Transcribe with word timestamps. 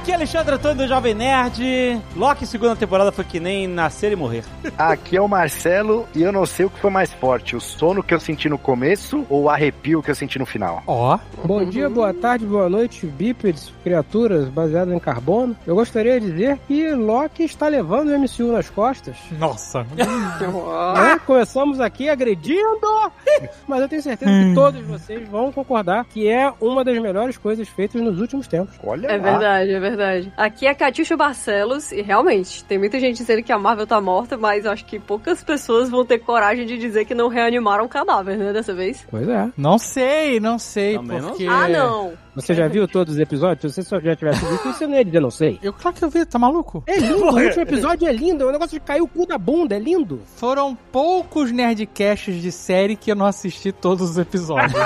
Aqui 0.00 0.12
é 0.12 0.14
Alexandre 0.14 0.54
Antônio 0.54 0.76
do 0.78 0.88
Jovem 0.88 1.12
Nerd. 1.12 2.00
Loki, 2.16 2.46
segunda 2.46 2.74
temporada, 2.74 3.12
foi 3.12 3.22
que 3.22 3.38
nem 3.38 3.66
nascer 3.68 4.10
e 4.12 4.16
morrer. 4.16 4.44
Aqui 4.78 5.14
é 5.14 5.20
o 5.20 5.28
Marcelo 5.28 6.08
e 6.14 6.22
eu 6.22 6.32
não 6.32 6.46
sei 6.46 6.64
o 6.64 6.70
que 6.70 6.78
foi 6.80 6.90
mais 6.90 7.12
forte, 7.12 7.54
o 7.54 7.60
sono 7.60 8.02
que 8.02 8.14
eu 8.14 8.18
senti 8.18 8.48
no 8.48 8.56
começo 8.56 9.26
ou 9.28 9.42
o 9.42 9.50
arrepio 9.50 10.02
que 10.02 10.10
eu 10.10 10.14
senti 10.14 10.38
no 10.38 10.46
final. 10.46 10.82
Ó. 10.86 11.18
Bom 11.44 11.62
dia, 11.66 11.90
boa 11.90 12.14
tarde, 12.14 12.46
boa 12.46 12.66
noite, 12.70 13.04
bípedes, 13.06 13.70
criaturas 13.84 14.48
baseadas 14.48 14.94
em 14.94 14.98
carbono. 14.98 15.54
Eu 15.66 15.74
gostaria 15.74 16.18
de 16.18 16.30
dizer 16.30 16.58
que 16.66 16.94
Loki 16.94 17.44
está 17.44 17.68
levando 17.68 18.08
o 18.08 18.18
MCU 18.18 18.52
nas 18.52 18.70
costas. 18.70 19.16
Nossa. 19.38 19.86
Né? 20.40 21.18
Começamos 21.26 21.78
aqui 21.80 22.08
agredindo, 22.08 23.12
mas 23.68 23.82
eu 23.82 23.88
tenho 23.88 24.02
certeza 24.02 24.30
que 24.30 24.54
todos 24.54 24.80
vocês 24.86 25.28
vão 25.28 25.52
concordar 25.52 26.04
que 26.06 26.28
é 26.28 26.50
uma 26.60 26.82
das 26.84 26.98
melhores 26.98 27.36
coisas 27.36 27.68
feitas 27.68 28.00
nos 28.00 28.18
últimos 28.20 28.46
tempos. 28.46 28.74
Olha 28.82 29.06
É 29.08 29.16
lá. 29.16 29.22
verdade, 29.22 29.70
é 29.70 29.80
verdade. 29.80 29.89
Aqui 30.36 30.66
é 30.66 30.74
Catiuxa 30.74 31.16
Barcelos 31.16 31.92
e 31.92 32.02
realmente, 32.02 32.64
tem 32.64 32.78
muita 32.78 32.98
gente 33.00 33.16
dizendo 33.16 33.42
que 33.42 33.52
a 33.52 33.58
Marvel 33.58 33.86
tá 33.86 34.00
morta, 34.00 34.36
mas 34.36 34.66
acho 34.66 34.84
que 34.84 34.98
poucas 34.98 35.42
pessoas 35.42 35.90
vão 35.90 36.04
ter 36.04 36.18
coragem 36.18 36.66
de 36.66 36.78
dizer 36.78 37.04
que 37.04 37.14
não 37.14 37.28
reanimaram 37.28 37.84
o 37.84 37.88
cadáver, 37.88 38.36
né, 38.36 38.52
dessa 38.52 38.74
vez. 38.74 39.06
Pois 39.10 39.28
é. 39.28 39.48
Não 39.56 39.78
sei, 39.78 40.40
não 40.40 40.58
sei, 40.58 40.96
Também 40.96 41.20
não 41.20 41.28
porque... 41.30 41.46
Ah, 41.46 41.68
não! 41.68 42.12
Você 42.40 42.54
já 42.54 42.68
viu 42.68 42.88
todos 42.88 43.14
os 43.14 43.20
episódios? 43.20 43.60
Se 43.60 43.82
você 43.82 43.88
só 43.88 44.00
já 44.00 44.16
tivesse 44.16 44.44
visto, 44.44 44.72
você 44.72 44.86
não 44.86 44.94
ia 44.94 45.04
dizer 45.04 45.20
não 45.20 45.30
sei. 45.30 45.58
Eu, 45.62 45.72
claro 45.72 45.96
que 45.96 46.04
eu 46.04 46.10
vi, 46.10 46.24
tá 46.24 46.38
maluco? 46.38 46.82
É 46.86 46.96
lindo, 46.96 47.24
o 47.24 47.38
último 47.38 47.62
episódio 47.62 48.08
é 48.08 48.12
lindo, 48.12 48.44
é 48.44 48.46
um 48.46 48.52
negócio 48.52 48.78
de 48.78 48.80
cair 48.80 49.02
o 49.02 49.08
cu 49.08 49.26
da 49.26 49.36
bunda, 49.36 49.76
é 49.76 49.78
lindo. 49.78 50.22
Foram 50.36 50.76
poucos 50.90 51.52
Nerdcasts 51.52 52.40
de 52.40 52.50
série 52.50 52.96
que 52.96 53.10
eu 53.12 53.16
não 53.16 53.26
assisti 53.26 53.72
todos 53.72 54.10
os 54.10 54.18
episódios. 54.18 54.72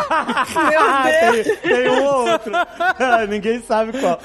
tem, 1.33 1.56
tem 1.59 1.91
um 1.91 2.05
ou 2.05 2.29
outro. 2.31 2.53
Ninguém 3.29 3.61
sabe 3.62 3.92
qual. 3.98 4.19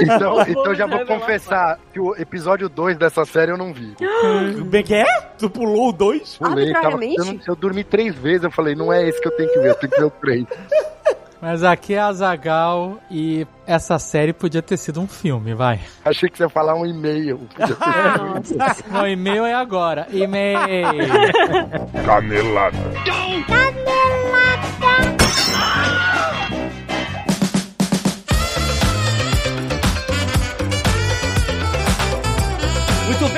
Então, 0.00 0.40
então 0.48 0.74
já 0.74 0.86
vou 0.86 1.04
confessar 1.04 1.78
que 1.92 2.00
o 2.00 2.14
episódio 2.16 2.68
2 2.68 2.96
dessa 2.96 3.24
série 3.24 3.52
eu 3.52 3.58
não 3.58 3.72
vi. 3.72 3.94
Bem 4.66 4.82
que 4.82 4.94
é? 4.94 5.04
Tu 5.38 5.50
pulou 5.50 5.90
o 5.90 5.92
dois? 5.92 6.36
Pulei, 6.36 6.72
tava, 6.72 6.98
eu, 7.04 7.40
eu 7.46 7.56
dormi 7.56 7.84
três 7.84 8.14
vezes, 8.14 8.44
eu 8.44 8.50
falei, 8.50 8.74
não 8.74 8.92
é 8.92 9.06
esse 9.08 9.20
que 9.20 9.28
eu 9.28 9.36
tenho 9.36 9.52
que 9.52 9.60
ver, 9.60 9.70
eu 9.70 9.74
tenho 9.74 9.92
que 9.92 9.98
ver 9.98 10.06
o 10.06 10.10
três. 10.10 10.44
Mas 11.44 11.62
aqui 11.62 11.92
é 11.92 11.98
a 11.98 12.10
Zagal 12.10 12.98
e 13.10 13.46
essa 13.66 13.98
série 13.98 14.32
podia 14.32 14.62
ter 14.62 14.78
sido 14.78 14.98
um 14.98 15.06
filme, 15.06 15.52
vai. 15.52 15.78
Achei 16.02 16.30
que 16.30 16.38
você 16.38 16.44
ia 16.44 16.48
falar 16.48 16.74
um 16.74 16.86
e-mail. 16.86 17.38
Não, 18.90 19.06
e-mail 19.06 19.44
é 19.44 19.52
agora. 19.52 20.06
E-mail. 20.10 20.56
Canelada. 22.06 22.78
Muito 23.28 23.54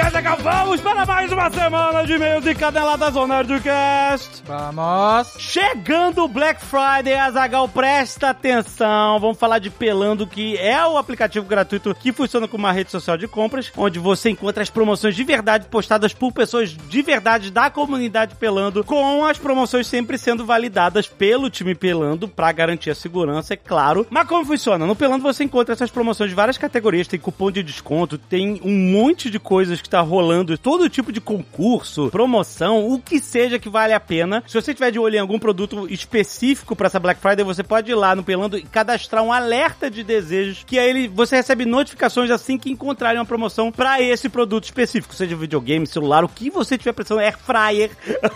bem, 0.06 0.12
Zagal, 0.12 0.36
vamos 0.38 0.80
para 0.80 1.04
mais 1.04 1.32
uma 1.32 1.50
semana 1.50 2.04
de 2.04 2.12
e-mails 2.12 2.46
e 2.46 2.54
caneladas 2.54 3.12
do 3.12 3.26
Nerdcast. 3.26 4.42
Vamos. 4.46 5.34
Chegando 5.38 6.22
o 6.22 6.28
Black 6.28 6.64
Friday, 6.64 7.14
Azagal, 7.14 7.68
presta 7.68 8.30
atenção. 8.30 9.18
Vamos 9.18 9.38
falar 9.38 9.58
de 9.58 9.68
Pelando, 9.68 10.26
que 10.26 10.56
é 10.58 10.84
o 10.86 10.96
aplicativo 10.96 11.46
gratuito 11.46 11.94
que 11.94 12.12
funciona 12.12 12.46
como 12.46 12.64
uma 12.64 12.72
rede 12.72 12.90
social 12.90 13.16
de 13.16 13.26
compras, 13.26 13.72
onde 13.76 13.98
você 13.98 14.30
encontra 14.30 14.62
as 14.62 14.70
promoções 14.70 15.16
de 15.16 15.24
verdade 15.24 15.66
postadas 15.66 16.12
por 16.12 16.32
pessoas 16.32 16.70
de 16.70 17.02
verdade 17.02 17.50
da 17.50 17.68
comunidade 17.68 18.36
Pelando, 18.36 18.84
com 18.84 19.24
as 19.24 19.38
promoções 19.38 19.86
sempre 19.86 20.18
sendo 20.18 20.46
validadas 20.46 21.08
pelo 21.08 21.50
time 21.50 21.74
Pelando 21.74 22.28
para 22.28 22.52
garantir 22.52 22.90
a 22.90 22.94
segurança, 22.94 23.54
é 23.54 23.56
claro. 23.56 24.06
Mas 24.08 24.28
como 24.28 24.44
funciona? 24.44 24.86
No 24.86 24.94
Pelando 24.94 25.22
você 25.22 25.42
encontra 25.42 25.72
essas 25.72 25.90
promoções 25.90 26.30
de 26.30 26.36
várias 26.36 26.58
categorias, 26.58 27.08
tem 27.08 27.18
cupom 27.18 27.50
de 27.50 27.62
desconto, 27.62 28.16
tem 28.16 28.60
um 28.62 28.92
monte 28.92 29.30
de 29.30 29.40
coisas 29.40 29.80
que 29.80 29.95
tá 29.96 30.02
rolando, 30.02 30.58
todo 30.58 30.90
tipo 30.90 31.10
de 31.10 31.22
concurso, 31.22 32.10
promoção, 32.10 32.86
o 32.86 33.00
que 33.00 33.18
seja 33.18 33.58
que 33.58 33.68
vale 33.68 33.94
a 33.94 34.00
pena. 34.00 34.42
Se 34.46 34.52
você 34.52 34.74
tiver 34.74 34.90
de 34.90 34.98
olho 34.98 35.16
em 35.16 35.20
algum 35.20 35.38
produto 35.38 35.86
específico 35.90 36.76
para 36.76 36.88
essa 36.88 37.00
Black 37.00 37.18
Friday, 37.18 37.42
você 37.42 37.62
pode 37.62 37.90
ir 37.90 37.94
lá 37.94 38.14
no 38.14 38.22
Pelando 38.22 38.58
e 38.58 38.62
cadastrar 38.62 39.22
um 39.22 39.32
alerta 39.32 39.90
de 39.90 40.04
desejos, 40.04 40.64
que 40.66 40.78
aí 40.78 40.90
ele, 40.90 41.08
você 41.08 41.36
recebe 41.36 41.64
notificações 41.64 42.30
assim 42.30 42.58
que 42.58 42.70
encontrarem 42.70 43.18
uma 43.18 43.24
promoção 43.24 43.72
para 43.72 44.02
esse 44.02 44.28
produto 44.28 44.64
específico, 44.64 45.14
seja 45.14 45.34
videogame, 45.34 45.86
celular, 45.86 46.24
o 46.24 46.28
que 46.28 46.50
você 46.50 46.76
tiver 46.76 46.92
precisando, 46.92 47.20
air 47.20 47.38
fryer. 47.38 47.90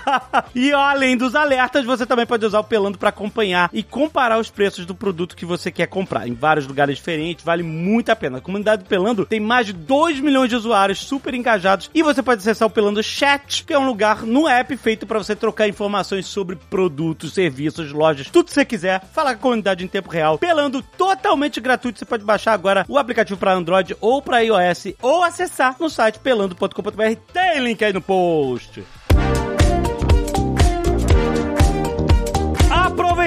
e 0.54 0.72
além 0.72 1.14
dos 1.14 1.34
alertas, 1.34 1.84
você 1.84 2.06
também 2.06 2.24
pode 2.24 2.46
usar 2.46 2.60
o 2.60 2.64
Pelando 2.64 2.96
para 2.96 3.10
acompanhar 3.10 3.68
e 3.70 3.82
comparar 3.82 4.38
os 4.38 4.48
preços 4.48 4.86
do 4.86 4.94
produto 4.94 5.36
que 5.36 5.44
você 5.44 5.70
quer 5.70 5.88
comprar 5.88 6.26
em 6.26 6.32
vários 6.32 6.66
lugares 6.66 6.96
diferentes, 6.96 7.44
vale 7.44 7.62
muito 7.62 8.08
a 8.10 8.16
pena. 8.16 8.38
A 8.38 8.40
comunidade 8.40 8.84
do 8.84 8.88
Pelando 8.88 9.26
tem 9.26 9.40
mais 9.40 9.66
de 9.66 9.74
2 9.74 10.20
milhões 10.20 10.48
de 10.48 10.56
usuários 10.56 11.00
super 11.00 11.34
engajados 11.34 11.49
e 11.92 12.02
você 12.02 12.22
pode 12.22 12.40
acessar 12.40 12.68
o 12.68 12.70
Pelando 12.70 13.02
Chat, 13.02 13.64
que 13.64 13.72
é 13.72 13.78
um 13.78 13.86
lugar 13.86 14.22
no 14.22 14.46
app 14.46 14.76
feito 14.76 15.06
para 15.06 15.18
você 15.18 15.34
trocar 15.34 15.66
informações 15.66 16.26
sobre 16.26 16.54
produtos, 16.54 17.34
serviços, 17.34 17.90
lojas, 17.90 18.28
tudo 18.30 18.46
que 18.46 18.52
você 18.52 18.64
quiser. 18.64 19.02
Falar 19.12 19.34
com 19.34 19.38
a 19.38 19.42
comunidade 19.42 19.84
em 19.84 19.88
tempo 19.88 20.08
real. 20.08 20.38
Pelando 20.38 20.80
totalmente 20.80 21.60
gratuito. 21.60 21.98
Você 21.98 22.04
pode 22.04 22.24
baixar 22.24 22.52
agora 22.52 22.84
o 22.88 22.98
aplicativo 22.98 23.38
para 23.38 23.52
Android 23.52 23.96
ou 24.00 24.22
para 24.22 24.40
iOS 24.40 24.94
ou 25.02 25.24
acessar 25.24 25.74
no 25.80 25.90
site 25.90 26.20
pelando.com.br. 26.20 27.16
Tem 27.32 27.58
link 27.60 27.84
aí 27.84 27.92
no 27.92 28.00
post. 28.00 28.84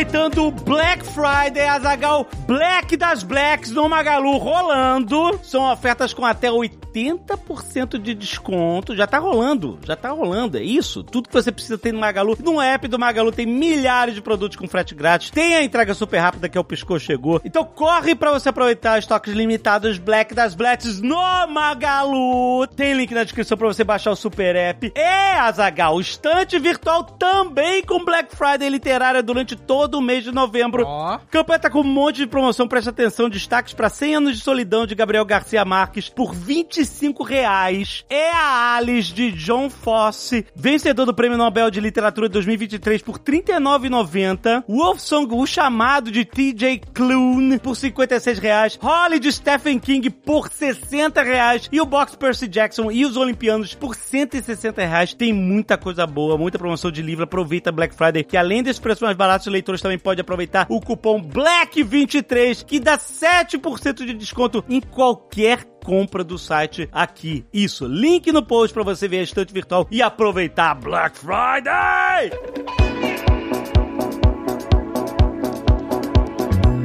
Aproveitando 0.03 0.47
o 0.47 0.51
Black 0.51 1.05
Friday, 1.05 1.65
Azagal 1.65 2.27
Black 2.45 2.97
das 2.97 3.23
Blacks 3.23 3.71
no 3.71 3.87
Magalu 3.87 4.37
rolando. 4.37 5.39
São 5.41 5.71
ofertas 5.71 6.13
com 6.13 6.25
até 6.25 6.49
80% 6.49 7.97
de 7.97 8.13
desconto. 8.13 8.97
Já 8.97 9.07
tá 9.07 9.17
rolando, 9.17 9.79
já 9.87 9.95
tá 9.95 10.09
rolando, 10.09 10.57
é 10.57 10.61
isso. 10.61 11.03
Tudo 11.03 11.29
que 11.29 11.33
você 11.33 11.53
precisa 11.53 11.77
ter 11.77 11.93
no 11.93 12.01
Magalu. 12.01 12.37
No 12.43 12.61
app 12.61 12.85
do 12.89 12.99
Magalu 12.99 13.31
tem 13.31 13.45
milhares 13.45 14.13
de 14.13 14.21
produtos 14.21 14.57
com 14.57 14.67
frete 14.67 14.93
grátis. 14.93 15.29
Tem 15.29 15.55
a 15.55 15.63
entrega 15.63 15.93
super 15.93 16.17
rápida 16.17 16.49
que 16.49 16.57
é 16.57 16.61
o 16.61 16.65
Piscou 16.65 16.99
Chegou. 16.99 17.39
Então 17.45 17.63
corre 17.63 18.13
pra 18.13 18.31
você 18.31 18.49
aproveitar 18.49 18.99
estoques 18.99 19.33
limitados 19.33 19.97
Black 19.97 20.35
das 20.35 20.53
Blacks 20.53 20.99
no 20.99 21.47
Magalu. 21.47 22.67
Tem 22.75 22.93
link 22.93 23.13
na 23.13 23.23
descrição 23.23 23.57
pra 23.57 23.67
você 23.67 23.85
baixar 23.85 24.11
o 24.11 24.17
super 24.17 24.53
app. 24.53 24.91
É, 24.95 25.39
Azagal, 25.39 26.01
estante 26.01 26.59
virtual 26.59 27.05
também 27.05 27.81
com 27.83 28.03
Black 28.03 28.35
Friday 28.35 28.67
literária 28.67 29.23
durante 29.23 29.55
todo 29.55 29.92
o 29.97 30.01
mês 30.01 30.23
de 30.23 30.31
novembro. 30.31 30.83
Ó. 30.85 31.19
Campanha 31.29 31.59
tá 31.59 31.69
com 31.69 31.81
um 31.81 31.83
monte 31.83 32.17
de 32.17 32.27
promoção, 32.27 32.67
presta 32.67 32.89
atenção, 32.89 33.29
destaques 33.29 33.73
para 33.73 33.89
100 33.89 34.15
anos 34.15 34.37
de 34.37 34.43
solidão 34.43 34.85
de 34.85 34.95
Gabriel 34.95 35.25
Garcia 35.25 35.63
Marques 35.65 36.09
por 36.09 36.33
25 36.33 37.23
reais. 37.23 38.05
É 38.09 38.31
a 38.31 38.75
Alice 38.75 39.13
de 39.13 39.31
John 39.31 39.69
Fosse, 39.69 40.45
vencedor 40.55 41.05
do 41.05 41.13
Prêmio 41.13 41.37
Nobel 41.37 41.69
de 41.69 41.79
Literatura 41.79 42.29
2023 42.29 43.01
por 43.01 43.19
39,90. 43.19 44.63
Wolfsong, 44.67 45.33
o 45.35 45.45
chamado 45.45 46.11
de 46.11 46.25
TJ 46.25 46.81
Klune 46.93 47.59
por 47.59 47.75
56 47.75 48.39
reais. 48.39 48.79
Holly 48.81 49.19
de 49.19 49.31
Stephen 49.31 49.79
King 49.79 50.09
por 50.09 50.49
60 50.49 51.21
reais. 51.21 51.69
E 51.71 51.79
o 51.79 51.85
Box 51.85 52.15
Percy 52.15 52.47
Jackson 52.47 52.91
e 52.91 53.05
os 53.05 53.17
Olimpianos 53.17 53.73
por 53.73 53.95
160 53.95 54.81
reais. 54.85 55.13
Tem 55.13 55.33
muita 55.33 55.77
coisa 55.77 56.05
boa, 56.05 56.37
muita 56.37 56.57
promoção 56.57 56.91
de 56.91 57.01
livro. 57.01 57.23
Aproveita 57.23 57.71
Black 57.71 57.95
Friday, 57.95 58.23
que 58.23 58.37
além 58.37 58.63
desses 58.63 58.79
preços 58.79 59.03
mais 59.03 59.15
baratos, 59.15 59.47
os 59.47 59.53
leitores 59.73 59.81
também 59.81 59.97
podem 59.97 60.21
aproveitar 60.21 60.65
o 60.69 60.79
cupom 60.79 61.21
BLACK23, 61.21 62.63
que 62.65 62.79
dá 62.79 62.97
7% 62.97 64.05
de 64.05 64.13
desconto 64.13 64.63
em 64.69 64.79
qualquer 64.79 65.63
compra 65.83 66.23
do 66.23 66.37
site 66.37 66.87
aqui. 66.91 67.45
Isso, 67.53 67.85
link 67.85 68.31
no 68.31 68.43
post 68.43 68.73
para 68.73 68.83
você 68.83 69.07
ver 69.07 69.19
a 69.19 69.23
estante 69.23 69.53
virtual 69.53 69.87
e 69.91 70.01
aproveitar 70.01 70.75
Black 70.75 71.17
Friday! 71.17 72.31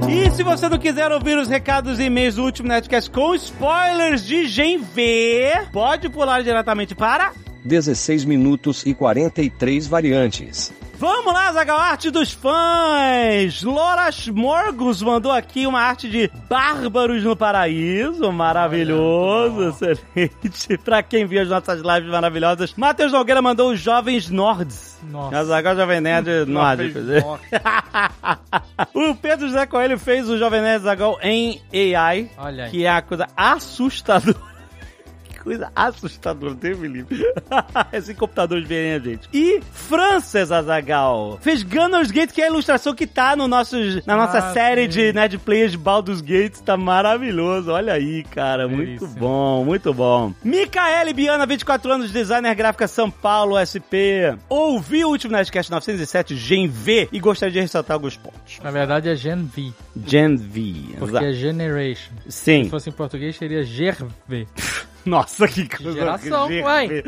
E 0.09 0.31
se 0.31 0.43
você 0.43 0.69
não 0.69 0.79
quiser 0.79 1.13
ouvir 1.13 1.37
os 1.37 1.49
recados 1.49 2.01
e 2.01 2.05
e-mails 2.05 2.37
do 2.37 2.45
último 2.45 2.69
Netcast 2.69 3.11
com 3.11 3.35
spoilers 3.35 4.25
de 4.25 4.47
Gen 4.47 4.79
V, 4.79 5.69
pode 5.71 6.09
pular 6.09 6.43
diretamente 6.43 6.95
para 6.95 7.33
16 7.65 8.25
minutos 8.25 8.87
e 8.87 8.95
43 8.95 9.87
variantes. 9.87 10.73
Vamos 10.99 11.33
lá, 11.33 11.53
Zagal, 11.53 11.79
arte 11.79 12.11
dos 12.11 12.33
fãs! 12.33 13.63
Loras 13.63 14.27
Morgus 14.27 15.01
mandou 15.01 15.31
aqui 15.31 15.65
uma 15.65 15.81
arte 15.81 16.09
de 16.11 16.29
Bárbaros 16.49 17.23
no 17.23 17.37
Paraíso, 17.37 18.33
maravilhoso, 18.33 19.69
excelente. 19.69 20.77
pra 20.85 21.01
quem 21.01 21.25
viu 21.25 21.41
as 21.43 21.49
nossas 21.49 21.81
lives 21.83 22.11
maravilhosas. 22.11 22.75
Matheus 22.77 23.13
Nogueira 23.13 23.41
mandou 23.41 23.71
os 23.71 23.79
Jovens 23.79 24.29
Nords. 24.29 24.99
Nossa. 25.05 25.45
Zagal 25.45 25.77
Jovem 25.77 26.01
Nerd 26.01 26.45
nórdico. 26.47 26.99
o 28.93 29.15
Pedro 29.15 29.47
José 29.47 29.67
Coelho 29.67 30.01
fez 30.01 30.29
o 30.29 30.37
Jovem 30.37 30.61
Nerd 30.61 30.83
Zagal 30.83 31.17
em 31.23 31.63
AI, 31.73 32.29
Olha 32.37 32.65
aí. 32.65 32.71
que 32.73 32.85
é 32.85 32.91
a 32.91 33.01
coisa 33.01 33.29
assustadora. 33.37 34.58
Coisa 35.49 35.73
assustadora, 35.75 36.55
Deus 36.55 36.79
me 36.79 36.89
livre. 36.89 37.25
Esses 37.91 38.15
computadores 38.17 38.69
verem 38.69 38.93
a 38.93 38.99
gente. 38.99 39.29
E 39.33 39.61
Frances 39.73 40.53
Azagal 40.53 41.39
fez 41.41 41.63
Gunners 41.63 42.11
Gate, 42.11 42.33
que 42.33 42.43
é 42.43 42.45
a 42.45 42.49
ilustração 42.49 42.95
que 42.95 43.07
tá 43.07 43.35
no 43.35 43.49
nossos, 43.49 44.05
na 44.05 44.15
nossa 44.15 44.39
Ah, 44.39 44.53
série 44.53 44.83
sim. 44.83 44.89
de 44.89 45.13
Nerd 45.15 45.39
Players 45.39 45.73
de 45.73 45.79
Baldur's 45.79 46.21
Gate. 46.21 46.59
Tá 46.59 46.77
maravilhoso. 46.77 47.71
Olha 47.71 47.95
aí, 47.95 48.23
cara. 48.25 48.69
Muito 48.69 49.07
bom, 49.07 49.65
muito 49.65 49.95
bom. 49.95 50.35
Micaele 50.45 51.15
Biana, 51.15 51.47
24 51.47 51.91
anos, 51.93 52.13
designer 52.13 52.55
gráfica 52.55 52.87
São 52.87 53.11
Paulo, 53.11 53.57
SP. 53.57 54.37
Ouvi 54.51 55.03
o 55.03 55.09
último 55.09 55.33
Nerdcast 55.33 55.71
907, 55.73 56.37
Gen 56.37 56.69
V, 56.69 57.09
e 57.11 57.19
gostaria 57.19 57.53
de 57.55 57.61
ressaltar 57.61 57.95
alguns 57.95 58.19
pontos. 58.19 58.59
Na 58.63 58.71
verdade 58.71 59.09
é 59.09 59.17
Gen 59.17 59.45
V, 59.47 59.73
Gen 60.07 60.37
V. 60.37 60.75
porque 60.99 61.11
exato. 61.13 61.25
é 61.25 61.33
Generation. 61.33 62.13
Sim. 62.29 62.65
Se 62.65 62.71
fosse 62.71 62.91
em 62.91 62.93
português 62.93 63.35
seria 63.37 63.65
GerV. 63.65 64.47
Nossa, 65.09 65.49
que 65.49 65.69
coisa. 65.69 65.93
Geração, 65.93 66.49
uai. 66.63 67.03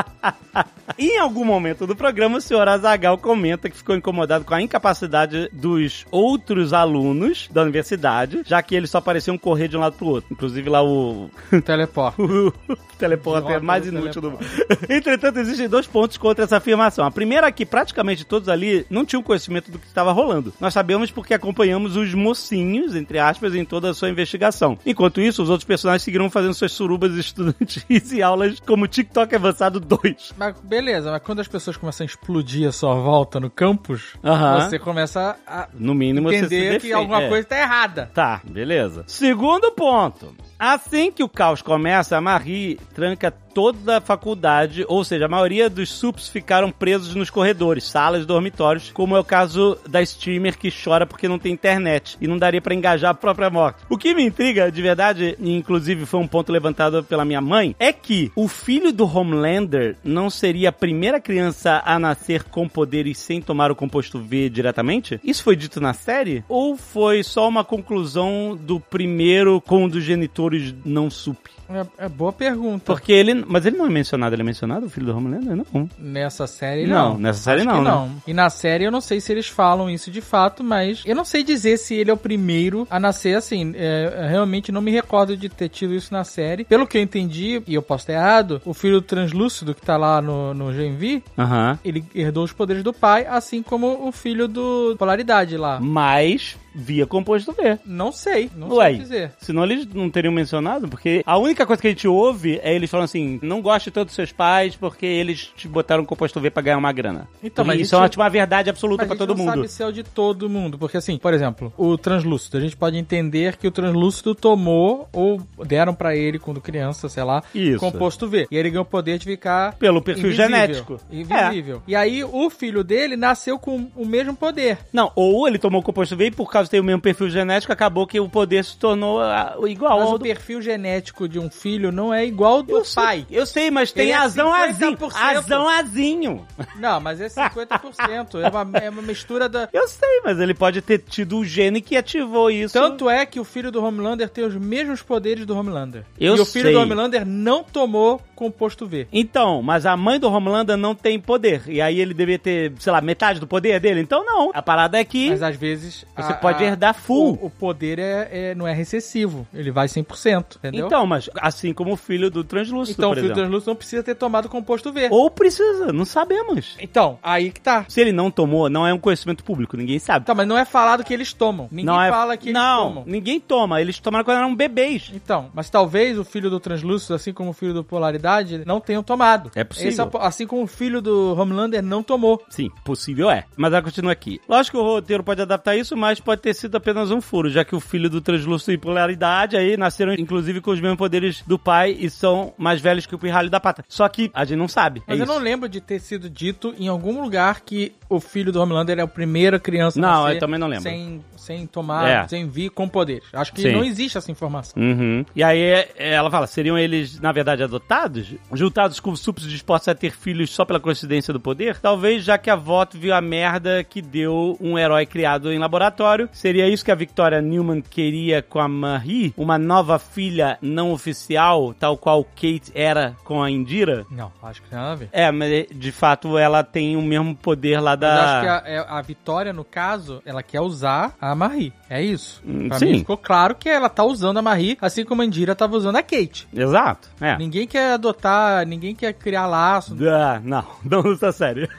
em 0.98 1.18
algum 1.18 1.44
momento 1.44 1.86
do 1.86 1.94
programa, 1.94 2.38
o 2.38 2.40
senhor 2.40 2.66
Azagal 2.66 3.18
comenta 3.18 3.68
que 3.68 3.76
ficou 3.76 3.94
incomodado 3.94 4.44
com 4.44 4.54
a 4.54 4.62
incapacidade 4.62 5.48
dos 5.52 6.06
outros 6.10 6.72
alunos 6.72 7.48
da 7.52 7.62
universidade, 7.62 8.42
já 8.46 8.62
que 8.62 8.74
eles 8.74 8.90
só 8.90 9.00
pareciam 9.00 9.36
correr 9.36 9.68
de 9.68 9.76
um 9.76 9.80
lado 9.80 9.96
pro 9.96 10.06
outro. 10.06 10.32
Inclusive 10.32 10.68
lá 10.70 10.82
o, 10.82 11.30
Teleporte. 11.64 12.22
o 12.22 12.52
teleporte 12.98 13.46
Idiota 13.46 13.64
mais 13.64 13.86
inútil 13.86 14.20
do 14.20 14.30
mundo. 14.32 14.44
Entretanto, 14.88 15.38
existem 15.38 15.68
dois 15.68 15.86
pontos 15.86 16.16
contra 16.16 16.44
essa 16.44 16.58
afirmação. 16.58 17.04
A 17.04 17.10
primeira 17.10 17.46
é 17.46 17.52
que 17.52 17.64
praticamente 17.64 18.24
todos 18.24 18.48
ali 18.48 18.86
não 18.90 19.04
tinham 19.04 19.22
conhecimento 19.22 19.70
do 19.70 19.78
que 19.78 19.86
estava 19.86 20.12
rolando. 20.12 20.52
Nós 20.60 20.74
sabemos 20.74 21.10
porque 21.10 21.34
acompanhamos 21.34 21.96
os 21.96 22.14
mocinhos, 22.14 22.94
entre 22.94 23.18
aspas, 23.18 23.54
em 23.54 23.64
toda 23.64 23.90
a 23.90 23.94
sua 23.94 24.10
investigação. 24.10 24.78
Enquanto 24.84 25.20
isso, 25.20 25.42
os 25.42 25.50
outros 25.50 25.66
personagens 25.66 26.02
seguiram 26.02 26.30
fazendo 26.30 26.54
suas 26.54 26.72
surubas 26.72 27.09
estudantis 27.16 27.84
e 28.12 28.22
aulas 28.22 28.60
como 28.60 28.86
TikTok 28.86 29.34
Avançado 29.34 29.78
2. 29.80 30.34
Mas 30.36 30.58
beleza, 30.60 31.10
mas 31.10 31.22
quando 31.22 31.40
as 31.40 31.48
pessoas 31.48 31.76
começam 31.76 32.04
a 32.04 32.06
explodir 32.06 32.68
a 32.68 32.72
sua 32.72 32.94
volta 32.94 33.38
no 33.40 33.50
campus, 33.50 34.14
Aham. 34.24 34.60
você 34.68 34.78
começa 34.78 35.36
a 35.46 35.68
No 35.74 35.94
mínimo, 35.94 36.28
você 36.28 36.38
se 36.48 36.54
entender 36.56 36.80
que 36.80 36.92
alguma 36.92 37.22
É. 37.22 37.28
coisa 37.28 37.46
tá 37.48 37.58
errada. 37.58 38.10
Tá, 38.14 38.40
beleza. 38.44 39.04
Segundo 39.06 39.70
ponto. 39.72 40.34
Assim 40.60 41.10
que 41.10 41.22
o 41.22 41.28
caos 41.28 41.62
começa, 41.62 42.18
a 42.18 42.20
Marie 42.20 42.78
tranca 42.94 43.30
toda 43.54 43.96
a 43.96 44.00
faculdade, 44.00 44.84
ou 44.86 45.02
seja, 45.02 45.24
a 45.24 45.28
maioria 45.28 45.68
dos 45.68 45.90
sups 45.90 46.28
ficaram 46.28 46.70
presos 46.70 47.14
nos 47.14 47.30
corredores, 47.30 47.84
salas, 47.84 48.26
dormitórios, 48.26 48.90
como 48.92 49.16
é 49.16 49.18
o 49.18 49.24
caso 49.24 49.76
da 49.88 50.00
streamer 50.02 50.56
que 50.56 50.70
chora 50.70 51.06
porque 51.06 51.26
não 51.26 51.38
tem 51.38 51.52
internet 51.52 52.16
e 52.20 52.28
não 52.28 52.38
daria 52.38 52.60
pra 52.60 52.74
engajar 52.74 53.10
a 53.10 53.14
própria 53.14 53.50
morte. 53.50 53.82
O 53.88 53.98
que 53.98 54.14
me 54.14 54.22
intriga, 54.22 54.70
de 54.70 54.82
verdade, 54.82 55.36
e 55.40 55.56
inclusive 55.56 56.06
foi 56.06 56.20
um 56.20 56.28
ponto 56.28 56.52
levantado 56.52 57.02
pela 57.02 57.24
minha 57.24 57.40
mãe, 57.40 57.74
é 57.78 57.92
que 57.92 58.30
o 58.36 58.46
filho 58.46 58.92
do 58.92 59.04
Homelander 59.04 59.96
não 60.04 60.30
seria 60.30 60.68
a 60.68 60.72
primeira 60.72 61.20
criança 61.20 61.82
a 61.84 61.98
nascer 61.98 62.44
com 62.44 62.68
poderes 62.68 63.18
sem 63.18 63.40
tomar 63.40 63.70
o 63.70 63.76
composto 63.76 64.20
V 64.20 64.48
diretamente? 64.48 65.18
Isso 65.24 65.42
foi 65.42 65.56
dito 65.56 65.80
na 65.80 65.92
série? 65.92 66.44
Ou 66.48 66.76
foi 66.76 67.22
só 67.22 67.48
uma 67.48 67.64
conclusão 67.64 68.56
do 68.60 68.78
primeiro 68.78 69.60
com 69.60 69.84
um 69.84 69.88
dos 69.88 70.04
genitores 70.04 70.49
não 70.84 71.10
sup? 71.10 71.38
É, 71.68 72.04
é 72.06 72.08
boa 72.08 72.32
pergunta. 72.32 72.84
Porque 72.84 73.12
ele. 73.12 73.44
Mas 73.46 73.64
ele 73.64 73.76
não 73.76 73.86
é 73.86 73.90
mencionado, 73.90 74.34
ele 74.34 74.42
é 74.42 74.44
mencionado, 74.44 74.86
o 74.86 74.90
filho 74.90 75.06
do 75.06 75.16
Homelander? 75.16 75.56
Não. 75.72 75.88
Nessa 75.98 76.46
série 76.46 76.86
Não, 76.86 77.12
não. 77.12 77.18
nessa 77.18 77.38
série 77.40 77.64
não, 77.64 77.82
né? 77.82 77.90
não. 77.90 78.10
E 78.26 78.34
na 78.34 78.50
série 78.50 78.84
eu 78.84 78.90
não 78.90 79.00
sei 79.00 79.20
se 79.20 79.30
eles 79.32 79.46
falam 79.46 79.88
isso 79.88 80.10
de 80.10 80.20
fato, 80.20 80.64
mas 80.64 81.02
eu 81.06 81.14
não 81.14 81.24
sei 81.24 81.44
dizer 81.44 81.76
se 81.78 81.94
ele 81.94 82.10
é 82.10 82.12
o 82.14 82.16
primeiro 82.16 82.86
a 82.90 82.98
nascer 82.98 83.36
assim. 83.36 83.72
É, 83.76 84.24
eu 84.24 84.28
realmente 84.28 84.72
não 84.72 84.80
me 84.80 84.90
recordo 84.90 85.36
de 85.36 85.48
ter 85.48 85.68
tido 85.68 85.94
isso 85.94 86.12
na 86.12 86.24
série. 86.24 86.64
Pelo 86.64 86.86
que 86.86 86.98
eu 86.98 87.02
entendi, 87.02 87.62
e 87.66 87.74
eu 87.74 87.82
posso 87.82 88.02
estar 88.02 88.14
errado, 88.14 88.60
o 88.64 88.74
filho 88.74 89.00
do 89.00 89.02
translúcido 89.02 89.74
que 89.74 89.82
tá 89.82 89.96
lá 89.96 90.20
no, 90.20 90.52
no 90.52 90.72
Gen 90.72 90.96
V, 90.96 91.22
Aham. 91.38 91.78
ele 91.84 92.04
herdou 92.14 92.42
os 92.44 92.52
poderes 92.52 92.82
do 92.82 92.92
pai, 92.92 93.26
assim 93.26 93.62
como 93.62 94.08
o 94.08 94.10
filho 94.10 94.48
do 94.48 94.96
Polaridade 94.98 95.56
lá. 95.56 95.78
Mas 95.80 96.56
via 96.74 97.06
composto 97.06 97.52
V. 97.52 97.78
Não 97.84 98.12
sei, 98.12 98.50
não 98.56 98.68
Ué, 98.76 98.90
sei 98.90 98.98
dizer. 98.98 99.32
senão 99.38 99.64
eles 99.64 99.86
não 99.86 100.08
teriam 100.10 100.32
mencionado, 100.32 100.88
porque 100.88 101.22
a 101.26 101.36
única 101.38 101.66
coisa 101.66 101.80
que 101.82 101.88
a 101.88 101.90
gente 101.90 102.06
ouve 102.08 102.60
é 102.62 102.74
eles 102.74 102.90
falando 102.90 103.04
assim: 103.04 103.38
não 103.42 103.60
goste 103.60 103.90
tanto 103.90 104.06
dos 104.06 104.14
seus 104.14 104.32
pais 104.32 104.76
porque 104.76 105.06
eles 105.06 105.50
te 105.56 105.66
botaram 105.68 106.04
composto 106.04 106.40
V 106.40 106.50
pra 106.50 106.62
ganhar 106.62 106.78
uma 106.78 106.92
grana. 106.92 107.28
Então, 107.42 107.64
mas 107.64 107.76
isso 107.80 107.82
é 107.82 107.86
isso- 107.86 107.96
uma, 107.96 108.08
tipo, 108.08 108.22
uma 108.22 108.30
verdade 108.30 108.70
absoluta 108.70 109.02
Mas 109.02 109.08
pra 109.08 109.14
a 109.14 109.18
gente 109.18 109.26
todo 109.28 109.36
não 109.38 109.44
mundo. 109.44 109.54
sabe 109.56 109.68
se 109.68 109.82
é 109.82 109.86
o 109.86 109.92
de 109.92 110.02
todo 110.02 110.48
mundo. 110.48 110.78
Porque 110.78 110.96
assim, 110.96 111.16
por 111.18 111.34
exemplo, 111.34 111.72
o 111.76 111.96
translúcido. 111.98 112.56
A 112.56 112.60
gente 112.60 112.76
pode 112.76 112.96
entender 112.96 113.56
que 113.56 113.66
o 113.66 113.70
translúcido 113.70 114.34
tomou 114.34 115.08
ou 115.12 115.40
deram 115.66 115.94
pra 115.94 116.14
ele 116.16 116.38
quando 116.38 116.60
criança, 116.60 117.08
sei 117.08 117.22
lá, 117.24 117.42
Isso. 117.54 117.78
composto 117.78 118.28
V. 118.28 118.46
E 118.50 118.56
ele 118.56 118.70
ganhou 118.70 118.82
o 118.84 118.86
poder 118.88 119.18
de 119.18 119.24
ficar 119.24 119.74
Pelo 119.76 120.00
perfil 120.02 120.26
invisível. 120.26 120.46
genético. 120.50 121.00
É. 121.10 121.16
Invisível. 121.16 121.82
E 121.86 121.94
aí 121.96 122.22
o 122.24 122.50
filho 122.50 122.82
dele 122.84 123.16
nasceu 123.16 123.58
com 123.58 123.88
o 123.96 124.04
mesmo 124.06 124.34
poder. 124.34 124.78
Não, 124.92 125.10
ou 125.14 125.46
ele 125.48 125.58
tomou 125.58 125.80
o 125.80 125.84
composto 125.84 126.16
V 126.16 126.30
por 126.30 126.50
causa 126.50 126.59
de 126.64 126.70
ter 126.70 126.80
o 126.80 126.84
mesmo 126.84 127.00
perfil 127.00 127.28
genético, 127.30 127.72
acabou 127.72 128.06
que 128.06 128.18
o 128.20 128.28
poder 128.28 128.64
se 128.64 128.76
tornou 128.76 129.20
ah, 129.20 129.56
igual 129.66 129.98
Mas 130.00 130.08
ao 130.08 130.14
o 130.16 130.18
perfil 130.20 130.60
genético 130.62 131.28
de 131.28 131.38
um 131.38 131.50
filho 131.50 131.90
não 131.92 132.12
é 132.12 132.24
igual 132.24 132.54
ao 132.56 132.62
do 132.62 132.72
Eu 132.78 132.84
sei- 132.84 133.02
pai. 133.02 133.26
Eu 133.30 133.46
sei, 133.46 133.70
mas 133.70 133.92
tem 133.92 134.04
Ele 134.04 134.12
é 134.12 134.16
azão 134.16 134.52
azinho. 134.52 134.96
50%. 134.96 135.12
Azão 135.16 135.68
azinho. 135.68 136.46
Não, 136.76 137.00
mas 137.00 137.20
é 137.20 137.28
50%. 137.28 138.40
é, 138.42 138.48
uma, 138.48 138.78
é 138.78 138.90
uma 138.90 139.02
mistura 139.02 139.48
da. 139.48 139.68
Eu 139.72 139.86
sei, 139.88 140.20
mas 140.24 140.38
ele 140.38 140.54
pode 140.54 140.80
ter 140.82 140.98
tido 140.98 141.38
o 141.38 141.44
gene 141.44 141.80
que 141.80 141.96
ativou 141.96 142.50
isso. 142.50 142.72
Tanto 142.72 143.08
é 143.08 143.24
que 143.26 143.38
o 143.40 143.44
filho 143.44 143.70
do 143.70 143.82
Homelander 143.84 144.28
tem 144.28 144.44
os 144.44 144.54
mesmos 144.56 145.02
poderes 145.02 145.46
do 145.46 145.56
Homelander. 145.56 146.04
Eu 146.18 146.36
e 146.36 146.40
o 146.40 146.44
filho 146.46 146.64
sei. 146.66 146.72
do 146.74 146.80
Homelander 146.80 147.24
não 147.26 147.62
tomou 147.64 148.20
composto 148.34 148.86
V. 148.86 149.06
Então, 149.12 149.62
mas 149.62 149.84
a 149.86 149.96
mãe 149.96 150.18
do 150.18 150.30
Homelander 150.30 150.76
não 150.76 150.94
tem 150.94 151.18
poder. 151.20 151.62
E 151.68 151.80
aí 151.80 152.00
ele 152.00 152.14
devia 152.14 152.38
ter, 152.38 152.72
sei 152.78 152.92
lá, 152.92 153.00
metade 153.00 153.38
do 153.38 153.46
poder 153.46 153.78
dele. 153.80 154.00
Então 154.00 154.24
não. 154.24 154.50
A 154.54 154.62
parada 154.62 154.98
é 154.98 155.04
que 155.04 155.28
Mas 155.30 155.42
às 155.42 155.56
vezes. 155.56 156.04
você 156.16 156.32
a- 156.32 156.36
pode 156.36 156.49
a- 156.56 156.62
herdar 156.62 156.94
full. 156.94 157.38
O, 157.40 157.46
o 157.46 157.50
poder 157.50 157.98
é, 157.98 158.28
é- 158.50 158.54
não 158.54 158.66
é 158.66 158.72
recessivo. 158.72 159.46
Ele 159.52 159.70
vai 159.70 159.86
100%, 159.88 160.56
entendeu? 160.58 160.86
Então, 160.86 161.06
mas 161.06 161.28
assim 161.40 161.72
como 161.72 161.92
o 161.92 161.96
filho 161.96 162.30
do 162.30 162.42
translúcido, 162.44 162.96
Então 162.98 163.10
o 163.10 163.14
filho 163.14 163.22
do 163.22 163.26
exemplo. 163.26 163.42
translúcido 163.42 163.70
não 163.70 163.76
precisa 163.76 164.02
ter 164.02 164.14
tomado 164.14 164.48
composto 164.48 164.92
V. 164.92 165.08
Ou 165.10 165.30
precisa, 165.30 165.92
não 165.92 166.04
sabemos. 166.04 166.76
Então, 166.80 167.18
aí 167.22 167.50
que 167.50 167.60
tá. 167.60 167.84
Se 167.88 168.00
ele 168.00 168.12
não 168.12 168.30
tomou, 168.30 168.68
não 168.68 168.86
é 168.86 168.92
um 168.94 168.98
conhecimento 168.98 169.44
público, 169.44 169.76
ninguém 169.76 169.98
sabe. 169.98 170.26
Tá, 170.26 170.34
mas 170.34 170.46
não 170.46 170.56
é 170.58 170.64
falado 170.64 171.04
que 171.04 171.12
eles 171.14 171.32
tomam. 171.32 171.68
Ninguém 171.70 171.84
não 171.86 172.00
é... 172.02 172.10
fala 172.10 172.36
que 172.36 172.48
eles 172.50 172.54
não, 172.60 172.88
tomam. 172.88 173.04
ninguém 173.06 173.40
toma. 173.40 173.80
Eles 173.80 173.98
tomaram 173.98 174.24
quando 174.24 174.38
eram 174.38 174.54
bebês. 174.54 175.10
Então, 175.14 175.50
mas 175.54 175.68
talvez 175.70 176.18
o 176.18 176.24
filho 176.24 176.50
do 176.50 176.58
translúcido, 176.60 177.14
assim 177.14 177.32
como 177.32 177.50
o 177.50 177.52
filho 177.54 177.74
do 177.74 177.84
polaridade, 177.84 178.62
não 178.66 178.80
tenham 178.80 179.02
tomado. 179.02 179.50
É 179.54 179.64
possível. 179.64 180.10
É 180.12 180.16
o- 180.16 180.20
assim 180.20 180.46
como 180.46 180.62
o 180.62 180.66
filho 180.66 181.00
do 181.00 181.34
Homelander 181.38 181.82
não 181.82 182.02
tomou. 182.02 182.42
Sim, 182.48 182.70
possível 182.84 183.30
é. 183.30 183.44
Mas 183.56 183.72
ela 183.72 183.82
continua 183.82 184.12
aqui. 184.12 184.40
Lógico 184.48 184.76
que 184.78 184.82
o 184.82 184.86
roteiro 184.86 185.22
pode 185.22 185.42
adaptar 185.42 185.76
isso, 185.76 185.96
mas 185.96 186.20
pode 186.20 186.39
ter 186.40 186.54
sido 186.54 186.76
apenas 186.76 187.10
um 187.10 187.20
furo, 187.20 187.48
já 187.50 187.64
que 187.64 187.74
o 187.76 187.80
filho 187.80 188.10
do 188.10 188.20
translúcido 188.20 188.72
e 188.72 188.78
polaridade 188.78 189.56
aí 189.56 189.76
nasceram 189.76 190.14
inclusive 190.14 190.60
com 190.60 190.70
os 190.72 190.80
mesmos 190.80 190.98
poderes 190.98 191.42
do 191.46 191.58
pai 191.58 191.96
e 191.98 192.10
são 192.10 192.52
mais 192.58 192.80
velhos 192.80 193.06
que 193.06 193.14
o 193.14 193.18
pirralho 193.18 193.50
da 193.50 193.60
pata. 193.60 193.84
Só 193.88 194.08
que 194.08 194.30
a 194.34 194.44
gente 194.44 194.58
não 194.58 194.68
sabe. 194.68 195.02
Mas 195.06 195.18
é 195.18 195.20
eu 195.22 195.24
isso. 195.24 195.32
não 195.34 195.40
lembro 195.40 195.68
de 195.68 195.80
ter 195.80 196.00
sido 196.00 196.28
dito 196.28 196.74
em 196.78 196.88
algum 196.88 197.22
lugar 197.22 197.60
que 197.60 197.92
o 198.08 198.18
filho 198.18 198.50
do 198.50 198.60
Homelander 198.60 198.98
é 198.98 199.02
a 199.02 199.06
primeira 199.06 199.58
criança 199.60 200.00
Não, 200.00 200.28
eu 200.28 200.38
também 200.38 200.58
não 200.58 200.66
lembro. 200.66 200.82
Sem, 200.82 201.24
sem 201.36 201.66
tomar, 201.66 202.08
É. 202.08 202.28
sem 202.28 202.48
vir 202.48 202.70
com 202.70 202.88
poderes. 202.88 203.24
Acho 203.32 203.52
que 203.52 203.62
Sim. 203.62 203.72
não 203.72 203.84
existe 203.84 204.18
essa 204.18 204.30
informação. 204.32 204.82
Uhum. 204.82 205.24
E 205.36 205.42
aí 205.44 205.60
é- 205.60 205.92
ela 205.98 206.30
fala, 206.30 206.46
seriam 206.46 206.76
eles, 206.78 207.20
na 207.20 207.30
verdade, 207.32 207.62
adotados? 207.62 208.34
Juntados 208.52 208.98
com 208.98 209.14
supos 209.14 209.44
dispostos 209.48 209.88
a 209.88 209.94
ter 209.94 210.10
filhos 210.12 210.50
só 210.50 210.64
pela 210.64 210.80
coincidência 210.80 211.32
do 211.32 211.40
poder? 211.40 211.78
Talvez, 211.78 212.24
já 212.24 212.38
que 212.38 212.50
a 212.50 212.56
voto 212.56 212.98
viu 212.98 213.14
a 213.14 213.20
merda 213.20 213.84
que 213.84 214.00
deu 214.00 214.56
um 214.60 214.78
herói 214.78 215.04
criado 215.06 215.52
em 215.52 215.58
laboratório. 215.58 216.28
Seria 216.32 216.68
isso 216.68 216.84
que 216.84 216.90
a 216.90 216.94
Victoria 216.94 217.40
Newman 217.40 217.80
queria 217.80 218.42
com 218.42 218.58
a 218.58 218.68
Marie? 218.68 219.34
Uma 219.36 219.58
nova 219.58 219.98
filha 219.98 220.58
não 220.60 220.92
oficial, 220.92 221.74
tal 221.74 221.96
qual 221.96 222.24
Kate 222.24 222.70
era 222.74 223.16
com 223.24 223.42
a 223.42 223.50
Indira? 223.50 224.06
Não, 224.10 224.32
acho 224.42 224.62
que 224.62 224.68
tem 224.68 224.78
nada 224.78 224.92
a 224.92 224.96
ver. 224.96 225.08
É, 225.12 225.30
mas 225.30 225.66
de 225.70 225.92
fato 225.92 226.38
ela 226.38 226.62
tem 226.62 226.96
o 226.96 227.02
mesmo 227.02 227.34
poder 227.36 227.80
lá 227.80 227.92
Mas 227.92 228.00
da... 228.00 228.32
acho 228.38 228.42
que 228.42 228.48
a, 228.48 228.72
é- 228.72 228.86
a 228.88 229.02
Vitória, 229.02 229.52
no 229.52 229.64
caso, 229.64 230.22
ela 230.24 230.42
quer 230.42 230.60
usar 230.60 231.14
a 231.20 231.34
Marie. 231.34 231.72
É 231.90 232.00
isso. 232.00 232.40
Hum, 232.46 232.68
Pra 232.68 232.78
sim. 232.78 232.86
mim 232.92 232.98
ficou 233.00 233.16
claro 233.16 233.54
que 233.56 233.68
ela 233.68 233.88
tá 233.88 234.04
usando 234.04 234.36
a 234.38 234.42
Marie, 234.42 234.78
assim 234.80 235.04
como 235.04 235.22
a 235.22 235.24
Indira 235.24 235.56
tava 235.56 235.76
usando 235.76 235.96
a 235.96 236.02
Kate. 236.02 236.46
Exato, 236.54 237.08
é. 237.20 237.36
Ninguém 237.36 237.66
quer 237.66 237.94
adotar, 237.94 238.64
ninguém 238.64 238.94
quer 238.94 239.12
criar 239.12 239.46
laço. 239.48 239.96
Ah, 240.08 240.40
não, 240.44 240.64
não 240.84 241.00
usa 241.10 241.32
sério. 241.32 241.68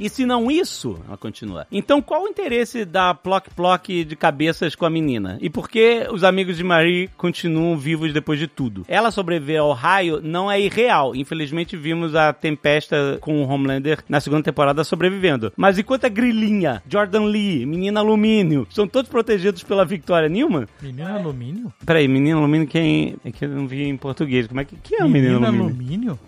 E 0.00 0.08
se 0.08 0.24
não 0.24 0.48
isso, 0.50 0.98
ela 1.08 1.16
continua. 1.16 1.66
Então 1.72 2.00
qual 2.00 2.22
o 2.24 2.28
interesse 2.28 2.84
da 2.84 3.14
Plock 3.14 3.50
Plock 3.50 4.04
de 4.04 4.14
cabeças 4.16 4.74
com 4.76 4.84
a 4.86 4.90
menina? 4.90 5.38
E 5.40 5.50
por 5.50 5.68
que 5.68 6.06
os 6.12 6.22
amigos 6.22 6.56
de 6.56 6.62
Marie 6.62 7.08
continuam 7.16 7.76
vivos 7.76 8.12
depois 8.12 8.38
de 8.38 8.46
tudo? 8.46 8.84
Ela 8.88 9.10
sobreviver 9.10 9.60
ao 9.60 9.72
raio 9.72 10.20
não 10.22 10.50
é 10.50 10.60
irreal. 10.60 11.16
Infelizmente 11.16 11.76
vimos 11.76 12.14
a 12.14 12.32
Tempesta 12.32 13.18
com 13.20 13.42
o 13.42 13.48
Homelander 13.48 14.04
na 14.08 14.20
segunda 14.20 14.42
temporada 14.44 14.84
sobrevivendo. 14.84 15.52
Mas 15.56 15.78
enquanto 15.78 16.04
a 16.04 16.08
Grilinha, 16.08 16.80
Jordan 16.88 17.24
Lee, 17.24 17.66
Menina 17.66 17.98
Alumínio, 18.00 18.66
são 18.70 18.86
todos 18.86 18.97
protegidos 19.06 19.62
pela 19.62 19.84
Victoria 19.84 20.28
Newman? 20.28 20.66
Menina 20.82 21.14
alumínio? 21.14 21.72
Peraí, 21.86 22.08
Menina 22.08 22.38
Alumínio 22.38 22.66
quem... 22.66 23.16
É 23.24 23.30
que 23.30 23.44
eu 23.44 23.48
não 23.50 23.68
vi 23.68 23.84
em 23.84 23.96
português. 23.96 24.46
Como 24.46 24.60
é 24.60 24.64
que, 24.64 24.74
que 24.76 24.94
é 24.96 25.04
o 25.04 25.08
Menina 25.08 25.36
Alumínio? 25.36 25.66
alumínio? 25.66 26.18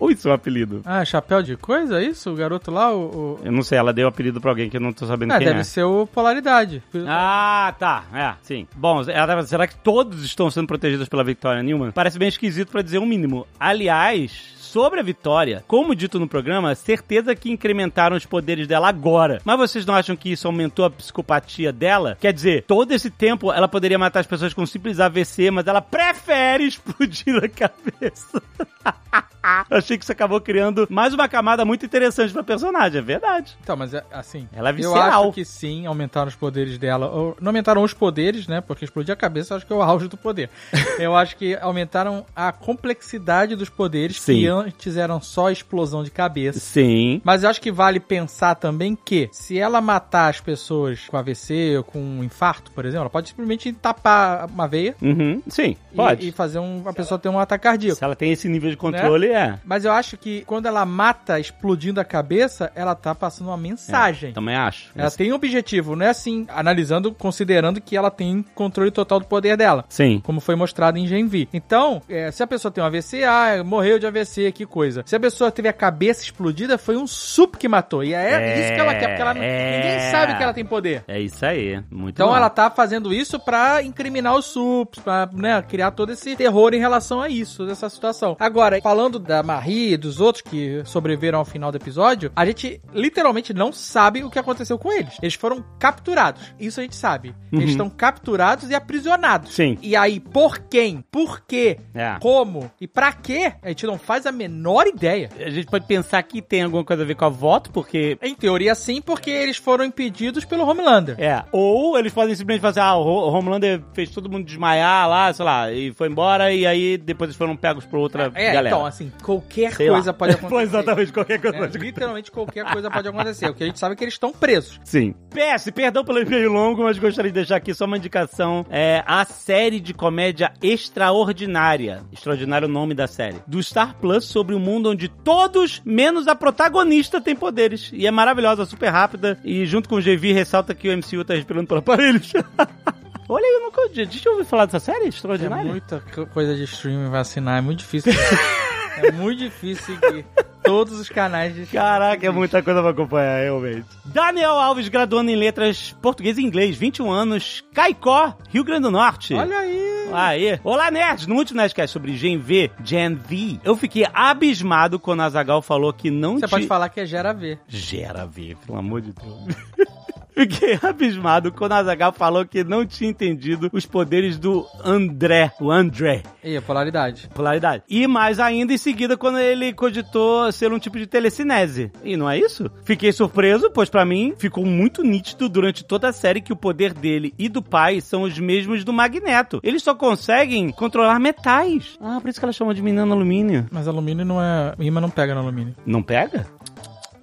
Ou 0.00 0.10
isso 0.10 0.26
é 0.26 0.32
um 0.32 0.34
apelido? 0.34 0.82
Ah, 0.84 1.04
chapéu 1.04 1.40
de 1.44 1.56
coisa, 1.56 2.00
é 2.00 2.06
isso? 2.06 2.28
O 2.32 2.34
garoto 2.34 2.72
lá, 2.72 2.92
o... 2.92 3.38
o... 3.38 3.40
Eu 3.44 3.52
não 3.52 3.62
sei, 3.62 3.78
ela 3.78 3.92
deu 3.92 4.08
apelido 4.08 4.40
pra 4.40 4.50
alguém 4.50 4.68
que 4.68 4.76
eu 4.76 4.80
não 4.80 4.92
tô 4.92 5.06
sabendo 5.06 5.30
Ah, 5.32 5.38
quem 5.38 5.46
deve 5.46 5.60
é. 5.60 5.62
ser 5.64 5.84
o 5.84 6.08
Polaridade. 6.08 6.82
Ah, 7.06 7.72
tá. 7.78 8.02
É, 8.12 8.34
sim. 8.42 8.66
Bom, 8.74 9.02
ela- 9.08 9.44
será 9.44 9.64
que 9.68 9.76
todos 9.76 10.24
estão 10.24 10.50
sendo 10.50 10.66
protegidos 10.66 11.08
pela 11.08 11.22
Victoria 11.22 11.62
Newman? 11.62 11.92
Parece 11.92 12.18
bem 12.18 12.26
esquisito 12.26 12.68
pra 12.72 12.82
dizer 12.82 12.98
o 12.98 13.06
mínimo. 13.06 13.46
Aliás, 13.60 14.55
sobre 14.76 15.00
a 15.00 15.02
Vitória, 15.02 15.64
como 15.66 15.94
dito 15.94 16.20
no 16.20 16.28
programa, 16.28 16.74
certeza 16.74 17.34
que 17.34 17.50
incrementaram 17.50 18.14
os 18.14 18.26
poderes 18.26 18.66
dela 18.68 18.90
agora. 18.90 19.40
Mas 19.42 19.56
vocês 19.56 19.86
não 19.86 19.94
acham 19.94 20.14
que 20.14 20.30
isso 20.30 20.46
aumentou 20.46 20.84
a 20.84 20.90
psicopatia 20.90 21.72
dela? 21.72 22.18
Quer 22.20 22.30
dizer, 22.30 22.64
todo 22.64 22.92
esse 22.92 23.08
tempo 23.08 23.50
ela 23.50 23.68
poderia 23.68 23.98
matar 23.98 24.20
as 24.20 24.26
pessoas 24.26 24.52
com 24.52 24.60
um 24.60 24.66
simples 24.66 25.00
AVC, 25.00 25.50
mas 25.50 25.66
ela 25.66 25.80
prefere 25.80 26.64
explodir 26.68 27.42
a 27.42 27.48
cabeça. 27.48 28.42
Eu 29.70 29.78
achei 29.78 29.96
que 29.96 30.04
isso 30.04 30.12
acabou 30.12 30.40
criando 30.40 30.86
mais 30.90 31.14
uma 31.14 31.28
camada 31.28 31.64
muito 31.64 31.86
interessante 31.86 32.32
pra 32.32 32.42
personagem, 32.42 32.98
é 32.98 33.02
verdade. 33.02 33.56
Então, 33.62 33.76
mas 33.76 33.94
é, 33.94 34.04
assim. 34.10 34.48
Ela 34.52 34.70
é 34.70 34.72
eu 34.72 34.76
visceral. 34.76 35.24
acho 35.24 35.32
que 35.32 35.44
sim, 35.44 35.86
aumentaram 35.86 36.28
os 36.28 36.34
poderes 36.34 36.78
dela. 36.78 37.08
Ou, 37.08 37.36
não 37.40 37.50
aumentaram 37.50 37.82
os 37.82 37.94
poderes, 37.94 38.48
né? 38.48 38.60
Porque 38.60 38.84
explodir 38.84 39.12
a 39.12 39.16
cabeça 39.16 39.54
eu 39.54 39.56
acho 39.56 39.66
que 39.66 39.72
é 39.72 39.76
o 39.76 39.82
auge 39.82 40.08
do 40.08 40.16
poder. 40.16 40.50
eu 40.98 41.16
acho 41.16 41.36
que 41.36 41.54
aumentaram 41.56 42.26
a 42.34 42.50
complexidade 42.50 43.54
dos 43.54 43.68
poderes 43.68 44.20
Sim. 44.20 44.34
Antes 44.66 44.96
eram 44.96 45.20
só 45.20 45.50
explosão 45.50 46.02
de 46.02 46.10
cabeça. 46.10 46.58
Sim. 46.58 47.20
Mas 47.24 47.42
eu 47.42 47.50
acho 47.50 47.60
que 47.60 47.70
vale 47.72 48.00
pensar 48.00 48.54
também 48.56 48.96
que 48.96 49.28
se 49.32 49.58
ela 49.58 49.80
matar 49.80 50.28
as 50.28 50.40
pessoas 50.40 51.00
com 51.08 51.16
AVC 51.16 51.76
ou 51.78 51.84
com 51.84 51.98
um 52.00 52.24
infarto, 52.24 52.70
por 52.72 52.84
exemplo, 52.84 53.02
ela 53.02 53.10
pode 53.10 53.28
simplesmente 53.28 53.72
tapar 53.72 54.46
uma 54.46 54.66
veia 54.66 54.94
Uhum. 55.00 55.42
Sim, 55.48 55.76
e- 55.92 55.96
pode. 55.96 56.28
e, 56.28 56.32
fazer 56.32 56.58
um, 56.58 56.82
a 56.86 56.92
pessoa 56.92 57.18
ter 57.18 57.28
um 57.28 57.38
ataque 57.38 57.62
cardíaco. 57.64 57.96
Se 57.98 58.04
ela 58.04 58.16
tem 58.16 58.32
esse 58.32 58.48
nível 58.48 58.70
de 58.70 58.76
controle, 58.76 59.28
é. 59.28 59.58
Mas 59.64 59.84
eu 59.84 59.92
acho 59.92 60.16
que 60.16 60.42
quando 60.44 60.66
ela 60.66 60.84
mata 60.84 61.38
explodindo 61.38 62.00
a 62.00 62.04
cabeça, 62.04 62.70
ela 62.74 62.94
tá 62.94 63.14
passando 63.14 63.48
uma 63.48 63.56
mensagem. 63.56 64.32
Também 64.32 64.56
acho. 64.56 64.90
Ela 64.94 65.10
tem 65.10 65.32
um 65.32 65.36
objetivo, 65.36 65.94
não 65.96 66.04
é 66.06 66.10
assim, 66.10 66.46
analisando, 66.48 67.12
considerando 67.12 67.80
que 67.80 67.96
ela 67.96 68.10
tem 68.10 68.44
controle 68.54 68.90
total 68.90 69.20
do 69.20 69.26
poder 69.26 69.56
dela. 69.56 69.84
Sim. 69.88 70.20
Como 70.24 70.40
foi 70.40 70.54
mostrado 70.56 70.98
em 70.98 71.06
Gen 71.06 71.26
V. 71.26 71.48
Então, 71.52 72.02
é, 72.08 72.30
se 72.30 72.42
a 72.42 72.46
pessoa 72.46 72.70
tem 72.72 72.82
um 72.82 72.86
AVC, 72.86 73.24
ah, 73.24 73.62
morreu 73.64 73.98
de 73.98 74.06
AVC, 74.06 74.52
que 74.56 74.66
coisa. 74.66 75.02
Se 75.06 75.14
a 75.16 75.20
pessoa 75.20 75.50
teve 75.50 75.68
a 75.68 75.72
cabeça 75.72 76.22
explodida, 76.22 76.78
foi 76.78 76.96
um 76.96 77.06
sup 77.06 77.56
que 77.56 77.68
matou. 77.68 78.02
E 78.04 78.14
é, 78.14 78.32
É, 78.32 78.60
isso 78.60 78.74
que 78.74 78.80
ela 78.80 78.94
quer, 78.94 79.08
porque 79.08 79.22
ela, 79.22 79.30
é. 79.38 79.76
ninguém 79.82 80.10
sabe 80.10 80.36
que 80.36 80.42
ela 80.42 80.52
tem 80.54 80.64
poder. 80.64 81.04
É 81.08 81.20
isso 81.20 81.44
aí. 81.44 81.80
Muito 81.90 82.14
Então 82.16 82.28
bom. 82.28 82.36
ela 82.36 82.48
tá 82.50 82.70
fazendo 82.70 83.12
isso 83.12 83.38
pra 83.38 83.82
incriminar 83.82 84.34
os 84.34 84.46
sups, 84.46 85.00
pra 85.02 85.28
né, 85.32 85.62
criar 85.62 85.90
todo 85.92 86.12
esse 86.12 86.34
terror 86.36 86.74
em 86.74 86.78
relação 86.78 87.20
a 87.20 87.28
isso, 87.28 87.66
dessa 87.66 87.88
situação. 87.88 88.36
Agora, 88.38 88.80
falando 88.82 89.18
da 89.18 89.42
Marie 89.42 89.92
e 89.92 89.96
dos 89.96 90.20
outros 90.20 90.42
que 90.42 90.82
sobreviveram 90.84 91.38
ao 91.38 91.44
final 91.44 91.70
do 91.70 91.76
episódio, 91.76 92.30
a 92.34 92.44
gente 92.46 92.80
literalmente 92.92 93.52
não 93.54 93.72
sabe 93.72 94.24
o 94.24 94.30
que 94.30 94.38
aconteceu 94.38 94.78
com 94.78 94.92
eles. 94.92 95.14
Eles 95.22 95.34
foram 95.34 95.64
capturados. 95.78 96.42
Isso 96.58 96.80
a 96.80 96.82
gente 96.82 96.96
sabe. 96.96 97.34
Eles 97.52 97.70
estão 97.70 97.88
capturados 97.88 98.70
e 98.70 98.74
aprisionados. 98.74 99.54
Sim. 99.54 99.78
E 99.82 99.94
aí, 99.96 100.20
por 100.20 100.58
quem? 100.58 101.04
Por 101.10 101.40
quê? 101.40 101.78
É. 101.94 102.16
Como? 102.20 102.70
E 102.80 102.86
pra 102.86 103.12
quê? 103.12 103.52
A 103.62 103.68
gente 103.68 103.86
não 103.86 103.98
faz 103.98 104.26
a 104.26 104.32
menor 104.36 104.86
ideia. 104.86 105.28
A 105.38 105.50
gente 105.50 105.66
pode 105.66 105.86
pensar 105.86 106.22
que 106.22 106.40
tem 106.42 106.62
alguma 106.62 106.84
coisa 106.84 107.02
a 107.02 107.06
ver 107.06 107.14
com 107.16 107.24
a 107.24 107.28
voto, 107.28 107.70
porque. 107.70 108.16
Em 108.22 108.34
teoria, 108.34 108.74
sim, 108.74 109.00
porque 109.00 109.30
eles 109.30 109.56
foram 109.56 109.84
impedidos 109.84 110.44
pelo 110.44 110.64
Homelander. 110.68 111.16
É. 111.18 111.42
Ou 111.52 111.98
eles 111.98 112.12
podem 112.12 112.34
simplesmente 112.34 112.62
fazer, 112.62 112.80
ah, 112.80 112.94
o 112.96 113.02
Ho- 113.02 113.28
o 113.30 113.32
Homelander 113.32 113.80
fez 113.94 114.10
todo 114.10 114.30
mundo 114.30 114.44
desmaiar 114.44 115.08
lá, 115.08 115.32
sei 115.32 115.44
lá, 115.44 115.72
e 115.72 115.92
foi 115.92 116.08
embora, 116.08 116.52
e 116.52 116.66
aí 116.66 116.96
depois 116.98 117.28
eles 117.28 117.36
foram 117.36 117.56
pegos 117.56 117.84
por 117.86 117.98
outra 117.98 118.30
É, 118.34 118.52
galera. 118.52 118.68
então, 118.68 118.84
assim, 118.86 119.10
qualquer 119.22 119.72
Sei 119.72 119.88
coisa 119.88 120.10
lá. 120.10 120.14
pode 120.14 120.32
acontecer. 120.36 120.62
Exatamente 120.62 121.12
qualquer 121.12 121.40
coisa. 121.40 121.56
É, 121.56 121.60
pode 121.60 121.78
literalmente 121.78 122.30
qualquer 122.30 122.64
coisa 122.70 122.90
pode 122.90 123.08
acontecer. 123.08 123.48
O 123.48 123.54
que 123.54 123.62
a 123.64 123.66
gente 123.66 123.78
sabe 123.78 123.94
é 123.94 123.96
que 123.96 124.04
eles 124.04 124.14
estão 124.14 124.32
presos. 124.32 124.78
Sim. 124.84 125.14
PS, 125.30 125.70
perdão 125.74 126.04
pelo 126.04 126.20
e-mail 126.20 126.52
longo, 126.52 126.82
mas 126.84 126.98
gostaria 126.98 127.30
de 127.30 127.34
deixar 127.34 127.56
aqui 127.56 127.72
só 127.74 127.84
uma 127.84 127.96
indicação. 127.96 128.66
É 128.70 129.02
a 129.06 129.24
série 129.24 129.80
de 129.80 129.94
comédia 129.94 130.52
Extraordinária. 130.62 132.02
Extraordinário 132.12 132.68
o 132.68 132.70
nome 132.70 132.94
da 132.94 133.06
série. 133.06 133.36
Do 133.46 133.62
Star 133.62 133.94
Plus 134.00 134.25
sobre 134.26 134.54
um 134.54 134.58
mundo 134.58 134.90
onde 134.90 135.08
todos, 135.08 135.80
menos 135.84 136.26
a 136.28 136.34
protagonista, 136.34 137.20
têm 137.20 137.34
poderes. 137.36 137.90
E 137.92 138.06
é 138.06 138.10
maravilhosa, 138.10 138.64
super 138.66 138.88
rápida. 138.90 139.38
E 139.44 139.64
junto 139.66 139.88
com 139.88 139.96
o 139.96 140.02
GV 140.02 140.32
ressalta 140.32 140.74
que 140.74 140.88
o 140.88 140.96
MCU 140.96 141.24
tá 141.24 141.34
respirando 141.34 141.66
por 141.66 141.78
aparelhos. 141.78 142.32
Olha 143.28 143.44
aí, 143.44 143.52
eu 143.54 143.60
nunca. 143.62 143.76
Deixa 143.92 144.28
eu 144.28 144.32
ouvir 144.34 144.44
falar 144.44 144.66
dessa 144.66 144.78
série 144.80 145.06
É 145.06 145.08
extraordinária. 145.08 145.70
muita 145.70 146.00
co- 146.14 146.26
coisa 146.26 146.54
de 146.54 146.64
streaming 146.64 147.10
vacinar, 147.10 147.58
é 147.58 147.60
muito 147.60 147.80
difícil. 147.80 148.12
é 148.96 149.12
muito 149.12 149.38
difícil 149.38 149.84
seguir 149.84 150.24
todos 150.66 150.98
os 150.98 151.08
canais 151.08 151.54
de 151.54 151.64
Caraca, 151.66 152.26
é 152.26 152.30
muita 152.30 152.62
coisa 152.62 152.80
pra 152.80 152.90
acompanhar, 152.90 153.40
realmente. 153.40 153.86
Daniel 154.04 154.58
Alves, 154.58 154.88
graduando 154.88 155.30
em 155.30 155.36
letras 155.36 155.94
português 156.02 156.38
e 156.38 156.42
inglês, 156.42 156.76
21 156.76 157.10
anos, 157.10 157.64
Caicó, 157.72 158.36
Rio 158.50 158.64
Grande 158.64 158.82
do 158.82 158.90
Norte. 158.90 159.32
Olha 159.34 159.58
aí! 159.58 160.10
Aê! 160.12 160.60
Olá, 160.62 160.90
nerds! 160.90 161.26
No 161.26 161.36
último 161.36 161.60
Nerdcast 161.60 161.92
sobre 161.92 162.16
Gen 162.16 162.38
V, 162.38 162.70
Gen 162.84 163.14
V, 163.14 163.60
eu 163.64 163.76
fiquei 163.76 164.06
abismado 164.12 164.98
quando 164.98 165.22
a 165.22 165.30
Zagal 165.30 165.62
falou 165.62 165.92
que 165.92 166.10
não 166.10 166.38
Você 166.38 166.48
pode 166.48 166.66
falar 166.66 166.88
que 166.88 167.00
é 167.00 167.06
Gera 167.06 167.32
V. 167.32 167.58
Gera 167.68 168.26
V, 168.26 168.56
pelo 168.66 168.78
amor 168.78 169.00
de 169.00 169.12
Deus. 169.12 169.56
Fiquei 170.36 170.78
abismado 170.82 171.50
quando 171.50 171.72
a 171.72 171.82
Zagal 171.82 172.12
falou 172.12 172.44
que 172.44 172.62
não 172.62 172.84
tinha 172.84 173.08
entendido 173.08 173.70
os 173.72 173.86
poderes 173.86 174.38
do 174.38 174.66
André, 174.84 175.50
o 175.58 175.70
André. 175.70 176.22
E 176.44 176.54
a 176.54 176.60
polaridade. 176.60 177.26
Polaridade. 177.34 177.84
E 177.88 178.06
mais 178.06 178.38
ainda 178.38 178.74
em 178.74 178.76
seguida 178.76 179.16
quando 179.16 179.38
ele 179.38 179.72
cogitou 179.72 180.52
ser 180.52 180.70
um 180.70 180.78
tipo 180.78 180.98
de 180.98 181.06
telecinese. 181.06 181.90
E 182.04 182.18
não 182.18 182.28
é 182.28 182.38
isso? 182.38 182.70
Fiquei 182.84 183.12
surpreso, 183.12 183.70
pois 183.70 183.88
pra 183.88 184.04
mim 184.04 184.34
ficou 184.36 184.66
muito 184.66 185.02
nítido 185.02 185.48
durante 185.48 185.82
toda 185.82 186.08
a 186.08 186.12
série 186.12 186.42
que 186.42 186.52
o 186.52 186.56
poder 186.56 186.92
dele 186.92 187.32
e 187.38 187.48
do 187.48 187.62
pai 187.62 188.02
são 188.02 188.22
os 188.22 188.38
mesmos 188.38 188.84
do 188.84 188.92
Magneto. 188.92 189.58
Eles 189.62 189.82
só 189.82 189.94
conseguem 189.94 190.70
controlar 190.70 191.18
metais. 191.18 191.96
Ah, 191.98 192.18
por 192.20 192.28
isso 192.28 192.38
que 192.38 192.44
ela 192.44 192.52
chama 192.52 192.74
de 192.74 192.82
menina 192.82 193.10
alumínio. 193.10 193.66
Mas 193.70 193.88
alumínio 193.88 194.24
não 194.26 194.42
é. 194.42 194.74
Imã 194.78 195.00
não 195.00 195.10
pega 195.10 195.34
no 195.34 195.40
alumínio. 195.40 195.74
Não 195.86 196.02
pega? 196.02 196.46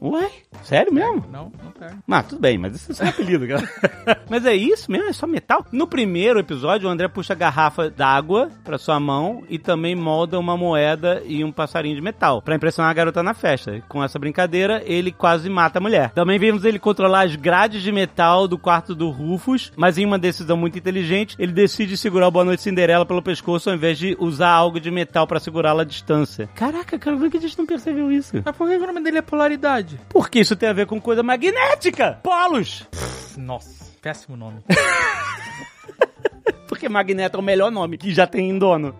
Ué? 0.03 0.29
Sério 0.63 0.93
mesmo? 0.93 1.25
Não, 1.31 1.51
não 1.63 1.72
pega. 1.72 1.98
Ah, 2.10 2.22
tudo 2.22 2.41
bem, 2.41 2.57
mas 2.57 2.75
isso 2.75 2.91
é 2.91 2.95
só 2.95 3.05
um 3.05 3.07
apelido, 3.07 3.48
cara. 3.48 3.63
mas 4.29 4.45
é 4.45 4.53
isso 4.53 4.91
mesmo? 4.91 5.07
É 5.07 5.13
só 5.13 5.25
metal? 5.25 5.65
No 5.72 5.88
primeiro 5.88 6.39
episódio, 6.39 6.89
o 6.89 6.91
André 6.91 7.07
puxa 7.07 7.31
a 7.31 7.36
garrafa 7.36 7.89
d'água 7.89 8.50
pra 8.65 8.77
sua 8.77 9.00
mão 9.00 9.43
e 9.50 9.57
também 9.57 9.95
molda 9.95 10.38
uma 10.38 10.57
moeda 10.57 11.24
e 11.25 11.41
um 11.41 11.53
passarinho 11.53 11.95
de 11.95 12.01
metal 12.01 12.41
pra 12.41 12.55
impressionar 12.55 12.91
a 12.91 12.93
garota 12.93 13.24
na 13.24 13.33
festa. 13.33 13.81
Com 13.88 14.03
essa 14.03 14.19
brincadeira, 14.19 14.83
ele 14.86 15.10
quase 15.12 15.50
mata 15.50 15.79
a 15.79 15.81
mulher. 15.81 16.12
Também 16.12 16.38
vimos 16.38 16.65
ele 16.65 16.79
controlar 16.79 17.22
as 17.22 17.38
grades 17.38 17.81
de 17.81 17.91
metal 17.91 18.45
do 18.45 18.57
quarto 18.57 18.93
do 18.93 19.10
Rufus, 19.10 19.72
mas 19.77 19.98
em 19.98 20.05
uma 20.05 20.19
decisão 20.19 20.57
muito 20.57 20.77
inteligente, 20.77 21.38
ele 21.39 21.53
decide 21.53 21.95
segurar 21.95 22.27
o 22.27 22.31
Boa 22.31 22.43
Noite 22.43 22.62
Cinderela 22.62 23.05
pelo 23.05 23.22
pescoço 23.22 23.69
ao 23.69 23.75
invés 23.75 23.98
de 23.98 24.17
usar 24.19 24.50
algo 24.50 24.81
de 24.81 24.91
metal 24.91 25.25
pra 25.25 25.39
segurá-la 25.39 25.83
à 25.83 25.86
distância. 25.86 26.50
Caraca, 26.55 27.00
cara, 27.00 27.15
como 27.15 27.27
é 27.27 27.29
que 27.29 27.38
a 27.38 27.41
gente 27.41 27.57
não 27.57 27.65
percebeu 27.65 28.12
isso? 28.12 28.41
Mas 28.43 28.55
por 28.55 28.67
que 28.67 28.75
o 28.75 28.88
nome 28.88 29.01
dele 29.01 29.19
é 29.19 29.22
polaridade? 29.22 29.93
Porque 30.10 30.40
isso 30.40 30.56
tem 30.56 30.70
a 30.70 30.74
ver 30.74 30.86
com 30.86 31.00
coisa 31.00 31.24
magnética! 31.24 32.20
Polos! 32.24 32.88
Nossa, 33.38 33.86
péssimo 34.02 34.38
nome. 34.38 34.64
Porque 36.84 36.90
Magneto 36.90 37.38
é 37.38 37.40
o 37.40 37.44
melhor 37.44 37.72
nome 37.72 37.98
que 37.98 38.13
já 38.13 38.28
tem 38.28 38.50
em 38.50 38.60
dono. 38.60 38.94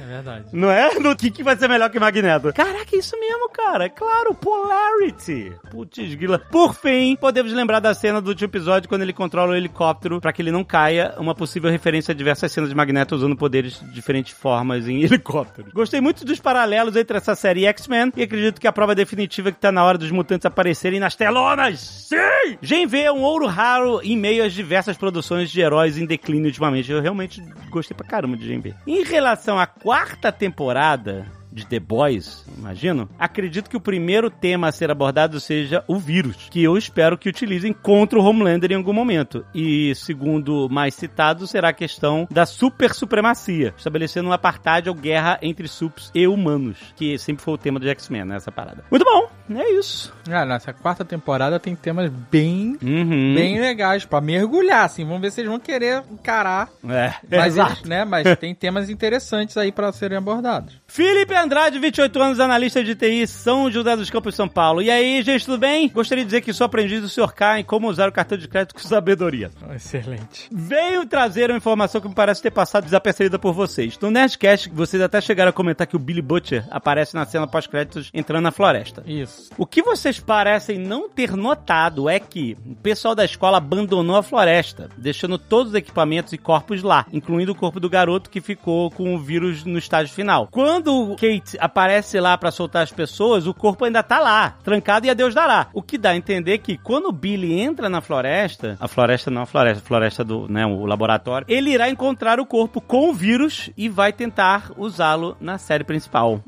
É 0.00 0.06
verdade. 0.06 0.46
Não 0.52 0.70
é? 0.70 0.94
No 0.98 1.14
que, 1.14 1.30
que 1.30 1.42
vai 1.42 1.56
ser 1.56 1.68
melhor 1.68 1.90
que 1.90 2.00
Magneto? 2.00 2.52
Caraca, 2.52 2.96
isso 2.96 3.18
mesmo, 3.20 3.48
cara. 3.50 3.84
É 3.84 3.88
claro, 3.88 4.34
Polarity. 4.34 5.52
Putz, 5.70 6.14
grila. 6.14 6.38
Por 6.38 6.74
fim, 6.74 7.14
podemos 7.14 7.52
lembrar 7.52 7.78
da 7.80 7.94
cena 7.94 8.20
do 8.20 8.28
último 8.28 8.46
episódio 8.46 8.88
quando 8.88 9.02
ele 9.02 9.12
controla 9.12 9.52
o 9.52 9.56
helicóptero 9.56 10.20
para 10.20 10.32
que 10.32 10.40
ele 10.40 10.50
não 10.50 10.64
caia. 10.64 11.14
Uma 11.18 11.34
possível 11.34 11.70
referência 11.70 12.12
a 12.12 12.14
diversas 12.14 12.50
cenas 12.50 12.70
de 12.70 12.74
Magneto 12.74 13.14
usando 13.14 13.36
poderes 13.36 13.80
de 13.80 13.92
diferentes 13.92 14.32
formas 14.32 14.88
em 14.88 15.02
helicópteros. 15.02 15.72
Gostei 15.72 16.00
muito 16.00 16.24
dos 16.24 16.40
paralelos 16.40 16.96
entre 16.96 17.18
essa 17.18 17.34
série 17.34 17.60
e 17.60 17.66
X-Men 17.66 18.12
e 18.16 18.22
acredito 18.22 18.60
que 18.60 18.66
a 18.66 18.72
prova 18.72 18.94
definitiva 18.94 19.50
é 19.50 19.52
que 19.52 19.60
tá 19.60 19.70
na 19.70 19.84
hora 19.84 19.98
dos 19.98 20.10
mutantes 20.10 20.46
aparecerem 20.46 20.98
nas 20.98 21.14
telonas. 21.14 21.80
Sim! 22.08 22.58
Gen 22.62 22.86
V 22.86 23.02
é 23.02 23.12
um 23.12 23.22
ouro 23.22 23.46
raro 23.46 24.00
em 24.02 24.16
meio 24.16 24.44
às 24.44 24.52
diversas 24.52 24.96
produções 24.96 25.50
de 25.50 25.60
heróis 25.60 25.98
em 25.98 26.06
declínio 26.06 26.47
ultimamente. 26.48 26.90
Eu 26.90 27.00
realmente 27.00 27.42
gostei 27.70 27.96
pra 27.96 28.06
caramba 28.06 28.36
de 28.36 28.58
V. 28.58 28.74
Em 28.86 29.02
relação 29.04 29.58
à 29.58 29.66
quarta 29.66 30.32
temporada, 30.32 31.26
de 31.52 31.66
The 31.66 31.80
Boys, 31.80 32.44
imagino, 32.56 33.08
acredito 33.18 33.68
que 33.70 33.76
o 33.76 33.80
primeiro 33.80 34.30
tema 34.30 34.68
a 34.68 34.72
ser 34.72 34.90
abordado 34.90 35.40
seja 35.40 35.82
o 35.88 35.96
vírus, 35.98 36.48
que 36.50 36.62
eu 36.62 36.76
espero 36.76 37.16
que 37.18 37.28
utilizem 37.28 37.72
contra 37.72 38.18
o 38.18 38.22
Homelander 38.22 38.72
em 38.72 38.76
algum 38.76 38.92
momento. 38.92 39.44
E, 39.54 39.94
segundo 39.94 40.68
mais 40.70 40.94
citado, 40.94 41.46
será 41.46 41.70
a 41.70 41.72
questão 41.72 42.26
da 42.30 42.44
super 42.46 42.92
supremacia, 42.94 43.74
estabelecendo 43.76 44.28
um 44.28 44.32
apartheid 44.32 44.88
ou 44.88 44.94
guerra 44.94 45.38
entre 45.42 45.66
sups 45.68 46.10
e 46.14 46.26
humanos, 46.26 46.78
que 46.96 47.18
sempre 47.18 47.42
foi 47.42 47.54
o 47.54 47.58
tema 47.58 47.78
do 47.80 47.88
X-Men, 47.88 48.24
né, 48.24 48.36
essa 48.36 48.52
parada. 48.52 48.84
Muito 48.90 49.04
bom, 49.04 49.28
é 49.58 49.72
isso. 49.72 50.12
Ah, 50.30 50.44
nessa 50.44 50.72
quarta 50.72 51.04
temporada 51.04 51.58
tem 51.58 51.74
temas 51.74 52.10
bem, 52.30 52.76
Uhum. 52.82 53.34
bem 53.34 53.58
legais 53.60 54.04
pra 54.04 54.20
mergulhar, 54.20 54.84
assim. 54.84 55.04
Vamos 55.04 55.20
ver 55.22 55.30
se 55.32 55.40
eles 55.40 55.50
vão 55.50 55.58
querer 55.60 56.02
encarar. 56.10 56.68
É, 56.88 57.14
Mas, 57.30 57.54
exato. 57.54 57.72
eles, 57.72 57.82
né, 57.84 58.04
mas 58.04 58.36
tem 58.38 58.54
temas 58.54 58.90
interessantes 58.90 59.56
aí 59.56 59.72
pra 59.72 59.90
serem 59.92 60.18
abordados. 60.18 60.78
Felipe 60.86 61.34
Andrade, 61.38 61.78
28 61.78 62.20
anos, 62.20 62.40
analista 62.40 62.82
de 62.82 62.96
TI, 62.96 63.26
São 63.26 63.70
José 63.70 63.94
dos 63.94 64.10
Campos, 64.10 64.34
São 64.34 64.48
Paulo. 64.48 64.82
E 64.82 64.90
aí, 64.90 65.22
gente, 65.22 65.44
tudo 65.44 65.56
bem? 65.56 65.88
Gostaria 65.88 66.24
de 66.24 66.28
dizer 66.28 66.40
que 66.40 66.52
sou 66.52 66.64
aprendiz 66.64 67.00
do 67.00 67.08
Sr. 67.08 67.32
K 67.32 67.60
em 67.60 67.64
como 67.64 67.88
usar 67.88 68.08
o 68.08 68.12
cartão 68.12 68.36
de 68.36 68.48
crédito 68.48 68.74
com 68.74 68.80
sabedoria. 68.80 69.50
Excelente. 69.74 70.48
Veio 70.50 71.06
trazer 71.06 71.50
uma 71.50 71.56
informação 71.56 72.00
que 72.00 72.08
me 72.08 72.14
parece 72.14 72.42
ter 72.42 72.50
passado 72.50 72.84
desapercebida 72.84 73.38
por 73.38 73.52
vocês. 73.52 73.96
No 74.00 74.10
Nerdcast, 74.10 74.68
vocês 74.70 75.00
até 75.00 75.20
chegaram 75.20 75.50
a 75.50 75.52
comentar 75.52 75.86
que 75.86 75.94
o 75.94 75.98
Billy 75.98 76.20
Butcher 76.20 76.66
aparece 76.70 77.14
na 77.14 77.24
cena 77.24 77.46
pós-créditos 77.46 78.10
entrando 78.12 78.42
na 78.42 78.50
floresta. 78.50 79.04
Isso. 79.06 79.50
O 79.56 79.64
que 79.64 79.80
vocês 79.80 80.18
parecem 80.18 80.76
não 80.76 81.08
ter 81.08 81.36
notado 81.36 82.08
é 82.08 82.18
que 82.18 82.56
o 82.66 82.74
pessoal 82.74 83.14
da 83.14 83.24
escola 83.24 83.58
abandonou 83.58 84.16
a 84.16 84.22
floresta, 84.24 84.88
deixando 84.96 85.38
todos 85.38 85.72
os 85.72 85.78
equipamentos 85.78 86.32
e 86.32 86.38
corpos 86.38 86.82
lá, 86.82 87.06
incluindo 87.12 87.52
o 87.52 87.54
corpo 87.54 87.78
do 87.78 87.88
garoto 87.88 88.28
que 88.28 88.40
ficou 88.40 88.90
com 88.90 89.14
o 89.14 89.18
vírus 89.18 89.64
no 89.64 89.78
estágio 89.78 90.12
final. 90.12 90.48
Quando 90.50 91.14
Kate 91.28 91.58
aparece 91.60 92.18
lá 92.18 92.36
pra 92.38 92.50
soltar 92.50 92.82
as 92.82 92.90
pessoas, 92.90 93.46
o 93.46 93.52
corpo 93.52 93.84
ainda 93.84 94.02
tá 94.02 94.18
lá, 94.18 94.56
trancado 94.64 95.06
e 95.06 95.10
a 95.10 95.14
Deus 95.14 95.34
dará. 95.34 95.66
O 95.72 95.82
que 95.82 95.98
dá 95.98 96.10
a 96.10 96.16
entender 96.16 96.58
que 96.58 96.78
quando 96.78 97.06
o 97.06 97.12
Billy 97.12 97.60
entra 97.60 97.88
na 97.88 98.00
floresta, 98.00 98.76
a 98.80 98.88
floresta 98.88 99.30
não 99.30 99.42
a 99.42 99.46
floresta, 99.46 99.82
a 99.82 99.86
floresta 99.86 100.24
do, 100.24 100.48
né, 100.48 100.64
o 100.64 100.86
laboratório, 100.86 101.46
ele 101.48 101.70
irá 101.70 101.90
encontrar 101.90 102.40
o 102.40 102.46
corpo 102.46 102.80
com 102.80 103.10
o 103.10 103.14
vírus 103.14 103.70
e 103.76 103.88
vai 103.88 104.12
tentar 104.12 104.72
usá-lo 104.76 105.36
na 105.40 105.58
série 105.58 105.84
principal. 105.84 106.40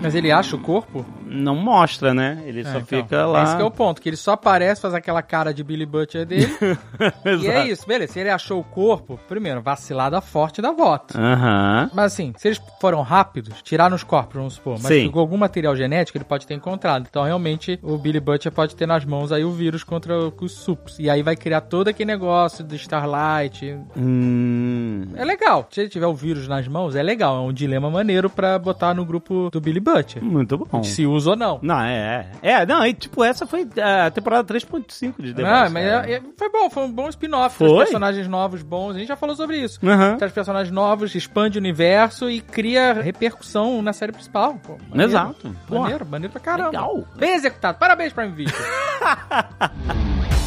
Mas 0.00 0.14
ele 0.14 0.30
acha 0.30 0.56
o 0.56 0.60
corpo? 0.60 1.04
Não 1.28 1.54
mostra, 1.54 2.14
né? 2.14 2.42
Ele 2.46 2.62
só 2.64 2.70
É, 2.70 2.72
então, 2.80 3.02
fica 3.02 3.26
lá. 3.26 3.44
Esse 3.44 3.56
que 3.56 3.62
é 3.62 3.64
o 3.64 3.70
ponto, 3.70 4.00
que 4.00 4.08
ele 4.08 4.16
só 4.16 4.32
aparece, 4.32 4.80
faz 4.80 4.94
aquela 4.94 5.22
cara 5.22 5.52
de 5.52 5.62
Billy 5.62 5.86
Butcher 5.86 6.24
dele. 6.24 6.48
e 7.42 7.46
é 7.46 7.66
isso, 7.68 7.86
beleza. 7.86 8.14
Se 8.14 8.20
ele 8.20 8.30
achou 8.30 8.60
o 8.60 8.64
corpo, 8.64 9.18
primeiro, 9.28 9.60
vacilada 9.60 10.20
forte 10.20 10.62
da 10.62 10.72
voto. 10.72 11.18
Aham. 11.18 11.90
Mas 11.94 12.12
assim, 12.12 12.32
se 12.36 12.48
eles 12.48 12.60
foram 12.80 13.02
rápidos, 13.02 13.62
tiraram 13.62 13.94
os 13.94 14.02
corpos, 14.02 14.36
vamos 14.36 14.54
supor, 14.54 14.74
mas 14.74 14.86
Sim. 14.86 15.04
ficou 15.06 15.20
algum 15.20 15.36
material 15.36 15.76
genético, 15.76 16.16
ele 16.18 16.24
pode 16.24 16.46
ter 16.46 16.54
encontrado. 16.54 17.06
Então, 17.08 17.22
realmente, 17.24 17.78
o 17.82 17.98
Billy 17.98 18.20
Butcher 18.20 18.50
pode 18.52 18.74
ter 18.74 18.86
nas 18.86 19.04
mãos 19.04 19.32
aí 19.32 19.44
o 19.44 19.52
vírus 19.52 19.84
contra 19.84 20.16
os 20.18 20.52
sups. 20.52 20.98
E 20.98 21.10
aí 21.10 21.22
vai 21.22 21.36
criar 21.36 21.62
todo 21.62 21.88
aquele 21.88 22.10
negócio 22.10 22.64
do 22.64 22.74
Starlight. 22.74 23.76
Hum. 23.96 25.08
É 25.14 25.24
legal. 25.24 25.66
Se 25.70 25.80
ele 25.80 25.88
tiver 25.88 26.06
o 26.06 26.14
vírus 26.14 26.48
nas 26.48 26.66
mãos, 26.66 26.96
é 26.96 27.02
legal. 27.02 27.36
É 27.36 27.40
um 27.40 27.52
dilema 27.52 27.90
maneiro 27.90 28.30
pra 28.30 28.58
botar 28.58 28.94
no 28.94 29.04
grupo 29.04 29.50
do 29.50 29.60
Billy 29.60 29.80
Butcher. 29.80 30.22
Muito 30.22 30.56
bom. 30.58 30.82
Se 30.82 31.06
usa 31.06 31.17
ou 31.26 31.36
não. 31.36 31.58
Não, 31.62 31.80
é. 31.80 32.26
É, 32.42 32.52
É, 32.52 32.66
não, 32.66 32.84
e 32.86 32.94
tipo, 32.94 33.22
essa 33.24 33.46
foi 33.46 33.66
a 33.82 34.10
temporada 34.10 34.44
3.5 34.44 35.20
de 35.22 35.34
The 35.34 35.42
Ah, 35.44 35.60
Voice, 35.60 35.72
mas 35.74 35.84
cara. 35.86 36.10
é- 36.10 36.14
é- 36.14 36.22
foi 36.36 36.50
bom, 36.50 36.70
foi 36.70 36.82
um 36.84 36.92
bom 36.92 37.08
spin-off. 37.08 37.56
Foi? 37.56 37.78
Personagens 37.84 38.26
novos, 38.28 38.62
bons. 38.62 38.96
A 38.96 38.98
gente 38.98 39.08
já 39.08 39.16
falou 39.16 39.34
sobre 39.36 39.56
isso. 39.58 39.78
Aham. 39.86 40.16
Traz 40.16 40.32
personagens 40.32 40.72
novos, 40.74 41.14
expande 41.14 41.58
o 41.58 41.60
universo 41.60 42.28
e 42.30 42.40
cria 42.40 42.92
repercussão 42.94 43.82
na 43.82 43.92
série 43.92 44.12
principal. 44.12 44.54
Pô, 44.62 44.76
maneiro. 44.88 45.10
Exato. 45.12 45.56
Pô, 45.66 45.80
Maneiro, 45.80 46.06
maneiro 46.06 46.32
pra 46.32 46.40
caramba. 46.40 46.70
legal. 46.70 47.04
Bem 47.16 47.34
executado. 47.34 47.78
Parabéns, 47.78 48.12
Prime 48.12 48.32
Video. 48.32 48.54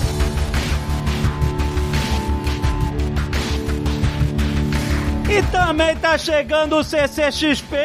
E 5.32 5.42
também 5.44 5.96
tá 5.96 6.18
chegando 6.18 6.76
o 6.76 6.84
CCXP, 6.84 7.78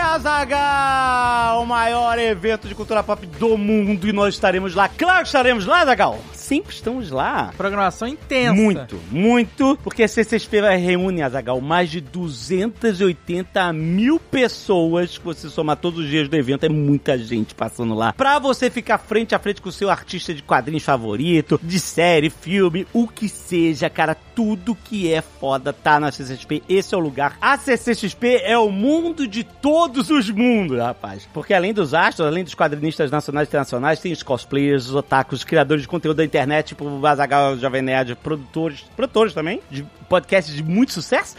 Azagal, 0.00 1.60
o 1.60 1.66
maior 1.66 2.16
evento 2.20 2.68
de 2.68 2.74
cultura 2.74 3.02
pop 3.02 3.26
do 3.26 3.58
mundo 3.58 4.06
e 4.06 4.12
nós 4.12 4.34
estaremos 4.34 4.76
lá. 4.76 4.88
Claro 4.88 5.22
que 5.22 5.26
estaremos 5.26 5.66
lá, 5.66 5.80
Azagal. 5.80 6.20
Sempre 6.32 6.72
estamos 6.72 7.10
lá. 7.10 7.52
Programação 7.56 8.06
intensa. 8.06 8.52
Muito, 8.52 9.00
muito, 9.10 9.76
porque 9.82 10.04
a 10.04 10.08
CCXP 10.08 10.60
vai 10.60 10.76
reúne, 10.76 11.22
Azagal, 11.22 11.60
mais 11.60 11.90
de 11.90 12.00
280 12.00 13.72
mil 13.72 14.20
pessoas, 14.20 15.18
que 15.18 15.24
você 15.24 15.48
somar 15.48 15.78
todos 15.78 16.04
os 16.04 16.08
dias 16.08 16.28
do 16.28 16.36
evento, 16.36 16.64
é 16.64 16.68
muita 16.68 17.18
gente 17.18 17.56
passando 17.56 17.94
lá. 17.94 18.12
Pra 18.12 18.38
você 18.38 18.70
ficar 18.70 18.98
frente 18.98 19.34
a 19.34 19.38
frente 19.40 19.60
com 19.60 19.70
o 19.70 19.72
seu 19.72 19.90
artista 19.90 20.32
de 20.32 20.42
quadrinhos 20.42 20.84
favorito, 20.84 21.58
de 21.60 21.80
série, 21.80 22.30
filme, 22.30 22.86
o 22.92 23.08
que 23.08 23.28
seja, 23.28 23.90
cara, 23.90 24.14
tudo 24.14 24.76
que 24.76 25.12
é 25.12 25.22
foda 25.22 25.72
tá 25.72 25.98
na 25.98 26.12
CCXP, 26.12 26.62
esse 26.68 26.83
é 26.92 26.96
o 26.96 27.00
lugar. 27.00 27.36
A 27.40 27.56
CCXP 27.56 28.40
é 28.42 28.58
o 28.58 28.70
mundo 28.70 29.28
de 29.28 29.44
todos 29.44 30.10
os 30.10 30.28
mundos, 30.28 30.78
rapaz. 30.78 31.28
Porque 31.32 31.54
além 31.54 31.72
dos 31.72 31.94
astros, 31.94 32.26
além 32.26 32.42
dos 32.42 32.54
quadrinistas 32.54 33.10
nacionais 33.10 33.46
e 33.46 33.50
internacionais, 33.50 34.00
tem 34.00 34.12
os 34.12 34.22
cosplayers, 34.22 34.88
os 34.88 34.94
otakus, 34.94 35.38
os 35.38 35.44
criadores 35.44 35.82
de 35.82 35.88
conteúdo 35.88 36.16
da 36.16 36.24
internet, 36.24 36.68
tipo 36.68 36.84
o 36.84 37.06
Azaghal 37.06 37.56
Jovem 37.56 37.82
Nerd, 37.82 38.16
produtores, 38.16 38.80
produtores 38.96 39.32
também, 39.32 39.60
de 39.70 39.86
podcasts 40.08 40.54
de 40.54 40.62
muito 40.62 40.92
sucesso. 40.92 41.36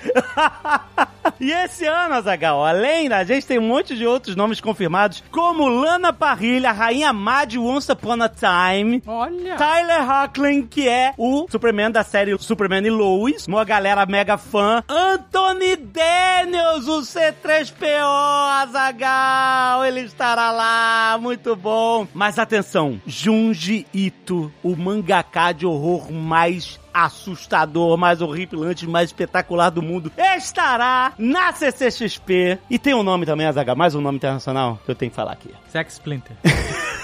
e 1.40 1.52
esse 1.52 1.86
ano, 1.86 2.16
Azagal, 2.16 2.64
além 2.66 3.10
da 3.10 3.24
gente, 3.24 3.46
tem 3.46 3.60
um 3.60 3.68
monte 3.68 3.96
de 3.96 4.06
outros 4.06 4.36
nomes 4.36 4.60
confirmados, 4.62 5.24
como 5.32 5.68
Lana 5.68 6.12
Parrilha, 6.14 6.72
Rainha 6.72 7.12
Má 7.14 7.46
de 7.46 7.58
Once 7.58 7.92
Upon 7.92 8.22
a 8.22 8.30
Time, 8.30 9.02
Olha. 9.06 9.56
Tyler 9.56 10.10
Hoechlin, 10.10 10.66
que 10.66 10.88
é 10.88 11.14
o 11.18 11.48
Superman 11.50 11.92
da 11.92 12.04
série 12.04 12.38
Superman 12.38 12.86
e 12.86 12.90
Lois, 12.90 13.48
uma 13.48 13.64
galera 13.64 14.06
mega 14.06 14.38
fã. 14.38 14.84
Anthony 14.88 15.76
Daniels, 15.76 16.88
o 16.88 17.02
C3PO, 17.02 18.64
Azagal, 18.64 19.86
ele 19.86 20.02
estará 20.02 20.52
lá, 20.52 21.18
muito 21.20 21.56
bom. 21.56 22.08
Mas 22.14 22.40
atenção, 22.40 23.00
Junji 23.06 23.86
Ito, 23.94 24.52
o 24.64 24.76
mangaká 24.76 25.52
de 25.52 25.66
horror 25.66 26.12
mais 26.12 26.80
assustador, 26.96 27.98
mais 27.98 28.22
horripilante, 28.22 28.88
mais 28.88 29.10
espetacular 29.10 29.70
do 29.70 29.82
mundo, 29.82 30.10
estará 30.38 31.12
na 31.18 31.52
CCXP. 31.52 32.58
E 32.70 32.80
tem 32.80 32.94
um 32.94 33.04
nome 33.04 33.26
também, 33.26 33.46
Azagal, 33.46 33.76
mais 33.76 33.94
um 33.94 34.02
nome 34.02 34.16
internacional 34.16 34.80
que 34.86 34.92
eu 34.92 34.96
tenho 34.96 35.12
que 35.12 35.16
falar 35.16 35.34
aqui. 35.34 35.54
Zack 35.70 35.92
Splinter. 35.92 36.38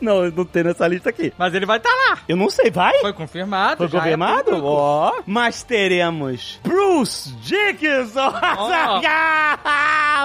Não, 0.00 0.30
não 0.30 0.44
tem 0.44 0.64
nessa 0.64 0.86
lista 0.86 1.10
aqui. 1.10 1.32
Mas 1.38 1.54
ele 1.54 1.66
vai 1.66 1.78
estar 1.78 1.90
lá. 1.90 2.18
Eu 2.28 2.36
não 2.36 2.50
sei, 2.50 2.70
vai? 2.70 2.98
Foi 3.00 3.12
confirmado. 3.12 3.76
Foi 3.76 3.86
é 3.86 3.90
confirmado? 3.90 4.64
Ó. 4.64 5.20
Mas 5.26 5.62
teremos 5.62 6.60
Bruce 6.62 7.32
Dickinson. 7.42 8.32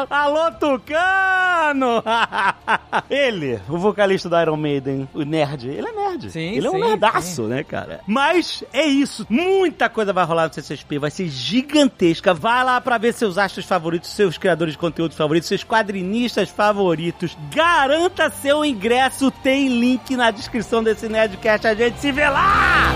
Alô, 0.09 0.51
Tucano. 0.53 2.03
ele, 3.09 3.59
o 3.69 3.77
vocalista 3.77 4.29
do 4.29 4.39
Iron 4.39 4.57
Maiden, 4.57 5.07
o 5.13 5.23
nerd. 5.23 5.67
Ele 5.67 5.87
é 5.87 5.91
nerd. 5.91 6.31
Sim, 6.31 6.55
ele 6.55 6.67
é 6.67 6.69
um 6.69 6.73
sim, 6.73 6.79
nerdaço, 6.79 7.43
né, 7.43 7.63
cara? 7.63 8.01
Mas 8.07 8.63
é 8.73 8.85
isso. 8.85 9.25
Muita 9.29 9.89
coisa 9.89 10.13
vai 10.13 10.25
rolar 10.25 10.47
no 10.47 10.53
CCXP. 10.53 10.99
Vai 10.99 11.11
ser 11.11 11.27
gigantesca. 11.27 12.33
Vai 12.33 12.63
lá 12.63 12.79
pra 12.81 12.97
ver 12.97 13.13
seus 13.13 13.37
astros 13.37 13.65
favoritos, 13.65 14.09
seus 14.09 14.37
criadores 14.37 14.73
de 14.73 14.77
conteúdo 14.77 15.15
favoritos, 15.15 15.47
seus 15.47 15.63
quadrinistas 15.63 16.49
favoritos. 16.49 17.37
Garanta 17.53 18.29
seu 18.29 18.65
ingresso. 18.65 19.31
Tem 19.31 19.60
link 19.69 20.15
na 20.15 20.31
descrição 20.31 20.83
desse 20.83 21.07
Nerdcast. 21.07 21.67
A 21.67 21.75
gente 21.75 21.99
se 21.99 22.11
vê 22.11 22.27
lá! 22.27 22.93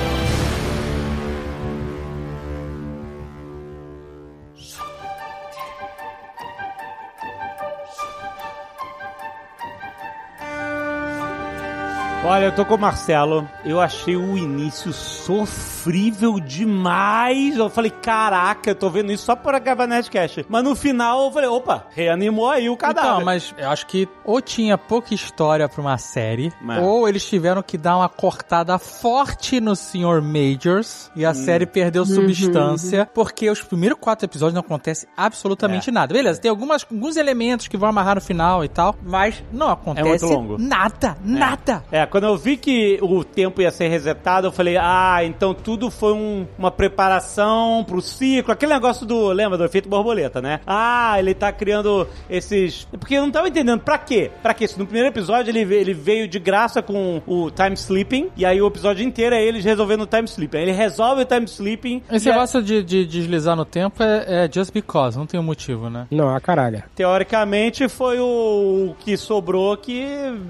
Olha, 12.28 12.46
eu 12.46 12.52
tô 12.56 12.66
com 12.66 12.74
o 12.74 12.78
Marcelo. 12.80 13.48
Eu 13.64 13.80
achei 13.80 14.16
o 14.16 14.36
início 14.36 14.92
sofrível 14.92 16.40
demais. 16.40 17.56
Eu 17.56 17.70
falei, 17.70 17.92
caraca, 17.92 18.72
eu 18.72 18.76
tô 18.76 18.90
vendo 18.90 19.12
isso 19.12 19.26
só 19.26 19.36
para 19.36 19.60
gravar 19.60 19.86
Nerdcast. 19.86 20.44
Mas 20.50 20.64
no 20.64 20.76
final 20.76 21.26
eu 21.26 21.32
falei, 21.32 21.48
opa, 21.48 21.86
reanimou 21.92 22.50
aí 22.50 22.68
o 22.68 22.76
cadáver. 22.76 23.12
Então, 23.12 23.26
mas 23.26 23.54
eu 23.56 23.70
acho 23.70 23.86
que 23.86 24.10
ou 24.24 24.42
tinha 24.42 24.76
pouca 24.76 25.14
história 25.14 25.70
pra 25.70 25.80
uma 25.80 26.00
série, 26.00 26.52
É. 26.68 26.80
ou 26.80 27.08
eles 27.08 27.24
tiveram 27.30 27.62
que 27.62 27.78
dar 27.78 27.96
uma 27.98 28.10
cortada 28.10 28.80
forte 28.80 29.62
no 29.62 29.76
Sr. 29.76 30.20
Majors 30.24 31.12
e 31.16 31.24
a 31.24 31.30
Hum. 31.30 31.34
série 31.36 31.68
perdeu 31.68 32.06
substância, 32.08 33.08
porque 33.14 33.48
os 33.52 33.62
primeiros 33.62 34.00
quatro 34.00 34.26
episódios 34.26 34.56
não 34.56 34.62
acontece 34.62 35.08
absolutamente 35.16 35.92
É. 35.92 35.94
nada. 35.94 36.12
Beleza, 36.12 36.42
tem 36.42 36.50
algumas, 36.50 36.84
alguns 36.92 37.18
elementos 37.18 37.68
que 37.68 37.78
vão 37.78 37.90
amarrar 37.90 38.16
no 38.16 38.22
final 38.22 38.66
e 38.66 38.68
tal, 38.68 38.96
mas 39.04 39.44
não 39.54 39.70
acontece 39.70 40.26
muito 40.26 40.26
longo. 40.26 40.58
nada, 40.58 41.16
nada. 41.24 41.84
É, 41.92 42.15
quando 42.16 42.28
eu 42.28 42.38
vi 42.38 42.56
que 42.56 42.98
o 43.02 43.26
tempo 43.26 43.62
ia 43.62 43.70
ser 43.70 43.90
resetado, 43.90 44.48
eu 44.48 44.52
falei, 44.54 44.78
ah, 44.80 45.20
então 45.26 45.54
tudo 45.54 45.92
foi 45.92 46.14
um- 46.14 46.48
uma 46.58 46.72
preparação 46.72 47.84
pro 47.86 48.00
ciclo, 48.02 48.54
aquele 48.54 48.74
negócio 48.74 49.06
do, 49.06 49.34
lembra 49.34 49.58
do 49.58 49.66
efeito 49.66 49.90
borboleta, 49.90 50.42
né? 50.42 50.62
Ah, 50.66 51.18
ele 51.20 51.34
tá 51.34 51.52
criando 51.52 52.08
esses... 52.30 52.86
Porque 52.86 53.16
eu 53.16 53.22
não 53.22 53.32
tava 53.32 53.50
entendendo, 53.50 53.82
pra 53.82 53.98
quê? 53.98 54.32
Pra 54.42 54.54
quê? 54.54 54.66
Se 54.66 54.80
no 54.80 54.86
primeiro 54.86 55.10
episódio 55.10 55.52
ele, 55.52 55.60
ele 55.76 55.94
veio 55.94 56.26
de 56.26 56.40
graça 56.40 56.82
com 56.82 57.22
o 57.28 57.52
time 57.52 57.74
sleeping, 57.74 58.30
e 58.38 58.46
aí 58.46 58.62
o 58.62 58.68
episódio 58.68 59.06
inteiro 59.06 59.36
é 59.36 59.44
eles 59.44 59.66
resolvendo 59.66 60.04
o 60.04 60.08
time 60.08 60.24
sleeping. 60.24 60.58
Aí 60.58 60.64
ele 60.64 60.72
resolve 60.72 61.24
o 61.24 61.26
time 61.26 61.44
sleeping... 61.44 62.02
Esse 62.10 62.30
negócio 62.30 62.64
de, 62.64 62.82
de 62.82 63.06
deslizar 63.06 63.58
no 63.58 63.66
tempo 63.66 64.02
é, 64.02 64.46
é 64.46 64.50
just 64.50 64.72
because, 64.72 65.18
não 65.18 65.26
tem 65.26 65.38
um 65.38 65.44
motivo, 65.44 65.90
né? 65.90 66.08
Não, 66.10 66.34
a 66.34 66.40
caralho. 66.40 66.82
Teoricamente 66.96 67.90
foi 67.90 68.22
o, 68.22 68.92
o 68.92 68.96
que 69.00 69.18
sobrou 69.18 69.76
que 69.76 70.06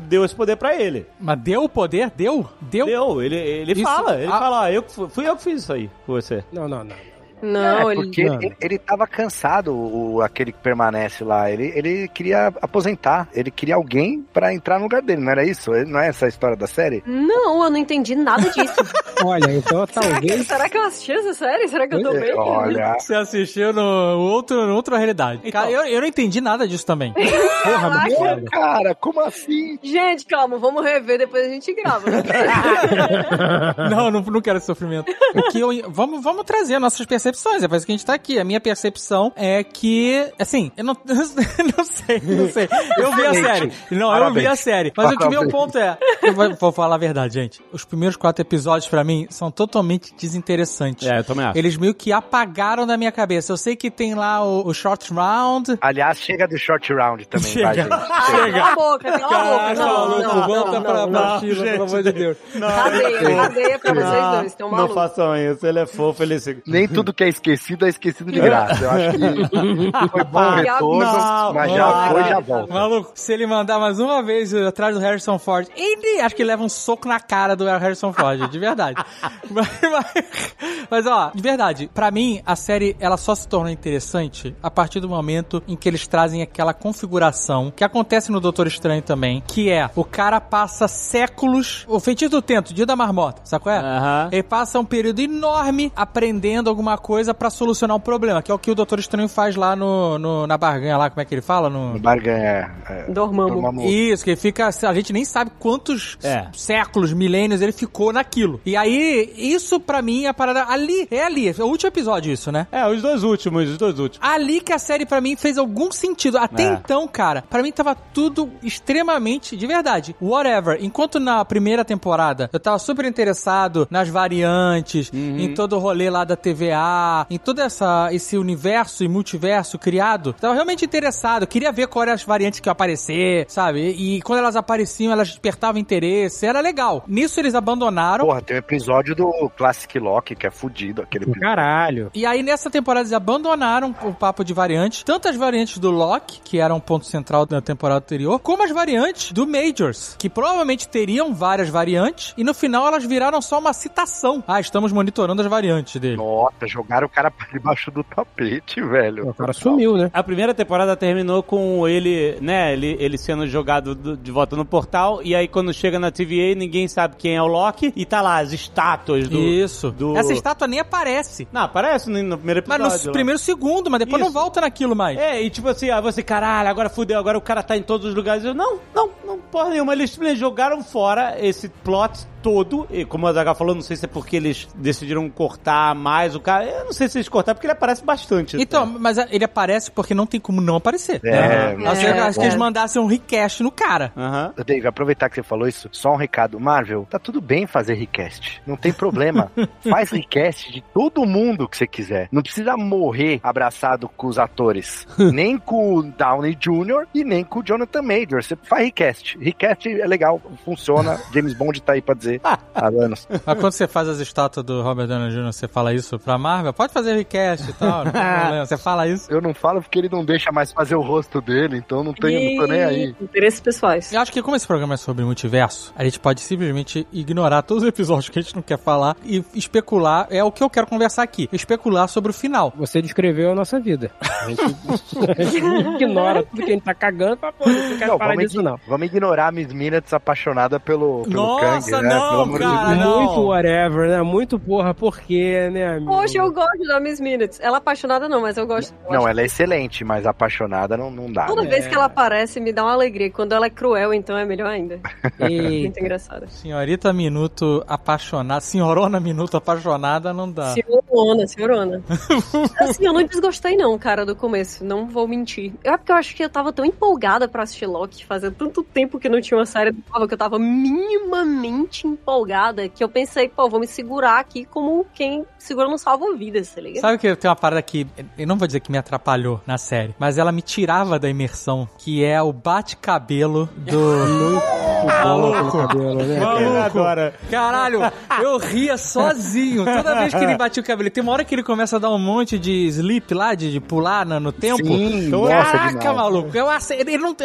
deu 0.07 0.23
esse 0.23 0.35
poder 0.35 0.57
pra 0.57 0.79
ele. 0.79 1.07
Mas 1.19 1.39
deu 1.39 1.54
o 1.63 1.69
poder? 1.69 2.09
Deu? 2.11 2.47
Deu? 2.59 2.85
Deu, 2.85 3.21
ele, 3.21 3.35
ele 3.35 3.73
Isso- 3.73 3.83
fala, 3.83 4.15
ele 4.15 4.31
ah. 4.31 4.39
fala, 4.39 4.61
ó, 4.61 4.69
eu, 4.69 4.83
fui 5.09 5.27
eu 5.27 5.35
que 5.35 5.43
fiz 5.43 5.63
isso 5.63 5.73
aí 5.73 5.89
com 6.05 6.13
você. 6.13 6.43
Não, 6.51 6.67
não, 6.67 6.83
não. 6.83 6.95
Não, 7.45 7.89
é, 7.89 7.93
ele. 7.93 8.03
porque 8.03 8.23
Não. 8.25 8.35
ele, 8.41 8.55
ele 8.59 8.77
tava 8.77 9.05
cansado, 9.07 9.73
o, 9.75 10.21
aquele 10.21 10.51
que 10.51 10.59
permanece 10.59 11.23
lá. 11.23 11.49
Ele, 11.49 11.71
ele 11.75 12.07
queria 12.07 12.47
aposentar. 12.61 13.27
Ele 13.33 13.51
queria 13.51 13.75
alguém 13.75 14.25
pra 14.33 14.53
entrar 14.53 14.77
no 14.77 14.83
lugar 14.83 15.01
dele, 15.01 15.21
não 15.21 15.31
era 15.31 15.43
isso? 15.45 15.71
Não 15.85 15.99
é 15.99 16.07
essa 16.07 16.25
a 16.25 16.29
história 16.29 16.55
da 16.55 16.67
série? 16.67 17.03
Não, 17.05 17.63
eu 17.63 17.69
não 17.69 17.77
entendi 17.77 18.15
nada 18.15 18.49
disso. 18.49 18.73
Olha, 19.23 19.51
então 19.51 19.85
será, 19.87 20.03
que, 20.03 20.27
talvez. 20.27 20.47
será 20.47 20.69
que 20.69 20.77
eu 20.77 20.83
assisti 20.83 21.11
essa 21.13 21.33
série? 21.33 21.67
Será 21.67 21.87
que 21.87 21.95
eu 21.95 22.01
tô 22.03 22.13
É, 22.13 22.19
bem? 22.19 22.33
Olha, 22.35 22.95
Você 22.99 23.15
assistiu 23.15 23.71
no 23.73 23.81
outro, 24.19 24.65
no 24.67 24.75
outra 24.75 24.97
realidade. 24.97 25.49
Cara, 25.51 25.71
eu, 25.71 25.85
eu 25.85 26.01
não 26.01 26.07
entendi 26.07 26.41
nada 26.41 26.67
disso 26.67 26.85
também. 26.85 27.13
Porra, 27.63 28.05
olha. 28.19 28.43
cara, 28.51 28.95
como 28.95 29.21
assim? 29.21 29.79
Gente, 29.81 30.25
calma, 30.25 30.57
vamos 30.57 30.83
rever, 30.83 31.17
depois 31.17 31.45
a 31.47 31.49
gente 31.49 31.73
grava. 31.73 32.05
não, 33.89 34.11
não, 34.11 34.21
não 34.21 34.41
quero 34.41 34.57
esse 34.57 34.65
sofrimento. 34.67 35.11
O 35.33 35.51
que 35.51 35.59
eu, 35.59 35.69
vamos, 35.89 36.23
vamos 36.23 36.43
trazer 36.43 36.79
nossas 36.79 37.05
percepções, 37.05 37.34
é 37.63 37.67
por 37.67 37.75
isso 37.75 37.85
que 37.85 37.91
a 37.91 37.95
gente 37.95 38.05
tá 38.05 38.13
aqui. 38.13 38.39
A 38.39 38.43
minha 38.43 38.59
percepção 38.59 39.31
é 39.35 39.63
que, 39.63 40.31
assim, 40.39 40.71
eu 40.77 40.83
não, 40.83 40.95
não 41.05 41.85
sei, 41.85 42.21
não 42.23 42.49
sei. 42.49 42.69
Eu 42.97 43.11
vi 43.15 43.25
a 43.25 43.33
série. 43.33 43.71
Não, 43.91 44.07
eu 44.15 44.33
vi 44.33 44.39
a 44.41 44.51
Parabéns. 44.51 44.59
série. 44.59 44.93
Mas 44.95 45.11
o 45.11 45.17
que 45.17 45.29
meu 45.29 45.47
Parabéns. 45.47 45.51
ponto 45.51 45.77
é, 45.77 45.97
eu 46.23 46.33
vou, 46.33 46.55
vou 46.55 46.71
falar 46.71 46.95
a 46.95 46.97
verdade, 46.99 47.33
gente. 47.33 47.61
Os 47.71 47.83
primeiros 47.85 48.15
quatro 48.15 48.41
episódios, 48.41 48.89
pra 48.89 49.03
mim, 49.03 49.27
são 49.29 49.49
totalmente 49.51 50.13
desinteressantes. 50.15 51.07
É, 51.07 51.19
eu 51.19 51.23
também 51.23 51.45
acho. 51.45 51.57
Eles 51.57 51.77
meio 51.77 51.93
que 51.93 52.11
apagaram 52.11 52.85
da 52.85 52.97
minha 52.97 53.11
cabeça. 53.11 53.51
Eu 53.51 53.57
sei 53.57 53.75
que 53.75 53.89
tem 53.91 54.15
lá 54.15 54.43
o, 54.43 54.67
o 54.67 54.73
short 54.73 55.13
round. 55.13 55.77
Aliás, 55.81 56.17
chega 56.19 56.47
do 56.47 56.57
short 56.57 56.91
round 56.93 57.27
também, 57.27 57.51
Chega. 57.51 57.65
vai, 57.65 57.75
gente. 57.75 57.89
Cala 58.35 58.71
a 58.71 58.75
boca, 58.75 59.19
cala 59.19 59.37
a 59.37 59.69
boca. 59.69 59.73
Não, 59.75 59.87
maluco, 60.09 60.21
não, 60.35 60.47
volta 60.47 60.71
não, 60.71 60.81
pra, 60.81 60.93
não, 60.93 61.09
não. 61.09 61.39
Sheila, 61.39 61.63
pelo 61.63 61.83
amor 61.83 62.03
de 62.03 62.11
Deus. 62.11 62.37
Cadeia, 62.59 63.35
cadeia 63.35 63.79
pra 63.79 63.93
vocês 63.93 64.09
Não, 64.11 64.31
dois, 64.31 64.45
estão 64.47 64.71
não 64.71 64.89
façam 64.89 65.37
isso, 65.37 65.65
ele 65.65 65.79
é 65.79 65.85
fofo, 65.85 66.23
ele 66.23 66.39
se... 66.39 66.57
Nem 66.65 66.87
tudo 66.87 67.13
que 67.15 67.23
é 67.23 67.29
esquecido 67.29 67.85
é 67.85 67.89
esquecido 67.89 68.31
de 68.31 68.39
graça. 68.39 68.83
Eu 68.83 68.91
acho 68.91 69.11
que 69.11 69.17
foi 70.11 70.23
bom 70.25 70.39
o 70.39 70.55
retorno, 70.55 70.99
Não, 70.99 71.53
mas 71.53 71.71
já 71.71 71.77
não, 72.05 72.11
foi, 72.11 72.23
já 72.25 72.39
volta. 72.39 72.73
Maluco, 72.73 73.11
se 73.15 73.33
ele 73.33 73.47
mandar 73.47 73.79
mais 73.79 73.99
uma 73.99 74.21
vez 74.21 74.53
atrás 74.53 74.93
do 74.95 75.01
Harrison 75.01 75.39
Ford, 75.39 75.67
ele 75.75 76.19
acho 76.21 76.35
que 76.35 76.43
leva 76.43 76.61
um 76.63 76.69
soco 76.69 77.07
na 77.07 77.19
cara 77.19 77.55
do 77.55 77.65
Harrison 77.65 78.11
Ford, 78.11 78.49
de 78.49 78.59
verdade. 78.59 79.01
mas, 79.49 79.67
mas- 79.81 80.55
mas, 80.91 81.05
ó, 81.07 81.31
de 81.33 81.41
verdade, 81.41 81.89
pra 81.93 82.11
mim, 82.11 82.41
a 82.45 82.55
série 82.55 82.95
ela 82.99 83.17
só 83.17 83.33
se 83.33 83.47
tornou 83.47 83.69
interessante 83.71 84.55
a 84.61 84.69
partir 84.69 84.99
do 84.99 85.07
momento 85.09 85.63
em 85.67 85.75
que 85.75 85.87
eles 85.89 86.05
trazem 86.07 86.41
aquela 86.41 86.73
configuração 86.73 87.71
que 87.75 87.83
acontece 87.83 88.31
no 88.31 88.39
Doutor 88.39 88.67
Estranho 88.67 89.01
também, 89.01 89.41
que 89.47 89.71
é 89.71 89.89
o 89.95 90.03
cara 90.03 90.39
passa 90.41 90.87
séculos, 90.87 91.85
o 91.87 91.99
feitiço 91.99 92.31
do 92.31 92.41
tento, 92.41 92.73
dia 92.73 92.85
da 92.85 92.95
marmota, 92.95 93.41
sabe 93.45 93.63
qual 93.63 93.75
é? 93.75 93.79
Aham. 93.79 94.29
Ele 94.31 94.43
passa 94.43 94.79
um 94.79 94.85
período 94.85 95.19
enorme 95.21 95.91
aprendendo 95.95 96.69
alguma 96.69 96.97
coisa 96.97 97.04
pra 97.37 97.49
solucionar 97.49 97.95
um 97.95 97.99
problema, 97.99 98.41
que 98.41 98.51
é 98.51 98.53
o 98.53 98.59
que 98.59 98.71
o 98.71 98.75
Doutor 98.75 98.99
Estranho 98.99 99.29
faz 99.29 99.55
lá 99.55 99.75
no, 99.75 100.17
no- 100.17 100.47
na 100.47 100.57
barganha 100.57 100.97
lá, 100.97 101.09
como 101.09 101.21
é 101.21 101.25
que 101.25 101.33
ele 101.35 101.41
fala? 101.41 101.69
No, 101.69 101.99
Barganha. 101.99 102.71
É, 102.89 103.05
Dormammu. 103.11 103.53
Dormammu. 103.53 103.85
isso, 103.89 104.23
que 104.23 104.35
fica. 104.35 104.67
A 104.67 104.93
gente 104.93 105.13
nem 105.13 105.23
sabe 105.25 105.51
quantos 105.59 106.17
É. 106.23 106.47
séculos, 106.53 107.13
milênios 107.13 107.61
ele 107.61 107.71
ficou 107.71 108.11
naquilo. 108.11 108.59
E 108.65 108.75
aí, 108.75 109.31
isso 109.37 109.79
pra 109.79 110.01
mim 110.01 110.25
é 110.25 110.29
a 110.29 110.33
parada. 110.33 110.65
Ali, 110.67 111.07
é 111.11 111.23
ali. 111.23 111.49
É 111.49 111.63
o 111.63 111.67
último 111.67 111.87
episódio, 111.89 112.31
isso, 112.31 112.51
né? 112.51 112.67
É, 112.71 112.87
os 112.87 113.01
dois 113.01 113.23
últimos, 113.23 113.69
os 113.69 113.77
dois 113.77 113.99
últimos. 113.99 114.27
Ali 114.27 114.59
que 114.61 114.73
a 114.73 114.79
série 114.79 115.05
pra 115.05 115.21
mim 115.21 115.35
fez 115.35 115.57
algum 115.57 115.91
sentido. 115.91 116.37
Até 116.37 116.63
É. 116.63 116.73
então, 116.73 117.07
cara, 117.07 117.43
pra 117.49 117.61
mim 117.61 117.71
tava 117.71 117.95
tudo 117.95 118.49
extremamente 118.63 119.55
de 119.57 119.67
verdade. 119.67 120.15
Whatever. 120.21 120.77
Enquanto 120.81 121.19
na 121.19 121.43
primeira 121.43 121.83
temporada 121.83 122.49
eu 122.53 122.59
tava 122.59 122.79
super 122.79 123.05
interessado 123.05 123.87
nas 123.89 124.09
variantes, 124.09 125.11
em 125.13 125.53
todo 125.53 125.75
o 125.75 125.79
rolê 125.79 126.09
lá 126.09 126.23
da 126.23 126.35
TVA, 126.35 126.94
em 127.29 127.37
todo 127.37 127.61
essa, 127.61 128.09
esse 128.11 128.37
universo 128.37 129.03
e 129.03 129.07
multiverso 129.07 129.77
criado, 129.77 130.33
tava 130.33 130.53
realmente 130.53 130.85
interessado. 130.85 131.47
Queria 131.47 131.71
ver 131.71 131.87
quais 131.87 132.07
eram 132.07 132.15
as 132.15 132.23
variantes 132.23 132.59
que 132.59 132.67
iam 132.67 132.71
aparecer, 132.71 133.45
sabe? 133.47 133.79
E, 133.91 134.17
e 134.17 134.21
quando 134.21 134.39
elas 134.39 134.55
apareciam, 134.55 135.11
elas 135.11 135.29
despertavam 135.29 135.79
interesse. 135.79 136.45
Era 136.45 136.61
legal. 136.61 137.03
Nisso 137.07 137.39
eles 137.39 137.55
abandonaram. 137.55 138.25
Porra, 138.25 138.41
tem 138.41 138.55
um 138.55 138.59
episódio 138.59 139.15
do 139.15 139.49
Classic 139.55 139.97
Lock 139.99 140.35
que 140.35 140.47
é 140.47 140.51
fudido, 140.51 141.01
aquele 141.01 141.25
episódio. 141.25 141.41
caralho. 141.41 142.11
E 142.13 142.25
aí, 142.25 142.43
nessa 142.43 142.69
temporada, 142.69 143.01
eles 143.01 143.13
abandonaram 143.13 143.95
o 144.03 144.13
papo 144.13 144.43
de 144.43 144.53
variantes. 144.53 145.03
Tanto 145.03 145.27
as 145.27 145.35
variantes 145.35 145.77
do 145.77 145.91
Loki, 145.91 146.41
que 146.43 146.59
era 146.59 146.73
um 146.73 146.79
ponto 146.79 147.05
central 147.05 147.45
da 147.45 147.61
temporada 147.61 147.99
anterior, 147.99 148.39
como 148.39 148.63
as 148.63 148.71
variantes 148.71 149.31
do 149.31 149.47
Majors, 149.47 150.15
que 150.17 150.29
provavelmente 150.29 150.87
teriam 150.87 151.33
várias 151.33 151.69
variantes, 151.69 152.33
e 152.37 152.43
no 152.43 152.53
final 152.53 152.87
elas 152.87 153.05
viraram 153.05 153.41
só 153.41 153.59
uma 153.59 153.73
citação. 153.73 154.43
Ah, 154.47 154.59
estamos 154.59 154.91
monitorando 154.91 155.41
as 155.41 155.47
variantes 155.47 155.99
dele. 155.99 156.17
Nossa, 156.17 156.67
jogaram 156.85 157.07
o 157.07 157.09
cara 157.09 157.31
pra 157.31 157.47
debaixo 157.51 157.91
do 157.91 158.03
tapete, 158.03 158.81
velho. 158.81 159.29
O 159.29 159.33
cara 159.33 159.53
sumiu, 159.53 159.97
né? 159.97 160.09
A 160.13 160.23
primeira 160.23 160.53
temporada 160.53 160.95
terminou 160.95 161.41
com 161.43 161.87
ele, 161.87 162.37
né, 162.41 162.73
ele, 162.73 162.95
ele 162.99 163.17
sendo 163.17 163.47
jogado 163.47 163.95
do- 163.95 164.15
de 164.17 164.31
volta 164.31 164.55
no 164.55 164.63
portal, 164.65 165.21
e 165.23 165.35
aí 165.35 165.47
quando 165.47 165.73
chega 165.73 165.99
na 165.99 166.11
TVA, 166.11 166.55
ninguém 166.55 166.87
sabe 166.87 167.15
quem 167.17 167.35
é 167.35 167.41
o 167.41 167.47
Loki, 167.47 167.91
e 167.95 168.05
tá 168.05 168.21
lá 168.21 168.39
as 168.39 168.51
estátuas 168.53 169.27
do... 169.27 169.39
Isso. 169.39 169.91
do- 169.91 170.15
Essa 170.17 170.33
estátua 170.33 170.67
nem 170.67 170.79
aparece. 170.79 171.47
Não, 171.51 171.61
aparece 171.63 172.09
no, 172.09 172.21
no 172.21 172.37
primeiro 172.37 172.63
Mas 172.67 172.77
episódio. 172.79 172.99
no 173.03 173.07
lá. 173.07 173.13
primeiro 173.13 173.39
segundo, 173.39 173.89
mas 173.89 173.99
depois 173.99 174.21
Isso. 174.21 174.31
não 174.33 174.41
volta 174.41 174.61
naquilo 174.61 174.95
mais. 174.95 175.17
É, 175.17 175.41
e 175.41 175.49
tipo 175.49 175.67
assim, 175.67 175.89
ah, 175.89 176.01
você, 176.01 176.21
caralho, 176.21 176.69
agora 176.69 176.89
fudeu, 176.89 177.17
agora 177.19 177.37
o 177.37 177.41
cara 177.41 177.63
tá 177.63 177.75
em 177.75 177.81
todos 177.83 178.07
os 178.09 178.15
lugares. 178.15 178.43
Eu, 178.43 178.53
não, 178.53 178.79
não, 178.93 179.09
não, 179.25 179.39
porra 179.39 179.69
nenhuma. 179.69 179.93
Eles 179.93 180.11
simplesmente 180.11 180.39
jogaram 180.39 180.83
fora 180.83 181.35
esse 181.39 181.69
plot 181.69 182.25
todo. 182.45 182.85
E 182.91 183.03
como 183.03 183.25
a 183.25 183.33
Zaga 183.33 183.55
falou, 183.55 183.73
não 183.73 183.81
sei 183.81 183.97
se 183.97 184.05
é 184.05 184.07
porque 184.07 184.35
eles 184.35 184.67
decidiram 184.75 185.27
cortar 185.31 185.95
mais 185.95 186.35
o 186.35 186.39
cara. 186.39 186.63
Eu 186.63 186.85
não 186.85 186.93
sei 186.93 187.09
se 187.09 187.17
eles 187.17 187.27
cortaram, 187.27 187.55
porque 187.55 187.65
ele 187.65 187.73
aparece 187.73 188.05
bastante. 188.05 188.55
Então, 188.61 188.83
até. 188.83 188.99
mas 188.99 189.17
ele 189.17 189.43
aparece 189.43 189.89
porque 189.89 190.13
não 190.13 190.27
tem 190.27 190.39
como 190.39 190.61
não 190.61 190.75
aparecer. 190.75 191.19
É, 191.25 191.75
ser 191.95 192.05
é, 192.05 192.33
que 192.33 192.41
eles 192.41 192.53
é. 192.53 192.57
mandassem 192.57 193.01
um 193.01 193.07
request 193.07 193.63
no 193.63 193.71
cara. 193.71 194.13
Aham. 194.15 194.53
Dave, 194.63 194.87
aproveitar 194.87 195.27
que 195.27 195.35
você 195.35 195.41
falou 195.41 195.67
isso, 195.67 195.89
só 195.91 196.13
um 196.13 196.15
recado. 196.15 196.59
Marvel, 196.59 197.07
tá 197.09 197.17
tudo 197.17 197.41
bem 197.41 197.65
fazer 197.65 197.95
request. 197.95 198.61
Não 198.67 198.77
tem 198.77 198.93
problema. 198.93 199.51
Faz 199.89 200.11
request 200.11 200.71
de 200.71 200.83
todo 200.93 201.25
mundo 201.25 201.67
que 201.67 201.75
você 201.75 201.87
quiser. 201.87 202.29
Não 202.31 202.43
precisa 202.43 202.77
morrer 202.77 203.39
abraçado 203.41 204.07
com 204.07 204.27
os 204.27 204.37
atores. 204.37 205.07
nem 205.33 205.57
com 205.57 205.95
o 205.95 206.03
Downey 206.03 206.53
Jr. 206.53 207.07
e 207.11 207.23
nem 207.23 207.43
com 207.43 207.61
o 207.61 207.63
Jonathan 207.63 208.03
Major. 208.03 208.43
Você 208.43 208.55
faz 208.55 208.85
request. 208.85 209.35
Request 209.39 209.87
é 209.87 210.05
legal, 210.05 210.39
funciona. 210.63 211.19
James 211.33 211.55
Bond 211.55 211.81
tá 211.81 211.93
aí 211.93 212.01
pra 212.03 212.13
dizer 212.13 212.34
há 212.43 212.87
anos. 212.87 213.27
Mas 213.45 213.59
quando 213.59 213.71
você 213.73 213.87
faz 213.87 214.07
as 214.07 214.19
estátuas 214.19 214.65
do 214.65 214.81
Robert 214.81 215.07
Downey 215.07 215.29
Jr., 215.31 215.45
você 215.51 215.67
fala 215.67 215.93
isso 215.93 216.17
pra 216.19 216.37
Marvel? 216.37 216.73
Pode 216.73 216.93
fazer 216.93 217.15
request 217.15 217.69
e 217.69 217.73
tal, 217.73 218.05
não 218.05 218.11
tem 218.11 218.21
problema. 218.39 218.65
Você 218.65 218.77
fala 218.77 219.07
isso? 219.07 219.31
Eu 219.31 219.41
não 219.41 219.53
falo 219.53 219.81
porque 219.81 219.99
ele 219.99 220.09
não 220.09 220.23
deixa 220.25 220.51
mais 220.51 220.71
fazer 220.71 220.95
o 220.95 221.01
rosto 221.01 221.41
dele, 221.41 221.77
então 221.77 222.03
não, 222.03 222.13
tenho, 222.13 222.55
não 222.55 222.65
tô 222.65 222.71
nem 222.71 222.83
aí. 222.83 223.15
Interesses 223.21 223.59
pessoais. 223.59 224.11
Eu 224.11 224.21
acho 224.21 224.31
que 224.31 224.41
como 224.41 224.55
esse 224.55 224.67
programa 224.67 224.93
é 224.95 224.97
sobre 224.97 225.23
multiverso, 225.23 225.93
a 225.95 226.03
gente 226.03 226.19
pode 226.19 226.41
simplesmente 226.41 227.07
ignorar 227.11 227.61
todos 227.61 227.83
os 227.83 227.89
episódios 227.89 228.29
que 228.29 228.39
a 228.39 228.41
gente 228.41 228.55
não 228.55 228.61
quer 228.61 228.77
falar 228.77 229.15
e 229.23 229.43
especular, 229.53 230.27
é 230.29 230.43
o 230.43 230.51
que 230.51 230.63
eu 230.63 230.69
quero 230.69 230.87
conversar 230.87 231.23
aqui, 231.23 231.49
especular 231.51 232.07
sobre 232.07 232.31
o 232.31 232.33
final. 232.33 232.73
Você 232.77 233.01
descreveu 233.01 233.51
a 233.51 233.55
nossa 233.55 233.79
vida. 233.79 234.11
A 234.21 234.47
gente, 234.49 234.61
a 235.37 235.43
gente 235.43 235.95
ignora 235.95 236.43
tudo 236.43 236.63
que 236.63 236.69
a 236.71 236.73
gente 236.73 236.83
tá 236.83 236.93
cagando 236.93 237.37
pra 237.37 237.51
pô, 237.51 237.67
não 237.69 237.97
quero 237.97 238.11
Não, 238.11 238.17
falar 238.17 238.35
disso, 238.35 238.61
não. 238.61 238.79
vamos 238.87 239.07
ignorar 239.07 239.47
a 239.47 239.51
Miss 239.51 239.71
Minutes 239.73 240.13
apaixonada 240.13 240.79
pelo, 240.79 241.23
pelo 241.23 241.35
Nossa, 241.35 241.91
Kang, 241.91 242.03
né? 242.03 242.15
não, 242.15 242.24
Não, 242.31 242.51
cara, 242.57 242.95
não. 242.95 243.23
Muito 243.23 243.41
whatever, 243.47 244.09
né? 244.09 244.21
Muito 244.21 244.59
porra, 244.59 244.93
por 244.93 245.19
quê, 245.19 245.69
né, 245.71 245.95
amigo? 245.95 246.11
Poxa, 246.11 246.37
eu 246.37 246.51
gosto 246.51 246.83
da 246.87 246.99
Miss 246.99 247.19
Minutes. 247.19 247.59
Ela 247.59 247.77
é 247.77 247.79
apaixonada 247.79 248.27
não, 248.27 248.41
mas 248.41 248.57
eu 248.57 248.65
gosto. 248.65 248.93
eu 249.05 249.11
Não, 249.11 249.19
acho 249.19 249.27
ela 249.29 249.41
é 249.41 249.45
excelente, 249.45 250.03
mas 250.03 250.25
apaixonada 250.25 250.97
não, 250.97 251.09
não 251.11 251.31
dá. 251.31 251.45
Toda 251.45 251.63
né? 251.63 251.69
vez 251.69 251.87
que 251.87 251.95
ela 251.95 252.05
aparece 252.05 252.59
me 252.59 252.71
dá 252.71 252.83
uma 252.83 252.93
alegria. 252.93 253.29
Quando 253.31 253.53
ela 253.53 253.65
é 253.65 253.69
cruel, 253.69 254.13
então 254.13 254.37
é 254.37 254.45
melhor 254.45 254.67
ainda. 254.67 254.99
Eita. 255.39 255.63
Muito 255.63 255.99
engraçada. 255.99 256.47
Senhorita 256.47 257.11
Minuto 257.13 257.83
apaixonada, 257.87 258.61
senhorona 258.61 259.19
Minuto 259.19 259.57
apaixonada, 259.57 260.33
não 260.33 260.51
dá. 260.51 260.73
Senhorona, 260.73 261.47
senhorona. 261.47 262.03
assim, 262.79 263.05
eu 263.05 263.13
não 263.13 263.23
desgostei 263.23 263.75
não, 263.75 263.97
cara, 263.97 264.25
do 264.25 264.35
começo. 264.35 264.83
Não 264.83 265.07
vou 265.07 265.27
mentir. 265.27 265.73
É 265.83 265.95
porque 265.97 266.11
eu 266.11 266.15
acho 266.15 266.35
que 266.35 266.43
eu 266.43 266.49
tava 266.49 266.71
tão 266.71 266.85
empolgada 266.85 267.47
pra 267.47 267.63
assistir 267.63 267.85
Loki. 267.85 268.25
Fazia 268.25 268.51
tanto 268.51 268.83
tempo 268.83 269.19
que 269.19 269.29
não 269.29 269.41
tinha 269.41 269.57
uma 269.57 269.65
série 269.65 269.93
nova 270.11 270.27
que 270.27 270.33
eu 270.33 270.37
tava 270.37 270.57
minimamente 270.59 272.04
empolgada 272.13 272.87
que 272.89 273.03
eu 273.03 273.09
pensei, 273.09 273.49
pô, 273.49 273.69
vou 273.69 273.79
me 273.79 273.87
segurar 273.87 274.39
aqui 274.39 274.65
como 274.65 275.05
quem 275.13 275.45
segura 275.57 275.87
no 275.87 275.97
salva-vidas, 275.97 276.69
tá 276.73 276.81
ligado? 276.81 277.01
Sabe 277.01 277.17
que 277.17 277.35
tem 277.35 277.49
uma 277.49 277.55
parada 277.55 277.81
que, 277.81 278.05
eu 278.37 278.47
não 278.47 278.57
vou 278.57 278.67
dizer 278.67 278.79
que 278.79 278.91
me 278.91 278.97
atrapalhou 278.97 279.59
na 279.65 279.77
série, 279.77 280.15
mas 280.19 280.37
ela 280.37 280.51
me 280.51 280.61
tirava 280.61 281.17
da 281.19 281.29
imersão, 281.29 281.87
que 281.97 282.23
é 282.23 282.41
o 282.41 282.51
bate-cabelo 282.53 283.69
do... 283.75 284.61
Maluco. 285.05 285.77
Cabelo, 285.87 286.23
né? 286.23 286.39
Maluco. 286.39 286.77
Agora. 286.77 287.33
Caralho, 287.49 287.99
eu 288.41 288.57
ria 288.57 288.97
sozinho. 288.97 289.85
Toda 289.85 290.15
vez 290.15 290.33
que 290.33 290.43
ele 290.43 290.55
batia 290.57 290.81
o 290.81 290.85
cabelo. 290.85 291.09
Tem 291.09 291.21
uma 291.21 291.31
hora 291.31 291.43
que 291.43 291.53
ele 291.53 291.61
começa 291.63 291.97
a 291.97 291.99
dar 291.99 292.09
um 292.09 292.17
monte 292.17 292.57
de 292.57 292.87
sleep 292.87 293.33
lá, 293.33 293.53
de, 293.53 293.71
de 293.71 293.79
pular 293.79 294.25
no, 294.25 294.39
no 294.39 294.51
tempo. 294.51 294.83
Sim, 294.85 295.29
nossa, 295.29 295.49
Caraca, 295.71 295.99
demais. 295.99 296.17
maluco. 296.17 296.49
Eu, 296.57 296.65
ele, 296.97 297.17
não, 297.19 297.35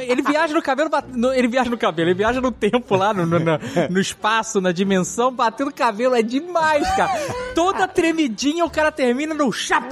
ele 0.00 0.22
viaja 0.22 0.52
no 0.54 0.62
cabelo, 0.62 0.90
ele 1.34 1.48
viaja 1.48 1.70
no 1.70 1.78
cabelo, 1.78 2.08
ele 2.10 2.16
viaja 2.18 2.40
no 2.40 2.50
tempo 2.50 2.96
lá, 2.96 3.12
no, 3.14 3.24
no, 3.26 3.38
no- 3.38 3.58
no 3.90 4.00
espaço, 4.04 4.60
na 4.60 4.72
dimensão, 4.72 5.32
batendo 5.32 5.72
cabelo. 5.72 6.14
É 6.14 6.22
demais, 6.22 6.88
cara. 6.94 7.12
Toda 7.54 7.88
tremidinha 7.88 8.64
o 8.64 8.70
cara 8.70 8.92
termina 8.92 9.34
no 9.34 9.50
chap 9.52 9.84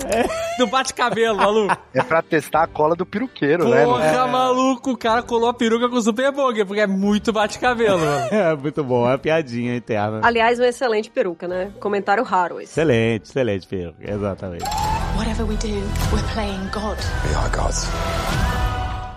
do 0.58 0.66
bate-cabelo, 0.66 1.36
maluco. 1.38 1.76
É 1.94 2.02
pra 2.02 2.22
testar 2.22 2.64
a 2.64 2.66
cola 2.66 2.94
do 2.94 3.06
peruqueiro, 3.06 3.68
né? 3.68 3.84
Porra, 3.84 4.26
maluco, 4.26 4.92
o 4.92 4.96
cara 4.96 5.22
colou 5.22 5.48
a 5.48 5.54
peruca 5.54 5.88
com 5.88 5.96
o 5.96 6.02
super 6.02 6.30
bug, 6.32 6.64
porque 6.64 6.80
é 6.80 6.86
muito 6.86 7.32
bate-cabelo, 7.32 7.98
mano. 7.98 8.22
É, 8.42 8.56
muito 8.56 8.82
bom, 8.82 9.06
é 9.06 9.12
uma 9.12 9.18
piadinha 9.18 9.76
interna. 9.76 10.20
Aliás, 10.22 10.58
uma 10.58 10.66
excelente 10.66 11.10
peruca, 11.10 11.46
né? 11.46 11.72
Comentário 11.78 12.24
raro 12.24 12.60
esse. 12.60 12.72
Excelente, 12.72 13.28
excelente, 13.28 13.66
Pedro. 13.66 13.94
Exatamente. 14.00 14.64
Whatever 15.16 15.46
we 15.46 15.56
do, 15.56 15.68
we're 16.12 16.26
playing 16.32 16.68
God. 16.72 16.98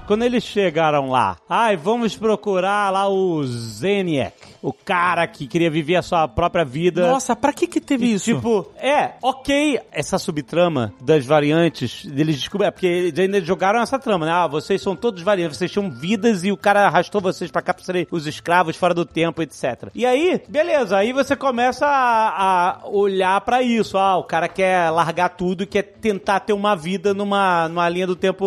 Quando 0.05 0.23
eles 0.23 0.43
chegaram 0.43 1.09
lá, 1.09 1.37
ai, 1.49 1.75
vamos 1.75 2.15
procurar 2.15 2.91
lá 2.91 3.09
o 3.09 3.43
Zeniac, 3.43 4.35
o 4.61 4.71
cara 4.71 5.25
que 5.27 5.47
queria 5.47 5.69
viver 5.69 5.95
a 5.95 6.01
sua 6.03 6.27
própria 6.27 6.63
vida. 6.63 7.07
Nossa, 7.07 7.35
pra 7.35 7.51
que 7.51 7.65
que 7.65 7.81
teve 7.81 8.05
E, 8.05 8.13
isso? 8.13 8.25
Tipo, 8.25 8.67
é, 8.77 9.13
ok, 9.21 9.79
essa 9.91 10.19
subtrama 10.19 10.93
das 11.01 11.25
variantes, 11.25 12.05
deles 12.05 12.35
descobriram, 12.37 12.67
é 12.67 12.71
porque 12.71 12.85
eles 12.85 13.17
ainda 13.19 13.41
jogaram 13.41 13.81
essa 13.81 13.97
trama, 13.97 14.27
né? 14.27 14.31
Ah, 14.31 14.45
vocês 14.47 14.79
são 14.81 14.95
todos 14.95 15.23
variantes, 15.23 15.57
vocês 15.57 15.71
tinham 15.71 15.89
vidas 15.89 16.43
e 16.43 16.51
o 16.51 16.57
cara 16.57 16.85
arrastou 16.85 17.19
vocês 17.19 17.49
pra 17.49 17.63
cá 17.63 17.73
pra 17.73 17.83
serem 17.83 18.07
os 18.11 18.27
escravos 18.27 18.75
fora 18.75 18.93
do 18.93 19.05
tempo, 19.05 19.41
etc. 19.41 19.89
E 19.95 20.05
aí, 20.05 20.39
beleza, 20.47 20.97
aí 20.97 21.13
você 21.13 21.35
começa 21.35 21.85
a, 21.87 22.77
a 22.83 22.87
olhar 22.87 23.41
pra 23.41 23.63
isso. 23.63 23.97
Ah, 23.97 24.17
o 24.17 24.23
cara 24.23 24.47
quer 24.47 24.91
largar 24.91 25.29
tudo 25.29 25.63
e 25.63 25.67
quer 25.67 25.81
tentar 25.81 26.41
ter 26.41 26.53
uma 26.53 26.75
vida 26.75 27.11
numa, 27.11 27.67
numa 27.67 27.89
linha 27.89 28.05
do 28.05 28.15
tempo, 28.15 28.45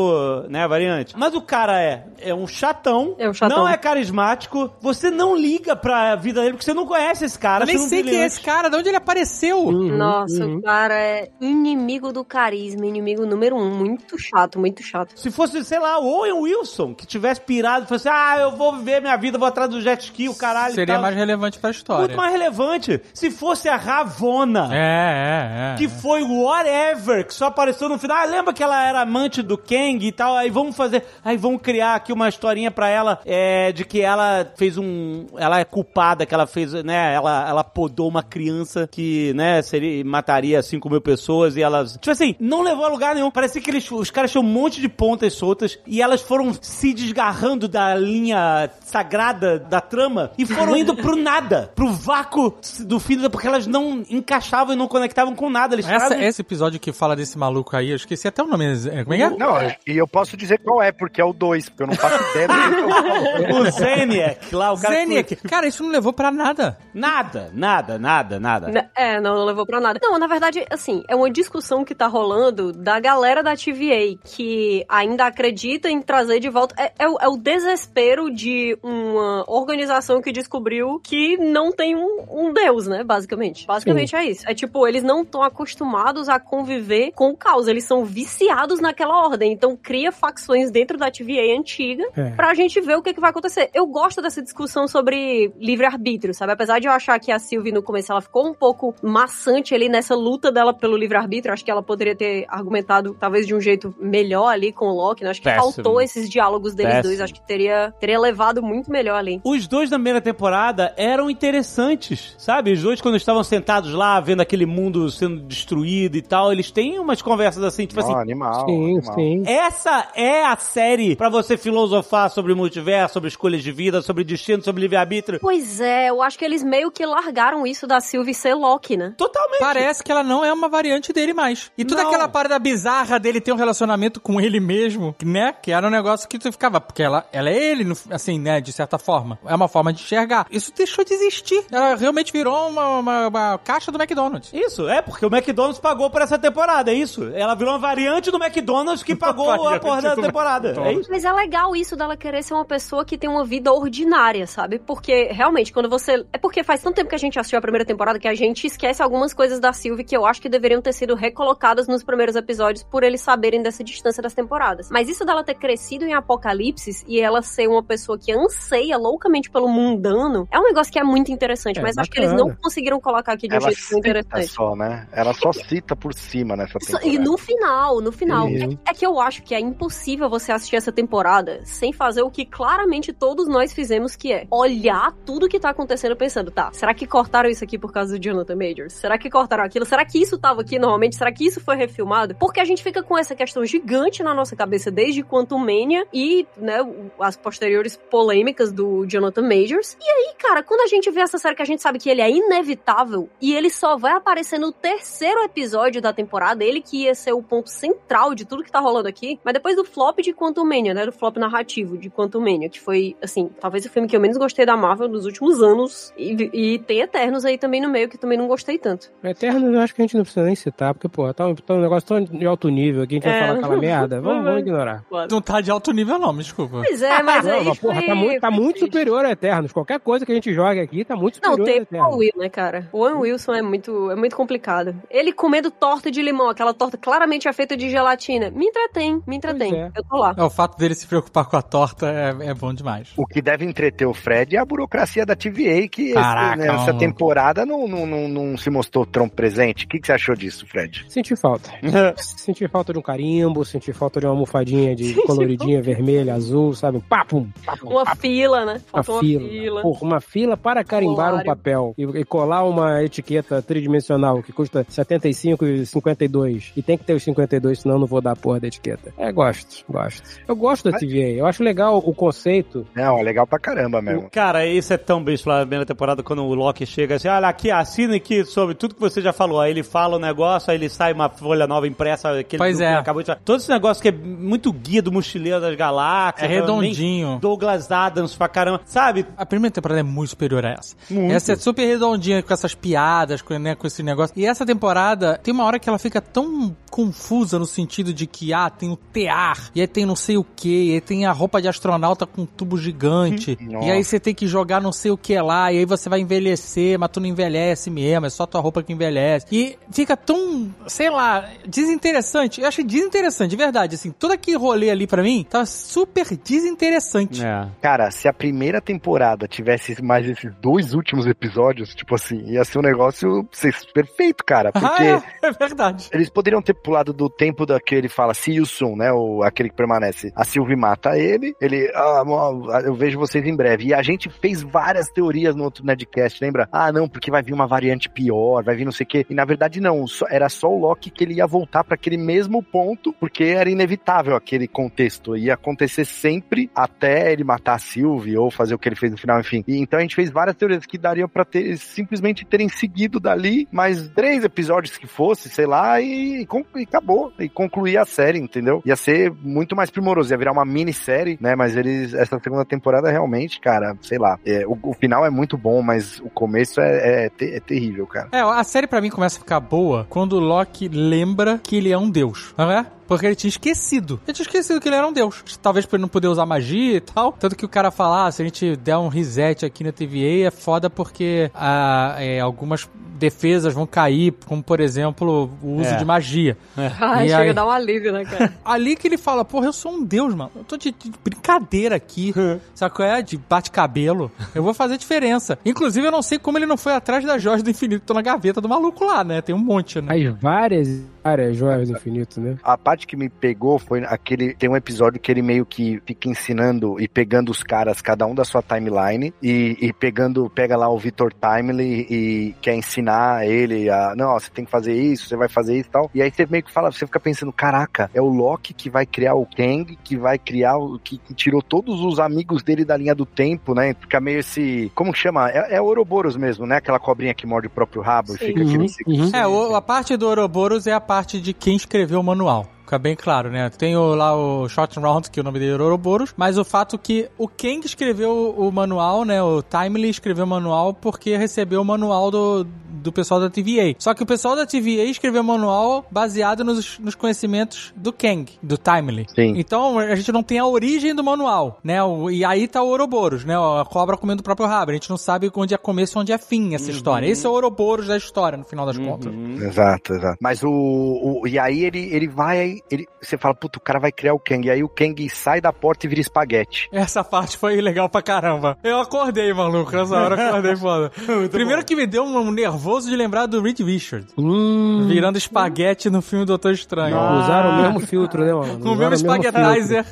né, 0.49 0.67
variante. 0.69 1.17
Mas 1.19 1.35
o 1.35 1.48
cara 1.49 1.81
é, 1.83 2.05
é 2.21 2.35
um 2.35 2.47
chatão, 2.47 3.15
É 3.19 3.29
um 3.29 3.33
chatão. 3.35 3.59
não 3.59 3.69
é 3.69 3.77
carismático, 3.77 4.71
você 4.81 5.11
não 5.11 5.35
liga 5.35 5.75
pra 5.75 6.15
vida 6.15 6.41
dele 6.41 6.53
porque 6.53 6.65
você 6.65 6.75
não 6.75 6.87
conhece 6.87 7.25
esse 7.25 7.39
cara. 7.39 7.65
Eu 7.65 7.67
nem 7.67 7.79
sei 7.79 8.03
quem 8.03 8.21
é 8.21 8.27
esse 8.27 8.41
cara, 8.41 8.69
de 8.69 8.77
onde 8.77 8.89
ele 8.89 8.97
apareceu? 8.99 9.71
Nossa, 9.73 10.45
o 10.47 10.63
cara 10.63 10.95
é 10.95 11.31
inimigo 11.41 12.13
do 12.13 12.23
carisma, 12.25 12.87
inimigo 12.87 13.25
número 13.27 13.57
um. 13.57 13.71
Muito 13.75 14.19
chato, 14.19 14.59
muito 14.59 14.83
chato. 14.83 15.19
Se 15.19 15.31
fosse, 15.31 15.65
sei 15.65 15.79
lá, 15.79 15.99
o 15.99 16.07
Owen 16.07 16.33
Wilson, 16.35 16.95
que 16.95 17.07
tivesse 17.07 17.41
pirado 17.41 17.85
e 17.85 17.89
fosse, 17.89 18.09
ah, 18.09 18.37
eu 18.39 18.53
vou 18.57 18.77
viver 18.77 19.01
minha 19.01 19.17
vida, 19.17 19.39
vou 19.39 19.49
atrás 19.49 19.71
do 19.71 19.81
jet 19.81 20.03
ski, 20.05 20.29
o 20.29 20.35
caralho. 20.35 20.73
e 20.73 20.75
Seria 20.75 20.95
tal. 20.95 21.03
mais 21.03 21.17
relevante 21.17 21.59
pra 21.59 21.71
história. 21.71 22.01
Muito 22.03 22.17
mais 22.17 22.31
relevante. 22.33 23.01
Se 23.15 23.31
fosse 23.31 23.69
a 23.69 23.77
Ravona. 23.77 24.69
É, 24.73 24.77
é, 24.79 25.73
é. 25.73 25.77
Que 25.79 25.89
foi 25.89 26.23
o 26.23 26.43
whatever, 26.43 27.27
que 27.27 27.33
só 27.33 27.47
apareceu 27.47 27.89
no 27.89 27.99
final. 27.99 28.19
Ah, 28.19 28.25
lembra 28.25 28.53
que 28.53 28.63
ela 28.63 28.85
era 28.87 29.01
amante 29.01 29.41
do 29.43 29.57
Kang 29.57 30.05
e 30.07 30.13
tal? 30.13 30.37
Aí 30.37 30.51
vamos 30.51 30.77
fazer. 30.77 31.05
Aí 31.25 31.38
vamos 31.39 31.63
criar 31.63 31.95
aqui 31.95 32.13
uma 32.13 32.29
historinha 32.29 32.71
pra 32.71 32.89
ela 32.89 33.21
é, 33.25 33.73
de 33.73 33.85
que 33.85 34.01
ela 34.01 34.53
fez 34.57 34.77
um. 34.77 35.27
Ela 35.37 35.61
é 35.61 35.65
culpada, 35.65 36.27
que 36.27 36.35
ela 36.35 36.47
fez, 36.47 36.73
né? 36.85 37.15
Ela, 37.15 37.49
ela 37.49 37.65
podou 37.65 38.09
uma 38.09 38.23
criança 38.23 38.89
que, 38.91 39.33
né, 39.35 39.63
seria, 39.63 40.05
mataria 40.05 40.63
5 40.63 40.91
mil 40.91 41.01
pessoas 41.01 41.57
e 41.57 41.63
elas. 41.63 41.93
Tipo 41.93 42.11
assim, 42.11 42.35
não 42.39 42.63
levou 42.63 42.85
a 42.85 42.89
lugar 42.89 43.15
nenhum. 43.15 43.31
Parecia 43.31 43.61
que 43.61 43.71
eles, 43.71 43.91
os 43.91 44.11
caras 44.11 44.31
tinham 44.31 44.45
um 44.45 44.49
monte 44.49 44.81
de 44.81 44.89
pontas 44.89 45.33
soltas 45.35 45.79
e 45.87 46.03
elas 46.03 46.21
foram 46.21 46.53
se 46.61 46.93
desgarrando 46.93 47.69
da 47.69 47.95
linha 47.95 48.71
sagrada 48.85 49.59
da 49.59 49.81
trama 49.81 50.33
e 50.37 50.45
foram 50.47 50.77
indo 50.77 50.95
pro 50.97 51.17
nada, 51.17 51.71
pro 51.75 51.93
vácuo 51.93 52.55
do 52.81 52.99
fim, 52.99 53.29
porque 53.29 53.47
elas 53.47 53.67
não 53.67 54.03
encaixavam 54.09 54.75
e 54.75 54.77
não 54.77 54.89
conectavam 54.89 55.35
com 55.35 55.51
nada. 55.51 55.75
Eles 55.75 55.89
Essa, 55.89 56.17
esse 56.23 56.43
episódio 56.43 56.81
que 56.81 56.93
fala 56.93 57.17
desse 57.17 57.39
maluco 57.39 57.77
aí, 57.77 57.91
eu 57.91 57.97
esqueci 57.97 58.29
até 58.29 58.43
o 58.43 58.47
nome. 58.47 58.65
é, 58.67 59.03
Como 59.03 59.15
é 59.15 59.17
que 59.17 59.23
é? 59.23 59.31
Não, 59.31 59.57
e 59.87 59.97
eu 59.97 60.07
posso 60.07 60.37
dizer 60.37 60.59
qual 60.59 60.83
é, 60.83 60.93
porque 60.93 61.21
é 61.21 61.25
o 61.25 61.28
2, 61.33 61.69
porque 61.69 61.83
eu 61.83 61.87
não 61.89 61.95
faço 61.95 62.23
ideia 62.31 62.49
do 62.49 62.55
que 62.55 62.81
eu 62.81 62.89
falando. 62.91 63.59
O 63.69 63.71
Zeniac 63.71 64.55
lá, 64.55 64.73
o 64.73 64.81
cara. 64.81 64.95
que- 64.95 65.01
Zeniac. 65.01 65.37
Cara, 65.49 65.67
isso 65.67 65.83
não 65.83 65.91
levou 65.91 66.13
pra 66.13 66.31
nada. 66.31 66.79
Nada, 66.95 67.51
nada, 67.55 67.99
nada, 67.99 68.39
nada. 68.41 68.69
Né, 68.69 68.89
É, 68.97 69.21
não, 69.21 69.35
não 69.37 69.45
levou 69.45 69.67
pra 69.67 69.81
nada. 69.81 69.99
Não, 70.03 70.19
na 70.19 70.27
verdade, 70.27 70.65
assim, 70.71 71.03
é 71.09 71.15
uma 71.17 71.31
discussão 71.31 71.85
que 71.85 71.95
tá 71.95 72.07
rolando 72.07 72.73
da 72.73 72.99
galera 73.01 73.43
da 73.43 73.57
TVA, 73.57 74.17
que 74.25 74.85
ainda 74.89 75.27
acredita 75.27 75.89
em 75.91 76.01
trazer 76.03 76.41
de 76.41 76.49
volta. 76.49 76.75
É, 76.81 76.93
é 76.99 77.09
o, 77.09 77.19
é 77.21 77.29
o 77.29 77.37
desespero 77.37 78.31
de 78.31 78.77
uma 78.83 79.45
organização 79.49 80.21
que 80.21 80.33
descobriu 80.33 81.01
que 81.03 81.37
não 81.37 81.73
tem 81.73 81.97
um, 81.97 82.25
um 82.31 82.53
deus, 82.53 82.87
né? 82.87 83.03
Basicamente. 83.05 83.67
Basicamente 83.67 84.15
é 84.17 84.25
isso. 84.25 84.45
É 84.49 84.55
tipo, 84.55 84.87
eles 84.87 85.03
não 85.03 85.23
estão 85.23 85.43
acostumados 85.43 86.29
a 86.29 86.39
conviver 86.39 87.13
com 87.13 87.31
o 87.31 87.37
caos. 87.37 87.69
Eles 87.69 87.85
são 87.85 88.05
viciados 88.05 88.81
naquela 88.81 89.23
ordem. 89.27 89.53
Então 89.53 89.77
cria 89.77 90.11
facções 90.13 90.71
dentro 90.71 90.97
da 90.99 91.11
TVA 91.25 91.59
antiga 91.59 92.05
É. 92.17 92.31
pra 92.31 92.55
gente 92.55 92.81
ver 92.81 92.97
o 92.97 93.03
que, 93.03 93.13
que 93.15 93.21
vai 93.21 93.31
acontecer. 93.31 93.71
Eu 93.75 93.87
gosto 93.87 94.21
dessa 94.23 94.43
discussão 94.43 94.87
sobre 94.89 95.53
livre-arbítrio, 95.59 96.35
sabe? 96.35 96.53
Apesar 96.53 96.79
de 96.79 96.87
eu 96.87 96.93
achar 96.93 97.19
que 97.19 97.31
a 97.33 97.39
Sylvie 97.39 97.73
no 97.73 97.83
começo 97.83 98.11
ela 98.13 98.21
ficou 98.21 98.47
um 98.47 98.55
pouco 98.55 98.95
maçante 99.03 99.75
ali 99.75 99.89
nessa 99.89 100.15
luta 100.15 100.51
dela 100.51 100.73
pelo 100.75 100.97
livre-arbítrio, 100.97 101.53
acho 101.53 101.65
que 101.65 101.71
ela 101.71 101.83
poderia 101.83 102.15
ter 102.17 102.47
argumentado 102.49 103.17
talvez 103.19 103.47
de 103.47 103.55
um 103.55 103.61
jeito 103.61 103.95
melhor 104.01 104.49
ali 104.49 104.73
com 104.73 104.87
o 104.87 104.93
Loki, 104.95 105.25
né? 105.25 105.31
Acho 105.31 105.41
que 105.41 105.49
Péssimo. 105.49 105.73
faltou 105.73 106.01
esses 106.01 106.29
diálogos 106.29 106.75
deles 106.75 106.93
Péssimo. 106.95 107.09
dois, 107.09 107.21
acho 107.21 107.35
que 107.35 107.47
teria, 107.47 107.93
teria 108.01 108.19
levado 108.19 108.63
muito 108.63 108.91
melhor 108.91 109.17
ali. 109.17 109.41
Os 109.45 109.67
dois 109.67 109.91
da 109.91 109.97
primeira 109.97 110.21
temporada 110.21 110.93
eram 110.97 111.29
interessantes, 111.31 112.35
sabe? 112.39 112.73
Os 112.73 112.83
dois, 112.83 113.01
quando 113.01 113.17
estavam 113.17 113.43
sentados 113.43 113.93
lá, 113.93 114.21
vendo 114.21 114.41
aquele 114.41 114.67
mundo 114.67 115.11
sendo 115.11 115.41
destruído 115.43 116.17
e 116.17 116.23
tal, 116.23 116.53
eles 116.53 116.71
têm 116.71 116.99
umas 116.99 117.21
conversas 117.23 117.63
assim, 117.63 117.87
tipo 117.87 118.01
assim. 118.01 118.13
Ó, 118.13 118.19
animal. 118.19 118.67
Sim, 118.67 118.85
animal. 118.99 119.15
sim. 119.15 119.43
Essa 119.47 120.09
é 120.15 120.45
a 120.45 120.57
série 120.57 121.08
pra 121.17 121.29
você 121.29 121.57
filosofar 121.57 122.31
sobre 122.31 122.55
multiverso, 122.55 123.15
sobre 123.15 123.29
escolhas 123.29 123.63
de 123.63 123.73
vida, 123.73 124.03
sobre 124.03 124.25
destino, 124.25 124.63
sobre 124.63 124.83
livre-arbítrio. 124.83 125.39
Pois 125.41 125.81
é, 125.81 126.09
eu 126.11 126.23
acho 126.23 126.39
que 126.39 126.45
eles 126.45 126.63
meio 126.63 126.91
que 126.91 127.05
largaram 127.07 127.67
isso 127.67 127.87
da 127.87 128.01
Sylvie 128.01 128.35
ser 128.35 128.55
Loki, 128.55 128.97
né? 128.97 129.15
Totalmente. 129.17 129.61
Parece 129.61 130.03
que 130.03 130.11
ela 130.11 130.23
não 130.23 130.45
é 130.45 130.53
uma 130.53 130.69
variante 130.69 131.13
dele 131.13 131.33
mais. 131.33 131.71
E 131.77 131.85
toda 131.85 132.03
Não. 132.03 132.09
aquela 132.11 132.29
parada 132.29 132.59
bizarra 132.59 133.19
dele 133.19 133.41
ter 133.41 133.53
um 133.53 133.57
relacionamento 133.57 134.21
com 134.21 134.41
ele 134.41 134.61
mesmo, 134.61 135.15
né? 135.25 135.55
Que 135.63 135.73
era 135.73 135.87
um 135.87 135.91
negócio 135.91 136.29
que 136.29 136.39
tu 136.39 136.51
ficava, 136.53 136.81
porque 136.81 137.03
ela, 137.03 137.27
ela 137.33 137.49
é 137.51 137.57
ele, 137.57 137.93
assim, 138.11 138.39
né? 138.39 138.61
De 138.61 138.73
certa 138.73 138.99
forma. 138.99 139.39
É 139.47 139.55
uma 139.55 139.69
forma 139.69 139.93
de 139.93 140.03
enxergar. 140.03 140.47
Isso 140.51 140.73
deixou 140.77 141.05
de 141.05 141.15
existir. 141.15 141.65
Ela 141.71 141.95
realmente 141.95 142.33
virou 142.33 142.69
uma, 142.69 142.99
uma- 142.99 143.29
uma 143.29 143.59
caixa 143.59 143.91
do 143.93 143.99
McDonald's. 144.01 144.51
Isso, 144.53 144.89
é, 144.89 145.01
porque 145.03 145.25
o 145.25 145.29
McDonald's 145.29 145.79
pagou 145.81 146.11
por 146.11 146.23
essa 146.23 146.39
temporada, 146.39 146.91
é 146.91 146.95
isso. 146.95 147.25
Ela 147.35 147.55
virou 147.55 147.73
uma 147.73 147.79
variante 147.79 148.31
do 148.31 148.37
McDonald's 148.43 149.03
que 149.03 149.15
pagou 149.17 149.51
a 149.51 149.79
porra 149.79 150.03
da 150.03 150.17
temporada. 150.17 150.75
É 150.91 151.01
isso. 151.01 151.11
Mas 151.11 151.25
é 151.25 151.33
legal 151.33 151.75
isso 151.75 151.97
dela 151.97 152.17
querer 152.17 152.43
ser 152.43 152.55
uma 152.55 152.65
pessoa 152.65 153.05
que 153.05 153.19
tem 153.19 153.29
uma 153.29 153.45
vida 153.45 153.73
ordinária, 153.73 154.47
sabe? 154.47 154.79
Porque, 154.79 155.29
realmente, 155.31 155.73
quando 155.73 155.89
você. 155.89 156.25
É 156.33 156.39
porque 156.39 156.63
faz 156.63 156.83
tanto 156.83 156.97
tempo 156.97 157.09
que 157.09 157.15
a 157.15 157.19
gente 157.19 157.39
assistiu 157.39 157.59
a 157.59 157.63
primeira 157.63 157.85
temporada 157.85 158.19
que 158.19 158.29
a 158.29 158.35
gente 158.35 158.67
esquece 158.67 159.03
algumas 159.03 159.33
coisas 159.33 159.61
da 159.61 159.73
Sylvie 159.73 160.05
que 160.05 160.17
eu 160.17 160.27
acho 160.27 160.41
que 160.41 160.49
deveriam 160.49 160.81
ter 160.81 160.93
sido 160.93 161.15
recolocadas 161.15 161.87
nos 161.87 162.03
primeiros 162.03 162.37
episódios 162.37 162.83
por 162.83 163.03
eles 163.03 163.21
saberem 163.21 163.63
dessa 163.63 163.83
distância 163.85 164.23
das 164.23 164.35
temporadas. 164.35 164.89
Mas 164.91 165.09
isso 165.09 165.25
dela 165.25 165.45
ter 165.45 165.55
crescido 165.55 166.05
em 166.05 166.15
Apocalipse 166.15 167.05
e 167.07 167.21
ela 167.21 167.43
ser 167.43 167.69
uma 167.69 167.83
pessoa 167.83 168.19
que 168.19 168.33
anseia 168.33 168.97
loucamente 168.97 169.51
pelo 169.51 169.69
mundano 169.69 170.49
é 170.51 170.59
um 170.59 170.65
negócio 170.65 170.93
que 170.93 170.99
é 170.99 171.05
muito 171.05 171.31
interessante. 171.31 171.79
É, 171.79 171.83
mas 171.83 171.97
acho 171.99 172.11
que 172.11 172.21
bacana. 172.21 172.35
eles 172.35 172.49
não 172.49 172.57
conseguiram 172.57 173.01
colocar 173.01 173.33
aqui 173.33 173.49
de 173.49 173.55
um 173.55 173.59
Ela 173.59 173.71
jeito 173.71 173.93
muito 173.93 174.07
cita 174.07 174.19
interessante. 174.21 174.49
só, 174.49 174.77
né? 174.77 175.07
Ela 175.13 175.35
só 175.35 175.53
cita 175.53 175.95
por 175.95 176.15
cima 176.15 176.57
nessa 176.57 176.79
temporada. 176.79 177.07
E 177.07 177.19
no 177.19 177.37
final, 177.37 178.01
no 178.01 178.13
final. 178.13 178.47
Uhum. 178.47 178.79
É, 178.87 178.91
é 178.91 178.95
que 178.95 179.07
eu 179.07 179.21
acho 179.21 179.43
que 179.43 179.55
é 179.55 179.61
impossível 179.61 180.29
você 180.29 180.53
assistir 180.53 180.77
essa 180.79 180.91
temporada 180.91 181.61
sem 181.65 181.93
fazer 181.93 182.23
o 182.23 182.31
que 182.31 182.45
claramente 182.45 183.13
todos 183.13 183.47
nós 183.47 183.73
fizemos, 183.73 184.17
que 184.17 184.33
é 184.33 184.47
olhar 184.51 185.13
tudo 185.27 185.49
que 185.49 185.61
tá 185.61 185.71
acontecendo 185.71 186.17
pensando, 186.17 186.51
tá, 186.51 186.71
será 186.73 186.95
que 186.95 187.07
cortaram 187.07 187.51
isso 187.51 187.63
aqui 187.63 187.79
por 187.79 187.93
causa 187.93 188.17
do 188.17 188.23
Jonathan 188.23 188.57
Majors? 188.57 188.95
Será 188.95 189.19
que 189.19 189.29
cortaram 189.31 189.65
aquilo? 189.65 189.85
Será 189.85 190.05
que 190.05 190.21
isso 190.21 190.39
tava 190.39 190.63
aqui 190.63 190.79
normalmente? 190.79 191.17
Será 191.17 191.31
que 191.33 191.47
isso 191.47 191.61
foi 191.61 191.77
refilmado? 191.77 192.35
Porque 192.37 192.61
a 192.61 192.65
gente 192.65 192.83
fica 192.83 193.03
com 193.03 193.19
essa 193.19 193.35
questão 193.35 193.65
gigante 193.65 194.23
na 194.23 194.33
nossa 194.33 194.57
cabeça 194.57 194.91
desde 194.91 195.23
Quantum 195.23 195.59
Mania 195.59 196.07
e, 196.13 196.47
né, 196.57 196.79
as 197.21 197.37
posteriores 197.37 197.97
polêmicas 197.97 198.73
do 198.73 199.07
Jonathan 199.07 199.43
Majors. 199.43 199.97
E 200.01 200.09
aí, 200.09 200.35
cara, 200.39 200.63
quando 200.63 200.81
a 200.81 200.87
gente 200.87 201.11
vê 201.11 201.21
essa 201.21 201.39
série 201.39 201.55
que 201.55 201.63
a 201.63 201.67
gente 201.67 201.83
sabe 201.83 201.99
que 201.99 202.09
ele 202.09 202.23
é 202.23 202.31
inevitável 202.31 203.29
e 203.41 203.55
ele 203.55 203.71
só 203.71 203.97
vai 203.97 204.13
aparecer 204.13 204.59
no 204.59 204.73
terceiro 204.73 205.43
episódio 205.43 206.01
da 206.01 206.13
temporada, 206.13 206.65
ele 206.65 206.81
que 206.81 207.05
ia 207.05 207.15
ser 207.15 207.33
o 207.33 207.43
ponto 207.43 207.71
central 207.71 208.35
de 208.35 208.45
tudo 208.45 208.63
que 208.63 208.71
tá 208.71 208.81
rolando 208.81 209.09
aqui, 209.09 209.39
mas 209.45 209.55
depois 209.55 209.77
do 209.77 209.85
flop 209.85 210.19
de 210.21 210.33
Quantum 210.33 210.65
Mania, 210.69 210.95
né, 210.95 211.05
do 211.07 211.13
flop 211.13 211.37
narrativo 211.39 211.97
de 211.99 212.11
Quantum 212.11 212.41
Mania, 212.41 212.69
que 212.69 212.81
foi, 212.81 213.17
assim, 213.23 213.49
talvez 213.61 213.85
o 213.85 213.91
filme 213.91 214.07
que 214.09 214.15
eu 214.17 214.21
menos 214.21 214.37
gostei 214.37 214.65
da 214.67 214.77
Marvel 214.77 215.09
nos 215.09 215.25
últimos 215.25 215.63
anos, 215.63 216.13
e, 216.17 216.51
e 216.53 216.79
tem 216.81 217.01
Eternos 217.01 217.45
aí 217.45 217.57
também 217.59 217.81
no 217.81 217.89
meio, 217.89 218.09
que 218.09 218.19
também 218.19 218.37
não 218.39 218.47
gostei 218.47 218.79
tanto. 218.79 219.11
Eternos 219.25 219.73
eu 219.75 219.81
acho 219.81 219.95
que 219.95 220.03
a 220.03 220.05
gente 220.05 220.17
não 220.17 220.23
precisa 220.25 220.45
nem 220.47 220.55
citar, 220.55 220.95
porque, 220.95 221.09
pô, 221.09 221.33
tá 221.33 221.47
um, 221.47 221.55
tá 221.55 221.75
um 221.75 221.81
negócio 221.81 222.07
tão 222.09 222.23
de 222.23 222.47
alto 222.47 222.69
nível 222.69 223.03
aqui, 223.03 223.15
a 223.15 223.19
gente 223.19 223.25
vai 223.29 223.39
É. 223.39 223.47
falar 223.47 223.59
aquela 223.59 223.77
merda, 223.81 224.21
vamos, 224.21 224.45
vamos 224.45 224.61
ignorar. 224.61 225.05
Não 225.31 225.41
tá 225.41 225.61
de 225.61 225.71
alto 225.71 225.91
nível, 225.93 226.19
não, 226.19 226.33
me 226.33 226.43
desculpa. 226.43 226.83
Pois 226.85 227.03
é, 227.03 227.23
mas 227.23 227.45
Não, 227.45 227.53
aí 227.53 227.65
mas 227.65 227.79
porra, 227.79 227.95
foi- 227.95 228.07
tá 228.07 228.15
muito, 228.15 228.41
tá 228.41 228.51
muito 228.51 228.79
superior 228.81 229.25
a 229.25 229.31
Eternos. 229.31 229.73
Qualquer 229.73 229.99
coisa 230.01 230.27
que 230.27 230.33
a 230.33 230.35
gente 230.35 230.53
joga 230.53 230.83
aqui 230.83 231.05
tá 231.05 231.17
muito 231.17 231.41
Não, 231.43 231.53
superior 231.53 231.83
a 231.83 231.87
tem 231.87 232.01
o. 232.01 232.17
Will, 232.17 232.33
né, 232.37 232.49
cara? 232.49 232.89
O 232.93 232.99
Owen 233.01 233.15
Wilson 233.17 233.55
é 233.55 233.63
muito, 233.63 234.11
é 234.11 234.17
muito 234.17 234.37
complicado. 234.37 234.95
Ele 235.11 235.33
comendo 235.33 235.71
torta 235.71 236.11
de 236.11 236.21
limão, 236.23 236.49
aquela 236.49 236.75
torta 236.75 236.97
claramente 236.99 237.49
é 237.49 237.53
feita 237.53 237.77
de 237.77 237.89
gelatina. 237.89 238.51
Me 238.51 238.67
entretém, 238.67 239.23
me 239.27 239.37
entretém. 239.37 239.75
É. 239.75 239.91
Eu 239.97 240.03
tô 240.05 240.17
lá. 240.17 240.35
É, 240.37 240.43
o 240.43 240.51
fato 240.59 240.77
dele 240.77 240.95
se 240.95 241.07
preocupar 241.07 241.45
com 241.47 241.57
a 241.57 241.63
torta 241.63 242.09
é, 242.11 242.49
é 242.49 242.55
bom 242.55 242.75
demais. 242.75 243.11
O 243.17 243.25
que 243.25 243.41
deve 243.41 243.65
entreter 243.65 244.07
o 244.09 244.13
Fred 244.13 244.57
é 244.57 244.59
a 244.59 244.65
burocracia 244.65 245.25
da 245.25 245.37
TVA, 245.37 245.87
que 245.89 246.03
esse- 246.07 246.15
Caraca, 246.15 246.57
nessa 246.57 246.73
maluco. 246.79 246.99
temporada 246.99 247.65
não, 247.65 247.87
não, 247.87 248.05
não, 248.05 248.29
não 248.29 248.57
se 248.57 248.69
mostrou 248.69 249.07
tão 249.07 249.29
presente. 249.29 249.85
O 249.85 249.89
que, 249.89 250.01
que 250.01 250.07
você 250.09 250.13
achou 250.15 250.35
disso, 250.35 250.67
Fred? 250.67 251.05
Senti 251.09 251.37
falta. 251.37 251.71
senti 252.19 252.67
falta 252.67 252.93
de 252.93 252.99
um 252.99 253.03
carimbo, 253.03 253.65
senti 253.65 253.93
falta 253.93 254.19
de 254.19 254.27
uma 254.27 254.33
almofadinha 254.33 254.97
de 254.97 255.15
coloridinha 255.23 255.81
vermelha, 255.81 256.35
azul, 256.35 256.75
sabe? 256.75 257.01
Papum, 257.09 257.49
papum, 257.65 257.91
Uma 257.91 258.17
fila, 258.17 258.65
né? 258.65 258.81
uma 258.93 259.03
Falta 259.05 259.13
uma 259.13 259.21
fila. 259.21 259.49
fila. 259.49 259.83
Porra, 259.83 260.01
uma 260.03 260.21
fila 260.21 260.57
para 260.57 260.83
carimbar 260.83 261.29
um 261.29 261.39
Colário. 261.39 261.47
papel 261.47 261.95
e, 261.97 262.03
e 262.03 262.25
colar 262.25 262.65
uma 262.65 263.03
etiqueta 263.05 263.63
tridimensional 263.63 264.43
que 264.43 264.53
custa 264.53 264.85
75 264.89 265.65
e 265.67 265.87
52. 265.87 266.73
E 266.77 266.83
tem 266.83 266.99
que 266.99 267.05
ter 267.05 267.15
os 267.15 267.23
52, 267.23 267.81
senão 267.81 267.95
eu 267.97 268.01
não 268.01 268.07
vou 268.09 268.21
dar 268.21 268.33
a 268.33 268.37
porra 268.37 268.59
da 268.61 268.67
etiqueta. 268.67 269.13
É, 269.17 269.31
gosto, 269.31 269.85
gosto. 269.89 270.23
Eu 270.49 270.57
gosto 270.57 270.91
da 270.91 270.99
TVA. 270.99 271.37
Eu 271.37 271.47
acho 271.47 271.63
legal 271.63 271.99
o 271.99 272.15
conceito. 272.15 272.87
Não, 272.95 273.19
é 273.19 273.23
legal 273.23 273.47
pra 273.47 273.59
caramba 273.59 274.01
mesmo. 274.01 274.31
Cara, 274.31 274.67
isso 274.67 274.93
é 274.93 274.97
tão 274.97 275.23
bicho 275.23 275.47
lá 275.49 275.57
na 275.57 275.61
primeira 275.63 275.85
temporada, 275.85 276.23
quando 276.23 276.43
o 276.43 276.55
Loki 276.55 276.87
chega 276.87 277.17
assim, 277.17 277.29
olha 277.29 277.47
aqui, 277.49 277.71
assina 277.71 278.17
aqui 278.17 278.45
sobre 278.45 278.75
tudo 278.75 278.95
que 278.95 279.01
você 279.01 279.21
já 279.21 279.33
falou. 279.33 279.61
Aí 279.61 279.71
ele 279.71 279.83
fala 279.83 280.17
o 280.17 280.19
negócio, 280.19 280.71
aí 280.71 280.79
ele 280.79 280.89
sai 280.89 281.13
uma 281.13 281.29
folha 281.29 281.67
nova 281.67 281.87
impressa, 281.87 282.31
aquele 282.31 282.59
Pois 282.59 282.81
é. 282.81 282.95
que 282.95 282.99
acabou 282.99 283.23
de 283.23 283.27
falar. 283.27 283.41
Todo 283.45 283.61
esse 283.61 283.69
negócio 283.69 284.03
que 284.03 284.09
é 284.09 284.13
muito 284.13 284.73
guia 284.73 285.03
do 285.03 285.13
mochileiro 285.13 285.61
das 285.61 285.77
galáxias. 285.77 286.51
É 286.51 286.61
também. 286.61 286.61
redondinho. 286.61 287.39
Douglas 287.41 287.91
Adams 287.93 288.35
pra 288.35 288.49
caramba. 288.49 288.81
Sabe? 288.87 289.27
A 289.37 289.45
primeira 289.45 289.75
temporada 289.75 290.01
é 290.01 290.05
muito 290.05 290.31
superior 290.31 290.65
a 290.65 290.71
essa. 290.71 290.97
Muito. 291.11 291.33
Essa 291.35 291.53
é 291.53 291.57
super 291.57 291.87
redondinha 291.87 292.43
com 292.43 292.55
essas 292.55 292.75
piadas, 292.75 293.43
com, 293.43 293.59
né, 293.59 293.75
com 293.75 293.87
esse 293.87 294.03
negócio. 294.03 294.33
E 294.35 294.47
essa 294.47 294.65
temporada 294.65 295.39
tem 295.43 295.53
uma 295.53 295.65
hora 295.65 295.79
que 295.79 295.89
ela 295.89 295.99
fica 295.99 296.23
tão 296.23 296.75
confusa 296.91 297.59
no 297.59 297.67
sentido 297.67 298.15
de 298.15 298.27
que, 298.27 298.55
ah, 298.55 298.71
tem 298.71 298.91
o 298.91 298.97
tear, 298.97 299.71
e 299.75 299.81
aí 299.81 299.87
tem 299.87 300.07
não 300.07 300.17
sei 300.17 300.38
o 300.39 300.45
que, 300.45 300.95
e 300.97 301.01
tem 301.01 301.27
a 301.27 301.33
roupa 301.33 301.61
de 301.61 301.69
astronauta 301.69 302.27
com 302.27 302.43
um 302.43 302.47
tubo 302.47 302.79
gigante, 302.79 303.57
Nossa. 303.61 303.87
e 303.87 303.91
aí 303.91 304.05
você 304.05 304.19
tem 304.21 304.35
que 304.35 304.47
jogar 304.47 304.81
não 304.81 304.93
sei 304.93 305.11
o 305.11 305.17
que 305.17 305.39
lá, 305.41 305.73
e 305.73 305.79
aí 305.79 305.85
você 305.85 306.09
vai 306.09 306.21
envelhecer, 306.21 306.99
mas 306.99 307.11
tu 307.11 307.21
não 307.21 307.27
envelhece 307.27 307.91
mesmo, 307.91 308.27
é 308.27 308.31
só 308.31 308.47
tua 308.47 308.61
roupa 308.61 308.83
que 308.83 308.93
envelhece. 308.93 309.47
E 309.53 309.79
fica 309.93 310.17
tão, 310.17 310.73
sei 310.87 311.11
lá, 311.11 311.49
desinteressante. 311.67 312.61
Eu 312.61 312.69
achei 312.69 312.85
desinteressante, 312.85 313.51
de 313.51 313.57
verdade. 313.57 313.95
Assim, 313.95 314.11
todo 314.11 314.33
aquele 314.33 314.57
rolê 314.57 314.91
ali 314.91 315.07
pra 315.07 315.23
mim 315.23 315.45
tava 315.49 315.67
super 315.67 316.27
desinteressante. 316.37 317.45
É. 317.45 317.69
Cara, 317.81 318.11
se 318.11 318.29
a 318.29 318.33
primeira 318.33 318.81
temporada 318.81 319.47
tivesse 319.49 320.01
mais 320.03 320.29
esses 320.29 320.53
dois 320.61 320.95
últimos 320.95 321.27
episódios, 321.27 321.95
tipo 321.95 322.15
assim, 322.15 322.53
ia 322.53 322.65
ser 322.65 322.79
um 322.79 322.83
negócio 322.83 323.49
perfeito, 323.95 324.45
cara. 324.45 324.71
Porque 324.73 324.87
Ah, 325.03 325.23
é, 325.43 325.49
é 325.49 325.53
verdade. 325.53 326.09
eles 326.13 326.29
poderiam 326.29 326.63
ter 326.63 326.75
pulado 326.75 327.13
do 327.13 327.29
tempo 327.29 327.65
daquele 327.67 328.09
fala 328.09 328.35
see 328.35 328.57
you 328.57 328.67
soon, 328.67 328.97
né? 328.97 329.13
O, 329.13 329.43
aquele 329.43 329.69
que 329.71 329.77
permanece. 329.77 330.28
A 330.35 330.45
Sylvie 330.45 330.77
mata 330.77 331.19
ele, 331.19 331.55
ele, 331.61 331.91
ah, 331.95 332.23
mo- 332.25 332.71
eu 332.85 332.95
vejo 332.95 333.19
vocês 333.19 333.45
em 333.47 333.55
breve. 333.57 333.87
E 333.89 333.95
a 333.95 334.03
gente 334.03 334.29
fez 334.29 334.63
várias 334.63 335.09
teorias 335.11 335.55
no 335.55 335.65
outro 335.65 335.85
Nedcast, 335.85 336.43
lembra? 336.43 336.69
Ah, 336.73 336.93
não, 336.93 337.09
porque 337.09 337.31
vai 337.31 337.43
vir 337.43 337.53
uma 337.53 337.67
variante 337.67 338.09
pior, 338.09 338.63
vai 338.63 338.75
vir 338.77 338.85
não 338.85 338.93
sei 338.93 339.05
o 339.05 339.09
quê. 339.09 339.27
E 339.29 339.35
na 339.35 339.45
verdade 339.45 339.81
não, 339.81 340.05
era 340.31 340.49
só 340.49 340.69
o 340.69 340.79
Loki 340.81 341.11
que 341.11 341.25
ele 341.25 341.35
ia 341.35 341.47
voltar 341.47 341.85
pra 341.85 341.95
aquele 341.95 342.17
mesmo 342.17 342.63
ponto, 342.63 343.13
porque 343.15 343.45
era 343.45 343.71
inevitável 343.71 344.35
aquele 344.37 344.67
contexto. 344.69 345.37
Ia 345.37 345.55
acontecer 345.55 346.05
sempre 346.05 346.71
até 346.75 347.33
ele 347.33 347.45
matar 347.45 347.75
a 347.75 347.79
Sylvie 347.79 348.37
ou 348.37 348.51
fazer 348.51 348.75
o 348.75 348.79
que 348.79 348.89
ele 348.89 348.97
fez 348.97 349.13
no 349.13 349.19
final, 349.19 349.41
enfim. 349.41 349.63
E, 349.67 349.79
então 349.79 349.99
a 349.99 350.03
gente 350.03 350.15
fez 350.17 350.31
várias 350.31 350.57
teorias 350.57 350.85
que 350.87 350.99
dariam 350.99 351.29
pra 351.29 351.45
ter 351.45 351.77
simplesmente 351.79 352.45
terem 352.45 352.69
seguido 352.69 353.21
dali 353.21 353.69
mais 353.71 354.09
três 354.11 354.45
episódios 354.45 354.97
que 354.97 355.07
fosse, 355.07 355.49
sei 355.49 355.67
lá, 355.67 356.01
e, 356.01 356.45
con- 356.47 356.65
e 356.77 356.83
acabou. 356.83 357.33
E 357.39 357.49
concluir 357.49 357.97
a 357.99 358.05
série, 358.05 358.39
entendeu? 358.39 358.83
Ia 358.85 358.97
ser 358.97 359.33
muito 359.43 359.77
mais 359.77 359.91
primoroso, 359.91 360.18
ia 360.31 360.37
virar 360.37 360.53
uma 360.53 360.65
minissérie, 360.65 361.39
né? 361.41 361.55
Mas 361.57 361.77
eles, 361.77 362.15
essa 362.15 362.39
segunda 362.39 362.65
temporada 362.65 363.11
realmente, 363.11 363.61
cara, 363.61 363.97
sei 364.03 364.19
lá, 364.19 364.39
é, 364.45 364.67
o, 364.67 364.79
o 364.83 364.93
final 364.95 365.25
é 365.25 365.31
muito 365.31 365.57
bom, 365.57 365.83
mas 365.83 366.19
o 366.21 366.31
começo 366.31 366.81
é, 366.81 367.27
é, 367.27 367.29
te- 367.31 367.55
é 367.55 367.61
terrível, 367.61 368.07
cara. 368.07 368.29
É, 368.33 368.41
a 368.41 368.65
série 368.65 368.87
pra 368.87 369.01
mim 369.01 369.11
começa 369.11 369.37
a 369.37 369.41
ficar 369.41 369.61
boa 369.61 370.07
quando 370.09 370.35
o 370.35 370.41
Loki 370.41 370.89
lembra 370.89 371.59
que 371.63 371.77
ele 371.77 371.93
é 371.93 371.99
um 371.99 372.11
deus, 372.11 372.55
não 372.57 372.71
é? 372.71 372.87
Porque 373.07 373.25
ele 373.25 373.35
tinha 373.37 373.49
esquecido. 373.49 374.21
Ele 374.27 374.35
tinha 374.35 374.45
esquecido 374.45 374.79
que 374.83 374.87
ele 374.89 374.97
era 374.97 375.07
um 375.07 375.13
deus. 375.15 375.43
Talvez 375.63 375.87
por 375.87 375.97
ele 375.97 376.03
não 376.03 376.11
poder 376.11 376.29
usar 376.29 376.45
magia 376.45 376.97
e 376.99 377.01
tal. 377.01 377.33
Tanto 377.33 377.57
que 377.57 377.65
o 377.65 377.69
cara 377.69 377.91
fala, 377.91 378.27
ah, 378.27 378.31
se 378.31 378.43
a 378.43 378.45
gente 378.45 378.77
der 378.77 378.99
um 378.99 379.09
reset 379.09 379.65
aqui 379.65 379.83
na 379.83 379.93
TVA 379.93 380.47
é 380.47 380.51
foda 380.51 380.91
porque 380.91 381.51
ah, 381.55 382.17
é, 382.19 382.39
algumas 382.39 382.87
defesas 383.19 383.73
vão 383.73 383.87
cair, 383.87 384.35
como 384.47 384.63
por 384.63 384.79
exemplo 384.79 385.51
o 385.63 385.77
uso 385.81 385.89
É. 385.89 385.97
de 385.97 386.05
magia. 386.05 386.57
Ai, 386.77 387.25
E 387.27 387.29
chega 387.31 387.43
aí? 387.45 387.49
a 387.49 387.53
dar 387.55 387.67
um 387.67 387.71
alívio, 387.71 388.13
né, 388.13 388.25
cara? 388.27 388.53
Ali 388.63 388.95
que 388.95 389.09
ele 389.09 389.17
fala, 389.17 389.43
porra, 389.43 389.67
eu 389.67 389.73
sou 389.73 389.91
um 389.93 390.05
deus, 390.09 390.35
mano. 390.35 390.51
Eu 390.57 390.65
tô 390.65 390.77
de, 390.77 390.91
de 390.91 391.13
brincadeira 391.23 391.97
aqui. 391.97 392.33
Sabe 392.75 392.95
qual 392.95 393.09
é? 393.09 393.23
De 393.23 393.37
bate-cabelo. 393.37 394.31
Eu 394.55 394.63
vou 394.63 394.75
fazer 394.75 394.97
diferença. 394.97 395.59
Inclusive, 395.65 396.07
eu 396.07 396.13
não 396.13 396.23
sei 396.23 396.39
como 396.39 396.59
ele 396.59 396.67
não 396.67 396.77
foi 396.77 396.95
atrás 396.95 397.25
da 397.25 397.39
joia 397.39 397.63
do 397.63 397.71
infinito. 397.71 398.05
Tô 398.07 398.15
na 398.15 398.23
gaveta 398.23 398.61
do 398.61 398.69
maluco 398.69 399.05
lá, 399.05 399.23
né? 399.23 399.43
Tem 399.43 399.55
um 399.55 399.59
monte, 399.59 400.01
né? 400.01 400.17
As 400.17 400.41
várias, 400.41 400.89
várias 401.23 401.57
joias 401.57 401.89
do 401.89 401.97
infinito, 401.97 402.41
né? 402.41 402.57
A 402.63 402.77
parte 402.77 403.07
que 403.07 403.17
me 403.17 403.29
pegou 403.29 403.79
foi 403.79 404.05
aquele. 404.05 404.55
Tem 404.55 404.69
um 404.69 404.77
episódio 404.77 405.21
que 405.21 405.31
ele 405.31 405.43
meio 405.43 405.65
que 405.67 406.01
fica 406.07 406.29
ensinando 406.29 407.01
e 407.01 407.09
pegando 407.09 407.51
os 407.51 407.63
caras, 407.63 408.01
cada 408.01 408.27
um 408.27 408.35
da 408.35 408.45
sua 408.45 408.63
timeline, 408.63 409.33
e, 409.43 409.77
e 409.81 409.93
pegando, 409.93 410.49
pega 410.51 410.77
lá 410.77 410.89
o 410.89 410.99
Victor 410.99 411.33
Timely 411.33 412.07
e 412.11 412.55
quer 412.61 412.75
ensinar 412.75 413.47
ele 413.47 413.89
a. 413.91 414.15
Não, 414.17 414.31
ó, 414.31 414.39
você 414.39 414.51
tem 414.51 414.65
que 414.65 414.71
fazer 414.71 414.95
isso, 414.95 415.29
você 415.29 415.37
vai 415.37 415.49
fazer 415.49 415.77
isso 415.79 415.89
e 415.89 415.93
tal. 415.93 416.11
E 416.15 416.23
aí 416.23 416.31
você 416.31 416.47
meio 416.47 416.63
que 416.63 416.73
fala, 416.73 416.91
você 416.91 417.07
fica 417.07 417.21
pensando, 417.21 417.53
caraca, 417.53 418.11
é 418.15 418.21
o 418.21 418.29
Loki 418.29 418.73
que 418.75 418.89
vai 418.91 419.07
criar 419.07 419.35
o 419.35 419.47
Kang, 419.47 419.99
que 420.05 420.17
vai 420.17 420.39
criar 420.39 420.77
o. 420.77 420.99
que, 420.99 421.19
que 421.19 421.35
tirou 421.35 421.63
todos 421.63 422.01
os 422.01 422.19
amigos 422.21 422.63
dele 422.63 422.85
da 422.85 422.97
linha 422.97 423.15
do 423.15 423.27
tempo, 423.27 423.75
né? 423.75 423.95
Fica 424.01 424.21
meio 424.21 424.41
esse. 424.41 424.91
Como 424.95 425.13
que 425.13 425.19
chama? 425.19 425.51
É, 425.51 425.77
é 425.77 425.81
o 425.81 425.85
Ouroboros 425.85 426.37
mesmo, 426.37 426.67
né? 426.67 426.77
Aquela 426.77 426.99
cobrinha 426.99 427.35
que 427.35 427.47
morde 427.47 427.67
o 427.67 427.71
próprio 427.71 428.03
rabo 428.03 428.35
e 428.35 428.39
Sim. 428.39 428.47
fica 428.47 428.63
aquele 428.63 428.79
Uhum, 428.79 428.89
ciclo. 428.89 429.15
uhum. 429.15 429.31
É, 429.35 429.47
o- 429.47 429.75
a 429.75 429.83
parte 429.83 430.17
do 430.17 430.27
Ouroboros 430.29 430.87
é 430.87 430.93
a 430.93 431.01
parte 431.09 431.41
de 431.41 431.55
quem 431.55 431.75
escreveu 431.75 432.21
o 432.21 432.23
manual. 432.23 432.67
Fica 432.83 432.99
bem 432.99 433.17
claro, 433.17 433.51
né? 433.51 433.71
Tem 433.71 433.97
o- 433.97 434.15
lá 434.15 434.35
o 434.37 434.69
Short 434.69 434.99
Round, 434.99 435.31
que 435.31 435.41
o 435.41 435.43
nome 435.43 435.59
dele 435.59 435.73
é 435.73 435.83
Ouroboros, 435.83 436.33
mas 436.37 436.57
o 436.59 436.65
fato 436.65 436.99
que 436.99 437.29
o 437.39 437.49
Kang 437.49 437.81
escreveu 437.85 438.55
o 438.57 438.71
manual, 438.71 439.25
né? 439.25 439.43
O 439.43 439.63
Timely 439.63 440.09
escreveu 440.11 440.45
o 440.45 440.49
manual 440.49 440.93
porque 440.95 441.37
recebeu 441.37 441.81
o 441.81 441.85
manual 441.85 442.31
do, 442.31 442.67
do 443.09 443.13
pessoal 443.13 443.41
da 443.41 443.49
TVA. 443.51 443.95
Só 443.99 444.15
que 444.15 444.23
o 444.23 444.27
pessoal 444.27 444.55
da 444.57 444.67
TVA 444.67 445.05
escreveu 445.05 445.43
o 445.43 445.45
manual 445.45 446.05
baseado 446.11 446.65
nos, 446.65 446.99
nos 446.99 447.15
conhecimentos 447.15 447.93
do 447.97 448.13
Kang, 448.13 448.47
do 448.63 448.77
Timely. 448.77 449.27
Sim. 449.35 449.55
Então 449.57 449.99
a 449.99 450.15
gente 450.15 450.31
não 450.33 450.43
tem 450.43 450.59
a 450.59 450.67
origem 450.67 451.15
do 451.15 451.23
manual, 451.25 451.79
né? 451.83 452.03
O- 452.03 452.31
e 452.31 452.45
aí 452.45 452.67
tá 452.69 452.83
o 452.83 452.89
Ouroboros, 452.89 453.45
né? 453.45 453.55
A 453.57 453.85
cobra 453.85 454.17
comendo 454.17 454.41
o 454.41 454.45
próprio 454.45 454.67
rabo. 454.69 454.91
A 454.91 454.95
gente 454.95 455.11
não 455.11 455.17
sabe 455.17 455.51
onde 455.55 455.75
é 455.75 455.79
começo 455.79 456.19
e 456.19 456.21
onde 456.21 456.33
é 456.33 456.39
fim 456.39 456.75
essa 456.75 456.91
história. 456.91 457.27
Esse 457.27 457.47
é 457.47 457.49
o 457.49 457.53
Ouroboros 457.53 458.07
da 458.09 458.17
história, 458.17 458.57
no 458.59 458.65
final 458.65 458.85
das 458.87 458.99
contas. 458.99 459.33
Exato, 459.61 460.15
exato. 460.15 460.39
Mas 460.41 460.63
o, 460.63 460.71
o- 460.71 461.47
E 461.47 461.59
aí 461.59 461.85
ele, 461.85 462.01
ele 462.13 462.29
vai. 462.29 462.79
Ele, 462.91 463.07
você 463.21 463.37
fala, 463.39 463.55
puta, 463.55 463.79
o 463.79 463.83
cara 463.83 463.99
vai 463.99 464.13
criar 464.13 464.35
o 464.35 464.39
Kang. 464.39 464.67
E 464.67 464.71
aí 464.71 464.83
o 464.83 464.89
Kang 464.89 465.29
sai 465.29 465.61
da 465.61 465.73
porta 465.73 466.07
e 466.07 466.09
vira 466.09 466.21
espaguete. 466.21 466.89
Essa 466.93 467.23
parte 467.25 467.57
foi 467.57 467.81
legal 467.81 468.09
pra 468.09 468.23
caramba. 468.23 468.77
Eu 468.83 468.99
acordei, 469.01 469.53
maluco. 469.53 469.91
Nessa 469.93 470.17
hora 470.17 470.37
eu 470.41 470.49
acordei 470.49 470.77
foda. 470.77 471.11
Primeiro 471.51 471.85
que 471.85 471.95
me 471.97 472.07
deu 472.07 472.25
um 472.25 472.51
nervoso 472.51 472.98
nervoso 472.99 473.09
de 473.11 473.17
lembrar 473.17 473.47
do 473.47 473.61
Reed 473.63 473.81
Richards. 473.81 474.33
Hum, 474.37 475.07
Virando 475.09 475.39
espaguete 475.39 476.11
no 476.11 476.21
filme 476.21 476.45
Doutor 476.45 476.73
Estranho. 476.73 477.17
usaram 477.17 477.71
o 477.71 477.83
mesmo 477.83 478.01
filtro, 478.01 478.45
né, 478.45 478.53
mano? 478.53 478.79
Com 478.81 478.89
o 478.91 478.93
Usaram 478.93 479.11
mesmo 479.11 479.15
espaguetizer. 479.15 480.05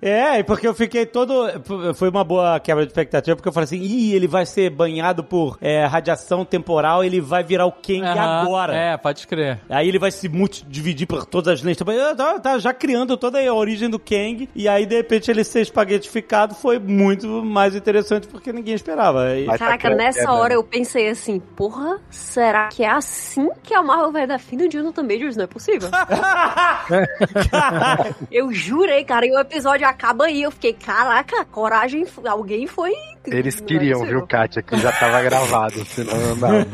É, 0.00 0.38
e 0.38 0.44
porque 0.44 0.66
eu 0.66 0.74
fiquei 0.74 1.04
todo. 1.06 1.48
Foi 1.94 2.08
uma 2.08 2.24
boa 2.24 2.58
quebra 2.60 2.84
de 2.84 2.90
expectativa, 2.90 3.36
porque 3.36 3.48
eu 3.48 3.52
falei 3.52 3.64
assim: 3.64 3.80
ih, 3.80 4.14
ele 4.14 4.26
vai 4.26 4.46
ser 4.46 4.70
banhado 4.70 5.24
por 5.24 5.58
é, 5.60 5.84
radiação 5.86 6.44
temporal, 6.44 7.02
ele 7.02 7.20
vai 7.20 7.42
virar 7.42 7.66
o 7.66 7.72
Kang 7.72 8.04
agora. 8.06 8.74
É, 8.74 8.96
pode 8.96 9.26
crer. 9.26 9.60
Aí 9.68 9.88
ele 9.88 9.98
vai 9.98 10.10
se 10.10 10.28
multidividir 10.28 11.06
por 11.06 11.24
todas 11.26 11.54
as 11.54 11.60
linhas. 11.60 11.78
Eu 11.80 12.16
tava, 12.16 12.40
tava 12.40 12.58
já 12.60 12.72
criando 12.72 13.16
toda 13.16 13.38
a 13.38 13.54
origem 13.54 13.90
do 13.90 13.98
Kang. 13.98 14.48
E 14.54 14.68
aí, 14.68 14.86
de 14.86 14.96
repente, 14.96 15.30
ele 15.30 15.44
ser 15.44 15.62
espaguetificado 15.62 16.54
foi 16.54 16.78
muito 16.78 17.26
mais 17.44 17.74
interessante 17.74 18.28
porque 18.28 18.52
ninguém 18.52 18.74
esperava. 18.74 19.24
Mas- 19.46 19.58
Caraca, 19.58 19.90
tá 19.90 19.96
nessa 19.96 20.32
hora 20.32 20.54
eu 20.54 20.62
pensei 20.62 21.07
assim, 21.10 21.38
porra, 21.38 22.00
será 22.10 22.68
que 22.68 22.82
é 22.82 22.90
assim 22.90 23.48
que 23.62 23.74
a 23.74 23.82
Marvel 23.82 24.12
vai 24.12 24.26
dar 24.26 24.38
fim 24.38 24.56
do 24.56 24.68
Jonathan 24.68 25.02
Majors? 25.02 25.36
Não 25.36 25.44
é 25.44 25.46
possível. 25.46 25.90
eu 28.30 28.52
jurei, 28.52 29.04
cara, 29.04 29.26
e 29.26 29.30
o 29.30 29.38
episódio 29.38 29.86
acaba 29.86 30.26
aí. 30.26 30.42
Eu 30.42 30.50
fiquei, 30.50 30.72
caraca, 30.72 31.44
coragem, 31.44 32.06
alguém 32.26 32.66
foi. 32.66 32.92
Eles 33.30 33.60
queriam, 33.60 34.04
viu, 34.04 34.26
Kátia, 34.26 34.62
que 34.62 34.76
já 34.78 34.92
tava 34.92 35.22
gravado, 35.22 35.82
senão 35.86 36.16
não 36.16 36.38
dava. 36.38 36.64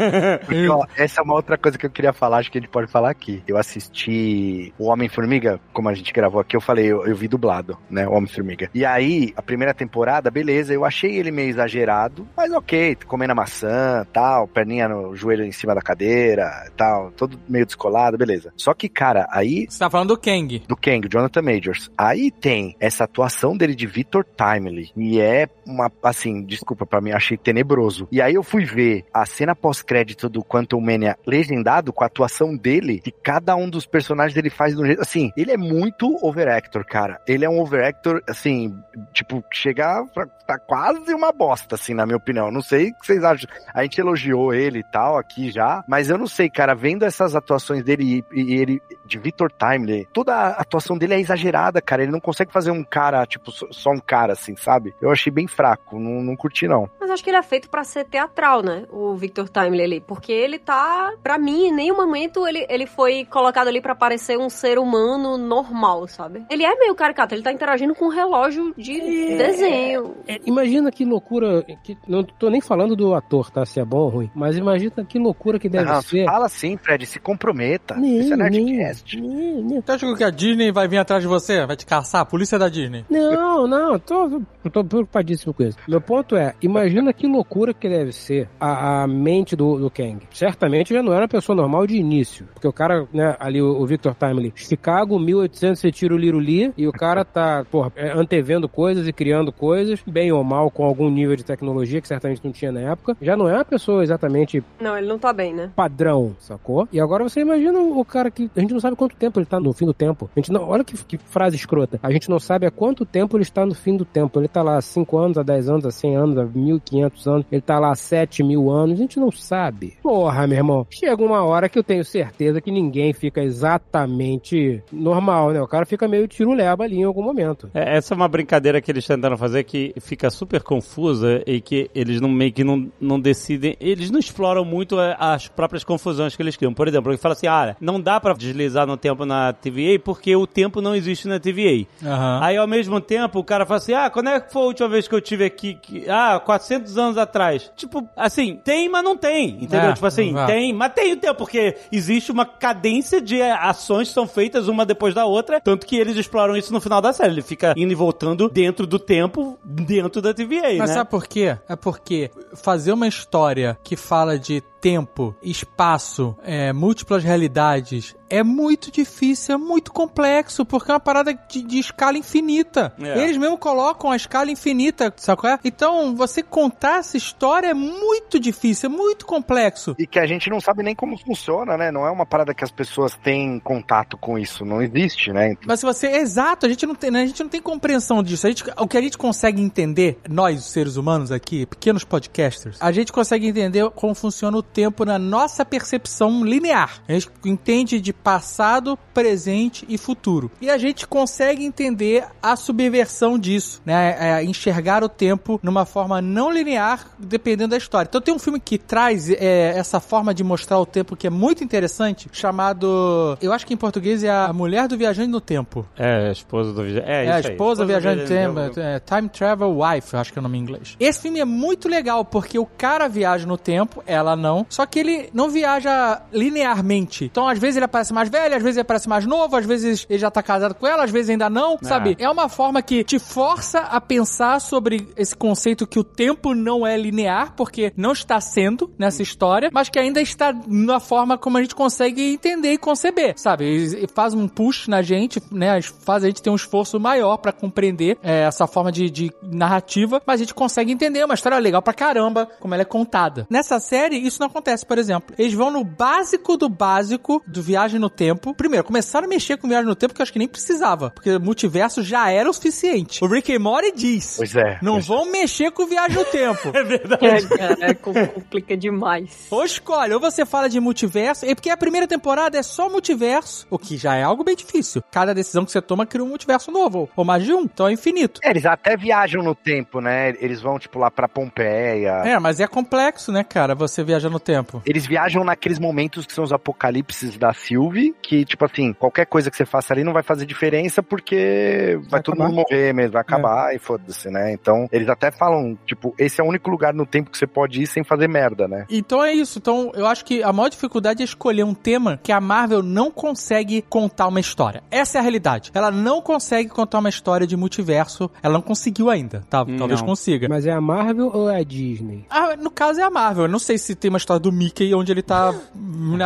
Porque, 0.44 0.68
ó, 0.68 0.84
essa 0.96 1.20
é 1.20 1.24
uma 1.24 1.34
outra 1.34 1.56
coisa 1.58 1.76
que 1.78 1.86
eu 1.86 1.90
queria 1.90 2.12
falar, 2.12 2.38
acho 2.38 2.50
que 2.50 2.58
a 2.58 2.60
gente 2.60 2.70
pode 2.70 2.90
falar 2.90 3.10
aqui. 3.10 3.42
Eu 3.46 3.56
assisti 3.56 4.72
o 4.78 4.86
Homem-Formiga, 4.86 5.60
como 5.72 5.88
a 5.88 5.94
gente 5.94 6.12
gravou 6.12 6.40
aqui, 6.40 6.56
eu 6.56 6.60
falei, 6.60 6.86
eu, 6.86 7.06
eu 7.06 7.14
vi 7.16 7.28
dublado, 7.28 7.78
né, 7.90 8.06
o 8.06 8.12
Homem-Formiga. 8.12 8.70
E 8.74 8.84
aí, 8.84 9.32
a 9.36 9.42
primeira 9.42 9.74
temporada, 9.74 10.30
beleza, 10.30 10.72
eu 10.72 10.84
achei 10.84 11.16
ele 11.16 11.30
meio 11.30 11.48
exagerado, 11.48 12.26
mas 12.36 12.52
ok, 12.52 12.96
comendo 13.06 13.32
a 13.32 13.36
maçã, 13.36 14.06
tal, 14.12 14.46
perninha 14.48 14.88
no 14.88 15.14
joelho 15.14 15.44
em 15.44 15.52
cima 15.52 15.74
da 15.74 15.80
cadeira, 15.82 16.70
tal, 16.76 17.10
todo 17.12 17.38
meio 17.48 17.66
descolado, 17.66 18.16
beleza. 18.18 18.52
Só 18.56 18.74
que, 18.74 18.88
cara, 18.88 19.26
aí 19.30 19.66
Você 19.68 19.78
tá 19.78 19.90
falando 19.90 20.08
do 20.08 20.18
Kang. 20.18 20.62
do 20.66 20.76
Kang, 20.76 21.08
Jonathan 21.10 21.42
Majors. 21.42 21.90
Aí 21.96 22.30
tem 22.30 22.76
essa 22.80 23.04
atuação 23.04 23.56
dele 23.56 23.74
de 23.74 23.86
Victor 23.86 24.24
Timely. 24.24 24.90
E 24.96 25.20
é 25.20 25.48
uma, 25.66 25.90
assim, 26.02 26.43
desculpa 26.44 26.86
pra 26.86 27.00
mim, 27.00 27.12
achei 27.12 27.36
tenebroso. 27.36 28.08
E 28.10 28.20
aí 28.20 28.34
eu 28.34 28.42
fui 28.42 28.64
ver 28.64 29.04
a 29.12 29.24
cena 29.26 29.54
pós-crédito 29.54 30.28
do 30.28 30.44
Quantum 30.44 30.80
Mania 30.80 31.16
legendado 31.26 31.92
com 31.92 32.04
a 32.04 32.06
atuação 32.06 32.56
dele, 32.56 33.00
que 33.00 33.10
cada 33.10 33.56
um 33.56 33.68
dos 33.68 33.86
personagens 33.86 34.36
ele 34.36 34.50
faz 34.50 34.74
de 34.74 34.82
um 34.82 34.86
jeito. 34.86 35.00
Assim, 35.00 35.30
ele 35.36 35.52
é 35.52 35.56
muito 35.56 36.18
overactor, 36.22 36.84
cara. 36.86 37.20
Ele 37.26 37.44
é 37.44 37.48
um 37.48 37.60
overactor, 37.60 38.22
assim, 38.28 38.74
tipo, 39.12 39.42
chegar 39.52 40.04
tá 40.46 40.58
quase 40.58 41.14
uma 41.14 41.32
bosta, 41.32 41.74
assim, 41.74 41.94
na 41.94 42.04
minha 42.04 42.16
opinião. 42.16 42.50
Não 42.50 42.60
sei 42.60 42.90
o 42.90 42.94
que 42.98 43.06
vocês 43.06 43.24
acham. 43.24 43.48
A 43.72 43.82
gente 43.82 44.00
elogiou 44.00 44.52
ele 44.52 44.80
e 44.80 44.90
tal 44.90 45.16
aqui 45.18 45.50
já, 45.50 45.82
mas 45.88 46.10
eu 46.10 46.18
não 46.18 46.26
sei, 46.26 46.50
cara, 46.50 46.74
vendo 46.74 47.04
essas 47.04 47.34
atuações 47.34 47.82
dele 47.82 48.24
e, 48.32 48.40
e 48.42 48.54
ele 48.54 48.80
de 49.06 49.18
Victor 49.18 49.50
Timely, 49.52 50.06
toda 50.12 50.34
a 50.34 50.48
atuação 50.60 50.96
dele 50.96 51.14
é 51.14 51.20
exagerada, 51.20 51.80
cara. 51.80 52.02
Ele 52.02 52.12
não 52.12 52.20
consegue 52.20 52.52
fazer 52.52 52.70
um 52.70 52.84
cara, 52.84 53.24
tipo, 53.26 53.50
só 53.50 53.90
um 53.90 54.00
cara, 54.00 54.32
assim, 54.32 54.56
sabe? 54.56 54.94
Eu 55.00 55.10
achei 55.10 55.32
bem 55.32 55.46
fraco, 55.46 55.98
não, 55.98 56.22
não 56.22 56.33
curti, 56.36 56.66
não. 56.68 56.88
Mas 57.00 57.10
acho 57.10 57.22
que 57.22 57.30
ele 57.30 57.36
é 57.36 57.42
feito 57.42 57.68
pra 57.68 57.84
ser 57.84 58.04
teatral, 58.04 58.62
né? 58.62 58.84
O 58.90 59.14
Victor 59.14 59.48
Timely 59.48 59.82
ali. 59.82 60.00
Porque 60.00 60.32
ele 60.32 60.58
tá. 60.58 61.12
Pra 61.22 61.38
mim, 61.38 61.66
em 61.68 61.72
nenhum 61.72 61.96
momento 61.96 62.46
ele, 62.46 62.66
ele 62.68 62.86
foi 62.86 63.24
colocado 63.24 63.68
ali 63.68 63.80
pra 63.80 63.94
parecer 63.94 64.38
um 64.38 64.48
ser 64.48 64.78
humano 64.78 65.36
normal, 65.36 66.06
sabe? 66.08 66.44
Ele 66.50 66.64
é 66.64 66.74
meio 66.78 66.94
caricato, 66.94 67.34
ele 67.34 67.42
tá 67.42 67.52
interagindo 67.52 67.94
com 67.94 68.06
um 68.06 68.10
relógio 68.10 68.74
de 68.76 68.98
desenho. 69.36 70.14
É, 70.26 70.40
imagina 70.46 70.90
que 70.90 71.04
loucura. 71.04 71.62
Que, 71.82 71.96
não 72.06 72.24
tô 72.24 72.48
nem 72.50 72.60
falando 72.60 72.96
do 72.96 73.14
ator, 73.14 73.50
tá? 73.50 73.64
Se 73.64 73.80
é 73.80 73.84
bom 73.84 73.98
ou 73.98 74.08
ruim. 74.08 74.30
Mas 74.34 74.56
imagina 74.56 75.04
que 75.04 75.18
loucura 75.18 75.58
que 75.58 75.68
deve 75.68 75.90
Não, 75.90 76.02
ser. 76.02 76.24
Fala 76.24 76.46
assim, 76.46 76.76
Fred, 76.76 77.06
se 77.06 77.18
comprometa. 77.18 77.94
Nem, 77.96 78.18
Isso 78.18 78.34
é 78.34 78.36
nem, 78.36 78.64
Nerdcast. 78.64 79.20
nem, 79.20 79.62
nem. 79.62 79.80
Você 79.80 79.92
acha 79.92 80.14
que 80.16 80.24
a 80.24 80.30
Disney 80.30 80.72
vai 80.72 80.88
vir 80.88 80.98
atrás 80.98 81.22
de 81.22 81.28
você? 81.28 81.64
Vai 81.66 81.76
te 81.76 81.86
caçar? 81.86 82.22
A 82.22 82.24
polícia 82.24 82.58
da 82.58 82.68
Disney. 82.68 83.04
Não, 83.10 83.66
não, 83.66 83.94
eu 83.94 83.98
tô, 83.98 84.42
eu 84.64 84.70
tô 84.70 84.84
preocupadíssimo 84.84 85.52
com 85.52 85.62
isso. 85.62 85.78
Meu 85.88 86.00
ponto 86.00 86.13
é, 86.36 86.54
imagina 86.60 87.12
que 87.12 87.26
loucura 87.26 87.72
que 87.72 87.88
deve 87.88 88.12
ser 88.12 88.48
a, 88.60 89.02
a 89.02 89.06
mente 89.06 89.56
do, 89.56 89.78
do 89.78 89.90
Kang. 89.90 90.20
Certamente 90.30 90.94
já 90.94 91.02
não 91.02 91.12
era 91.12 91.22
uma 91.22 91.28
pessoa 91.28 91.56
normal 91.56 91.86
de 91.86 91.96
início. 91.96 92.46
Porque 92.52 92.68
o 92.68 92.72
cara, 92.72 93.06
né, 93.12 93.36
ali, 93.38 93.60
o, 93.60 93.80
o 93.80 93.86
Victor 93.86 94.14
Timely, 94.14 94.52
Chicago, 94.54 95.18
1800, 95.18 95.80
você 95.80 95.90
tira 95.90 96.14
o 96.14 96.18
Liruli, 96.18 96.72
e 96.76 96.86
o 96.86 96.92
cara 96.92 97.24
tá, 97.24 97.64
porra, 97.70 97.92
é, 97.96 98.10
antevendo 98.12 98.68
coisas 98.68 99.06
e 99.08 99.12
criando 99.12 99.52
coisas, 99.52 100.00
bem 100.06 100.32
ou 100.32 100.42
mal, 100.44 100.70
com 100.70 100.84
algum 100.84 101.10
nível 101.10 101.36
de 101.36 101.44
tecnologia 101.44 102.00
que 102.00 102.08
certamente 102.08 102.44
não 102.44 102.52
tinha 102.52 102.72
na 102.72 102.80
época. 102.80 103.16
Já 103.20 103.36
não 103.36 103.48
é 103.48 103.54
uma 103.54 103.64
pessoa 103.64 104.02
exatamente 104.02 104.62
Não, 104.80 104.96
ele 104.96 105.06
não 105.06 105.18
tá 105.18 105.32
bem, 105.32 105.54
né? 105.54 105.70
padrão, 105.74 106.34
sacou? 106.38 106.88
E 106.92 107.00
agora 107.00 107.24
você 107.24 107.40
imagina 107.40 107.78
o 107.78 108.04
cara 108.04 108.30
que 108.30 108.50
a 108.56 108.60
gente 108.60 108.72
não 108.72 108.80
sabe 108.80 108.96
quanto 108.96 109.16
tempo 109.16 109.38
ele 109.38 109.46
tá 109.46 109.60
no 109.60 109.72
fim 109.72 109.86
do 109.86 109.94
tempo. 109.94 110.30
A 110.34 110.38
gente 110.38 110.52
não, 110.52 110.68
olha 110.68 110.84
que, 110.84 110.96
que 111.04 111.18
frase 111.18 111.56
escrota. 111.56 111.98
A 112.02 112.10
gente 112.10 112.28
não 112.28 112.38
sabe 112.38 112.66
há 112.66 112.70
quanto 112.70 113.04
tempo 113.04 113.36
ele 113.36 113.42
está 113.42 113.64
no 113.64 113.74
fim 113.74 113.96
do 113.96 114.04
tempo. 114.04 114.38
Ele 114.40 114.48
tá 114.48 114.62
lá 114.62 114.76
há 114.76 114.82
5 114.82 115.16
anos, 115.18 115.38
há 115.38 115.42
10 115.42 115.68
anos, 115.68 115.86
há 115.86 115.90
100 116.04 116.16
anos, 116.16 116.38
há 116.38 116.44
1500 116.44 117.26
anos. 117.26 117.46
Ele 117.50 117.62
tá 117.62 117.78
lá 117.78 117.92
há 117.92 117.94
7 117.94 118.42
mil 118.42 118.70
anos. 118.70 118.98
A 118.98 119.02
gente 119.02 119.18
não 119.18 119.30
sabe. 119.32 119.94
Porra, 120.02 120.46
meu 120.46 120.58
irmão. 120.58 120.86
Chega 120.90 121.22
uma 121.24 121.42
hora 121.42 121.68
que 121.68 121.78
eu 121.78 121.82
tenho 121.82 122.04
certeza 122.04 122.60
que 122.60 122.70
ninguém 122.70 123.12
fica 123.14 123.42
exatamente 123.42 124.82
normal, 124.92 125.52
né? 125.52 125.62
O 125.62 125.66
cara 125.66 125.86
fica 125.86 126.06
meio 126.06 126.28
tiruleba 126.28 126.84
ali 126.84 126.98
em 126.98 127.04
algum 127.04 127.22
momento. 127.22 127.70
É, 127.72 127.96
Essa 127.96 128.12
é 128.12 128.16
uma 128.16 128.28
brincadeira 128.28 128.80
que 128.80 128.90
eles 128.90 129.06
tentaram 129.06 129.38
fazer 129.38 129.64
que 129.64 129.94
fica 130.00 130.28
super 130.28 130.62
confusa 130.62 131.42
e 131.46 131.60
que 131.60 131.90
eles 131.94 132.20
não 132.20 132.28
meio 132.28 132.52
que 132.52 132.64
não, 132.64 132.90
não 133.00 133.18
decidem, 133.18 133.76
eles 133.80 134.10
não 134.10 134.18
exploram 134.18 134.64
muito 134.64 135.00
é, 135.00 135.16
as 135.18 135.48
próprias 135.48 135.84
confusões 135.84 136.36
que 136.36 136.42
eles 136.42 136.56
criam. 136.56 136.74
Por 136.74 136.86
exemplo, 136.86 137.10
ele 137.10 137.18
fala 137.18 137.32
assim: 137.32 137.46
ah, 137.46 137.76
não 137.80 138.00
dá 138.00 138.20
pra 138.20 138.34
deslizar 138.34 138.86
no 138.86 138.96
tempo 138.96 139.24
na 139.24 139.52
TVA 139.52 139.98
porque 140.02 140.34
o 140.36 140.46
tempo 140.46 140.80
não 140.80 140.94
existe 140.94 141.28
na 141.28 141.40
TVA. 141.40 141.86
Aham. 142.02 142.40
Aí 142.42 142.56
ao 142.56 142.66
mesmo 142.66 143.00
tempo 143.00 143.38
o 143.38 143.44
cara 143.44 143.64
fala 143.64 143.78
assim: 143.78 143.94
ah, 143.94 144.10
quando 144.10 144.28
é 144.28 144.40
que 144.40 144.52
foi 144.52 144.62
a 144.62 144.66
última 144.66 144.88
vez 144.88 145.08
que 145.08 145.14
eu 145.14 145.20
tive 145.20 145.44
aqui? 145.44 145.78
Que- 146.00 146.10
Ah, 146.10 146.40
400 146.44 146.98
anos 146.98 147.16
atrás. 147.16 147.70
Tipo, 147.76 148.08
assim, 148.16 148.56
tem, 148.64 148.88
mas 148.88 149.04
não 149.04 149.16
tem. 149.16 149.50
Entendeu? 149.62 149.90
É, 149.90 149.92
tipo 149.92 150.06
assim, 150.06 150.30
exato. 150.30 150.46
tem, 150.52 150.72
mas 150.72 150.92
tem 150.92 151.12
o 151.12 151.16
tempo, 151.16 151.34
porque 151.36 151.76
existe 151.92 152.32
uma 152.32 152.44
cadência 152.44 153.20
de 153.20 153.40
ações 153.40 154.08
que 154.08 154.14
são 154.14 154.26
feitas 154.26 154.66
uma 154.68 154.84
depois 154.84 155.14
da 155.14 155.24
outra. 155.24 155.60
Tanto 155.60 155.86
que 155.86 155.96
eles 155.96 156.16
exploram 156.16 156.56
isso 156.56 156.72
no 156.72 156.80
final 156.80 157.00
da 157.00 157.12
série. 157.12 157.32
Ele 157.32 157.42
fica 157.42 157.74
indo 157.76 157.92
e 157.92 157.94
voltando 157.94 158.48
dentro 158.48 158.86
do 158.86 158.98
tempo, 158.98 159.58
dentro 159.64 160.20
da 160.20 160.34
TVA, 160.34 160.76
Mas 160.78 160.90
né? 160.90 160.94
sabe 160.94 161.10
por 161.10 161.26
quê? 161.26 161.56
É 161.68 161.76
porque 161.76 162.30
fazer 162.54 162.92
uma 162.92 163.06
história 163.06 163.78
que 163.84 163.96
fala 163.96 164.38
de 164.38 164.62
tempo, 164.84 165.34
espaço, 165.42 166.36
é, 166.42 166.70
múltiplas 166.70 167.24
realidades 167.24 168.14
é 168.28 168.42
muito 168.42 168.90
difícil, 168.90 169.54
é 169.54 169.58
muito 169.58 169.92
complexo, 169.92 170.64
porque 170.64 170.90
é 170.90 170.94
uma 170.94 171.00
parada 171.00 171.32
de, 171.32 171.62
de 171.62 171.78
escala 171.78 172.18
infinita. 172.18 172.92
É. 173.00 173.22
Eles 173.22 173.36
mesmo 173.36 173.56
colocam 173.56 174.10
a 174.10 174.16
escala 174.16 174.50
infinita, 174.50 175.12
sabe 175.16 175.40
qual 175.40 175.52
é? 175.52 175.58
Então, 175.64 176.16
você 176.16 176.42
contar 176.42 176.98
essa 176.98 177.16
história 177.16 177.68
é 177.68 177.74
muito 177.74 178.40
difícil, 178.40 178.90
é 178.90 178.92
muito 178.92 179.24
complexo. 179.24 179.94
E 179.98 180.06
que 180.06 180.18
a 180.18 180.26
gente 180.26 180.50
não 180.50 180.60
sabe 180.60 180.82
nem 180.82 180.96
como 180.96 181.16
funciona, 181.16 181.76
né? 181.76 181.92
Não 181.92 182.06
é 182.06 182.10
uma 182.10 182.26
parada 182.26 182.52
que 182.52 182.64
as 182.64 182.72
pessoas 182.72 183.16
têm 183.16 183.60
contato 183.60 184.18
com 184.18 184.36
isso. 184.36 184.64
Não 184.64 184.82
existe, 184.82 185.32
né? 185.32 185.54
Mas 185.64 185.80
se 185.80 185.86
você. 185.86 186.08
Exato, 186.08 186.66
a 186.66 186.68
gente 186.68 186.86
não 186.86 186.94
tem, 186.94 187.10
né, 187.10 187.22
a 187.22 187.26
gente 187.26 187.42
não 187.42 187.50
tem 187.50 187.62
compreensão 187.62 188.22
disso. 188.22 188.46
A 188.46 188.50
gente, 188.50 188.64
o 188.76 188.88
que 188.88 188.98
a 188.98 189.00
gente 189.00 189.16
consegue 189.16 189.62
entender, 189.62 190.18
nós, 190.28 190.58
os 190.58 190.72
seres 190.72 190.96
humanos 190.96 191.30
aqui, 191.30 191.66
pequenos 191.66 192.04
podcasters, 192.04 192.78
a 192.80 192.90
gente 192.90 193.12
consegue 193.12 193.46
entender 193.46 193.88
como 193.90 194.14
funciona 194.14 194.58
o 194.58 194.62
tempo 194.74 195.04
na 195.04 195.18
nossa 195.18 195.64
percepção 195.64 196.44
linear. 196.44 197.00
A 197.08 197.12
gente 197.12 197.30
entende 197.44 198.00
de 198.00 198.12
passado, 198.12 198.98
presente 199.14 199.84
e 199.88 199.96
futuro. 199.96 200.50
E 200.60 200.68
a 200.68 200.76
gente 200.76 201.06
consegue 201.06 201.64
entender 201.64 202.24
a 202.42 202.56
subversão 202.56 203.38
disso, 203.38 203.80
né? 203.86 204.16
É, 204.18 204.44
enxergar 204.44 205.04
o 205.04 205.08
tempo 205.08 205.60
numa 205.62 205.84
forma 205.84 206.20
não 206.20 206.50
linear, 206.50 207.06
dependendo 207.18 207.70
da 207.70 207.76
história. 207.76 208.08
Então 208.08 208.20
tem 208.20 208.34
um 208.34 208.38
filme 208.38 208.58
que 208.58 208.76
traz 208.76 209.30
é, 209.30 209.78
essa 209.78 210.00
forma 210.00 210.34
de 210.34 210.42
mostrar 210.42 210.78
o 210.78 210.86
tempo 210.86 211.14
que 211.16 211.26
é 211.26 211.30
muito 211.30 211.62
interessante, 211.62 212.28
chamado. 212.32 213.38
Eu 213.40 213.52
acho 213.52 213.66
que 213.66 213.72
em 213.72 213.76
português 213.76 214.24
é 214.24 214.30
A 214.30 214.52
Mulher 214.52 214.88
do 214.88 214.96
Viajante 214.96 215.28
no 215.28 215.40
Tempo. 215.40 215.86
É, 215.96 216.28
a 216.28 216.32
esposa 216.32 216.72
do 216.72 216.82
viajante. 216.82 217.08
É, 217.08 217.24
É, 217.26 217.30
a 217.30 217.34
aí. 217.36 217.40
esposa 217.42 217.86
viajante 217.86 218.22
no 218.22 218.26
tempo. 218.28 218.80
é, 218.80 218.98
Time 219.00 219.28
Travel 219.28 219.78
Wife, 219.78 220.14
eu 220.14 220.20
acho 220.20 220.32
que 220.32 220.38
é 220.38 220.40
o 220.40 220.42
nome 220.42 220.58
em 220.58 220.60
inglês. 220.62 220.96
Esse 220.98 221.20
filme 221.20 221.38
é 221.40 221.44
muito 221.44 221.88
legal, 221.88 222.24
porque 222.24 222.58
o 222.58 222.66
cara 222.66 223.08
viaja 223.08 223.46
no 223.46 223.56
tempo, 223.56 224.02
ela 224.06 224.34
não, 224.34 224.63
só 224.68 224.86
que 224.86 224.98
ele 224.98 225.30
não 225.32 225.48
viaja 225.48 226.22
linearmente. 226.32 227.24
Então, 227.24 227.48
às 227.48 227.58
vezes 227.58 227.76
ele 227.76 227.84
aparece 227.84 228.12
mais 228.12 228.28
velho, 228.28 228.56
às 228.56 228.62
vezes 228.62 228.76
ele 228.76 228.82
aparece 228.82 229.08
mais 229.08 229.26
novo, 229.26 229.56
às 229.56 229.66
vezes 229.66 230.06
ele 230.08 230.18
já 230.18 230.30
tá 230.30 230.42
casado 230.42 230.74
com 230.74 230.86
ela, 230.86 231.04
às 231.04 231.10
vezes 231.10 231.30
ainda 231.30 231.50
não, 231.50 231.78
sabe? 231.82 232.16
É 232.18 232.28
uma 232.28 232.48
forma 232.48 232.82
que 232.82 233.04
te 233.04 233.18
força 233.18 233.80
a 233.80 234.00
pensar 234.00 234.60
sobre 234.60 235.08
esse 235.16 235.34
conceito 235.34 235.86
que 235.86 235.98
o 235.98 236.04
tempo 236.04 236.54
não 236.54 236.86
é 236.86 236.96
linear, 236.96 237.54
porque 237.56 237.92
não 237.96 238.12
está 238.12 238.40
sendo 238.40 238.92
nessa 238.98 239.22
história, 239.22 239.70
mas 239.72 239.88
que 239.88 239.98
ainda 239.98 240.20
está 240.20 240.54
na 240.66 241.00
forma 241.00 241.36
como 241.36 241.58
a 241.58 241.62
gente 241.62 241.74
consegue 241.74 242.34
entender 242.34 242.72
e 242.72 242.78
conceber, 242.78 243.34
sabe? 243.36 243.64
E 243.64 244.06
faz 244.14 244.34
um 244.34 244.48
push 244.48 244.88
na 244.88 245.02
gente, 245.02 245.42
né? 245.50 245.80
Faz 245.82 246.24
a 246.24 246.26
gente 246.26 246.42
ter 246.42 246.50
um 246.50 246.56
esforço 246.56 246.98
maior 246.98 247.36
pra 247.38 247.52
compreender 247.52 248.18
é, 248.22 248.42
essa 248.42 248.66
forma 248.66 248.90
de, 248.90 249.10
de 249.10 249.32
narrativa, 249.42 250.22
mas 250.26 250.40
a 250.40 250.44
gente 250.44 250.54
consegue 250.54 250.92
entender 250.92 251.24
uma 251.24 251.34
história 251.34 251.58
legal 251.58 251.82
pra 251.82 251.92
caramba, 251.92 252.48
como 252.60 252.74
ela 252.74 252.82
é 252.82 252.86
contada. 252.86 253.46
Nessa 253.50 253.78
série, 253.78 254.16
isso 254.16 254.40
não 254.40 254.48
acontece, 254.54 254.86
por 254.86 254.98
exemplo. 254.98 255.34
Eles 255.38 255.52
vão 255.54 255.70
no 255.70 255.84
básico 255.84 256.56
do 256.56 256.68
básico 256.68 257.42
do 257.46 257.62
Viagem 257.62 257.98
no 257.98 258.08
Tempo. 258.10 258.54
Primeiro, 258.54 258.84
começaram 258.84 259.26
a 259.26 259.28
mexer 259.28 259.56
com 259.56 259.68
Viagem 259.68 259.86
no 259.86 259.94
Tempo 259.96 260.14
que 260.14 260.20
eu 260.20 260.22
acho 260.22 260.32
que 260.32 260.38
nem 260.38 260.48
precisava, 260.48 261.10
porque 261.10 261.30
o 261.30 261.40
multiverso 261.40 262.02
já 262.02 262.30
era 262.30 262.48
o 262.48 262.52
suficiente. 262.52 263.22
O 263.24 263.26
Rick 263.28 263.54
and 263.54 263.58
Morty 263.60 263.92
diz. 263.94 264.34
Pois 264.36 264.54
é. 264.56 264.78
Não 264.82 264.94
pois 264.94 265.06
vão 265.06 265.30
mexer 265.30 265.70
com 265.72 265.86
Viagem 265.86 266.16
no 266.16 266.24
Tempo. 266.24 266.72
É 266.74 266.82
verdade. 266.82 267.46
É, 267.80 267.90
é, 267.90 267.94
com- 267.94 268.12
complica 268.26 268.76
demais. 268.76 269.46
Ou 269.50 269.64
escolhe, 269.64 270.12
ou 270.12 270.20
você 270.20 270.44
fala 270.44 270.68
de 270.68 270.78
multiverso, 270.80 271.46
e 271.46 271.54
porque 271.54 271.70
a 271.70 271.76
primeira 271.76 272.06
temporada 272.06 272.58
é 272.58 272.62
só 272.62 272.88
multiverso, 272.90 273.66
o 273.70 273.78
que 273.78 273.96
já 273.96 274.14
é 274.16 274.22
algo 274.22 274.44
bem 274.44 274.54
difícil. 274.56 275.02
Cada 275.10 275.32
decisão 275.34 275.64
que 275.64 275.70
você 275.72 275.80
toma 275.80 276.04
cria 276.06 276.24
um 276.24 276.28
multiverso 276.28 276.70
novo, 276.70 277.08
ou 277.16 277.24
mais 277.24 277.44
de 277.44 277.52
um, 277.52 277.62
então 277.62 277.88
é 277.88 277.92
infinito. 277.92 278.40
É, 278.44 278.50
eles 278.50 278.66
até 278.66 278.96
viajam 278.96 279.42
no 279.42 279.54
tempo, 279.54 280.00
né? 280.00 280.34
Eles 280.40 280.60
vão, 280.60 280.78
tipo, 280.78 280.98
lá 280.98 281.10
pra 281.10 281.28
Pompeia. 281.28 282.22
É, 282.24 282.38
mas 282.38 282.60
é 282.60 282.66
complexo, 282.66 283.30
né, 283.32 283.44
cara, 283.44 283.74
você 283.74 284.02
viajar 284.02 284.28
no 284.34 284.40
tempo. 284.40 284.82
Eles 284.84 285.06
viajam 285.06 285.42
naqueles 285.44 285.78
momentos 285.78 286.26
que 286.26 286.32
são 286.32 286.44
os 286.44 286.52
apocalipses 286.52 287.38
da 287.38 287.52
Sylvie, 287.52 288.14
que, 288.22 288.44
tipo 288.44 288.64
assim, 288.64 288.92
qualquer 288.92 289.26
coisa 289.26 289.50
que 289.50 289.56
você 289.56 289.64
faça 289.64 289.92
ali 289.94 290.04
não 290.04 290.12
vai 290.12 290.22
fazer 290.22 290.44
diferença 290.46 291.02
porque 291.02 291.96
vai, 292.02 292.10
Vai 292.10 292.22
todo 292.22 292.34
acabar. 292.34 292.48
mundo 292.50 292.64
morrer 292.68 292.92
mesmo, 292.92 293.12
vai 293.12 293.22
acabar 293.22 293.74
e 293.74 293.78
foda-se, 293.78 294.28
né? 294.30 294.52
Então, 294.52 294.88
eles 294.92 295.08
até 295.08 295.30
falam, 295.30 295.76
tipo, 295.86 296.14
esse 296.18 296.40
é 296.40 296.44
o 296.44 296.48
único 296.48 296.70
lugar 296.70 296.92
no 296.94 297.06
tempo 297.06 297.30
que 297.30 297.38
você 297.38 297.46
pode 297.46 297.80
ir 297.82 297.86
sem 297.86 298.04
fazer 298.04 298.28
merda, 298.28 298.68
né? 298.68 298.84
Então 298.90 299.22
é 299.24 299.32
isso. 299.32 299.58
Então 299.58 299.92
eu 299.94 300.06
acho 300.06 300.24
que 300.24 300.42
a 300.42 300.52
maior 300.52 300.68
dificuldade 300.68 301.22
é 301.22 301.24
escolher 301.24 301.64
um 301.64 301.74
tema 301.74 302.18
que 302.22 302.32
a 302.32 302.40
Marvel 302.40 302.82
não 302.82 303.10
consegue 303.10 303.82
contar 303.82 304.26
uma 304.28 304.40
história. 304.40 304.82
Essa 304.90 305.18
é 305.18 305.20
a 305.20 305.22
realidade. 305.22 305.70
Ela 305.74 305.90
não 305.90 306.20
consegue 306.20 306.68
contar 306.68 306.98
uma 306.98 307.08
história 307.08 307.46
de 307.46 307.56
multiverso. 307.56 308.30
Ela 308.42 308.54
não 308.54 308.62
conseguiu 308.62 309.10
ainda. 309.10 309.42
Tá? 309.48 309.64
Talvez 309.78 310.00
Não. 310.00 310.06
consiga. 310.08 310.48
Mas 310.48 310.66
é 310.66 310.72
a 310.72 310.80
Marvel 310.80 311.30
ou 311.32 311.48
é 311.50 311.60
a 311.60 311.64
Disney? 311.64 312.24
Ah, 312.30 312.56
no 312.56 312.70
caso 312.70 313.00
é 313.00 313.02
a 313.02 313.10
Marvel. 313.10 313.44
Eu 313.44 313.50
não 313.50 313.58
sei 313.58 313.78
se 313.78 313.94
tem 313.94 314.08
uma 314.08 314.18
história 314.24 314.40
do 314.40 314.50
Mickey 314.52 314.94
onde 314.94 315.12
ele 315.12 315.22
tá. 315.22 315.54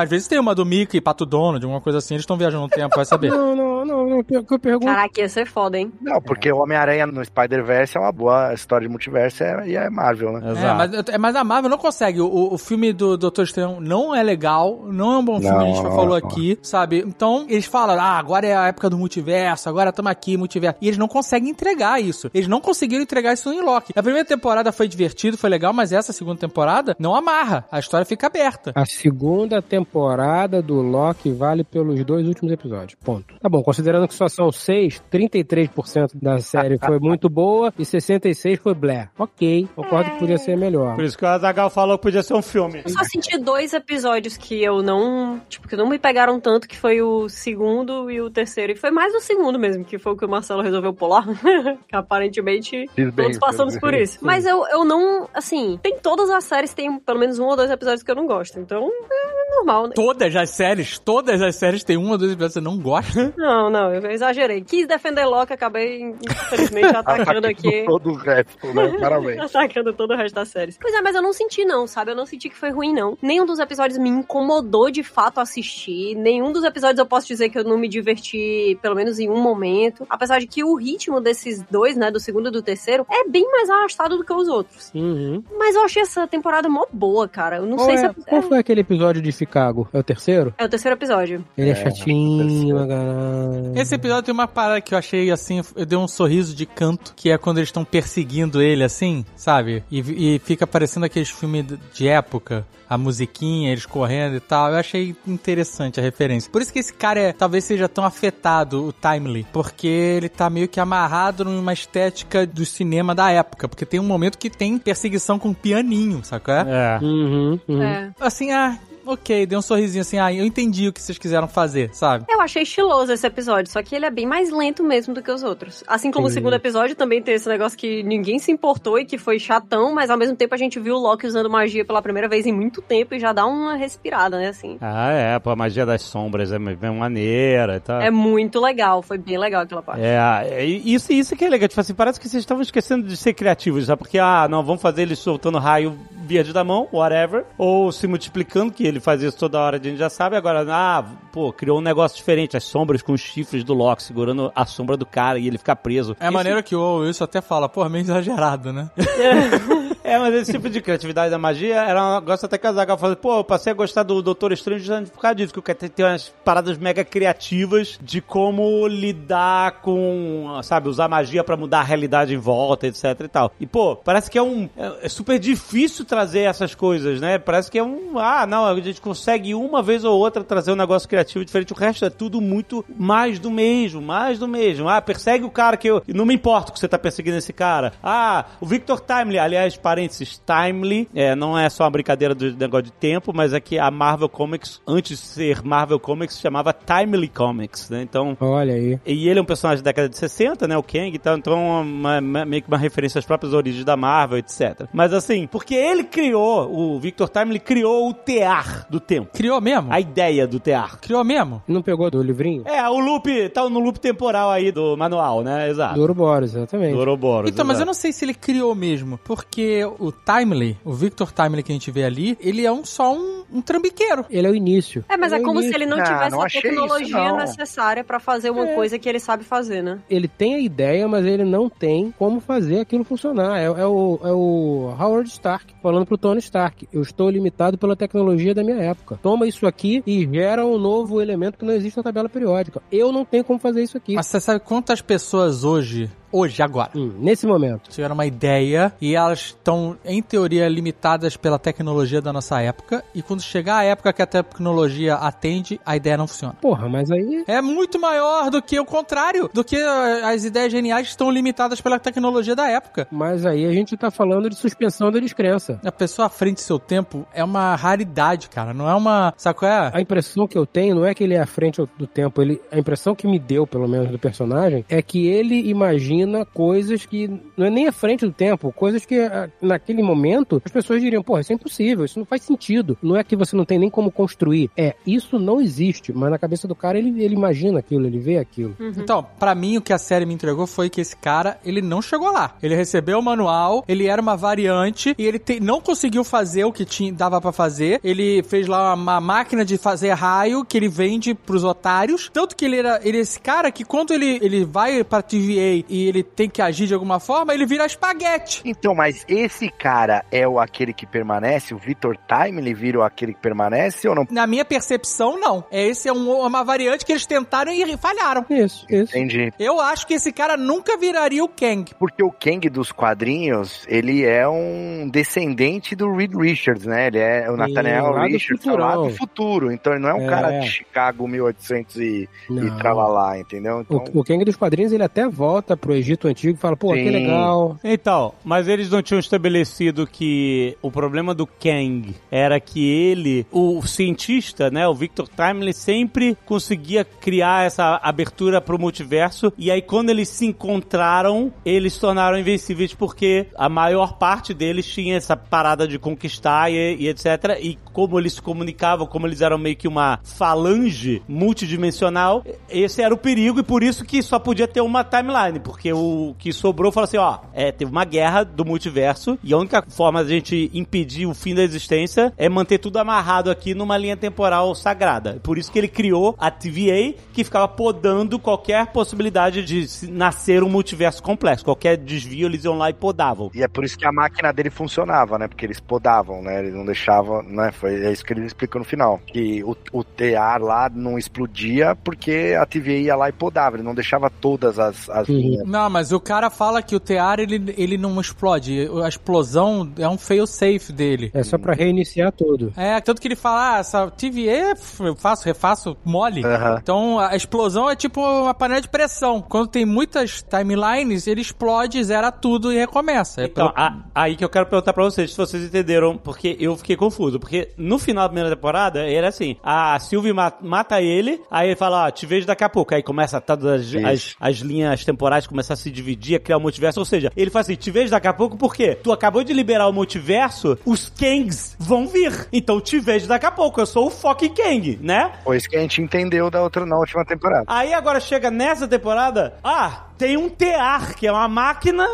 Às 0.00 0.08
vezes 0.08 0.28
tem 0.28 0.38
uma 0.38 0.54
do 0.54 0.64
Mickey, 0.64 1.00
Pato 1.00 1.26
Donald, 1.26 1.64
alguma 1.64 1.80
coisa 1.80 1.98
assim. 1.98 2.14
Eles 2.14 2.22
estão 2.22 2.36
viajando 2.36 2.62
no 2.62 2.68
tempo, 2.68 2.94
vai 2.96 3.04
saber. 3.04 3.28
Não, 3.38 3.54
não, 3.54 3.84
não, 3.84 4.06
não. 4.08 4.18
O 4.18 4.24
que 4.24 4.34
eu 4.36 4.58
pergunto. 4.58 4.86
Caraca, 4.86 5.20
ia 5.20 5.28
ser 5.28 5.46
foda, 5.46 5.78
hein? 5.78 5.92
Não, 6.00 6.20
porque 6.20 6.50
o 6.50 6.58
Homem-Aranha 6.58 7.06
no 7.06 7.24
Spider-Verse 7.24 7.96
é 7.96 8.00
uma 8.00 8.10
boa 8.12 8.52
história 8.52 8.86
de 8.86 8.90
multiverso 8.90 9.42
é- 9.42 9.68
e 9.68 9.76
é 9.76 9.88
Marvel, 9.88 10.32
né? 10.32 10.48
É, 10.48 10.50
Exato. 10.52 10.76
mas, 10.76 11.08
é, 11.08 11.18
mas 11.18 11.36
a 11.36 11.44
Marvel 11.44 11.70
não 11.70 11.78
consegue. 11.78 12.20
O, 12.20 12.52
o 12.52 12.58
filme 12.58 12.92
do 12.92 13.16
Doutor 13.16 13.44
Estranho 13.44 13.80
não 13.80 14.14
é 14.14 14.22
legal, 14.22 14.84
não 14.86 15.12
é 15.12 15.18
um 15.18 15.24
bom 15.24 15.40
filme, 15.40 15.56
a 15.56 15.66
gente 15.66 15.76
já 15.76 15.82
Não. 15.84 15.94
falou 15.96 16.14
aqui, 16.16 16.58
sabe? 16.62 16.98
Então, 17.06 17.46
eles 17.48 17.66
falam, 17.66 17.98
ah, 17.98 18.18
agora 18.18 18.46
é 18.46 18.56
a 18.56 18.66
época 18.66 18.90
do 18.90 18.98
multiverso, 18.98 19.68
agora 19.68 19.90
estamos 19.90 20.10
aqui, 20.10 20.36
multiverso. 20.36 20.78
E 20.80 20.86
eles 20.88 20.98
não 20.98 21.08
conseguem 21.08 21.50
entregar 21.50 22.00
isso. 22.02 22.30
Eles 22.34 22.48
não 22.48 22.60
conseguiram 22.60 23.02
entregar 23.02 23.32
isso 23.32 23.50
em 23.52 23.60
Loki. 23.60 23.92
A 23.96 24.02
primeira 24.02 24.26
temporada 24.26 24.72
foi 24.72 24.88
divertido, 24.88 25.38
foi 25.38 25.48
legal, 25.48 25.72
mas 25.72 25.92
essa 25.92 26.12
segunda 26.12 26.38
temporada 26.40 26.96
não 26.98 27.14
amarra. 27.14 27.64
A 27.70 27.78
história 27.88 28.04
fica 28.04 28.26
aberta. 28.26 28.72
A 28.74 28.84
segunda 28.84 29.60
temporada 29.62 30.62
do 30.62 30.80
Loki 30.80 31.32
vale 31.32 31.64
pelos 31.64 32.04
dois 32.04 32.26
últimos 32.26 32.52
episódios. 32.52 32.98
Ponto. 33.02 33.34
Tá 33.40 33.48
bom, 33.48 33.62
considerando 33.62 34.06
que 34.06 34.14
só 34.14 34.28
são 34.28 34.52
seis, 34.52 35.02
33% 35.10 36.10
da 36.14 36.38
série 36.38 36.78
foi 36.84 36.98
muito 37.00 37.28
boa 37.28 37.72
e 37.78 37.82
66% 37.82 38.58
foi 38.58 38.74
blé. 38.74 39.08
Ok, 39.18 39.68
concordo 39.74 40.10
que 40.10 40.18
podia 40.18 40.38
ser 40.38 40.56
melhor. 40.56 40.94
Por 40.94 41.04
isso 41.04 41.16
que 41.16 41.24
o 41.24 41.28
Azagal 41.28 41.70
falou 41.70 41.96
que 41.96 42.02
podia 42.02 42.22
ser 42.22 42.34
um 42.34 42.42
filme. 42.42 42.82
Eu 42.84 42.90
só 42.90 43.02
senti 43.04 43.38
dois 43.38 43.72
episódios 43.72 44.36
que 44.36 44.62
eu 44.62 44.82
não. 44.82 45.40
Tipo, 45.48 45.66
que 45.66 45.76
não 45.76 45.88
me 45.88 45.98
pegaram 45.98 46.38
tanto, 46.38 46.68
que 46.68 46.76
foi 46.76 47.00
o 47.00 47.28
segundo 47.28 48.10
e 48.10 48.20
o 48.20 48.30
terceiro. 48.30 48.72
E 48.72 48.76
foi 48.76 48.90
mais 48.90 49.14
o 49.14 49.20
segundo 49.20 49.58
mesmo, 49.58 49.84
que 49.84 49.98
foi 49.98 50.12
o 50.12 50.16
que 50.16 50.24
o 50.24 50.28
Marcelo 50.28 50.62
resolveu 50.62 50.92
pular. 50.92 51.26
que 51.88 51.96
aparentemente 51.96 52.86
Fiz 52.94 53.10
bem, 53.10 53.26
todos 53.26 53.38
passamos 53.38 53.78
por 53.78 53.94
isso. 53.94 54.18
Mas 54.20 54.44
eu, 54.44 54.66
eu 54.68 54.84
não. 54.84 55.28
Assim, 55.32 55.78
tem 55.82 55.98
todas 55.98 56.28
as 56.30 56.44
séries, 56.44 56.74
tem 56.74 56.98
pelo 56.98 57.18
menos 57.18 57.38
um 57.38 57.44
ou 57.44 57.56
dois 57.56 57.70
episódios 57.70 57.77
que 57.78 58.10
eu 58.10 58.14
não 58.14 58.26
gosto. 58.26 58.58
Então, 58.58 58.88
é 59.10 59.56
normal, 59.56 59.88
né? 59.88 59.92
Todas 59.94 60.34
as 60.36 60.50
séries, 60.50 60.98
todas 60.98 61.40
as 61.42 61.56
séries 61.56 61.84
tem 61.84 61.96
um 61.96 62.10
ou 62.10 62.18
dois 62.18 62.32
episódios 62.32 62.54
que 62.54 62.60
você 62.60 62.64
não 62.64 62.78
gosta. 62.78 63.34
Não, 63.38 63.70
não, 63.70 63.92
eu 63.94 64.10
exagerei. 64.10 64.62
Quis 64.62 64.86
defender 64.86 65.24
Loki, 65.24 65.52
acabei, 65.52 66.02
infelizmente, 66.02 66.86
atacando 66.96 67.46
aqui. 67.46 67.84
todo 67.84 68.10
o 68.10 68.14
resto, 68.14 68.66
né? 68.74 68.98
Parabéns. 68.98 69.38
Atacando 69.54 69.92
todo 69.92 70.12
o 70.12 70.16
resto 70.16 70.34
das 70.34 70.48
séries. 70.48 70.78
Pois 70.80 70.92
é, 70.94 71.00
mas 71.00 71.14
eu 71.14 71.22
não 71.22 71.32
senti 71.32 71.64
não, 71.64 71.86
sabe? 71.86 72.10
Eu 72.10 72.16
não 72.16 72.26
senti 72.26 72.48
que 72.48 72.56
foi 72.56 72.70
ruim, 72.70 72.92
não. 72.92 73.16
Nenhum 73.22 73.46
dos 73.46 73.58
episódios 73.58 73.98
me 73.98 74.08
incomodou 74.08 74.90
de 74.90 75.02
fato 75.02 75.40
assistir. 75.40 76.14
Nenhum 76.16 76.52
dos 76.52 76.64
episódios 76.64 76.98
eu 76.98 77.06
posso 77.06 77.26
dizer 77.26 77.48
que 77.48 77.58
eu 77.58 77.64
não 77.64 77.78
me 77.78 77.88
diverti, 77.88 78.78
pelo 78.82 78.94
menos 78.94 79.18
em 79.18 79.30
um 79.30 79.40
momento. 79.40 80.06
Apesar 80.10 80.40
de 80.40 80.46
que 80.46 80.64
o 80.64 80.74
ritmo 80.74 81.20
desses 81.20 81.62
dois, 81.64 81.96
né, 81.96 82.10
do 82.10 82.20
segundo 82.20 82.48
e 82.48 82.52
do 82.52 82.62
terceiro, 82.62 83.06
é 83.10 83.28
bem 83.28 83.48
mais 83.50 83.70
arrastado 83.70 84.16
do 84.16 84.24
que 84.24 84.32
os 84.32 84.48
outros. 84.48 84.90
Uhum. 84.94 85.42
Mas 85.58 85.74
eu 85.74 85.82
achei 85.82 86.02
essa 86.02 86.26
temporada 86.26 86.68
mó 86.68 86.86
boa, 86.92 87.28
cara. 87.28 87.56
Eu 87.56 87.66
não 87.68 87.76
Qual, 87.76 87.86
sei 87.86 87.94
é- 87.96 87.98
se... 87.98 88.06
é- 88.06 88.12
qual 88.28 88.42
foi 88.42 88.58
aquele 88.58 88.80
episódio 88.80 89.20
de 89.22 89.30
Chicago? 89.32 89.88
É 89.92 89.98
o 89.98 90.02
terceiro? 90.02 90.54
É 90.58 90.64
o 90.64 90.68
terceiro 90.68 90.96
episódio. 90.96 91.44
Ele 91.56 91.68
é, 91.70 91.72
É, 91.72 91.74
chatinho, 91.76 92.76
caralho. 92.76 93.72
Esse 93.76 93.94
episódio 93.94 94.22
tem 94.24 94.34
uma 94.34 94.48
parada 94.48 94.80
que 94.80 94.94
eu 94.94 94.98
achei 94.98 95.30
assim, 95.30 95.60
eu 95.76 95.86
dei 95.86 95.98
um 95.98 96.08
sorriso 96.08 96.54
de 96.54 96.66
canto, 96.66 97.12
que 97.14 97.30
é 97.30 97.38
quando 97.38 97.58
eles 97.58 97.68
estão 97.68 97.84
perseguindo 97.84 98.60
ele 98.62 98.82
assim, 98.84 99.24
sabe? 99.36 99.82
E, 99.90 100.34
e 100.36 100.38
fica 100.40 100.66
parecendo 100.66 101.06
aqueles 101.06 101.30
filmes 101.30 101.64
de 101.92 102.08
época, 102.08 102.66
a 102.88 102.96
musiquinha, 102.96 103.70
eles 103.70 103.86
correndo 103.86 104.36
e 104.36 104.40
tal. 104.40 104.70
Eu 104.70 104.76
achei 104.76 105.14
interessante 105.26 106.00
a 106.00 106.02
referência. 106.02 106.50
Por 106.50 106.62
isso 106.62 106.72
que 106.72 106.78
esse 106.78 106.92
cara 106.92 107.20
é, 107.20 107.32
talvez 107.32 107.64
seja 107.64 107.88
tão 107.88 108.04
afetado, 108.04 108.86
o 108.86 108.92
Timely, 108.92 109.46
porque 109.52 109.86
ele 109.86 110.28
tá 110.28 110.48
meio 110.48 110.68
que 110.68 110.80
amarrado 110.80 111.44
numa 111.44 111.72
estética 111.72 112.46
do 112.46 112.64
cinema 112.64 113.14
da 113.14 113.30
época, 113.30 113.68
porque 113.68 113.84
tem 113.84 114.00
um 114.00 114.04
momento 114.04 114.38
que 114.38 114.50
tem 114.50 114.78
perseguição 114.78 115.38
com 115.38 115.52
pianinho, 115.52 116.24
sacou? 116.24 116.54
É? 116.54 116.98
É. 116.98 117.04
Uhum, 117.04 117.60
uhum. 117.68 117.82
É. 117.82 118.12
Assim, 118.20 118.50
ah, 118.52 118.78
ok, 119.08 119.46
deu 119.46 119.58
um 119.58 119.62
sorrisinho 119.62 120.02
assim, 120.02 120.18
ah, 120.18 120.32
eu 120.32 120.44
entendi 120.44 120.86
o 120.86 120.92
que 120.92 121.00
vocês 121.00 121.16
quiseram 121.16 121.48
fazer, 121.48 121.90
sabe? 121.94 122.26
Eu 122.28 122.40
achei 122.40 122.62
estiloso 122.62 123.10
esse 123.10 123.26
episódio, 123.26 123.72
só 123.72 123.82
que 123.82 123.94
ele 123.94 124.04
é 124.04 124.10
bem 124.10 124.26
mais 124.26 124.50
lento 124.50 124.84
mesmo 124.84 125.14
do 125.14 125.22
que 125.22 125.30
os 125.30 125.42
outros. 125.42 125.82
Assim 125.86 126.10
como 126.10 126.26
o 126.26 126.28
Entendi. 126.28 126.40
segundo 126.40 126.54
episódio 126.54 126.94
também 126.94 127.22
tem 127.22 127.34
esse 127.34 127.48
negócio 127.48 127.78
que 127.78 128.02
ninguém 128.02 128.38
se 128.38 128.52
importou 128.52 128.98
e 128.98 129.06
que 129.06 129.16
foi 129.16 129.38
chatão, 129.38 129.94
mas 129.94 130.10
ao 130.10 130.18
mesmo 130.18 130.36
tempo 130.36 130.54
a 130.54 130.58
gente 130.58 130.78
viu 130.78 130.96
o 130.96 130.98
Loki 130.98 131.26
usando 131.26 131.48
magia 131.48 131.84
pela 131.84 132.02
primeira 132.02 132.28
vez 132.28 132.46
em 132.46 132.52
muito 132.52 132.82
tempo 132.82 133.14
e 133.14 133.18
já 133.18 133.32
dá 133.32 133.46
uma 133.46 133.76
respirada, 133.76 134.38
né, 134.38 134.48
assim. 134.48 134.76
Ah, 134.80 135.10
é, 135.10 135.38
pô, 135.38 135.50
a 135.50 135.56
magia 135.56 135.86
das 135.86 136.02
sombras 136.02 136.52
é 136.52 136.58
bem 136.58 136.94
maneira 136.94 137.76
e 137.76 137.80
tal. 137.80 138.00
É 138.00 138.10
muito 138.10 138.60
legal, 138.60 139.02
foi 139.02 139.16
bem 139.16 139.38
legal 139.38 139.62
aquela 139.62 139.82
parte. 139.82 140.02
É, 140.02 140.18
é, 140.50 140.64
isso, 140.64 141.12
isso 141.12 141.34
que 141.34 141.44
é 141.44 141.48
legal. 141.48 141.68
Tipo 141.68 141.80
assim, 141.80 141.94
parece 141.94 142.20
que 142.20 142.28
vocês 142.28 142.42
estavam 142.42 142.62
esquecendo 142.62 143.06
de 143.06 143.16
ser 143.16 143.32
criativos, 143.32 143.86
já 143.86 143.96
porque, 143.96 144.18
ah, 144.18 144.46
não, 144.50 144.62
vamos 144.62 144.82
fazer 144.82 145.02
ele 145.02 145.16
soltando 145.16 145.58
raio 145.58 145.96
via 146.28 146.44
da 146.44 146.62
mão, 146.62 146.86
whatever, 146.92 147.44
ou 147.56 147.90
se 147.90 148.06
multiplicando, 148.06 148.70
que 148.70 148.86
ele 148.86 149.00
faz 149.00 149.22
isso 149.22 149.36
toda 149.36 149.58
hora, 149.58 149.78
a 149.78 149.82
gente 149.82 149.96
já 149.96 150.10
sabe. 150.10 150.36
Agora, 150.36 150.64
ah, 150.68 151.02
pô, 151.32 151.52
criou 151.52 151.78
um 151.78 151.82
negócio 151.82 152.16
diferente, 152.16 152.56
as 152.56 152.64
sombras 152.64 153.00
com 153.02 153.12
os 153.14 153.20
chifres 153.20 153.64
do 153.64 153.72
Loki 153.74 154.02
segurando 154.02 154.52
a 154.54 154.66
sombra 154.66 154.96
do 154.96 155.06
cara 155.06 155.38
e 155.38 155.46
ele 155.48 155.56
ficar 155.58 155.76
preso. 155.76 156.14
É 156.20 156.24
Isso- 156.24 156.32
maneiro 156.32 156.62
que 156.62 156.76
o 156.76 156.98
Wilson 156.98 157.24
até 157.24 157.40
fala, 157.40 157.68
pô, 157.68 157.88
meio 157.88 158.02
exagerado, 158.02 158.72
né? 158.72 158.90
É, 158.98 159.88
mas 160.16 160.34
esse 160.34 160.52
tipo 160.52 160.70
de 160.70 160.80
criatividade 160.80 161.30
da 161.30 161.38
magia 161.38 161.74
era 161.74 162.02
um 162.02 162.14
negócio 162.20 162.46
até 162.46 162.56
que 162.56 162.66
a 162.66 162.72
Zagal 162.72 162.96
falou, 162.96 163.16
pô, 163.16 163.38
eu 163.38 163.44
passei 163.44 163.72
a 163.72 163.74
gostar 163.74 164.04
do 164.04 164.22
Doutor 164.22 164.52
Estranho 164.52 164.78
justamente 164.78 165.10
por 165.10 165.20
causa 165.20 165.34
disso, 165.34 165.52
que 165.52 165.58
o 165.58 165.62
cara 165.62 165.76
tem, 165.76 166.06
umas 166.06 166.32
paradas 166.44 166.78
mega 166.78 167.04
criativas 167.04 167.98
de 168.00 168.20
como 168.20 168.86
lidar 168.86 169.80
com, 169.82 170.60
sabe, 170.62 170.88
usar 170.88 171.08
magia 171.08 171.42
pra 171.42 171.56
mudar 171.56 171.80
a 171.80 171.82
realidade 171.82 172.32
em 172.32 172.38
volta, 172.38 172.86
etc 172.86 173.04
e 173.20 173.28
tal. 173.28 173.52
E, 173.60 173.66
pô, 173.66 173.96
parece 173.96 174.30
que 174.30 174.38
é 174.38 174.42
um, 174.42 174.68
é, 174.76 175.06
é 175.06 175.08
super 175.08 175.38
difícil 175.38 176.04
trazer 176.04 176.40
essas 176.40 176.74
coisas, 176.74 177.20
né? 177.20 177.38
Parece 177.38 177.70
que 177.70 177.78
é 177.78 177.82
um, 177.82 178.18
ah, 178.18 178.46
não, 178.46 178.66
a 178.66 178.80
gente 178.80 179.00
consegue 179.00 179.54
uma 179.54 179.82
vez 179.82 180.04
ou 180.04 180.18
outra 180.18 180.44
trazer 180.44 180.72
um 180.72 180.76
negócio 180.76 181.08
criativo 181.08 181.44
diferente, 181.44 181.72
o 181.72 181.76
resto 181.76 182.04
é 182.04 182.10
tudo 182.10 182.40
muito 182.40 182.84
mais 182.96 183.38
do 183.38 183.50
mesmo, 183.50 184.00
mais 184.00 184.38
do 184.38 184.46
mesmo. 184.46 184.88
Ah, 184.88 185.02
persegue 185.02 185.44
o 185.44 185.50
cara 185.50 185.76
que 185.76 185.88
eu, 185.88 186.02
não 186.08 186.24
me 186.24 186.34
importo 186.34 186.72
que 186.72 186.78
você 186.78 186.88
tá 186.88 186.98
perseguindo 186.98 187.36
esse 187.36 187.52
cara. 187.52 187.92
Ah, 188.02 188.44
o 188.60 188.66
Victor 188.66 189.00
Timely, 189.00 189.38
aliás, 189.38 189.76
parênteses, 190.02 190.40
Timely, 190.46 191.08
é, 191.14 191.34
não 191.34 191.58
é 191.58 191.68
só 191.68 191.84
uma 191.84 191.90
brincadeira 191.90 192.34
do 192.34 192.52
negócio 192.56 192.84
de 192.84 192.92
tempo, 192.92 193.32
mas 193.34 193.52
é 193.52 193.60
que 193.60 193.78
a 193.78 193.90
Marvel 193.90 194.28
Comics, 194.28 194.80
antes 194.86 195.18
de 195.18 195.26
ser 195.26 195.62
Marvel 195.64 195.98
Comics, 195.98 196.36
se 196.36 196.42
chamava 196.42 196.72
Timely 196.72 197.28
Comics, 197.28 197.90
né? 197.90 198.02
Então, 198.02 198.36
Olha 198.40 198.74
aí. 198.74 198.98
e 199.04 199.28
ele 199.28 199.38
é 199.38 199.42
um 199.42 199.44
personagem 199.44 199.82
da 199.82 199.88
década 199.90 200.08
de 200.08 200.16
60, 200.16 200.68
né? 200.68 200.76
O 200.76 200.82
Kang, 200.82 201.10
então, 201.14 201.36
então 201.36 201.82
uma- 201.82 202.18
uma- 202.20 202.44
meio 202.44 202.62
que 202.62 202.68
uma 202.68 202.78
referência 202.78 203.18
às 203.18 203.24
próprias 203.24 203.52
origens 203.52 203.84
da 203.84 203.96
Marvel, 203.96 204.38
etc. 204.38 204.86
Mas 204.92 205.12
assim, 205.12 205.46
porque 205.46 205.74
ele 205.74 206.04
criou, 206.04 206.70
o 206.72 207.00
Victor 207.00 207.28
Time, 207.28 207.50
ele 207.52 207.58
criou 207.58 208.08
o 208.08 208.14
tear 208.14 208.86
do 208.88 209.00
tempo. 209.00 209.30
Criou 209.32 209.60
mesmo? 209.60 209.92
A 209.92 209.98
ideia 210.00 210.46
do 210.46 210.60
tear. 210.60 210.98
Criou 211.00 211.24
mesmo? 211.24 211.62
Não 211.66 211.82
pegou 211.82 212.10
do 212.10 212.22
livrinho? 212.22 212.62
É, 212.66 212.88
o 212.88 212.98
loop, 212.98 213.48
tá 213.50 213.68
no 213.68 213.80
loop 213.80 213.98
temporal 213.98 214.50
aí 214.50 214.70
do 214.70 214.96
manual, 214.96 215.42
né? 215.42 215.68
Exato. 215.68 215.94
Do 215.94 216.02
Ouroboros, 216.02 216.54
exatamente. 216.54 216.92
Do 216.92 216.98
Ouroboros. 217.00 217.50
Então, 217.50 217.64
mas 217.64 217.80
eu 217.80 217.86
não 217.86 217.94
sei 217.94 218.12
se 218.12 218.24
ele 218.24 218.34
criou 218.34 218.74
mesmo, 218.74 219.18
porque 219.24 219.87
o 219.98 220.12
Timely, 220.12 220.76
o 220.84 220.92
Victor 220.92 221.32
Timely 221.32 221.62
que 221.62 221.72
a 221.72 221.74
gente 221.74 221.90
vê 221.90 222.04
ali, 222.04 222.36
ele 222.40 222.64
é 222.64 222.72
um, 222.72 222.84
só 222.84 223.14
um, 223.14 223.44
um 223.52 223.60
trambiqueiro. 223.62 224.24
Ele 224.30 224.46
é 224.46 224.50
o 224.50 224.54
início. 224.54 225.04
É, 225.08 225.16
mas 225.16 225.32
é 225.32 225.38
o 225.38 225.42
como 225.42 225.60
se 225.60 225.66
início. 225.66 225.78
ele 225.78 225.86
não 225.86 225.98
Ah, 225.98 226.02
tivesse 226.04 226.30
não 226.30 226.42
a 226.42 226.46
tecnologia 226.46 227.26
isso, 227.26 227.36
necessária 227.36 228.04
pra 228.04 228.20
fazer 228.20 228.50
uma 228.50 228.66
coisa 228.68 228.98
que 228.98 229.08
ele 229.08 229.18
sabe 229.20 229.44
fazer, 229.44 229.82
né? 229.82 229.98
Ele 230.08 230.28
tem 230.28 230.54
a 230.54 230.60
ideia, 230.60 231.06
mas 231.08 231.24
ele 231.24 231.44
não 231.44 231.68
tem 231.68 232.12
como 232.18 232.40
fazer 232.40 232.80
aquilo 232.80 233.04
funcionar. 233.04 233.58
É, 233.58 233.64
é 233.64 233.86
o, 233.86 234.20
é 234.22 234.32
o 234.32 234.94
Howard 234.98 235.28
Stark 235.30 235.74
falando 235.82 236.06
pro 236.06 236.18
Tony 236.18 236.38
Stark. 236.40 236.88
Eu 236.92 237.02
estou 237.02 237.30
limitado 237.30 237.78
pela 237.78 237.96
tecnologia 237.96 238.54
da 238.54 238.62
minha 238.64 238.78
época. 238.78 239.18
Toma 239.22 239.46
isso 239.46 239.66
aqui 239.66 240.02
e 240.06 240.28
gera 240.32 240.64
um 240.64 240.78
novo 240.78 241.20
elemento 241.20 241.58
que 241.58 241.64
não 241.64 241.72
existe 241.74 241.96
na 241.96 242.02
tabela 242.02 242.28
periódica. 242.28 242.82
Eu 242.90 243.12
não 243.12 243.24
tenho 243.24 243.44
como 243.44 243.58
fazer 243.58 243.82
isso 243.82 243.96
aqui. 243.96 244.14
Mas 244.14 244.26
você 244.26 244.40
sabe 244.40 244.60
quantas 244.60 245.00
pessoas 245.00 245.64
hoje, 245.64 246.10
hoje, 246.32 246.62
agora, 246.62 246.90
Hum, 246.94 247.12
nesse 247.18 247.46
momento. 247.46 247.88
tiveram 247.90 248.14
uma 248.14 248.26
ideia 248.26 248.92
e 249.00 249.14
elas 249.14 249.38
estão, 249.46 249.96
em 250.04 250.22
teoria, 250.22 250.68
limitadas 250.68 251.36
pela 251.36 251.58
tecnologia 251.58 252.20
da 252.20 252.32
nossa 252.32 252.60
época, 252.60 253.04
e 253.14 253.22
quando 253.22 253.42
chegar 253.42 253.78
a 253.78 253.84
época 253.84 254.12
que 254.12 254.22
a 254.22 254.26
tecnologia 254.26 255.14
atende, 255.14 255.80
a 255.84 255.96
ideia 255.96 256.16
não 256.16 256.26
funciona. 256.26 256.54
Porra, 256.60 256.88
mas 256.88 257.10
aí. 257.10 257.44
É 257.46 257.60
muito 257.60 257.98
maior 258.00 258.50
do 258.50 258.60
que 258.62 258.78
o 258.78 258.84
contrário, 258.84 259.48
do 259.52 259.62
que 259.64 259.76
ah, 259.76 260.30
as 260.30 260.44
ideias 260.44 260.72
geniais 260.72 261.08
estão 261.08 261.30
limitadas 261.30 261.80
pela 261.80 261.98
tecnologia 261.98 262.54
da 262.56 262.68
época. 262.68 263.06
Mas 263.10 263.46
aí 263.46 263.64
a 263.64 263.72
gente 263.72 263.96
tá 263.96 264.10
falando 264.10 264.48
de 264.48 264.56
suspensão 264.56 265.10
da 265.10 265.18
descrença. 265.18 265.80
A 265.84 265.92
pessoa 265.92 266.26
à 266.26 266.28
frente 266.28 266.56
do 266.56 266.60
seu 266.60 266.78
tempo 266.78 267.26
é 267.32 267.42
uma 267.44 267.74
raridade, 267.76 268.48
cara. 268.48 268.72
Não 268.74 268.88
é 268.88 268.94
uma. 268.94 269.32
Sabe 269.36 269.58
qual 269.58 269.70
é? 269.70 269.90
A 269.94 270.00
impressão 270.00 270.46
que 270.46 270.56
eu 270.58 270.66
tenho 270.66 270.94
não 270.96 271.04
é 271.04 271.14
que 271.14 271.22
ele 271.24 271.34
é 271.34 271.40
à 271.40 271.46
frente 271.46 271.80
do 271.98 272.06
tempo. 272.06 272.40
Ele, 272.42 272.60
a 272.70 272.78
impressão 272.78 273.14
que 273.14 273.26
me 273.26 273.38
deu, 273.38 273.66
pelo 273.66 273.88
menos, 273.88 274.10
do 274.10 274.18
personagem, 274.18 274.84
é 274.88 275.00
que 275.02 275.26
ele 275.26 275.68
imagina 275.68 276.17
coisas 276.52 277.04
que 277.06 277.28
não 277.56 277.66
é 277.66 277.70
nem 277.70 277.86
à 277.88 277.92
frente 277.92 278.24
do 278.26 278.32
tempo, 278.32 278.72
coisas 278.72 279.04
que 279.04 279.18
ah, 279.20 279.48
naquele 279.60 280.02
momento 280.02 280.60
as 280.64 280.72
pessoas 280.72 281.00
diriam, 281.00 281.22
porra, 281.22 281.40
isso 281.40 281.52
é 281.52 281.54
impossível, 281.54 282.04
isso 282.04 282.18
não 282.18 282.26
faz 282.26 282.42
sentido. 282.42 282.96
Não 283.02 283.16
é 283.16 283.24
que 283.24 283.36
você 283.36 283.56
não 283.56 283.64
tem 283.64 283.78
nem 283.78 283.90
como 283.90 284.10
construir. 284.10 284.70
É, 284.76 284.94
isso 285.06 285.38
não 285.38 285.60
existe, 285.60 286.12
mas 286.12 286.30
na 286.30 286.38
cabeça 286.38 286.66
do 286.68 286.74
cara 286.74 286.98
ele, 286.98 287.22
ele 287.22 287.34
imagina 287.34 287.78
aquilo, 287.78 288.06
ele 288.06 288.18
vê 288.18 288.38
aquilo. 288.38 288.74
Então, 288.80 289.26
pra 289.38 289.54
mim, 289.54 289.76
o 289.76 289.82
que 289.82 289.92
a 289.92 289.98
série 289.98 290.24
me 290.26 290.34
entregou 290.34 290.66
foi 290.66 290.88
que 290.90 291.00
esse 291.00 291.16
cara, 291.16 291.58
ele 291.64 291.80
não 291.82 292.00
chegou 292.02 292.30
lá. 292.32 292.56
Ele 292.62 292.74
recebeu 292.74 293.18
o 293.18 293.22
manual, 293.22 293.84
ele 293.88 294.06
era 294.06 294.20
uma 294.20 294.36
variante 294.36 295.14
e 295.18 295.24
ele 295.26 295.38
te- 295.38 295.60
não 295.60 295.80
conseguiu 295.80 296.24
fazer 296.24 296.64
o 296.64 296.72
que 296.72 296.84
tinha, 296.84 297.12
dava 297.12 297.40
pra 297.40 297.52
fazer. 297.52 298.00
Ele 298.02 298.42
fez 298.42 298.66
lá 298.66 298.94
uma 298.94 299.20
máquina 299.20 299.64
de 299.64 299.76
fazer 299.78 300.10
raio 300.12 300.64
que 300.64 300.76
ele 300.76 300.88
vende 300.88 301.34
pros 301.34 301.64
otários. 301.64 302.30
Tanto 302.32 302.56
que 302.56 302.64
ele 302.64 302.76
era 302.76 303.00
ele 303.04 303.18
é 303.18 303.20
esse 303.20 303.38
cara 303.40 303.70
que 303.70 303.84
quando 303.84 304.12
ele, 304.12 304.38
ele 304.42 304.64
vai 304.64 305.02
pra 305.04 305.22
TVA 305.22 305.84
e 305.88 306.07
ele 306.08 306.22
tem 306.22 306.48
que 306.48 306.60
agir 306.62 306.86
de 306.86 306.94
alguma 306.94 307.20
forma, 307.20 307.52
ele 307.54 307.66
vira 307.66 307.84
espaguete. 307.86 308.62
Então, 308.64 308.94
mas 308.94 309.24
esse 309.28 309.68
cara 309.70 310.24
é 310.30 310.46
o 310.46 310.58
aquele 310.58 310.92
que 310.92 311.06
permanece? 311.06 311.74
O 311.74 311.78
Victor 311.78 312.16
Time, 312.26 312.60
ele 312.60 312.74
vira 312.74 312.98
o 312.98 313.02
aquele 313.02 313.34
que 313.34 313.40
permanece 313.40 314.08
ou 314.08 314.14
não? 314.14 314.26
Na 314.30 314.46
minha 314.46 314.64
percepção, 314.64 315.38
não. 315.38 315.64
É 315.70 315.88
Esse 315.88 316.08
é 316.08 316.12
um- 316.12 316.40
uma 316.46 316.62
variante 316.64 317.04
que 317.04 317.12
eles 317.12 317.24
tentaram 317.26 317.72
e 317.72 317.96
falharam. 317.96 318.44
Isso, 318.50 318.84
isso. 318.90 319.16
Entendi. 319.16 319.50
Eu 319.58 319.80
acho 319.80 320.06
que 320.06 320.14
esse 320.14 320.32
cara 320.32 320.56
nunca 320.56 320.96
viraria 320.98 321.42
o 321.42 321.48
Kang. 321.48 321.92
Porque 321.98 322.22
o 322.22 322.30
Kang 322.30 322.68
dos 322.68 322.92
quadrinhos, 322.92 323.84
ele 323.88 324.24
é 324.24 324.46
um 324.48 325.08
descendente 325.10 325.94
do 325.96 326.12
Reed 326.14 326.34
Richards, 326.34 326.84
né? 326.86 327.06
Ele 327.06 327.18
é 327.18 327.50
o 327.50 327.56
Nathaniel 327.56 328.12
do 328.12 328.18
Richards 328.20 328.66
é 328.66 328.70
lá 328.72 328.96
do 328.96 329.10
futuro. 329.10 329.72
Então 329.72 329.92
ele 329.92 330.02
não 330.02 330.10
é 330.10 330.14
um 330.14 330.26
É. 330.26 330.28
cara 330.28 330.58
de 330.60 330.66
Chicago 330.68 331.26
1800 331.26 331.96
e, 331.96 332.28
e 332.48 332.52
Não. 332.52 332.76
tralalá, 332.78 333.38
entendeu? 333.38 333.80
Então, 333.80 334.04
O, 334.12 334.20
o 334.20 334.24
Kang 334.24 334.44
dos 334.44 334.56
quadrinhos 334.56 334.92
ele 334.92 335.02
até 335.02 335.26
volta 335.28 335.76
pro 335.76 335.92
Egito 335.98 336.28
Antigo 336.28 336.56
e 336.56 336.60
fala, 336.60 336.76
pô, 336.76 336.92
que 336.92 337.04
Sim. 337.04 337.10
legal. 337.10 337.78
Então, 337.82 338.32
mas 338.44 338.68
eles 338.68 338.90
não 338.90 339.02
tinham 339.02 339.20
estabelecido 339.20 340.06
que 340.06 340.76
o 340.82 340.90
problema 340.90 341.34
do 341.34 341.46
Kang 341.46 342.14
era 342.30 342.58
que 342.60 342.84
ele, 342.84 343.46
o 343.50 343.84
cientista, 343.86 344.70
né, 344.70 344.86
o 344.86 344.94
Victor 344.94 345.28
Timely, 345.28 345.72
sempre 345.72 346.36
conseguia 346.46 347.04
criar 347.04 347.66
essa 347.66 348.00
abertura 348.02 348.60
pro 348.60 348.78
multiverso. 348.78 349.52
E 349.56 349.70
aí, 349.70 349.82
quando 349.82 350.10
eles 350.10 350.28
se 350.28 350.46
encontraram, 350.46 351.52
eles 351.64 351.94
se 351.94 352.00
tornaram 352.00 352.38
invencíveis 352.38 352.94
porque 352.94 353.46
a 353.56 353.68
maior 353.68 354.18
parte 354.18 354.54
deles 354.54 354.86
tinha 354.86 355.16
essa 355.16 355.36
parada 355.36 355.86
de 355.86 355.98
conquistar 355.98 356.70
e, 356.70 356.96
e 356.96 357.08
etc. 357.08 357.58
E 357.60 357.78
como 357.92 358.18
eles 358.18 358.34
se 358.34 358.42
comunicavam, 358.42 359.06
como 359.06 359.26
eles 359.26 359.40
eram 359.40 359.58
meio 359.58 359.76
que 359.76 359.88
uma 359.88 360.20
falange 360.22 361.22
multidimensional, 361.28 362.44
esse 362.68 363.02
era 363.02 363.14
o 363.14 363.18
perigo 363.18 363.60
e 363.60 363.62
por 363.62 363.82
isso 363.82 364.04
que 364.04 364.22
só 364.22 364.38
podia 364.38 364.68
ter 364.68 364.80
uma 364.80 365.04
timeline, 365.04 365.60
porque 365.60 365.87
o 365.92 366.34
que 366.38 366.52
sobrou 366.52 366.90
falou 366.92 367.04
assim, 367.04 367.16
ó, 367.16 367.38
é, 367.52 367.70
teve 367.72 367.90
uma 367.90 368.04
guerra 368.04 368.44
do 368.44 368.64
multiverso 368.64 369.38
e 369.42 369.52
a 369.52 369.56
única 369.58 369.84
forma 369.88 370.24
de 370.24 370.32
a 370.32 370.34
gente 370.36 370.70
impedir 370.74 371.26
o 371.26 371.34
fim 371.34 371.54
da 371.54 371.62
existência 371.62 372.32
é 372.36 372.48
manter 372.48 372.78
tudo 372.78 372.98
amarrado 372.98 373.50
aqui 373.50 373.74
numa 373.74 373.96
linha 373.96 374.16
temporal 374.16 374.74
sagrada. 374.74 375.38
Por 375.42 375.58
isso 375.58 375.70
que 375.70 375.78
ele 375.78 375.88
criou 375.88 376.34
a 376.38 376.50
TVA, 376.50 377.14
que 377.32 377.44
ficava 377.44 377.68
podando 377.68 378.38
qualquer 378.38 378.86
possibilidade 378.92 379.64
de 379.64 380.08
nascer 380.10 380.62
um 380.62 380.68
multiverso 380.68 381.22
complexo. 381.22 381.64
Qualquer 381.64 381.96
desvio 381.96 382.46
eles 382.46 382.64
iam 382.64 382.76
lá 382.76 382.90
e 382.90 382.94
podavam. 382.94 383.50
E 383.54 383.62
é 383.62 383.68
por 383.68 383.84
isso 383.84 383.98
que 383.98 384.06
a 384.06 384.12
máquina 384.12 384.52
dele 384.52 384.70
funcionava, 384.70 385.38
né? 385.38 385.48
Porque 385.48 385.64
eles 385.66 385.80
podavam, 385.80 386.42
né? 386.42 386.60
Eles 386.60 386.74
não 386.74 386.84
deixavam, 386.84 387.42
né? 387.42 387.70
Foi 387.72 387.94
é 388.04 388.12
isso 388.12 388.24
que 388.24 388.32
ele 388.32 388.44
explica 388.44 388.78
no 388.78 388.84
final. 388.84 389.20
Que 389.26 389.62
o, 389.64 389.76
o 389.92 390.04
tear 390.04 390.60
lá 390.60 390.90
não 390.92 391.18
explodia 391.18 391.94
porque 391.96 392.56
a 392.58 392.64
TVA 392.66 392.92
ia 392.92 393.16
lá 393.16 393.28
e 393.28 393.32
podava. 393.32 393.76
Ele 393.76 393.82
não 393.82 393.94
deixava 393.94 394.28
todas 394.30 394.78
as, 394.78 395.08
as 395.10 395.28
Uhum. 395.28 395.36
linhas. 395.36 395.66
Não, 395.68 395.77
mas 395.90 396.12
o 396.12 396.18
cara 396.20 396.48
fala 396.50 396.80
que 396.82 396.96
o 396.96 397.00
tear 397.00 397.38
ele, 397.40 397.74
ele 397.76 397.98
não 397.98 398.18
explode. 398.20 398.88
A 399.04 399.08
explosão 399.08 399.90
é 399.98 400.08
um 400.08 400.16
fail 400.16 400.46
safe 400.46 400.92
dele. 400.92 401.30
É 401.34 401.42
só 401.42 401.58
pra 401.58 401.74
reiniciar 401.74 402.32
tudo. 402.32 402.72
É, 402.76 403.00
tanto 403.00 403.20
que 403.20 403.28
ele 403.28 403.36
fala, 403.36 403.76
ah, 403.76 403.78
essa 403.80 404.10
TVA 404.10 404.74
eu 405.00 405.14
faço, 405.16 405.44
refaço, 405.44 405.96
mole. 406.04 406.42
Então 406.82 407.18
a 407.20 407.36
explosão 407.36 407.90
é 407.90 407.94
tipo 407.96 408.20
uma 408.20 408.54
panela 408.54 408.80
de 408.80 408.88
pressão. 408.88 409.42
Quando 409.42 409.68
tem 409.68 409.84
muitas 409.84 410.42
timelines, 410.42 411.26
ele 411.26 411.40
explode, 411.40 412.02
zera 412.02 412.30
tudo 412.32 412.72
e 412.72 412.76
recomeça. 412.76 413.42
É 413.42 413.44
Então, 413.44 413.72
pelo- 413.72 413.78
a- 413.86 414.04
aí 414.14 414.36
que 414.36 414.44
eu 414.44 414.48
quero 414.48 414.66
perguntar 414.66 414.92
pra 414.92 415.04
vocês, 415.04 415.30
se 415.32 415.36
vocês 415.36 415.62
entenderam, 415.64 416.16
porque 416.16 416.56
eu 416.60 416.76
fiquei 416.76 416.96
confuso. 416.96 417.38
Porque 417.40 417.72
no 417.76 417.98
final 417.98 418.24
da 418.24 418.28
primeira 418.28 418.54
temporada, 418.54 419.00
era 419.08 419.28
assim, 419.28 419.56
a 419.62 419.98
Sylvie 419.98 420.32
ma- 420.32 420.52
mata 420.62 421.00
ele, 421.02 421.40
aí 421.50 421.68
ele 421.68 421.76
fala, 421.76 422.06
ó, 422.06 422.10
te 422.10 422.24
vejo 422.26 422.46
daqui 422.46 422.64
a 422.64 422.68
pouco. 422.68 422.94
Aí 422.94 423.02
começa 423.02 423.40
todas 423.40 423.94
as, 423.94 424.04
as, 424.04 424.36
as 424.40 424.56
linhas 424.58 425.04
temporais 425.04 425.46
começar 425.68 425.74
a 425.74 425.76
se 425.76 425.90
dividir, 425.90 426.36
a 426.36 426.40
criar 426.40 426.56
um 426.56 426.60
multiverso. 426.60 427.00
Ou 427.00 427.04
seja, 427.04 427.30
ele 427.36 427.50
fala 427.50 427.62
assim, 427.62 427.74
te 427.74 427.90
vejo 427.90 428.10
daqui 428.10 428.26
a 428.26 428.32
pouco 428.32 428.56
porque 428.56 428.94
tu 428.94 429.12
acabou 429.12 429.44
de 429.44 429.52
liberar 429.52 429.88
o 429.88 429.92
multiverso, 429.92 430.78
os 430.84 431.08
Kangs 431.10 431.76
vão 431.78 432.06
vir. 432.06 432.48
Então 432.52 432.80
te 432.80 432.98
vejo 432.98 433.26
daqui 433.26 433.46
a 433.46 433.50
pouco, 433.50 433.80
eu 433.80 433.86
sou 433.86 434.06
o 434.06 434.10
fucking 434.10 434.54
Kang, 434.54 434.98
né? 435.02 435.32
Foi 435.44 435.56
isso 435.56 435.68
que 435.68 435.76
a 435.76 435.80
gente 435.80 436.00
entendeu 436.00 436.50
da 436.50 436.62
outra, 436.62 436.86
na 436.86 436.96
última 436.96 437.24
temporada. 437.24 437.64
Aí 437.66 437.92
agora 437.92 438.20
chega 438.20 438.50
nessa 438.50 438.88
temporada, 438.88 439.54
ah, 439.62 440.07
tem 440.18 440.36
um 440.36 440.48
tear, 440.48 441.14
que 441.14 441.26
é 441.26 441.32
uma 441.32 441.48
máquina 441.48 442.04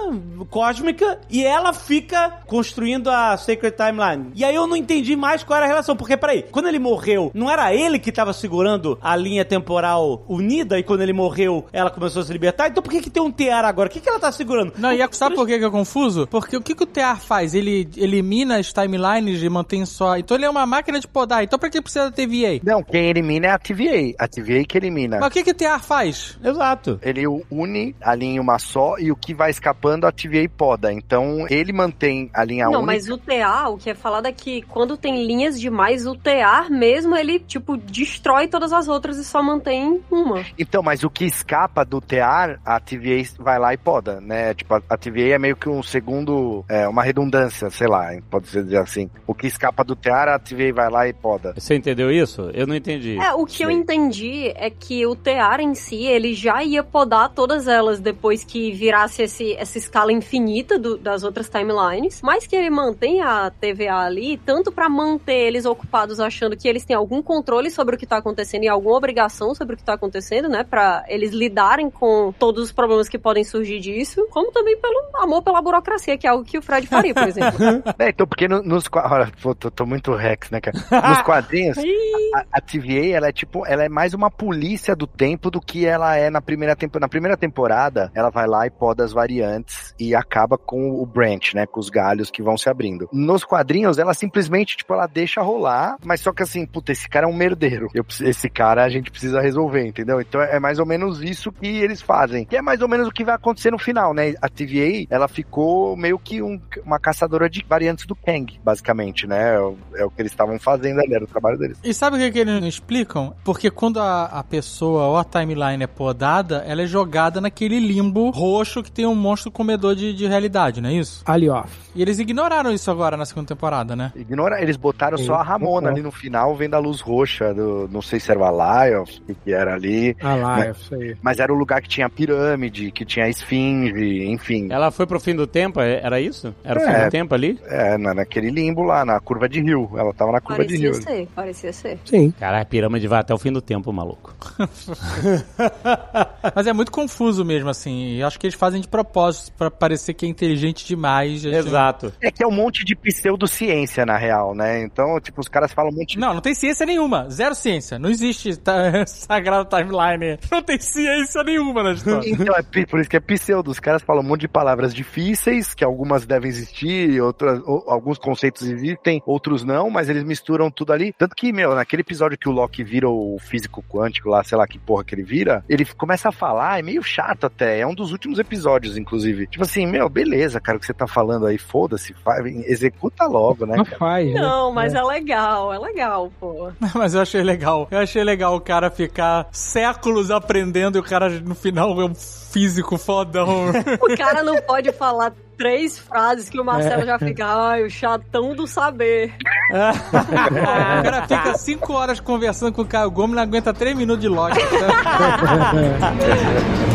cósmica, 0.50 1.18
e 1.30 1.42
ela 1.42 1.72
fica 1.72 2.40
construindo 2.46 3.10
a 3.10 3.36
Sacred 3.36 3.74
Timeline. 3.74 4.30
E 4.34 4.44
aí 4.44 4.54
eu 4.54 4.66
não 4.66 4.76
entendi 4.76 5.16
mais 5.16 5.42
qual 5.42 5.56
era 5.56 5.66
a 5.66 5.68
relação, 5.68 5.96
porque 5.96 6.16
peraí, 6.16 6.44
quando 6.52 6.68
ele 6.68 6.78
morreu, 6.78 7.30
não 7.34 7.50
era 7.50 7.74
ele 7.74 7.98
que 7.98 8.12
tava 8.12 8.32
segurando 8.32 8.98
a 9.00 9.16
linha 9.16 9.44
temporal 9.44 10.22
unida, 10.28 10.78
e 10.78 10.82
quando 10.82 11.00
ele 11.00 11.14
morreu, 11.14 11.64
ela 11.72 11.90
começou 11.90 12.20
a 12.20 12.24
se 12.24 12.32
libertar? 12.32 12.68
Então 12.68 12.82
por 12.82 12.90
que 12.90 13.00
que 13.00 13.10
tem 13.10 13.22
um 13.22 13.30
tear 13.30 13.64
agora? 13.64 13.88
O 13.88 13.92
que 13.92 14.00
que 14.00 14.08
ela 14.08 14.20
tá 14.20 14.30
segurando? 14.30 14.74
Não, 14.76 14.92
e 14.92 15.08
sabe 15.12 15.34
por 15.34 15.46
que 15.46 15.58
que 15.58 15.64
é 15.64 15.70
confuso? 15.70 16.26
Porque 16.26 16.56
o 16.56 16.60
que, 16.60 16.74
que 16.74 16.82
o 16.82 16.86
tear 16.86 17.18
faz? 17.20 17.54
Ele 17.54 17.88
elimina 17.96 18.58
as 18.58 18.72
timelines 18.72 19.42
e 19.42 19.48
mantém 19.48 19.86
só. 19.86 20.18
Então 20.18 20.36
ele 20.36 20.44
é 20.44 20.50
uma 20.50 20.66
máquina 20.66 21.00
de 21.00 21.08
podar. 21.08 21.42
Então 21.42 21.58
pra 21.58 21.70
que 21.70 21.80
precisa 21.80 22.10
da 22.10 22.12
TVA? 22.12 22.60
Não, 22.62 22.82
quem 22.82 23.08
elimina 23.08 23.46
é 23.46 23.50
a 23.50 23.58
TVA. 23.58 24.14
A 24.18 24.28
TVA 24.28 24.64
que 24.68 24.76
elimina. 24.76 25.18
Mas 25.20 25.28
o 25.28 25.32
que, 25.32 25.42
que 25.44 25.50
o 25.50 25.54
tear 25.54 25.82
faz? 25.82 26.38
Exato. 26.42 26.98
Ele 27.02 27.24
une 27.50 27.93
une 27.94 28.04
ali 28.04 28.26
em 28.26 28.40
uma 28.40 28.58
só 28.58 28.98
e 28.98 29.10
o 29.10 29.16
que 29.16 29.34
vai 29.34 29.50
escapando 29.50 30.06
a 30.06 30.12
TVA 30.12 30.48
poda. 30.54 30.92
Então 30.92 31.46
ele 31.48 31.72
mantém 31.72 32.30
a 32.34 32.44
linha 32.44 32.64
Não, 32.66 32.80
única. 32.80 32.86
mas 32.86 33.08
o 33.08 33.16
TA, 33.16 33.68
o 33.68 33.78
que 33.78 33.90
é 33.90 33.94
falado 33.94 34.26
é 34.26 34.32
que 34.32 34.62
quando 34.62 34.96
tem 34.96 35.26
linhas 35.26 35.58
demais, 35.58 36.06
o 36.06 36.14
TA 36.14 36.66
mesmo, 36.70 37.16
ele, 37.16 37.38
tipo, 37.38 37.76
destrói 37.76 38.46
todas 38.48 38.72
as 38.72 38.88
outras 38.88 39.16
e 39.18 39.24
só 39.24 39.42
mantém 39.42 40.00
uma. 40.10 40.44
Então, 40.58 40.82
mas 40.82 41.02
o 41.02 41.10
que 41.10 41.24
escapa 41.24 41.84
do 41.84 42.00
tear, 42.00 42.60
a 42.64 42.78
TVA 42.78 43.14
vai 43.38 43.58
lá 43.58 43.72
e 43.72 43.76
poda, 43.76 44.20
né? 44.20 44.54
Tipo, 44.54 44.74
a, 44.74 44.82
a 44.90 44.96
TVA 44.96 45.34
é 45.34 45.38
meio 45.38 45.56
que 45.56 45.68
um 45.68 45.82
segundo, 45.82 46.64
é, 46.68 46.86
uma 46.88 47.02
redundância, 47.02 47.70
sei 47.70 47.86
lá, 47.86 48.10
pode 48.30 48.48
ser 48.48 48.64
dizer 48.64 48.78
assim. 48.78 49.10
O 49.26 49.34
que 49.34 49.46
escapa 49.46 49.84
do 49.84 49.96
tear, 49.96 50.28
a 50.28 50.38
TVA 50.38 50.72
vai 50.74 50.90
lá 50.90 51.08
e 51.08 51.12
poda. 51.12 51.54
Você 51.56 51.74
entendeu 51.74 52.10
isso? 52.10 52.50
Eu 52.52 52.66
não 52.66 52.74
entendi. 52.74 53.18
É, 53.18 53.32
o 53.34 53.46
que 53.46 53.62
eu 53.62 53.68
Sei. 53.68 53.76
entendi 53.76 54.52
é 54.54 54.68
que 54.70 55.06
o 55.06 55.14
TEAR 55.14 55.60
em 55.60 55.74
si, 55.74 56.04
ele 56.04 56.34
já 56.34 56.62
ia 56.62 56.82
podar 56.82 57.30
todas 57.30 57.68
elas 57.68 57.83
depois 57.92 58.44
que 58.44 58.72
virasse 58.72 59.22
esse, 59.22 59.52
essa 59.54 59.78
escala 59.78 60.12
infinita 60.12 60.78
do- 60.78 60.96
das 60.96 61.22
outras 61.24 61.48
timelines, 61.48 62.20
mas 62.22 62.46
que 62.46 62.56
ele 62.56 62.70
mantém 62.70 63.20
a 63.22 63.50
TVA 63.50 63.98
ali, 63.98 64.36
tanto 64.38 64.70
pra 64.72 64.88
manter 64.88 65.34
eles 65.46 65.64
ocupados 65.64 66.20
achando 66.20 66.56
que 66.56 66.68
eles 66.68 66.84
têm 66.84 66.96
algum 66.96 67.22
controle 67.22 67.70
sobre 67.70 67.96
o 67.96 67.98
que 67.98 68.06
tá 68.06 68.16
acontecendo 68.16 68.64
e 68.64 68.68
alguma 68.68 68.96
obrigação 68.96 69.54
sobre 69.54 69.74
o 69.74 69.76
que 69.76 69.84
tá 69.84 69.94
acontecendo, 69.94 70.48
né, 70.48 70.64
Pra 70.64 71.04
eles 71.08 71.32
lidarem 71.32 71.90
com 71.90 72.32
todos 72.38 72.62
os 72.64 72.72
problemas 72.72 73.08
que 73.08 73.18
podem 73.18 73.44
surgir 73.44 73.78
disso, 73.80 74.26
como 74.30 74.50
também 74.50 74.76
pelo 74.78 75.00
amor 75.16 75.42
pela 75.42 75.60
burocracia, 75.62 76.16
que 76.18 76.26
é 76.26 76.30
algo 76.30 76.44
que 76.44 76.58
o 76.58 76.62
Fred 76.62 76.86
faria, 76.86 77.14
por 77.14 77.28
exemplo. 77.28 77.58
É, 77.98 78.08
então, 78.08 78.26
porque 78.26 78.48
no- 78.48 78.62
nos 78.62 78.88
olha, 78.92 79.30
pô, 79.42 79.54
tô, 79.54 79.70
tô 79.70 79.86
muito 79.86 80.12
rex, 80.14 80.50
né, 80.50 80.60
cara? 80.60 80.76
Nos 81.08 81.22
quadrinhos, 81.22 81.76
a, 82.34 82.44
a 82.58 82.60
TVA, 82.60 83.16
ela 83.16 83.28
é 83.28 83.32
tipo, 83.32 83.64
ela 83.66 83.84
é 83.84 83.88
mais 83.88 84.14
uma 84.14 84.30
polícia 84.30 84.94
do 84.96 85.06
tempo 85.06 85.50
do 85.50 85.60
que 85.60 85.84
ela 85.86 86.16
é 86.16 86.30
na 86.30 86.40
primeira 86.40 86.74
temporada. 86.74 87.04
Na 87.04 87.08
primeira 87.08 87.36
temporada, 87.36 87.73
ela 88.14 88.30
vai 88.30 88.46
lá 88.46 88.66
e 88.66 88.70
poda 88.70 89.04
as 89.04 89.12
variantes 89.12 89.94
e 89.98 90.14
acaba 90.14 90.56
com 90.56 90.90
o 91.00 91.06
branch, 91.06 91.54
né, 91.54 91.66
com 91.66 91.80
os 91.80 91.90
galhos 91.90 92.30
que 92.30 92.42
vão 92.42 92.56
se 92.56 92.68
abrindo. 92.68 93.08
Nos 93.12 93.44
quadrinhos, 93.44 93.98
ela 93.98 94.14
simplesmente, 94.14 94.76
tipo, 94.76 94.92
ela 94.94 95.06
deixa 95.06 95.40
rolar, 95.42 95.96
mas 96.04 96.20
só 96.20 96.32
que 96.32 96.42
assim, 96.42 96.64
puta, 96.66 96.92
esse 96.92 97.08
cara 97.08 97.26
é 97.26 97.28
um 97.28 97.34
merdeiro. 97.34 97.88
Eu 97.94 98.04
esse 98.20 98.48
cara 98.48 98.84
a 98.84 98.88
gente 98.88 99.10
precisa 99.10 99.40
resolver, 99.40 99.86
entendeu? 99.86 100.20
Então 100.20 100.40
é 100.40 100.60
mais 100.60 100.78
ou 100.78 100.86
menos 100.86 101.22
isso 101.22 101.50
que 101.50 101.66
eles 101.66 102.00
fazem. 102.02 102.44
Que 102.44 102.56
é 102.56 102.62
mais 102.62 102.80
ou 102.80 102.88
menos 102.88 103.08
o 103.08 103.10
que 103.10 103.24
vai 103.24 103.34
acontecer 103.34 103.70
no 103.70 103.78
final, 103.78 104.12
né? 104.14 104.34
A 104.40 104.48
TVA, 104.48 105.06
ela 105.10 105.26
ficou 105.28 105.96
meio 105.96 106.18
que 106.18 106.42
um- 106.42 106.60
uma 106.84 106.98
caçadora 106.98 107.48
de 107.48 107.64
variantes 107.68 108.06
do 108.06 108.14
Kang, 108.14 108.58
basicamente, 108.62 109.26
né? 109.26 109.54
É 109.54 109.60
o, 109.60 109.76
é 109.96 110.04
o 110.04 110.10
que 110.10 110.20
eles 110.22 110.32
estavam 110.32 110.58
fazendo 110.58 111.00
ali, 111.00 111.14
era 111.14 111.24
o 111.24 111.28
trabalho 111.28 111.58
deles. 111.58 111.78
E 111.82 111.92
sabe 111.94 112.16
o 112.16 112.20
que, 112.20 112.30
que 112.30 112.38
eles 112.38 112.60
não 112.60 112.68
explicam? 112.68 113.34
Porque 113.44 113.70
quando 113.70 113.98
a, 114.00 114.24
a 114.26 114.42
pessoa 114.44 115.04
ou 115.06 115.16
a 115.16 115.24
timeline 115.24 115.82
é 115.82 115.86
podada, 115.86 116.62
ela 116.66 116.82
é 116.82 116.86
jogada 116.86 117.40
naquele 117.40 117.63
limbo 117.68 118.30
roxo 118.30 118.82
que 118.82 118.90
tem 118.90 119.06
um 119.06 119.14
monstro 119.14 119.50
comedor 119.50 119.94
de, 119.94 120.12
de 120.12 120.26
realidade, 120.26 120.80
não 120.80 120.88
é 120.90 120.94
isso? 120.94 121.22
Ali, 121.26 121.48
ó. 121.48 121.64
E 121.94 122.02
eles 122.02 122.18
ignoraram 122.18 122.72
isso 122.72 122.90
agora 122.90 123.16
na 123.16 123.24
segunda 123.24 123.46
temporada, 123.46 123.94
né? 123.94 124.12
Ignora, 124.16 124.60
eles 124.60 124.76
botaram 124.76 125.16
Sim, 125.16 125.26
só 125.26 125.34
a 125.34 125.42
Ramona 125.42 125.90
ali 125.90 126.02
no 126.02 126.10
final, 126.10 126.54
vendo 126.56 126.74
a 126.74 126.78
luz 126.78 127.00
roxa 127.00 127.54
do, 127.54 127.88
não 127.90 128.02
sei 128.02 128.18
se 128.18 128.30
era 128.30 128.40
o 128.40 128.44
Alioth, 128.44 129.18
o 129.20 129.26
que 129.26 129.34
que 129.34 129.52
era 129.52 129.74
ali, 129.74 130.16
lá, 130.20 130.66
é 130.66 130.70
isso 130.72 130.94
aí. 130.94 131.16
mas 131.22 131.38
era 131.38 131.52
o 131.52 131.56
lugar 131.56 131.80
que 131.80 131.88
tinha 131.88 132.06
a 132.06 132.10
pirâmide, 132.10 132.90
que 132.90 133.04
tinha 133.04 133.26
a 133.26 133.28
esfinge, 133.28 134.24
enfim. 134.26 134.66
Ela 134.70 134.90
foi 134.90 135.06
pro 135.06 135.20
fim 135.20 135.34
do 135.36 135.46
tempo, 135.46 135.80
é- 135.80 136.00
era 136.02 136.20
isso? 136.20 136.52
Era 136.64 136.80
o 136.80 136.82
É. 136.82 136.86
fim 136.98 137.04
do 137.04 137.10
tempo 137.10 137.34
ali? 137.34 137.60
É, 137.66 137.96
na, 137.96 138.12
naquele 138.12 138.50
limbo 138.50 138.82
lá, 138.82 139.04
na 139.04 139.20
curva 139.20 139.48
de 139.48 139.60
rio. 139.60 139.88
Ela 139.96 140.12
tava 140.12 140.32
na 140.32 140.40
curva 140.40 140.64
de 140.64 140.76
parecia 140.76 140.90
rio. 140.92 141.02
ser, 141.02 141.28
parecia 141.34 141.72
ser. 141.72 141.98
Sim. 142.04 142.32
Caralho, 142.32 142.62
a 142.62 142.66
pirâmide 142.66 143.06
vai 143.06 143.20
até 143.20 143.32
o 143.32 143.38
fim 143.38 143.52
do 143.52 143.62
tempo, 143.62 143.92
maluco. 143.92 144.34
Mas 146.54 146.66
é 146.66 146.72
muito 146.72 146.90
confuso 146.90 147.44
mesmo, 147.44 147.53
assim. 147.68 148.16
E 148.16 148.22
acho 148.22 148.38
que 148.38 148.46
eles 148.46 148.56
fazem 148.56 148.80
de 148.80 148.88
propósito 148.88 149.52
pra 149.56 149.70
parecer 149.70 150.14
que 150.14 150.26
é 150.26 150.28
inteligente 150.28 150.86
demais. 150.86 151.44
Exato. 151.44 152.12
É 152.20 152.30
que 152.30 152.42
é 152.42 152.46
um 152.46 152.50
monte 152.52 152.84
de 152.84 152.94
pseudociência, 152.94 154.04
na 154.06 154.16
real, 154.16 154.54
né? 154.54 154.82
Então, 154.82 155.18
tipo, 155.20 155.40
os 155.40 155.48
caras 155.48 155.72
falam 155.72 155.90
um 155.92 155.94
monte 155.96 156.14
de... 156.14 156.18
Não, 156.18 156.34
não 156.34 156.40
tem 156.40 156.54
ciência 156.54 156.86
nenhuma. 156.86 157.28
Zero 157.30 157.54
ciência. 157.54 157.98
Não 157.98 158.08
existe 158.10 158.56
tá, 158.56 159.04
sagrado 159.06 159.68
timeline. 159.68 160.38
Não 160.50 160.62
tem 160.62 160.78
ciência 160.78 161.42
nenhuma 161.42 161.82
na 161.82 161.92
história. 161.92 162.28
Então, 162.28 162.54
é 162.56 162.62
por 162.62 163.00
isso 163.00 163.10
que 163.10 163.16
é 163.16 163.20
pseudo. 163.20 163.70
Os 163.70 163.80
caras 163.80 164.02
falam 164.02 164.22
um 164.22 164.26
monte 164.26 164.42
de 164.42 164.48
palavras 164.48 164.94
difíceis, 164.94 165.74
que 165.74 165.84
algumas 165.84 166.26
devem 166.26 166.48
existir, 166.48 167.20
outras, 167.20 167.60
ou- 167.64 167.84
alguns 167.88 168.18
conceitos 168.18 168.62
existem, 168.62 169.22
outros 169.26 169.64
não, 169.64 169.90
mas 169.90 170.08
eles 170.08 170.24
misturam 170.24 170.70
tudo 170.70 170.92
ali. 170.92 171.12
Tanto 171.16 171.34
que, 171.34 171.52
meu, 171.52 171.74
naquele 171.74 172.02
episódio 172.02 172.38
que 172.38 172.48
o 172.48 172.52
Loki 172.52 172.82
vira 172.84 173.08
o 173.08 173.36
físico 173.38 173.82
quântico 173.88 174.28
lá, 174.28 174.42
sei 174.44 174.56
lá 174.56 174.66
que 174.66 174.78
porra 174.78 175.04
que 175.04 175.14
ele 175.14 175.22
vira, 175.22 175.64
ele 175.68 175.84
começa 175.84 176.28
a 176.28 176.32
falar, 176.32 176.78
é 176.78 176.82
meio 176.82 177.02
chato 177.02 177.33
até. 177.42 177.80
É 177.80 177.86
um 177.86 177.94
dos 177.94 178.12
últimos 178.12 178.38
episódios, 178.38 178.96
inclusive. 178.96 179.46
Tipo 179.46 179.64
assim, 179.64 179.86
meu, 179.86 180.08
beleza, 180.08 180.60
cara, 180.60 180.78
o 180.78 180.80
que 180.80 180.86
você 180.86 180.94
tá 180.94 181.06
falando 181.06 181.46
aí, 181.46 181.58
foda-se, 181.58 182.14
faz- 182.24 182.44
executa 182.66 183.26
logo, 183.26 183.66
né, 183.66 183.76
Não 183.76 183.84
cara? 183.84 183.98
faz, 183.98 184.32
né? 184.32 184.40
Não, 184.40 184.72
mas 184.72 184.94
é. 184.94 185.02
legal, 185.02 185.72
é 185.72 185.78
legal, 185.78 186.32
pô. 186.40 186.70
Mas 186.94 187.14
eu 187.14 187.20
achei 187.22 187.42
legal. 187.42 187.88
Eu 187.90 187.98
achei 187.98 188.22
legal 188.24 188.54
o 188.54 188.60
cara 188.60 188.90
ficar 188.90 189.46
séculos 189.52 190.30
aprendendo 190.30 190.96
e 190.96 191.00
o 191.00 191.04
cara 191.04 191.28
no 191.40 191.54
final 191.54 192.00
é 192.00 192.04
um 192.04 192.14
físico 192.14 192.96
fodão. 192.98 193.66
O 194.00 194.16
cara 194.16 194.42
não 194.42 194.60
pode 194.62 194.92
falar 194.92 195.32
três 195.56 195.98
frases 195.98 196.48
que 196.48 196.60
o 196.60 196.64
Marcelo 196.64 197.04
já 197.06 197.18
fica, 197.18 197.46
ai, 197.46 197.82
o 197.84 197.90
chatão 197.90 198.54
do 198.54 198.66
saber. 198.66 199.32
o 199.70 201.02
cara 201.02 201.26
fica 201.28 201.58
cinco 201.58 201.92
horas 201.92 202.18
conversando 202.20 202.72
com 202.72 202.82
o 202.82 202.86
Caio 202.86 203.10
Gomes 203.10 203.32
e 203.32 203.36
não 203.36 203.42
aguenta 203.42 203.72
três 203.72 203.96
minutos 203.96 204.22
de 204.22 204.28
Loki. 204.28 204.58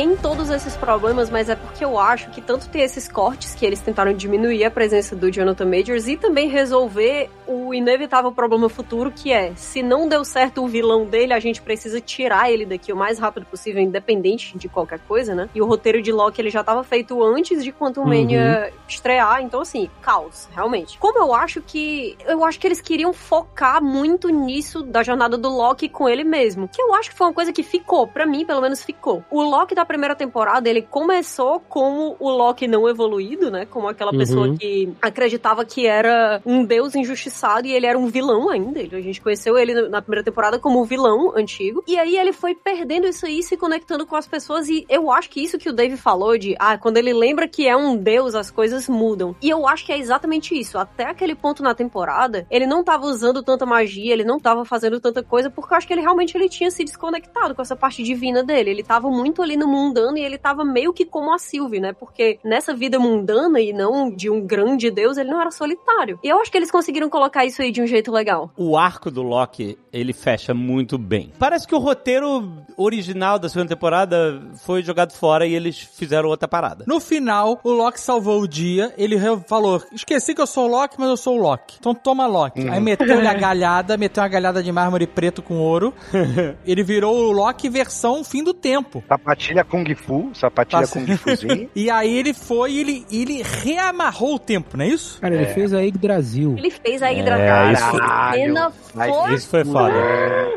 tem 0.00 0.16
todos 0.16 0.48
esses 0.48 0.78
problemas, 0.78 1.28
mas 1.28 1.50
é 1.50 1.54
porque 1.54 1.84
eu 1.84 1.98
acho 1.98 2.30
que 2.30 2.40
tanto 2.40 2.70
tem 2.70 2.80
esses 2.80 3.06
cortes 3.06 3.54
que 3.54 3.66
eles 3.66 3.80
tentaram 3.80 4.14
diminuir 4.14 4.64
a 4.64 4.70
presença 4.70 5.14
do 5.14 5.30
Jonathan 5.30 5.66
Majors 5.66 6.08
e 6.08 6.16
também 6.16 6.48
resolver 6.48 7.28
o 7.46 7.74
inevitável 7.74 8.32
problema 8.32 8.70
futuro, 8.70 9.12
que 9.14 9.30
é, 9.30 9.52
se 9.56 9.82
não 9.82 10.08
deu 10.08 10.24
certo 10.24 10.64
o 10.64 10.68
vilão 10.68 11.04
dele, 11.04 11.34
a 11.34 11.38
gente 11.38 11.60
precisa 11.60 12.00
tirar 12.00 12.50
ele 12.50 12.64
daqui 12.64 12.90
o 12.90 12.96
mais 12.96 13.18
rápido 13.18 13.44
possível, 13.44 13.82
independente 13.82 14.56
de 14.56 14.70
qualquer 14.70 15.00
coisa, 15.00 15.34
né? 15.34 15.50
E 15.54 15.60
o 15.60 15.66
roteiro 15.66 16.00
de 16.00 16.10
Loki, 16.10 16.40
ele 16.40 16.48
já 16.48 16.64
tava 16.64 16.82
feito 16.82 17.22
antes 17.22 17.62
de 17.62 17.70
Quantum 17.70 18.06
Mania 18.06 18.72
estrear, 18.88 19.42
então 19.42 19.60
assim, 19.60 19.90
caos, 20.00 20.48
realmente. 20.54 20.98
Como 20.98 21.18
eu 21.18 21.34
acho 21.34 21.60
que... 21.60 22.16
Eu 22.24 22.42
acho 22.42 22.58
que 22.58 22.66
eles 22.66 22.80
queriam 22.80 23.12
focar 23.12 23.84
muito 23.84 24.30
nisso 24.30 24.82
da 24.82 25.02
jornada 25.02 25.36
do 25.36 25.50
Loki 25.50 25.90
com 25.90 26.08
ele 26.08 26.24
mesmo, 26.24 26.68
que 26.68 26.80
eu 26.80 26.94
acho 26.94 27.10
que 27.10 27.16
foi 27.16 27.26
uma 27.26 27.34
coisa 27.34 27.52
que 27.52 27.62
ficou, 27.62 28.06
pra 28.06 28.24
mim, 28.24 28.46
pelo 28.46 28.62
menos 28.62 28.82
ficou. 28.82 29.22
O 29.30 29.42
Loki 29.42 29.74
da 29.74 29.89
primeira 29.90 30.14
temporada, 30.14 30.68
ele 30.68 30.82
começou 30.82 31.58
como 31.68 32.14
o 32.20 32.30
Loki 32.30 32.68
não 32.68 32.88
evoluído, 32.88 33.50
né? 33.50 33.66
Como 33.66 33.88
aquela 33.88 34.12
Uhum. 34.12 34.18
pessoa 34.18 34.56
que 34.56 34.92
acreditava 35.02 35.64
que 35.64 35.84
era 35.86 36.40
um 36.46 36.64
deus 36.64 36.94
injustiçado 36.94 37.66
e 37.66 37.72
ele 37.72 37.86
era 37.86 37.98
um 37.98 38.06
vilão 38.06 38.48
ainda. 38.48 38.78
Ele- 38.78 38.94
A 38.96 39.00
gente 39.00 39.20
conheceu 39.20 39.58
ele 39.58 39.88
na 39.88 40.00
primeira 40.00 40.22
temporada 40.24 40.58
como 40.60 40.80
o 40.80 40.84
vilão 40.84 41.32
antigo. 41.36 41.82
E 41.88 41.98
aí 41.98 42.16
ele 42.16 42.32
foi 42.32 42.54
perdendo 42.54 43.08
isso 43.08 43.26
aí, 43.26 43.42
se 43.42 43.56
conectando 43.56 44.06
com 44.06 44.14
as 44.14 44.28
pessoas. 44.28 44.68
E 44.68 44.86
eu 44.88 45.10
acho 45.10 45.28
que 45.28 45.42
isso 45.42 45.58
que 45.58 45.68
o 45.68 45.72
Dave 45.72 45.96
falou 45.96 46.38
de, 46.38 46.54
ah, 46.60 46.78
quando 46.78 46.96
ele 46.98 47.12
lembra 47.12 47.48
que 47.48 47.66
é 47.66 47.76
um 47.76 47.96
deus, 47.96 48.34
as 48.36 48.48
coisas 48.50 48.88
mudam. 48.88 49.34
E 49.42 49.48
eu 49.50 49.66
acho 49.66 49.84
que 49.84 49.92
é 49.92 49.98
exatamente 49.98 50.58
isso. 50.58 50.78
Até 50.78 51.04
aquele 51.04 51.34
ponto 51.34 51.62
na 51.64 51.74
temporada, 51.74 52.46
ele 52.50 52.66
não 52.66 52.84
tava 52.84 53.06
usando 53.06 53.42
tanta 53.42 53.66
magia, 53.66 54.12
ele 54.12 54.24
não 54.24 54.38
tava 54.38 54.64
fazendo 54.64 55.00
tanta 55.00 55.22
coisa, 55.22 55.50
porque 55.50 55.72
eu 55.74 55.78
acho 55.78 55.86
que 55.86 55.92
ele 55.94 56.00
realmente 56.02 56.36
ele 56.36 56.48
tinha 56.48 56.70
se 56.70 56.84
desconectado 56.84 57.54
com 57.54 57.62
essa 57.62 57.74
parte 57.74 58.02
divina 58.02 58.42
dele. 58.44 58.70
Ele 58.70 58.82
tava 58.82 59.08
muito 59.10 59.42
ali 59.42 59.56
no 59.56 59.66
mundano 59.80 60.18
e 60.18 60.22
ele 60.22 60.38
tava 60.38 60.64
meio 60.64 60.92
que 60.92 61.04
como 61.04 61.32
a 61.32 61.38
Sylvie, 61.38 61.80
né? 61.80 61.92
Porque 61.92 62.38
nessa 62.44 62.74
vida 62.74 62.98
mundana 62.98 63.60
e 63.60 63.72
não 63.72 64.10
de 64.10 64.28
um 64.30 64.40
grande 64.46 64.90
deus, 64.90 65.16
ele 65.16 65.30
não 65.30 65.40
era 65.40 65.50
solitário. 65.50 66.18
E 66.22 66.28
eu 66.28 66.38
acho 66.40 66.50
que 66.50 66.56
eles 66.56 66.70
conseguiram 66.70 67.08
colocar 67.08 67.44
isso 67.44 67.62
aí 67.62 67.70
de 67.70 67.82
um 67.82 67.86
jeito 67.86 68.12
legal. 68.12 68.50
O 68.56 68.76
arco 68.76 69.10
do 69.10 69.22
Loki, 69.22 69.78
ele 69.92 70.12
fecha 70.12 70.52
muito 70.54 70.98
bem. 70.98 71.32
Parece 71.38 71.66
que 71.66 71.74
o 71.74 71.78
roteiro 71.78 72.64
original 72.76 73.38
da 73.38 73.48
segunda 73.48 73.68
temporada 73.68 74.42
foi 74.64 74.82
jogado 74.82 75.12
fora 75.12 75.46
e 75.46 75.54
eles 75.54 75.78
fizeram 75.78 76.28
outra 76.28 76.48
parada. 76.48 76.84
No 76.86 77.00
final, 77.00 77.60
o 77.62 77.70
Loki 77.70 78.00
salvou 78.00 78.40
o 78.40 78.48
dia. 78.48 78.92
Ele 78.96 79.18
falou: 79.46 79.82
Esqueci 79.92 80.34
que 80.34 80.40
eu 80.40 80.46
sou 80.46 80.66
o 80.66 80.70
Loki, 80.70 80.96
mas 80.98 81.08
eu 81.08 81.16
sou 81.16 81.38
o 81.38 81.42
Loki. 81.42 81.76
Então 81.78 81.94
toma 81.94 82.26
Loki. 82.26 82.68
Aí 82.68 82.80
meteu-lhe 82.80 83.26
a 83.26 83.34
galhada, 83.34 83.96
meteu 83.96 84.22
uma 84.22 84.28
galhada 84.28 84.62
de 84.62 84.72
mármore 84.72 85.06
preto 85.06 85.42
com 85.42 85.58
ouro. 85.58 85.94
ele 86.64 86.82
virou 86.82 87.16
o 87.16 87.32
Loki 87.32 87.68
versão 87.68 88.22
fim 88.24 88.42
do 88.42 88.54
tempo. 88.54 89.02
Sapatilha 89.08 89.59
Kung 89.64 89.84
Fu, 89.94 90.30
sapatilha 90.34 90.80
Passa- 90.82 90.98
Kung 91.00 91.16
Fuzinho. 91.16 91.68
E 91.74 91.90
aí 91.90 92.16
ele 92.18 92.32
foi 92.34 92.72
e 92.72 92.80
ele, 92.80 93.06
ele 93.10 93.42
reamarrou 93.42 94.34
o 94.34 94.38
tempo, 94.38 94.76
não 94.76 94.84
é 94.84 94.88
isso? 94.88 95.18
Cara, 95.20 95.34
ele 95.34 95.46
fez 95.46 95.72
a 95.72 95.80
Yggdrasil. 95.82 96.54
Ele 96.58 96.70
fez 96.70 97.02
a 97.02 97.08
Hydra. 97.08 97.38
É, 97.38 97.72
isso- 97.72 98.02
A 98.02 98.32
cena 98.32 98.72
Mas 98.94 99.14
foi 99.16 99.34
Isso 99.34 99.48
foi 99.48 99.64
foda. 99.64 99.94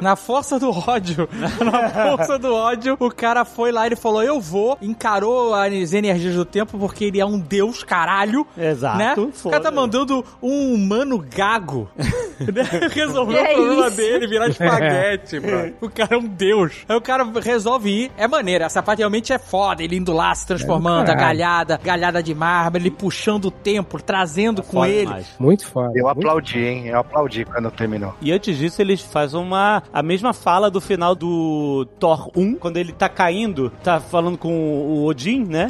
Na 0.01 0.15
força 0.15 0.59
do 0.59 0.69
ódio. 0.71 1.27
Na 1.63 1.89
força 2.17 2.37
do 2.39 2.53
ódio, 2.53 2.97
o 2.99 3.09
cara 3.11 3.45
foi 3.45 3.71
lá 3.71 3.83
e 3.83 3.89
ele 3.89 3.95
falou: 3.95 4.23
Eu 4.23 4.39
vou, 4.41 4.77
encarou 4.81 5.53
as 5.53 5.93
energias 5.93 6.35
do 6.35 6.45
tempo 6.45 6.77
porque 6.77 7.05
ele 7.05 7.19
é 7.21 7.25
um 7.25 7.39
deus 7.39 7.83
caralho. 7.83 8.45
Exato. 8.57 8.97
Né? 8.97 9.13
O 9.43 9.49
cara 9.49 9.63
tá 9.63 9.71
mandando 9.71 10.25
um 10.41 10.73
humano 10.73 11.17
gago 11.19 11.89
né? 11.97 12.63
resolver 12.91 13.43
Que 13.45 13.51
o 13.53 13.55
problema 13.55 13.87
isso? 13.87 13.97
dele, 13.97 14.27
virar 14.27 14.47
espaguete, 14.49 15.39
bro. 15.39 15.73
O 15.81 15.89
cara 15.89 16.15
é 16.15 16.17
um 16.17 16.27
deus. 16.27 16.73
Aí 16.89 16.95
o 16.95 17.01
cara 17.01 17.23
resolve 17.41 17.89
ir. 17.89 18.11
É 18.17 18.27
maneiro, 18.27 18.63
essa 18.63 18.81
parte 18.83 18.92
realmente 18.97 19.31
é 19.33 19.37
foda. 19.39 19.83
Ele 19.83 19.97
indo 19.97 20.13
lá, 20.13 20.33
se 20.35 20.45
transformando, 20.45 21.09
a 21.09 21.15
caralho. 21.15 21.21
galhada, 21.39 21.79
galhada 21.83 22.23
de 22.23 22.33
mármore, 22.33 22.83
ele 22.83 22.91
puxando 22.91 23.45
o 23.45 23.51
tempo, 23.51 24.01
trazendo 24.01 24.61
com 24.63 24.77
Foda 24.77 24.89
ele. 24.89 25.05
demais. 25.05 25.27
Muito 25.39 25.65
foda. 25.67 25.91
Eu 25.95 26.05
muito 26.05 26.19
aplaudi, 26.19 26.59
hein? 26.59 26.87
Eu 26.87 26.99
aplaudi 26.99 27.45
quando 27.45 27.69
terminou. 27.71 28.13
E 28.21 28.31
antes 28.31 28.57
disso, 28.57 28.81
eles 28.81 29.01
fazem 29.01 29.39
uma. 29.39 29.83
a 29.91 30.03
mesma 30.03 30.33
fala 30.33 30.69
do 30.69 30.79
final 30.81 31.15
do 31.15 31.85
Thor 31.99 32.29
1, 32.35 32.55
quando 32.55 32.77
ele 32.77 32.91
tá 32.91 33.07
caindo, 33.09 33.69
tá 33.83 33.99
falando 33.99 34.37
com 34.37 34.51
o 34.53 35.05
Odin, 35.05 35.43
né? 35.45 35.69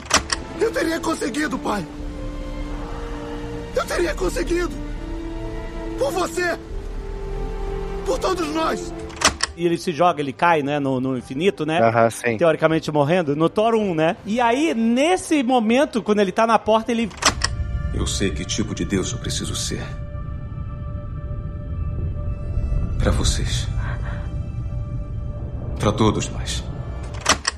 Eu 0.59 0.71
teria 0.71 0.99
conseguido, 0.99 1.57
pai. 1.59 1.83
Eu 3.75 3.85
teria 3.85 4.13
conseguido. 4.13 4.71
Por 5.97 6.11
você. 6.11 6.57
Por 8.05 8.19
todos 8.19 8.47
nós. 8.53 8.93
E 9.55 9.65
ele 9.65 9.77
se 9.77 9.91
joga, 9.91 10.21
ele 10.21 10.33
cai, 10.33 10.61
né, 10.61 10.79
no, 10.79 10.99
no 10.99 11.17
infinito, 11.17 11.65
né? 11.65 11.79
Aham, 11.79 12.09
sim. 12.09 12.37
Teoricamente 12.37 12.91
morrendo, 12.91 13.35
no 13.35 13.49
Thor 13.49 13.75
1, 13.75 13.95
né? 13.95 14.17
E 14.25 14.41
aí, 14.41 14.73
nesse 14.73 15.43
momento, 15.43 16.01
quando 16.01 16.19
ele 16.19 16.31
tá 16.31 16.47
na 16.47 16.57
porta, 16.57 16.91
ele. 16.91 17.09
Eu 17.93 18.07
sei 18.07 18.31
que 18.31 18.43
tipo 18.43 18.73
de 18.73 18.85
Deus 18.85 19.11
eu 19.11 19.19
preciso 19.19 19.55
ser. 19.55 19.83
Para 22.97 23.11
vocês. 23.11 23.67
Para 25.79 25.91
todos 25.91 26.29
nós. 26.29 26.63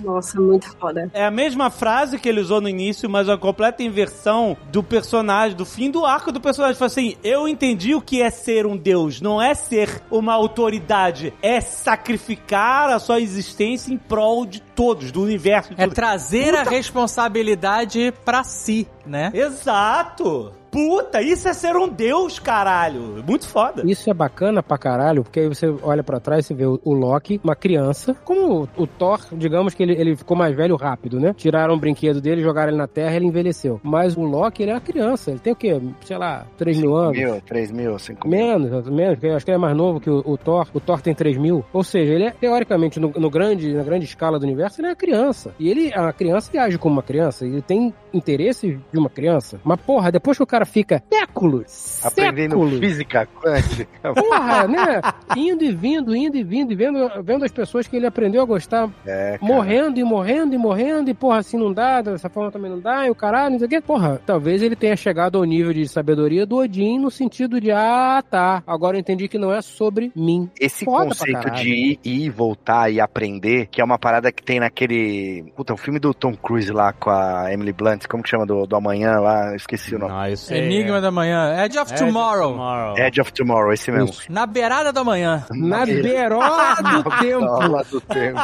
Nossa, 0.06 0.40
muito 0.40 0.70
foda. 0.78 1.10
É 1.14 1.26
a 1.26 1.32
mesma 1.32 1.70
frase 1.70 2.20
que 2.20 2.30
ele 2.30 2.40
usou 2.40 2.62
no 2.62 2.70
início, 2.70 3.10
mas 3.10 3.28
uma 3.28 3.38
completa 3.38 3.82
inversão 3.82 4.56
do 4.72 4.84
personagem, 4.84 5.58
do 5.58 5.66
fim 5.66 5.90
do 5.90 6.06
arco 6.06 6.32
do 6.32 6.40
personagem. 6.40 6.78
Foi 6.78 6.88
assim: 6.88 7.16
eu 7.24 7.48
entendi 7.48 7.96
o 7.96 8.02
que 8.02 8.22
é 8.22 8.30
ser 8.30 8.66
um 8.66 8.78
deus. 8.78 9.20
Não 9.20 9.42
é 9.42 9.54
ser 9.56 10.02
uma 10.12 10.34
autoridade, 10.34 11.34
é 11.42 11.60
sacrificar 11.60 12.90
a 12.90 13.00
sua 13.00 13.20
existência 13.20 13.92
em 13.92 13.98
prol 13.98 14.46
de 14.46 14.62
todos, 14.62 15.12
do 15.12 15.22
universo. 15.24 15.74
De 15.74 15.82
É 15.82 15.86
tudo. 15.86 15.96
trazer 15.96 16.54
a 16.56 16.64
responsabilidade 16.64 18.14
pra 18.24 18.44
si, 18.44 18.88
né? 19.06 19.32
Exato! 19.34 20.52
Puta, 20.76 21.22
isso 21.22 21.48
é 21.48 21.54
ser 21.54 21.78
um 21.78 21.88
deus, 21.88 22.38
caralho. 22.38 23.24
Muito 23.26 23.48
foda. 23.48 23.82
Isso 23.86 24.10
é 24.10 24.14
bacana 24.14 24.62
pra 24.62 24.78
caralho, 24.78 25.24
porque 25.24 25.40
aí 25.40 25.48
você 25.48 25.74
olha 25.82 26.04
pra 26.04 26.20
trás 26.20 26.50
e 26.50 26.54
vê 26.54 26.66
o, 26.66 26.78
o 26.84 26.92
Loki, 26.94 27.40
uma 27.42 27.56
criança. 27.56 28.14
Como 28.26 28.64
o, 28.64 28.84
o 28.84 28.86
Thor, 28.86 29.22
digamos 29.32 29.74
que 29.74 29.82
ele, 29.82 29.94
ele 29.94 30.18
ficou 30.18 30.36
mais 30.36 30.54
velho 30.54 30.76
rápido, 30.76 31.18
né? 31.18 31.34
Tiraram 31.34 31.76
o 31.76 31.80
brinquedo 31.80 32.20
dele, 32.20 32.42
jogaram 32.42 32.72
ele 32.72 32.78
na 32.78 32.90
terra 32.90 33.14
e 33.14 33.16
ele 33.16 33.28
envelheceu. 33.28 33.80
Mas 33.82 34.18
o 34.18 34.24
Loki, 34.24 34.64
ele 34.64 34.72
é 34.72 34.74
uma 34.74 34.82
criança. 34.82 35.32
Ele 35.32 35.40
tem 35.40 35.54
o 35.54 35.56
quê? 35.56 35.82
Sei 36.04 36.18
lá, 36.18 36.46
3 36.58 36.78
mil 36.78 36.94
anos? 36.94 37.18
Mil, 37.18 37.40
três 37.40 37.72
mil, 37.72 37.98
cinco 37.98 38.28
mil. 38.28 38.38
Menos, 38.38 38.90
menos, 38.90 39.14
porque 39.14 39.28
eu 39.28 39.36
acho 39.38 39.46
que 39.46 39.52
ele 39.52 39.58
é 39.58 39.62
mais 39.62 39.78
novo 39.78 40.02
que 40.02 40.10
o, 40.10 40.22
o 40.26 40.38
Thor. 40.38 40.68
O 40.74 40.82
Thor 40.82 41.00
tem 41.00 41.16
3 41.16 41.38
mil. 41.38 41.64
Ou 41.72 41.86
seja, 41.86 42.12
ele 42.14 42.26
é, 42.26 42.32
teoricamente, 42.32 43.00
no, 43.00 43.14
no 43.16 43.30
grande, 43.30 43.74
na 43.74 43.84
grande 43.84 44.04
escala 44.04 44.38
do 44.38 44.44
universo, 44.44 44.82
ele 44.82 44.88
é 44.88 44.90
uma 44.90 44.96
criança. 44.98 45.56
E 45.58 45.70
ele 45.70 45.90
é 45.94 46.02
uma 46.02 46.12
criança 46.12 46.52
que 46.52 46.58
age 46.58 46.78
como 46.78 46.96
uma 46.96 47.04
criança. 47.04 47.46
Ele 47.46 47.62
tem 47.62 47.94
interesse 48.14 48.78
de 48.92 49.00
uma 49.00 49.10
criança. 49.10 49.58
Mas, 49.64 49.80
porra, 49.80 50.12
depois 50.12 50.36
que 50.36 50.44
o 50.44 50.48
cara 50.48 50.65
fica 50.66 51.02
séculos, 51.12 52.04
Aprendendo 52.04 52.52
séculos, 52.56 52.80
física 52.80 53.28
quântica. 53.28 53.88
Porra, 54.14 54.68
né? 54.68 55.02
Indo 55.36 55.64
e 55.64 55.72
vindo, 55.74 56.16
indo 56.16 56.38
e 56.38 56.44
vindo, 56.44 56.72
e 56.72 56.76
vendo, 56.76 57.10
vendo 57.24 57.46
as 57.46 57.52
pessoas 57.52 57.88
que 57.88 57.96
ele 57.96 58.06
aprendeu 58.06 58.42
a 58.42 58.46
gostar 58.46 58.90
É, 59.06 59.38
cara. 59.38 59.54
morrendo 59.54 60.00
e 60.00 60.04
morrendo 60.04 60.56
e 60.56 60.58
morrendo, 60.58 61.10
e 61.10 61.14
porra, 61.14 61.40
assim 61.40 61.58
não 61.58 61.72
dá, 61.74 62.02
dessa 62.02 62.30
forma 62.30 62.52
também 62.52 62.72
não 62.72 62.80
dá, 62.80 63.06
e 63.08 63.10
o 63.10 63.16
caralho, 63.16 63.52
não 63.52 63.60
sei 63.60 63.68
o 63.68 63.70
quê. 63.70 63.82
Porra, 63.82 64.22
talvez 64.26 64.62
ele 64.62 64.76
tenha 64.76 64.96
chegado 64.96 65.38
ao 65.38 65.44
nível 65.44 65.74
de 65.74 65.88
sabedoria 65.88 66.46
do 66.46 66.58
Odin 66.58 67.00
no 67.00 67.12
sentido 67.12 67.60
de, 67.60 67.72
ah, 67.72 68.24
tá, 68.30 68.64
agora 68.66 68.98
eu 68.98 69.00
entendi 69.02 69.28
que 69.28 69.38
não 69.38 69.52
é 69.54 69.62
sobre 69.62 70.12
mim. 70.16 70.50
Esse 70.60 70.86
Foda 70.86 71.08
conceito 71.08 71.50
de 71.52 71.70
ir, 71.70 72.00
ir, 72.04 72.30
voltar 72.30 72.90
e 72.92 73.00
aprender, 73.00 73.68
que 73.68 73.82
é 73.82 73.84
uma 73.84 73.98
parada 74.00 74.32
que 74.32 74.44
tem 74.44 74.60
naquele. 74.60 75.52
Puta, 75.56 75.74
o 75.74 75.78
filme 75.78 76.00
do 76.00 76.14
Tom 76.14 76.36
Cruise 76.36 76.72
lá 76.72 76.94
com 76.94 77.10
a 77.10 77.52
Emily 77.52 77.74
Blunt, 77.74 78.06
como 78.08 78.24
que 78.24 78.30
chama 78.30 78.46
do, 78.46 78.66
do 78.66 78.76
amanhã 78.76 79.20
lá? 79.20 79.56
Esqueci 79.56 79.96
o 79.96 80.00
nome. 80.00 80.14
Não, 80.14 80.28
isso 80.28 80.54
é... 80.56 80.66
Enigma 80.66 81.02
da 81.02 81.12
manhã. 81.12 81.64
Edge 81.64 81.78
of 81.78 81.94
É, 81.94 81.96
Tomorrow. 81.98 82.52
Tomorrow. 82.52 82.98
Edge 82.98 83.22
of 83.22 83.34
Tomorrow, 83.34 83.74
esse 83.74 83.92
mesmo. 83.92 84.10
Isso. 84.10 84.32
Na 84.32 84.46
beirada 84.46 84.92
da 84.94 85.04
manhã. 85.04 85.46
Na 85.52 85.86
beirola 85.86 86.76
do 87.04 87.04
tempo. 87.20 87.40
Bola 87.46 87.84
do 87.84 88.02
tempo. 88.02 88.40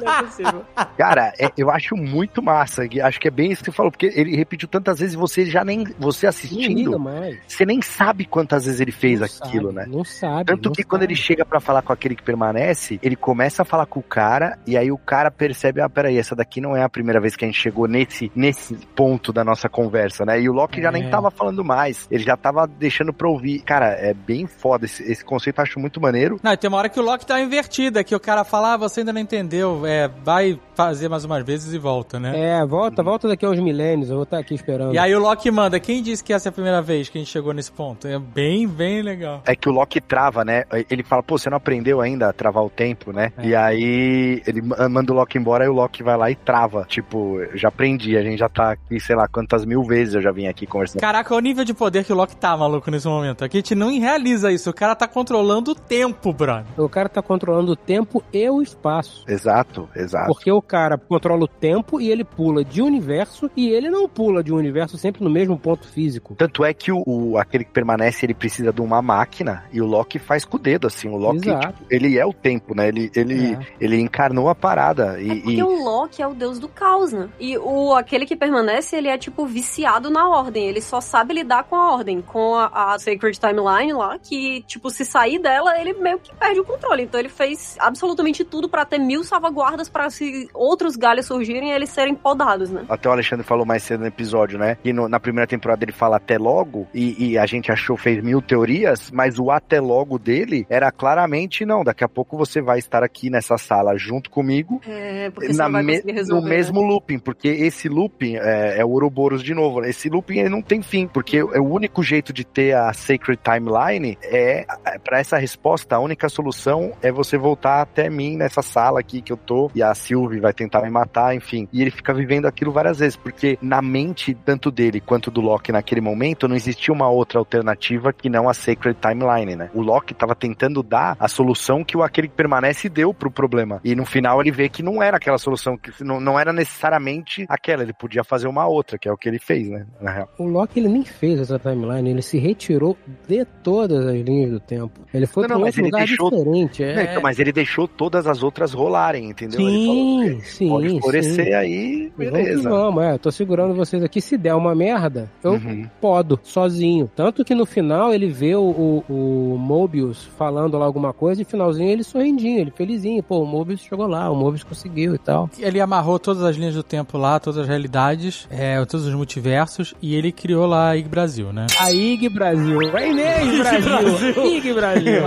Não 0.00 0.12
é 0.12 0.22
possível. 0.22 0.64
Cara, 0.96 1.32
é- 1.38 1.50
eu 1.56 1.70
acho 1.70 1.94
muito 1.96 2.42
massa. 2.42 2.84
e 2.90 3.00
Acho 3.00 3.20
que 3.20 3.28
é 3.28 3.30
bem 3.30 3.50
isso 3.52 3.62
que 3.62 3.70
você 3.70 3.76
falou, 3.76 3.90
porque 3.90 4.06
ele 4.14 4.36
repetiu 4.36 4.68
tantas 4.68 4.98
vezes 5.00 5.14
e 5.14 5.18
você 5.18 5.44
já 5.46 5.64
nem. 5.64 5.84
Você 5.98 6.26
assistindo, 6.26 6.98
você 7.46 7.64
nem 7.66 7.80
sabe 7.82 8.24
quantas 8.24 8.64
vezes 8.66 8.80
ele 8.80 8.92
fez 8.92 9.20
Não 9.20 9.26
aquilo, 9.26 9.72
sabe, 9.72 9.76
né? 9.76 9.86
Não 9.96 10.04
sabe. 10.04 10.44
Tanto 10.46 10.66
não 10.68 10.72
que 10.74 10.82
quando 10.84 11.02
sabe. 11.02 11.12
ele 11.14 11.20
chega 11.20 11.44
pra 11.44 11.60
falar 11.60 11.82
com 11.82 11.92
aquele 11.92 12.14
que 12.14 12.22
permanece, 12.22 12.98
ele 13.02 13.16
começa 13.16 13.62
a 13.62 13.64
falar 13.64 13.86
com 13.86 14.00
o 14.00 14.02
cara, 14.02 14.58
e 14.66 14.76
aí 14.76 14.90
o 14.90 14.98
cara 14.98 15.30
percebe, 15.30 15.80
ah, 15.80 15.88
peraí, 15.88 16.18
essa 16.18 16.34
daqui 16.34 16.60
não 16.60 16.76
é 16.76 16.82
a 16.82 16.88
primeira 16.88 17.20
vez 17.20 17.36
que 17.36 17.44
a 17.44 17.48
gente 17.48 17.58
chegou 17.60 17.86
nesse, 17.86 18.30
nesse 18.34 18.74
ponto 18.94 19.32
da 19.32 19.44
nossa 19.44 19.68
conversa, 19.68 20.24
né? 20.24 20.40
E 20.40 20.48
o 20.48 20.52
Loki 20.52 20.80
já 20.82 20.88
É. 20.88 20.92
nem 20.92 21.08
tava 21.10 21.30
falando 21.40 21.64
mais, 21.64 22.06
ele 22.10 22.22
já 22.22 22.36
tava 22.36 22.66
deixando 22.66 23.12
pra 23.14 23.26
ouvir. 23.28 23.60
Cara, 23.62 23.86
é 23.92 24.12
bem 24.12 24.46
foda, 24.46 24.84
esse, 24.84 25.02
esse 25.10 25.24
conceito 25.24 25.58
eu 25.58 25.62
acho 25.62 25.80
muito 25.80 25.98
maneiro. 26.00 26.38
Não, 26.42 26.52
e 26.52 26.56
tem 26.56 26.68
uma 26.68 26.76
hora 26.76 26.88
que 26.90 27.00
o 27.00 27.02
Loki 27.02 27.24
tá 27.24 27.40
invertida, 27.40 28.04
que 28.04 28.14
o 28.14 28.20
cara 28.20 28.44
fala, 28.44 28.74
ah, 28.74 28.76
você 28.76 29.00
ainda 29.00 29.12
não 29.12 29.20
entendeu, 29.20 29.86
é, 29.86 30.08
vai 30.22 30.60
fazer 30.74 31.08
mais 31.08 31.24
umas 31.24 31.42
vezes 31.44 31.72
e 31.72 31.78
volta, 31.78 32.20
né? 32.20 32.32
É, 32.60 32.66
volta, 32.66 33.02
volta 33.02 33.26
daqui 33.28 33.44
a 33.46 33.48
uns 33.50 33.58
milênios, 33.58 34.10
eu 34.10 34.16
vou 34.16 34.24
estar 34.24 34.38
aqui 34.38 34.54
esperando. 34.54 34.94
E 34.94 34.98
aí 34.98 35.14
o 35.14 35.18
Loki 35.20 35.50
manda, 35.50 35.80
quem 35.80 36.02
disse 36.02 36.22
que 36.22 36.32
essa 36.32 36.48
é 36.48 36.50
a 36.50 36.52
primeira 36.52 36.82
vez 36.82 37.08
que 37.08 37.16
a 37.16 37.20
gente 37.20 37.30
chegou 37.30 37.54
nesse 37.54 37.72
ponto? 37.72 38.06
É 38.06 38.18
bem, 38.18 38.68
bem 38.68 39.00
legal. 39.02 39.42
É 39.46 39.54
que 39.56 39.68
o 39.68 39.72
Loki 39.72 40.00
trava, 40.00 40.44
né? 40.44 40.64
Ele 40.90 41.02
fala, 41.02 41.22
pô, 41.22 41.38
você 41.38 41.48
não 41.48 41.56
aprendeu 41.56 42.00
ainda 42.00 42.28
a 42.28 42.32
travar 42.32 42.64
o 42.64 42.70
tempo, 42.70 43.12
né? 43.12 43.32
É. 43.38 43.46
E 43.46 43.54
aí 43.54 44.42
ele 44.46 44.62
ma- 44.62 44.88
manda 44.88 45.12
o 45.12 45.16
Loki 45.16 45.38
embora, 45.38 45.64
aí 45.64 45.70
o 45.70 45.74
Loki 45.74 46.02
vai 46.02 46.16
lá 46.16 46.30
e 46.30 46.34
trava. 46.34 46.84
Tipo, 46.88 47.40
eu 47.40 47.56
já 47.56 47.68
aprendi, 47.68 48.16
a 48.16 48.22
gente 48.22 48.38
já 48.38 48.48
tá 48.48 48.72
aqui, 48.72 48.98
sei 49.00 49.14
lá, 49.16 49.28
quantas 49.28 49.64
mil 49.64 49.82
vezes 49.84 50.14
eu 50.14 50.22
já 50.22 50.32
vim 50.32 50.46
aqui 50.46 50.66
conversando. 50.66 51.00
Caraca, 51.00 51.19
olha 51.28 51.38
o 51.38 51.40
nível 51.40 51.64
de 51.64 51.74
poder 51.74 52.04
que 52.04 52.12
o 52.12 52.16
Loki 52.16 52.36
tá, 52.36 52.56
maluco, 52.56 52.90
nesse 52.90 53.06
momento. 53.06 53.44
Aqui 53.44 53.58
a 53.58 53.60
gente 53.60 53.74
não 53.74 53.90
realiza 53.98 54.50
isso. 54.52 54.70
O 54.70 54.74
cara 54.74 54.94
tá 54.94 55.06
controlando 55.06 55.72
o 55.72 55.74
tempo, 55.74 56.32
brother. 56.32 56.64
O 56.78 56.88
cara 56.88 57.08
tá 57.08 57.20
controlando 57.22 57.72
o 57.72 57.76
tempo 57.76 58.22
e 58.32 58.48
o 58.48 58.62
espaço. 58.62 59.24
Exato, 59.28 59.88
exato. 59.94 60.26
Porque 60.26 60.50
o 60.50 60.62
cara 60.62 60.96
controla 60.98 61.44
o 61.44 61.48
tempo 61.48 62.00
e 62.00 62.10
ele 62.10 62.24
pula 62.24 62.64
de 62.64 62.80
universo 62.82 63.50
e 63.56 63.68
ele 63.68 63.90
não 63.90 64.08
pula 64.08 64.42
de 64.42 64.52
um 64.52 64.56
universo 64.56 64.96
sempre 64.96 65.22
no 65.24 65.30
mesmo 65.30 65.58
ponto 65.58 65.86
físico. 65.88 66.34
Tanto 66.36 66.64
é 66.64 66.72
que 66.72 66.92
o, 66.92 67.02
o- 67.06 67.38
aquele 67.38 67.64
que 67.64 67.72
permanece, 67.72 68.24
ele 68.26 68.34
precisa 68.34 68.72
de 68.72 68.80
uma 68.80 69.02
máquina 69.02 69.64
e 69.72 69.80
o 69.80 69.86
Loki 69.86 70.18
faz 70.18 70.44
com 70.44 70.56
o 70.56 70.60
dedo, 70.60 70.86
assim. 70.86 71.08
O 71.08 71.16
Loki, 71.16 71.40
tipo, 71.40 71.74
ele 71.90 72.18
é 72.18 72.24
o 72.26 72.32
tempo, 72.32 72.74
né? 72.74 72.88
Ele, 72.88 73.10
ele, 73.14 73.52
É. 73.54 73.58
ele 73.80 74.00
encarnou 74.00 74.48
a 74.48 74.54
parada. 74.54 75.20
E, 75.20 75.30
É 75.30 75.34
porque 75.36 75.50
e- 75.56 75.62
o 75.62 75.84
Loki 75.84 76.22
é 76.22 76.26
o 76.26 76.34
deus 76.34 76.58
do 76.58 76.68
caos, 76.68 77.12
né? 77.12 77.28
E 77.38 77.56
o 77.58 77.94
aquele 77.94 78.26
que 78.26 78.36
permanece, 78.36 78.96
ele 78.96 79.08
é 79.08 79.18
tipo 79.18 79.46
viciado 79.46 80.10
na 80.10 80.28
ordem. 80.28 80.66
Ele 80.66 80.80
só 80.80 81.00
sabe 81.10 81.34
lidar 81.34 81.64
com 81.64 81.76
a 81.76 81.92
ordem, 81.92 82.20
com 82.22 82.54
a, 82.54 82.92
a 82.94 82.98
Sacred 82.98 83.38
Timeline 83.38 83.92
lá, 83.92 84.18
que 84.18 84.62
tipo 84.66 84.88
se 84.90 85.04
sair 85.04 85.38
dela, 85.38 85.78
ele 85.80 85.92
meio 85.94 86.18
que 86.18 86.34
perde 86.34 86.60
o 86.60 86.64
controle. 86.64 87.02
Então 87.02 87.18
ele 87.18 87.28
fez 87.28 87.76
absolutamente 87.78 88.44
tudo 88.44 88.68
pra 88.68 88.84
ter 88.84 88.98
mil 88.98 89.24
salvaguardas 89.24 89.88
pra 89.88 90.08
se 90.10 90.48
outros 90.54 90.96
galhos 90.96 91.26
surgirem 91.26 91.70
e 91.70 91.72
eles 91.72 91.90
serem 91.90 92.14
podados, 92.14 92.70
né? 92.70 92.84
Até 92.88 93.08
o 93.08 93.12
Alexandre 93.12 93.44
falou 93.44 93.66
mais 93.66 93.82
cedo 93.82 94.00
no 94.00 94.06
episódio, 94.06 94.58
né? 94.58 94.76
Que 94.82 94.92
no- 94.92 95.08
na 95.08 95.18
primeira 95.20 95.46
temporada 95.46 95.84
ele 95.84 95.92
fala 95.92 96.16
até 96.16 96.38
logo, 96.38 96.86
e, 96.94 97.30
e 97.32 97.38
a 97.38 97.46
gente 97.46 97.70
achou, 97.72 97.96
fez 97.96 98.22
mil 98.22 98.40
teorias, 98.40 99.10
mas 99.10 99.38
o 99.38 99.50
até 99.50 99.80
logo 99.80 100.18
dele 100.18 100.66
era 100.70 100.90
claramente, 100.92 101.64
não, 101.66 101.82
daqui 101.82 102.04
a 102.04 102.08
pouco 102.08 102.36
você 102.36 102.60
vai 102.60 102.78
estar 102.78 103.02
aqui 103.02 103.28
nessa 103.30 103.58
sala 103.58 103.96
junto 103.96 104.30
comigo, 104.30 104.80
É, 104.86 105.30
porque 105.30 105.52
você 105.52 105.58
na 105.58 105.68
vai 105.68 105.82
me- 105.82 105.92
conseguir 105.94 106.12
no 106.12 106.18
resolver. 106.18 106.48
né? 106.48 106.56
mesmo 106.56 106.80
looping, 106.82 107.18
porque 107.18 107.48
esse 107.48 107.88
looping 107.88 108.36
é, 108.36 108.78
é 108.80 108.84
o 108.84 108.90
Ouroboros 108.90 109.42
de 109.42 109.54
novo, 109.54 109.80
né? 109.80 109.90
esse 109.90 110.08
looping 110.08 110.38
ele 110.38 110.48
não 110.48 110.62
tem 110.62 110.82
fim, 110.82 110.99
sim, 111.00 111.06
porque 111.06 111.38
é 111.38 111.60
o 111.60 111.64
único 111.64 112.02
jeito 112.02 112.32
de 112.32 112.44
ter 112.44 112.74
a 112.74 112.92
Sacred 112.92 113.40
Timeline 113.42 114.18
é, 114.22 114.66
para 115.02 115.18
essa 115.18 115.38
resposta, 115.38 115.96
a 115.96 116.00
única 116.00 116.28
solução 116.28 116.92
é 117.02 117.10
você 117.10 117.38
voltar 117.38 117.80
até 117.80 118.10
mim 118.10 118.36
nessa 118.36 118.62
sala 118.62 119.00
aqui 119.00 119.20
que 119.20 119.32
eu 119.32 119.36
tô, 119.36 119.70
e 119.74 119.82
a 119.82 119.94
Sylvie 119.94 120.40
vai 120.40 120.52
tentar 120.52 120.82
me 120.82 120.90
matar, 120.90 121.34
enfim. 121.34 121.68
E 121.72 121.80
ele 121.80 121.90
fica 121.90 122.12
vivendo 122.12 122.46
aquilo 122.46 122.72
várias 122.72 122.98
vezes, 122.98 123.16
porque 123.16 123.58
na 123.62 123.80
mente, 123.80 124.34
tanto 124.34 124.70
dele 124.70 125.00
quanto 125.00 125.30
do 125.30 125.40
Loki 125.40 125.72
naquele 125.72 126.00
momento, 126.00 126.48
não 126.48 126.56
existia 126.56 126.92
uma 126.92 127.08
outra 127.08 127.38
alternativa 127.38 128.12
que 128.12 128.28
não 128.28 128.48
a 128.48 128.54
Sacred 128.54 128.98
Timeline, 129.00 129.56
né? 129.56 129.70
O 129.74 129.82
Loki 129.82 130.14
tava 130.14 130.34
tentando 130.34 130.82
dar 130.82 131.16
a 131.18 131.28
solução 131.28 131.84
que 131.84 131.96
o 131.96 132.02
aquele 132.02 132.28
que 132.28 132.34
permanece 132.34 132.88
deu 132.88 133.14
pro 133.14 133.30
problema. 133.30 133.80
E 133.84 133.94
no 133.94 134.04
final 134.04 134.40
ele 134.40 134.50
vê 134.50 134.68
que 134.68 134.82
não 134.82 135.02
era 135.02 135.16
aquela 135.16 135.38
solução, 135.38 135.76
que 135.76 136.02
não, 136.02 136.20
não 136.20 136.38
era 136.38 136.52
necessariamente 136.52 137.46
aquela, 137.48 137.82
ele 137.82 137.92
podia 137.92 138.24
fazer 138.24 138.48
uma 138.48 138.66
outra, 138.66 138.98
que 138.98 139.08
é 139.08 139.12
o 139.12 139.16
que 139.16 139.28
ele 139.28 139.38
fez, 139.38 139.68
né? 139.68 139.86
Na 140.00 140.10
real. 140.10 140.28
O 140.38 140.46
Loki 140.46 140.80
ele 140.80 140.88
nem 140.90 141.04
fez 141.04 141.40
essa 141.40 141.58
timeline, 141.58 142.10
ele 142.10 142.22
se 142.22 142.38
retirou 142.38 142.96
de 143.28 143.44
todas 143.62 144.06
as 144.06 144.16
linhas 144.20 144.50
do 144.50 144.60
tempo. 144.60 145.00
Ele 145.12 145.26
foi 145.26 145.46
para 145.46 145.56
um 145.56 145.64
outro 145.64 145.82
lugar 145.82 146.06
deixou... 146.06 146.30
diferente. 146.30 146.82
É... 146.82 146.94
Não, 146.94 147.02
então, 147.02 147.22
mas 147.22 147.38
ele 147.38 147.52
deixou 147.52 147.86
todas 147.86 148.26
as 148.26 148.42
outras 148.42 148.72
rolarem, 148.72 149.30
entendeu? 149.30 149.60
Sim, 149.60 149.86
falou, 149.86 150.40
sim. 150.42 150.68
Pode 150.68 151.00
florescer 151.00 151.46
sim. 151.46 151.52
aí, 151.52 152.12
beleza. 152.16 152.68
Vamos, 152.68 152.94
vamos, 152.94 153.04
é, 153.04 153.18
tô 153.18 153.30
segurando 153.30 153.74
vocês 153.74 154.02
aqui. 154.02 154.20
Se 154.20 154.36
der 154.36 154.54
uma 154.54 154.74
merda, 154.74 155.30
eu 155.42 155.52
uhum. 155.52 155.86
podo, 156.00 156.38
sozinho. 156.42 157.10
Tanto 157.14 157.44
que 157.44 157.54
no 157.54 157.66
final 157.66 158.12
ele 158.12 158.28
vê 158.28 158.54
o, 158.54 158.62
o, 159.08 159.54
o 159.54 159.58
Mobius 159.58 160.24
falando 160.36 160.78
lá 160.78 160.84
alguma 160.84 161.12
coisa 161.12 161.40
e 161.40 161.44
no 161.44 161.50
finalzinho 161.50 161.88
ele 161.88 162.04
sorrindinho, 162.04 162.60
ele 162.60 162.70
felizinho. 162.70 163.22
Pô, 163.22 163.40
o 163.40 163.46
Mobius 163.46 163.80
chegou 163.80 164.06
lá, 164.06 164.30
o 164.30 164.36
Mobius 164.36 164.64
conseguiu 164.64 165.14
e 165.14 165.18
tal. 165.18 165.48
Ele 165.58 165.80
amarrou 165.80 166.18
todas 166.18 166.42
as 166.42 166.56
linhas 166.56 166.74
do 166.74 166.82
tempo 166.82 167.16
lá, 167.18 167.38
todas 167.38 167.60
as 167.60 167.68
realidades, 167.68 168.46
é, 168.50 168.82
todos 168.84 169.06
os 169.06 169.14
multiversos 169.14 169.94
e 170.00 170.14
ele 170.14 170.32
criou 170.32 170.66
lá 170.66 170.79
a 170.88 170.96
IG 170.96 171.08
Brasil, 171.08 171.52
né? 171.52 171.66
A 171.78 171.92
IG 171.92 172.28
Brasil. 172.28 172.78
Vai 172.90 173.12
Brasil. 173.14 173.64
Brasil. 173.64 174.46
IG 174.46 174.72
Brasil. 174.72 175.22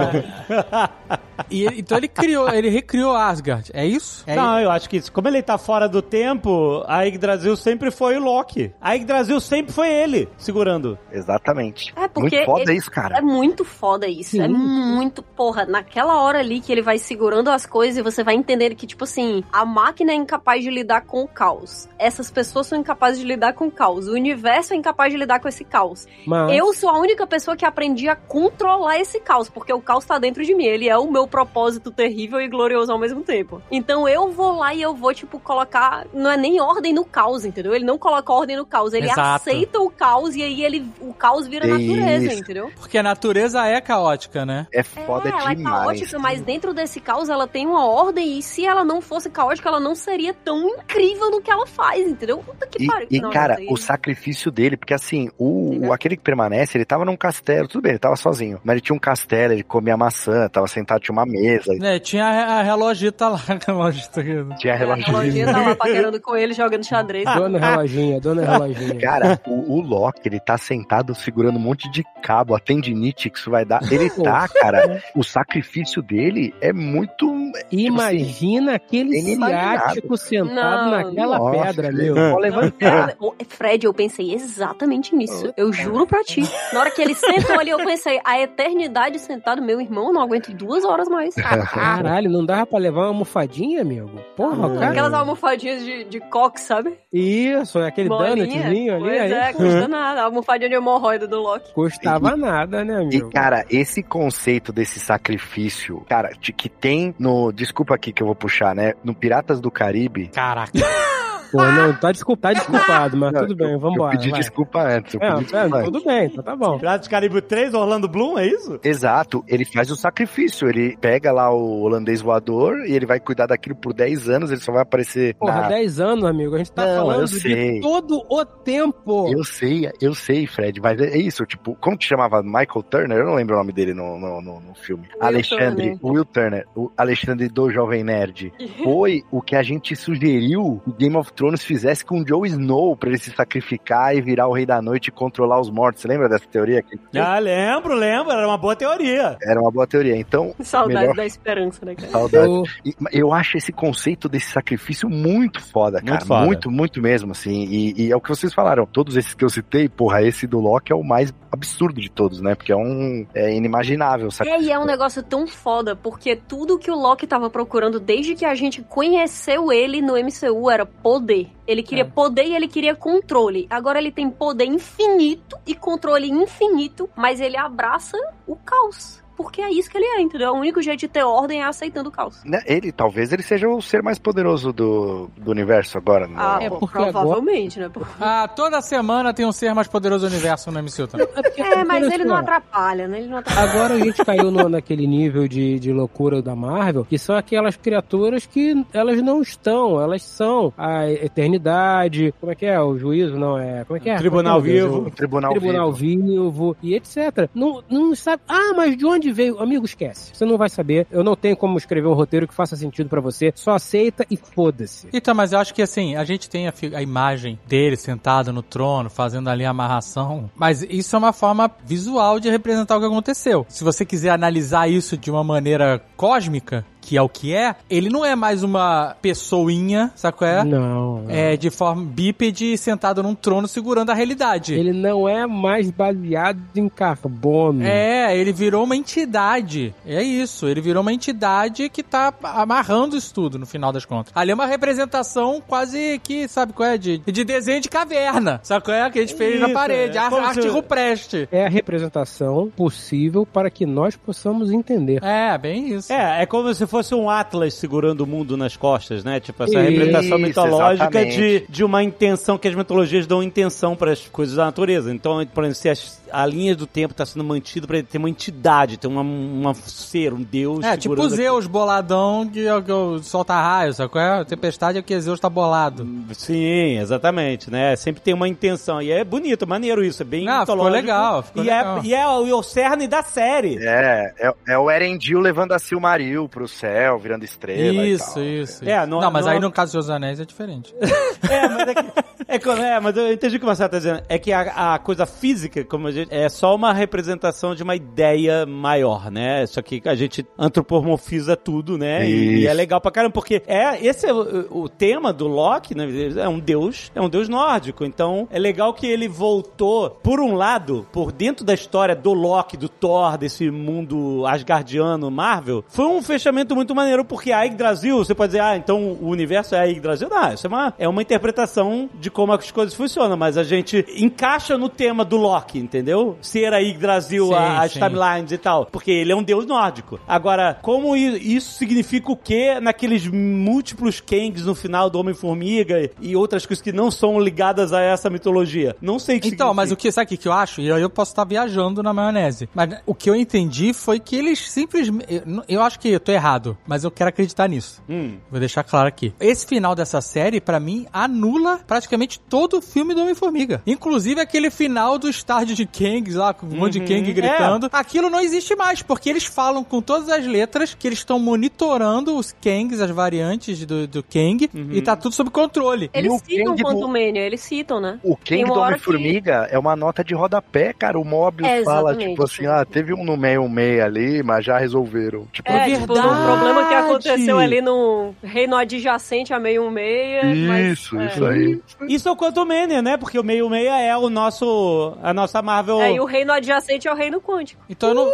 e 1.49 1.63
ele, 1.63 1.79
então 1.79 1.97
ele 1.97 2.07
criou, 2.07 2.49
ele 2.49 2.69
recriou 2.69 3.15
Asgard, 3.15 3.71
é 3.73 3.85
isso? 3.85 4.23
É 4.27 4.35
Não, 4.35 4.59
eu 4.59 4.71
acho 4.71 4.89
que 4.89 4.97
isso. 4.97 5.11
Como 5.11 5.27
ele 5.27 5.41
tá 5.41 5.57
fora 5.57 5.87
do 5.87 6.01
tempo, 6.01 6.83
a 6.87 7.03
Yggdrasil 7.03 7.55
sempre 7.55 7.91
foi 7.91 8.17
o 8.17 8.23
Loki. 8.23 8.73
A 8.81 8.93
Yggdrasil 8.93 9.39
sempre 9.39 9.73
foi 9.73 9.89
ele 9.89 10.29
segurando. 10.37 10.97
Exatamente. 11.11 11.93
É 11.95 12.07
porque 12.07 12.37
muito 12.37 12.45
foda 12.45 12.73
isso, 12.73 12.91
cara. 12.91 13.17
É 13.17 13.21
muito 13.21 13.65
foda 13.65 14.07
isso. 14.07 14.35
É 14.37 14.39
Sim. 14.39 14.43
É 14.43 14.47
muito, 14.47 15.21
porra, 15.21 15.65
naquela 15.65 16.21
hora 16.21 16.39
ali 16.39 16.59
que 16.59 16.71
ele 16.71 16.81
vai 16.81 16.97
segurando 16.97 17.49
as 17.49 17.65
coisas 17.65 17.97
e 17.97 18.01
você 18.01 18.23
vai 18.23 18.35
entender 18.35 18.75
que, 18.75 18.87
tipo 18.87 19.03
assim, 19.03 19.43
a 19.51 19.65
máquina 19.65 20.11
é 20.11 20.15
incapaz 20.15 20.63
de 20.63 20.69
lidar 20.69 21.01
com 21.01 21.23
o 21.23 21.27
caos. 21.27 21.87
Essas 21.97 22.31
pessoas 22.31 22.67
são 22.67 22.79
incapazes 22.79 23.19
de 23.19 23.25
lidar 23.25 23.53
com 23.53 23.67
o 23.67 23.71
caos. 23.71 24.07
O 24.07 24.13
universo 24.13 24.73
é 24.73 24.75
incapaz 24.75 25.11
de 25.11 25.17
lidar 25.17 25.39
com 25.43 25.49
esse 25.49 25.65
caos. 25.65 26.07
Mas... 26.25 26.57
Eu 26.57 26.73
sou 26.73 26.89
a 26.89 26.97
única 26.97 27.27
pessoa 27.27 27.55
que 27.57 27.65
aprendi 27.65 28.07
a 28.07 28.15
controlar 28.15 28.97
esse 28.97 29.19
caos, 29.19 29.49
porque 29.49 29.73
o 29.73 29.81
caos 29.81 30.05
tá 30.05 30.17
dentro 30.17 30.43
de 30.43 30.55
mim. 30.55 30.63
Ele 30.63 30.87
é 30.87 30.97
o 30.97 31.11
meu 31.11 31.27
propósito 31.27 31.91
terrível 31.91 32.39
e 32.39 32.47
glorioso 32.47 32.91
ao 32.91 32.97
mesmo 32.97 33.21
tempo. 33.21 33.61
Então 33.69 34.07
eu 34.07 34.31
vou 34.31 34.57
lá 34.57 34.73
e 34.73 34.81
eu 34.81 34.95
vou, 34.95 35.13
tipo, 35.13 35.37
colocar. 35.39 36.07
Não 36.13 36.31
é 36.31 36.37
nem 36.37 36.61
ordem 36.61 36.93
no 36.93 37.03
caos, 37.03 37.43
entendeu? 37.43 37.75
Ele 37.75 37.85
não 37.85 37.97
coloca 37.97 38.31
ordem 38.31 38.55
no 38.55 38.65
caos. 38.65 38.93
Ele 38.93 39.07
Exato. 39.07 39.21
aceita 39.21 39.79
o 39.79 39.91
caos 39.91 40.35
e 40.35 40.41
aí 40.41 40.63
ele, 40.63 40.87
o 41.01 41.13
caos 41.13 41.47
vira 41.47 41.67
natureza, 41.67 42.25
Isso. 42.25 42.39
entendeu? 42.39 42.71
Porque 42.75 42.97
a 42.97 43.03
natureza 43.03 43.65
é 43.65 43.81
caótica, 43.81 44.45
né? 44.45 44.65
É 44.71 44.81
foda 44.81 45.27
é, 45.27 45.31
demais. 45.31 45.43
Ela 45.43 45.51
é 45.51 45.63
caótica, 45.63 46.19
mas 46.19 46.41
dentro 46.41 46.73
desse 46.73 47.01
caos 47.01 47.27
ela 47.27 47.47
tem 47.47 47.67
uma 47.67 47.85
ordem 47.85 48.39
e 48.39 48.41
se 48.41 48.65
ela 48.65 48.85
não 48.85 49.01
fosse 49.01 49.29
caótica, 49.29 49.67
ela 49.67 49.79
não 49.79 49.93
seria 49.93 50.33
tão 50.33 50.69
incrível 50.69 51.29
no 51.29 51.41
que 51.41 51.51
ela 51.51 51.67
faz, 51.67 52.07
entendeu? 52.07 52.37
Puta 52.37 52.65
que 52.65 52.87
pariu. 52.87 53.07
E, 53.11 53.19
cara, 53.31 53.57
o 53.69 53.75
sacrifício 53.75 54.51
dele, 54.51 54.77
porque 54.77 54.93
assim, 54.93 55.29
o, 55.37 55.87
o, 55.87 55.93
aquele 55.93 56.15
que 56.15 56.23
permanece, 56.23 56.77
ele 56.77 56.85
tava 56.85 57.05
num 57.05 57.15
castelo, 57.15 57.67
tudo 57.67 57.81
bem, 57.81 57.91
ele 57.91 57.99
tava 57.99 58.15
sozinho, 58.15 58.59
mas 58.63 58.73
ele 58.73 58.81
tinha 58.81 58.95
um 58.95 58.99
castelo, 58.99 59.53
ele 59.53 59.63
comia 59.63 59.97
maçã, 59.97 60.47
tava 60.47 60.67
sentado, 60.67 61.01
tinha 61.01 61.13
uma 61.13 61.25
mesa. 61.25 61.73
É, 61.81 61.99
tinha 61.99 62.25
a, 62.25 62.59
a 62.59 62.61
relogita 62.61 63.29
lá, 63.29 63.39
a 63.47 63.71
relogita. 63.71 64.23
Tinha 64.57 64.73
a 64.73 64.77
relogita. 64.77 65.09
A 65.09 65.13
relogita 65.13 65.53
tava 65.53 65.75
paquerando 65.77 66.21
com 66.21 66.35
ele, 66.35 66.53
jogando 66.53 66.85
xadrez. 66.85 67.25
Dona 67.25 67.59
reloginha, 67.59 68.19
dona 68.19 68.45
reloginha. 68.45 68.99
Cara, 68.99 69.39
o, 69.47 69.77
o 69.77 69.81
Loki, 69.81 70.21
ele 70.25 70.39
tá 70.39 70.57
sentado 70.57 71.15
segurando 71.15 71.57
um 71.57 71.61
monte 71.61 71.89
de 71.89 72.03
cabo, 72.21 72.55
a 72.55 72.59
tendinite 72.59 73.29
que 73.29 73.37
isso 73.37 73.49
vai 73.49 73.65
dar. 73.65 73.81
Ele 73.91 74.09
tá, 74.09 74.47
cara, 74.47 75.01
o 75.15 75.23
sacrifício 75.23 76.01
dele 76.01 76.53
é 76.61 76.71
muito... 76.71 77.33
Tipo 77.53 77.57
assim, 77.57 77.85
Imagina 77.85 78.71
assim, 78.71 78.75
aquele 78.75 79.21
ciático 79.21 80.17
sentado 80.17 80.85
não, 80.85 80.91
naquela 80.91 81.37
nossa, 81.37 81.73
pedra, 81.73 81.91
meu. 81.91 82.15
Vou 82.15 82.39
levantar. 82.39 83.15
Fred, 83.47 83.85
eu 83.85 83.93
pensei 83.93 84.33
exatamente 84.33 85.15
nisso. 85.15 85.22
Eu 85.57 85.71
juro 85.71 86.05
pra 86.05 86.23
ti. 86.23 86.41
Na 86.71 86.79
hora 86.79 86.91
que 86.91 87.01
ele 87.01 87.15
sentou 87.15 87.59
ali, 87.59 87.69
eu 87.69 87.77
pensei, 87.77 88.19
a 88.23 88.39
eternidade 88.39 89.19
sentado, 89.19 89.61
meu 89.61 89.79
irmão, 89.79 90.07
eu 90.07 90.13
não 90.13 90.21
aguento 90.21 90.53
duas 90.53 90.83
horas 90.83 91.07
mais. 91.07 91.35
Caralho, 91.73 92.29
não 92.29 92.45
dava 92.45 92.65
pra 92.65 92.79
levar 92.79 93.01
uma 93.01 93.07
almofadinha, 93.07 93.81
amigo? 93.81 94.09
Porra, 94.35 94.73
cara. 94.73 94.89
Aquelas 94.89 95.13
almofadinhas 95.13 95.83
de, 95.83 96.03
de 96.05 96.19
coque, 96.19 96.59
sabe? 96.59 96.97
Isso, 97.11 97.79
aquele 97.79 98.09
donutzinho 98.09 98.95
ali. 98.95 99.01
Pois 99.03 99.21
aí. 99.21 99.33
é, 99.33 99.53
custa 99.53 99.87
nada. 99.87 100.21
A 100.21 100.25
almofadinha 100.25 100.69
de 100.69 100.75
hemorroida 100.75 101.27
do 101.27 101.39
Loki. 101.39 101.73
Custava 101.73 102.33
e, 102.33 102.39
nada, 102.39 102.83
né, 102.83 102.95
amigo? 102.97 103.27
E, 103.29 103.31
cara, 103.31 103.65
esse 103.69 104.01
conceito 104.03 104.71
desse 104.71 104.99
sacrifício, 104.99 106.01
cara, 106.07 106.29
que 106.39 106.69
tem 106.69 107.13
no. 107.19 107.51
Desculpa 107.51 107.95
aqui 107.95 108.11
que 108.11 108.21
eu 108.21 108.27
vou 108.27 108.35
puxar, 108.35 108.75
né? 108.75 108.93
No 109.03 109.13
Piratas 109.13 109.59
do 109.59 109.71
Caribe. 109.71 110.29
Caraca. 110.29 110.71
Pô, 111.53 111.63
não, 111.63 111.93
tá, 111.93 112.11
desculpa, 112.11 112.49
tá 112.49 112.53
desculpado, 112.53 113.15
mas 113.15 113.31
não, 113.31 113.41
tudo 113.41 113.55
bem, 113.55 113.77
vamos 113.77 113.93
embora. 113.93 114.15
Eu 114.15 114.17
pedi 114.17 114.31
vai. 114.31 114.39
desculpa 114.39 114.81
antes. 114.81 115.13
Eu 115.13 115.21
é, 115.21 115.29
pedi 115.33 115.43
desculpa 115.43 115.79
é, 115.79 115.83
tudo 115.83 116.03
bem, 116.03 116.25
então 116.25 116.43
tá 116.43 116.55
bom. 116.55 116.79
Piratas 116.79 117.07
do 117.07 117.11
Caribe 117.11 117.41
3, 117.41 117.75
Orlando 117.75 118.07
Bloom, 118.07 118.39
é 118.39 118.47
isso? 118.47 118.79
Exato, 118.83 119.45
ele 119.47 119.63
faz 119.63 119.91
o 119.91 119.95
sacrifício, 119.95 120.67
ele 120.67 120.97
pega 120.99 121.31
lá 121.31 121.53
o 121.53 121.81
holandês 121.83 122.21
voador 122.21 122.87
e 122.87 122.93
ele 122.93 123.05
vai 123.05 123.19
cuidar 123.19 123.45
daquilo 123.45 123.75
por 123.75 123.93
10 123.93 124.29
anos, 124.29 124.49
ele 124.49 124.61
só 124.61 124.71
vai 124.71 124.81
aparecer. 124.81 125.35
Porra, 125.35 125.61
na... 125.61 125.67
10 125.67 125.99
anos, 125.99 126.25
amigo, 126.25 126.55
a 126.55 126.57
gente 126.57 126.71
tá 126.71 126.87
não, 126.87 126.95
falando 126.95 127.27
de 127.27 127.81
todo 127.81 128.25
o 128.27 128.45
tempo. 128.45 129.31
Eu 129.31 129.43
sei, 129.43 129.91
eu 130.01 130.15
sei, 130.15 130.47
Fred, 130.47 130.81
mas 130.81 130.99
é 130.99 131.17
isso, 131.17 131.45
tipo, 131.45 131.77
como 131.79 131.95
que 131.95 132.05
chamava? 132.05 132.41
Michael 132.41 132.83
Turner? 132.89 133.19
Eu 133.19 133.25
não 133.25 133.35
lembro 133.35 133.53
o 133.53 133.59
nome 133.59 133.71
dele 133.71 133.93
no, 133.93 134.19
no, 134.19 134.41
no, 134.41 134.59
no 134.59 134.73
filme. 134.73 135.03
Will 135.13 135.23
Alexandre, 135.23 135.97
Turner. 135.99 135.99
Will 136.03 136.25
Turner, 136.25 136.65
o 136.75 136.91
Alexandre 136.97 137.47
do 137.47 137.69
Jovem 137.69 138.03
Nerd. 138.03 138.51
Foi 138.83 139.21
o 139.31 139.39
que 139.39 139.55
a 139.55 139.61
gente 139.61 139.95
sugeriu 139.95 140.81
Game 140.97 141.15
of 141.15 141.31
Thrones 141.33 141.42
fizesse 141.63 142.05
com 142.05 142.25
Joe 142.25 142.47
Snow 142.47 142.95
pra 142.95 143.09
ele 143.09 143.17
se 143.17 143.31
sacrificar 143.31 144.15
e 144.15 144.21
virar 144.21 144.47
o 144.47 144.53
Rei 144.53 144.65
da 144.65 144.81
Noite 144.81 145.07
e 145.07 145.11
controlar 145.11 145.59
os 145.59 145.69
mortos. 145.69 146.01
Você 146.01 146.07
lembra 146.07 146.29
dessa 146.29 146.45
teoria? 146.47 146.83
Ah, 147.15 147.39
lembro, 147.39 147.95
lembro. 147.95 148.31
Era 148.31 148.47
uma 148.47 148.57
boa 148.57 148.75
teoria. 148.75 149.37
Era 149.41 149.59
uma 149.59 149.71
boa 149.71 149.87
teoria. 149.87 150.15
Então. 150.15 150.53
Saudade 150.61 150.99
melhor... 150.99 151.15
da 151.15 151.25
esperança, 151.25 151.85
né, 151.85 151.95
cara? 151.95 152.09
Saudade. 152.09 152.47
Eu... 152.47 152.63
eu 153.11 153.33
acho 153.33 153.57
esse 153.57 153.71
conceito 153.71 154.29
desse 154.29 154.51
sacrifício 154.51 155.09
muito 155.09 155.61
foda, 155.61 155.99
cara. 155.99 156.11
Muito, 156.11 156.27
foda. 156.27 156.45
muito, 156.45 156.71
muito 156.71 157.01
mesmo, 157.01 157.31
assim. 157.31 157.65
E, 157.65 158.05
e, 158.05 158.11
é 158.11 158.15
o 158.15 158.21
que 158.21 158.29
vocês 158.29 158.53
falaram. 158.53 158.85
Todos 158.85 159.15
esses 159.15 159.33
que 159.33 159.43
eu 159.43 159.49
citei, 159.49 159.89
porra, 159.89 160.21
esse 160.21 160.47
do 160.47 160.59
Loki 160.59 160.91
é 160.91 160.95
o 160.95 161.03
mais 161.03 161.33
absurdo 161.53 162.01
de 162.01 162.09
todos, 162.09 162.41
né? 162.41 162.55
Porque 162.55 162.71
é 162.71 162.75
um. 162.75 163.25
É 163.33 163.55
inimaginável. 163.55 164.29
É, 164.43 164.59
e 164.59 164.71
é 164.71 164.79
um 164.79 164.85
negócio 164.85 165.21
tão 165.21 165.47
foda, 165.47 165.95
porque 165.95 166.35
tudo 166.35 166.79
que 166.79 166.89
o 166.89 166.95
Loki 166.95 167.27
tava 167.27 167.49
procurando 167.49 167.99
desde 167.99 168.35
que 168.35 168.43
a 168.43 168.55
gente 168.55 168.81
conheceu 168.81 169.71
ele 169.71 170.01
no 170.01 170.13
MCU 170.13 170.69
era 170.69 170.85
poder. 170.85 171.49
Ele 171.67 171.83
queria 171.83 172.03
é. 172.03 172.07
poder 172.07 172.45
e 172.45 172.55
ele 172.55 172.67
queria 172.67 172.95
controle. 172.95 173.67
Agora 173.69 173.99
ele 173.99 174.11
tem 174.11 174.29
poder 174.29 174.65
infinito 174.65 175.55
e 175.65 175.75
controle 175.75 176.29
infinito, 176.29 177.09
mas 177.15 177.39
ele 177.39 177.55
abraça 177.55 178.17
o 178.47 178.55
caos 178.55 179.22
porque 179.35 179.61
é 179.61 179.71
isso 179.71 179.89
que 179.89 179.97
ele 179.97 180.05
é, 180.05 180.21
entendeu? 180.21 180.51
O 180.53 180.57
único 180.57 180.81
jeito 180.81 180.99
de 180.99 181.07
ter 181.07 181.23
ordem 181.23 181.61
é 181.61 181.65
aceitando 181.65 182.09
o 182.09 182.11
caos. 182.11 182.41
Né, 182.43 182.61
ele, 182.65 182.91
talvez 182.91 183.31
ele 183.31 183.43
seja 183.43 183.67
o 183.67 183.81
ser 183.81 184.01
mais 184.01 184.19
poderoso 184.19 184.71
do, 184.71 185.29
do 185.37 185.51
universo 185.51 185.97
agora. 185.97 186.27
Né? 186.27 186.35
Ah, 186.37 186.59
é 186.61 186.69
provavelmente, 186.69 187.81
agora... 187.81 188.05
né? 188.07 188.15
Ah, 188.19 188.47
toda 188.47 188.81
semana 188.81 189.33
tem 189.33 189.45
um 189.45 189.51
ser 189.51 189.73
mais 189.73 189.87
poderoso 189.87 190.27
do 190.27 190.31
universo 190.31 190.71
no 190.71 190.81
MCU 190.81 191.07
também. 191.07 191.27
É, 191.57 191.79
é, 191.79 191.83
mas 191.83 192.11
ele 192.11 192.25
não 192.25 192.35
atrapalha, 192.35 193.07
né? 193.07 193.19
Ele 193.19 193.27
não 193.27 193.37
atrapalha. 193.37 193.69
Agora 193.69 193.93
a 193.95 193.99
gente 193.99 194.23
caiu 194.23 194.51
no, 194.51 194.69
naquele 194.69 195.05
nível 195.05 195.47
de, 195.47 195.79
de 195.79 195.91
loucura 195.91 196.41
da 196.41 196.55
Marvel, 196.55 197.05
que 197.05 197.17
são 197.17 197.35
aquelas 197.35 197.75
criaturas 197.75 198.45
que 198.45 198.85
elas 198.93 199.21
não 199.21 199.41
estão, 199.41 200.01
elas 200.01 200.23
são 200.23 200.73
a 200.77 201.09
eternidade, 201.09 202.33
como 202.39 202.51
é 202.51 202.55
que 202.55 202.65
é? 202.65 202.79
O 202.79 202.97
juízo, 202.97 203.37
não 203.37 203.57
é? 203.57 203.83
Como 203.85 203.97
é 203.97 203.99
que 203.99 204.09
é? 204.09 204.15
Tribunal 204.15 204.59
é, 204.59 204.61
vivo. 204.61 205.11
Tribunal, 205.11 205.51
Tribunal 205.51 205.91
vivo. 205.91 206.51
vivo. 206.51 206.77
e 206.81 206.95
etc. 206.95 207.49
Não, 207.53 207.83
não 207.89 208.15
sabe. 208.15 208.41
Ah, 208.47 208.73
mas 208.75 208.95
de 208.97 209.05
onde 209.05 209.31
veio? 209.33 209.59
Amigo, 209.59 209.85
esquece. 209.85 210.31
Você 210.33 210.45
não 210.45 210.57
vai 210.57 210.69
saber. 210.69 211.07
Eu 211.11 211.23
não 211.23 211.35
tenho 211.35 211.57
como 211.57 211.77
escrever 211.77 212.07
um 212.07 212.13
roteiro 212.13 212.47
que 212.47 212.53
faça 212.53 212.75
sentido 212.75 213.09
para 213.09 213.21
você. 213.21 213.51
Só 213.55 213.71
aceita 213.71 214.25
e 214.29 214.37
foda-se. 214.37 215.07
Então, 215.11 215.33
mas 215.33 215.51
eu 215.51 215.59
acho 215.59 215.73
que 215.73 215.81
assim, 215.81 216.15
a 216.15 216.23
gente 216.23 216.49
tem 216.49 216.67
a, 216.67 216.73
a, 216.95 217.01
imagem 217.01 217.59
dele 217.67 217.95
sentado 217.95 218.53
no 218.53 218.61
trono, 218.61 219.09
fazendo 219.09 219.49
ali 219.49 219.65
a 219.65 219.69
amarração. 219.69 220.49
Mas 220.55 220.83
isso 220.83 221.15
é 221.15 221.19
uma 221.19 221.33
forma 221.33 221.69
visual 221.85 222.39
de 222.39 222.49
representar 222.49 222.97
o 222.97 222.99
que 222.99 223.05
aconteceu. 223.05 223.65
Se 223.69 223.83
você 223.83 224.05
quiser 224.05 224.29
analisar 224.29 224.89
isso 224.89 225.17
de 225.17 225.29
uma 225.29 225.43
maneira 225.43 226.01
cósmica, 226.15 226.85
que 227.05 227.17
é 227.17 227.21
o 227.21 227.27
que 227.27 227.53
é, 227.53 227.75
ele 227.89 228.09
não 228.09 228.23
é 228.25 228.35
mais 228.35 228.63
uma 228.63 229.15
pessoinha, 229.21 230.09
sabe 230.15 230.37
qual 230.37 230.49
é? 230.49 230.63
Não. 230.63 231.25
É 231.27 231.57
de 231.57 231.69
forma 231.69 232.03
bípede 232.05 232.77
sentado 232.77 233.21
num 233.21 233.35
trono 233.35 233.67
segurando 233.67 234.09
a 234.09 234.13
realidade. 234.13 234.73
Ele 234.73 234.93
não 234.93 235.27
é 235.27 235.45
mais 235.45 235.91
baseado 235.91 236.59
em 236.75 236.87
carbono. 236.87 237.83
É, 237.83 238.35
ele 238.37 238.53
virou 238.53 238.83
uma 238.85 238.95
entidade. 238.95 239.93
É 240.05 240.23
isso, 240.23 240.67
ele 240.67 240.79
virou 240.81 241.01
uma 241.01 241.11
entidade 241.13 241.89
que 241.89 242.01
tá 242.01 242.33
amarrando 242.41 243.17
isso 243.17 243.33
tudo 243.33 243.59
no 243.59 243.65
final 243.65 243.91
das 243.91 244.05
contas. 244.05 244.31
Ali 244.35 244.51
é 244.51 244.53
uma 244.53 244.65
representação 244.65 245.61
quase 245.67 246.19
que, 246.23 246.47
sabe 246.47 246.71
qual 246.73 246.89
é? 246.89 246.97
De, 246.97 247.17
de 247.19 247.43
desenho 247.43 247.81
de 247.81 247.89
caverna. 247.89 248.59
Sabe 248.63 248.85
qual 248.85 248.95
é? 248.95 249.09
Que 249.11 249.19
a 249.19 249.21
gente 249.21 249.35
fez 249.35 249.59
na 249.59 249.65
Isso, 249.67 249.73
parede. 249.73 250.17
é. 250.17 250.29
Como 250.29 250.45
arte 250.45 250.61
se- 250.61 250.67
rupreste. 250.69 251.49
É 251.51 251.65
a 251.65 251.69
representação 251.69 252.71
possível 252.75 253.45
para 253.45 253.69
que 253.69 253.85
nós 253.85 254.15
possamos 254.15 254.71
entender. 254.71 255.21
É, 255.23 255.57
bem 255.57 255.93
isso. 255.93 256.11
É, 256.11 256.43
é 256.43 256.45
como 256.45 256.73
se 256.73 256.85
fosse 256.93 257.13
um 257.15 257.29
Atlas 257.29 257.73
segurando 257.73 258.21
o 258.21 258.27
mundo 258.27 258.55
nas 258.55 258.77
costas, 258.77 259.23
né? 259.23 259.39
Tipo, 259.39 259.63
essa 259.63 259.73
Isso, 259.79 259.89
representação 259.89 260.37
mitológica 260.37 261.25
de, 261.25 261.65
de 261.67 261.83
uma 261.83 262.03
intenção, 262.03 262.57
que 262.57 262.67
as 262.67 262.75
mitologias 262.75 263.27
dão 263.27 263.41
intenção 263.43 263.95
para 263.95 264.11
as 264.11 264.21
coisas 264.27 264.55
da 264.55 264.65
natureza. 264.65 265.13
Então, 265.13 265.45
por 265.47 265.63
exemplo, 265.63 265.79
se 265.81 265.89
as- 265.89 266.21
a 266.33 266.45
linha 266.45 266.75
do 266.75 266.85
tempo 266.87 267.11
está 267.11 267.25
sendo 267.25 267.43
mantida 267.43 267.85
para 267.87 268.01
ter 268.03 268.17
uma 268.17 268.29
entidade, 268.29 268.97
ter 268.97 269.07
uma, 269.07 269.21
uma 269.21 269.73
ser, 269.73 270.33
um 270.33 270.41
deus. 270.41 270.83
É, 270.83 270.97
tipo 270.97 271.29
Zeus 271.29 271.67
boladão 271.67 272.49
que, 272.51 272.65
é 272.65 272.75
o 272.75 272.81
que 272.81 273.23
solta 273.23 273.53
raio, 273.53 273.93
sabe 273.93 274.09
qual 274.09 274.23
é? 274.23 274.41
A 274.41 274.45
tempestade 274.45 274.97
é 274.97 275.01
que 275.01 275.19
Zeus 275.21 275.39
tá 275.39 275.49
bolado. 275.49 276.05
Sim, 276.33 276.97
exatamente, 276.97 277.69
né? 277.71 277.95
Sempre 277.95 278.21
tem 278.21 278.33
uma 278.33 278.47
intenção. 278.47 279.01
E 279.01 279.11
é 279.11 279.23
bonito, 279.23 279.67
maneiro 279.67 280.03
isso, 280.03 280.21
é 280.23 280.25
bem 280.25 280.47
Ah, 280.47 280.65
ficou 280.65 280.87
legal, 280.87 281.43
ficou 281.43 281.63
e, 281.63 281.67
legal. 281.67 281.97
É, 281.99 282.01
e 282.05 282.13
é 282.13 282.27
o, 282.27 282.47
e 282.47 282.53
o 282.53 282.63
cerne 282.63 283.07
da 283.07 283.21
série. 283.23 283.77
É, 283.79 284.33
é, 284.39 284.53
é 284.69 284.77
o 284.77 284.89
Erendil 284.89 285.39
levando 285.39 285.71
a 285.73 285.79
Silmaril 285.79 286.49
pro 286.49 286.67
céu, 286.67 287.19
virando 287.19 287.45
estrela 287.45 288.03
e 288.03 288.11
Isso, 288.13 288.33
tal. 288.33 288.43
isso. 288.43 288.83
É, 288.85 288.97
isso. 288.99 289.07
não- 289.07 289.21
não, 289.21 289.31
mas 289.31 289.45
não- 289.45 289.53
aí 289.53 289.59
no 289.59 289.71
caso 289.71 289.97
dos 289.97 290.09
Anéis 290.09 290.39
é 290.39 290.45
diferente. 290.45 290.93
É, 291.49 291.67
mas 291.67 291.87
é 291.89 291.93
que. 291.93 292.32
É, 292.47 292.55
é, 292.55 292.99
mas 292.99 293.15
eu 293.17 293.31
entendi 293.31 293.55
o 293.55 293.59
que 293.59 293.65
o 293.65 293.67
Marcelo 293.67 293.89
tá 293.89 293.97
dizendo. 293.97 294.21
É 294.27 294.37
que 294.37 294.51
a, 294.51 294.93
a 294.93 294.99
coisa 294.99 295.25
física, 295.25 295.83
como 295.83 296.07
a 296.07 296.11
gente. 296.11 296.33
É 296.33 296.49
só 296.49 296.75
uma 296.75 296.93
representação 296.93 297.75
de 297.75 297.83
uma 297.83 297.95
ideia 297.95 298.65
maior, 298.65 299.29
né? 299.31 299.65
Só 299.65 299.81
que 299.81 300.01
a 300.05 300.15
gente 300.15 300.45
antropomorfiza 300.57 301.55
tudo, 301.55 301.97
né? 301.97 302.27
E, 302.29 302.61
e 302.61 302.67
é 302.67 302.73
legal 302.73 302.99
pra 302.99 303.11
caramba, 303.11 303.33
porque 303.33 303.61
é, 303.67 304.05
esse 304.05 304.25
é 304.25 304.33
o, 304.33 304.83
o 304.83 304.89
tema 304.89 305.31
do 305.31 305.47
Loki, 305.47 305.95
né? 305.95 306.07
É 306.37 306.47
um 306.47 306.59
deus, 306.59 307.11
é 307.15 307.21
um 307.21 307.29
deus 307.29 307.47
nórdico. 307.49 308.05
Então 308.05 308.47
é 308.51 308.59
legal 308.59 308.93
que 308.93 309.07
ele 309.07 309.27
voltou, 309.27 310.09
por 310.09 310.39
um 310.39 310.53
lado, 310.53 311.05
por 311.11 311.31
dentro 311.31 311.65
da 311.65 311.73
história 311.73 312.15
do 312.15 312.33
Loki, 312.33 312.77
do 312.77 312.89
Thor, 312.89 313.37
desse 313.37 313.69
mundo 313.69 314.45
asgardiano 314.45 315.29
Marvel, 315.29 315.83
foi 315.87 316.05
um 316.05 316.21
fechamento 316.21 316.75
muito 316.75 316.95
maneiro, 316.95 317.25
porque 317.25 317.51
a 317.51 317.63
Yggdrasil, 317.63 318.17
você 318.17 318.35
pode 318.35 318.51
dizer, 318.51 318.61
ah, 318.61 318.77
então 318.77 319.17
o 319.21 319.27
universo 319.27 319.75
é 319.75 319.79
a 319.79 319.83
Yggdrasil? 319.83 320.29
Não, 320.29 320.53
isso 320.53 320.67
é 320.67 320.69
uma, 320.69 320.93
é 320.99 321.07
uma 321.07 321.21
interpretação 321.21 322.09
de 322.19 322.29
como 322.33 322.51
as 322.53 322.71
coisas 322.71 322.93
funcionam, 322.93 323.37
mas 323.37 323.57
a 323.57 323.63
gente 323.63 324.05
encaixa 324.17 324.77
no 324.77 324.89
tema 324.89 325.23
do 325.23 325.37
Loki, 325.37 325.79
entendeu? 325.79 326.37
Ser 326.41 326.73
a 326.73 326.79
Yggdrasil, 326.79 327.47
Sim, 327.47 327.53
a- 327.53 327.81
as 327.81 327.91
sim. 327.93 327.99
timelines 327.99 328.51
e 328.51 328.57
tal, 328.57 328.85
porque 328.87 329.11
ele 329.11 329.31
é 329.31 329.35
um 329.35 329.43
deus 329.43 329.65
nórdico. 329.65 330.19
Agora, 330.27 330.77
como 330.81 331.15
isso 331.15 331.73
significa 331.77 332.31
o 332.31 332.35
quê 332.37 332.79
naqueles 332.81 333.27
múltiplos 333.27 334.19
Kangs 334.19 334.65
no 334.65 334.75
final 334.75 335.09
do 335.09 335.19
Homem-Formiga 335.19 336.09
e 336.21 336.35
outras 336.35 336.65
coisas 336.65 336.81
que 336.81 336.91
não 336.91 337.09
são 337.11 337.39
ligadas 337.39 337.93
a 337.93 338.01
essa 338.01 338.29
mitologia? 338.29 338.95
Não 339.01 339.19
sei 339.19 339.37
o 339.37 339.41
que 339.41 339.49
Então, 339.49 339.73
mas 339.73 339.89
o 339.89 339.89
significa. 339.91 340.01
que, 340.09 340.11
sabe 340.11 340.35
o 340.35 340.37
que 340.37 340.47
eu 340.47 340.53
acho? 340.53 340.81
E 340.81 340.91
aí 340.91 341.01
eu 341.01 341.09
posso 341.09 341.31
estar 341.31 341.43
viajando 341.45 342.01
na 342.01 342.13
maionese. 342.13 342.67
Mas 342.73 342.89
o 343.05 343.13
que 343.13 343.29
eu 343.29 343.35
entendi 343.35 343.93
foi 343.93 344.19
que 344.19 344.35
eles 344.35 344.59
simplesmente. 344.71 345.25
Eu, 345.29 345.63
eu 345.67 345.81
acho 345.81 345.99
que 345.99 346.09
eu 346.09 346.19
tô 346.19 346.31
errado, 346.31 346.77
mas 346.87 347.03
eu 347.03 347.11
quero 347.11 347.29
acreditar 347.29 347.67
nisso. 347.67 348.01
Hum. 348.09 348.37
Vou 348.49 348.59
deixar 348.59 348.83
claro 348.83 349.07
aqui. 349.07 349.33
Esse 349.39 349.65
final 349.67 349.93
dessa 349.95 350.21
série, 350.21 350.59
pra 350.59 350.79
mim, 350.79 351.05
anula 351.13 351.79
praticamente 351.85 352.22
todo 352.27 352.77
o 352.77 352.81
filme 352.81 353.13
do 353.13 353.21
Homem-Formiga. 353.21 353.81
Inclusive 353.85 354.39
aquele 354.41 354.69
final 354.69 355.17
do 355.17 355.29
estádio 355.29 355.75
de 355.75 355.85
Kangs 355.85 356.35
lá, 356.35 356.53
com 356.53 356.65
um 356.65 356.75
monte 356.77 356.99
de 356.99 357.01
Kang 357.01 357.31
gritando. 357.33 357.89
Aquilo 357.91 358.29
não 358.29 358.39
existe 358.39 358.75
mais, 358.75 359.01
porque 359.01 359.29
eles 359.29 359.45
falam 359.45 359.83
com 359.83 360.01
todas 360.01 360.29
as 360.29 360.45
letras 360.45 360.93
que 360.93 361.07
eles 361.07 361.19
estão 361.19 361.39
monitorando 361.39 362.35
os 362.35 362.51
Kangs, 362.61 363.01
as 363.01 363.09
variantes 363.11 363.85
do, 363.85 364.07
do 364.07 364.23
Kang, 364.23 364.69
e 364.91 365.01
tá 365.01 365.15
tudo 365.15 365.33
sob 365.35 365.49
controle. 365.49 366.09
Eles 366.13 366.31
E 366.31 366.35
o 366.35 366.39
citam 366.39 366.75
Kang 366.75 366.99
do- 366.99 367.17
eles 367.17 367.61
citam, 367.61 367.99
né? 367.99 368.19
O 368.23 368.35
Kang 368.37 368.63
do 368.65 368.71
hora 368.73 368.97
que- 368.97 369.09
Homem-Formiga 369.09 369.67
é 369.71 369.77
uma 369.77 369.95
nota 369.95 370.23
de 370.23 370.33
rodapé, 370.33 370.93
cara. 370.93 371.19
O 371.19 371.23
Mobius 371.25 371.67
É, 371.67 371.83
fala, 371.83 372.15
tipo 372.15 372.43
assim, 372.43 372.65
ah, 372.65 372.85
teve 372.85 373.13
um 373.13 373.23
no 373.23 373.35
meio 373.37 373.67
meio 373.69 374.03
ali, 374.03 374.43
mas 374.43 374.65
já 374.65 374.77
resolveram. 374.77 375.47
Tipo, 375.51 375.71
É, 375.71 375.85
tipo, 375.85 376.07
do 376.07 376.13
verdade. 376.13 376.43
problema 376.43 376.87
que 376.87 376.93
aconteceu 376.93 377.57
ali 377.59 377.81
no 377.81 378.33
reino 378.43 378.75
adjacente 378.75 379.53
a 379.53 379.59
meio 379.59 379.89
meia. 379.89 380.41
mas, 380.67 380.99
isso, 380.99 381.19
é. 381.19 381.25
isso 381.27 381.45
aí. 381.45 381.81
Isso 382.13 382.29
é 382.29 382.31
o 382.31 382.35
Quantum 382.35 382.65
Mania, 382.65 383.01
né? 383.01 383.17
Porque 383.17 383.39
o 383.39 383.43
meio 383.43 383.67
meia 383.67 383.99
é 383.99 384.15
o 384.15 384.29
nosso. 384.29 385.17
a 385.23 385.33
nossa 385.33 385.63
Marvel. 385.63 385.99
É, 385.99 386.13
e 386.13 386.19
o 386.19 386.25
reino 386.25 386.53
adjacente 386.53 387.07
é 387.07 387.11
o 387.11 387.15
reino 387.15 387.41
quântico. 387.41 387.81
Então 387.89 388.09
eu 388.09 388.15
não, 388.15 388.31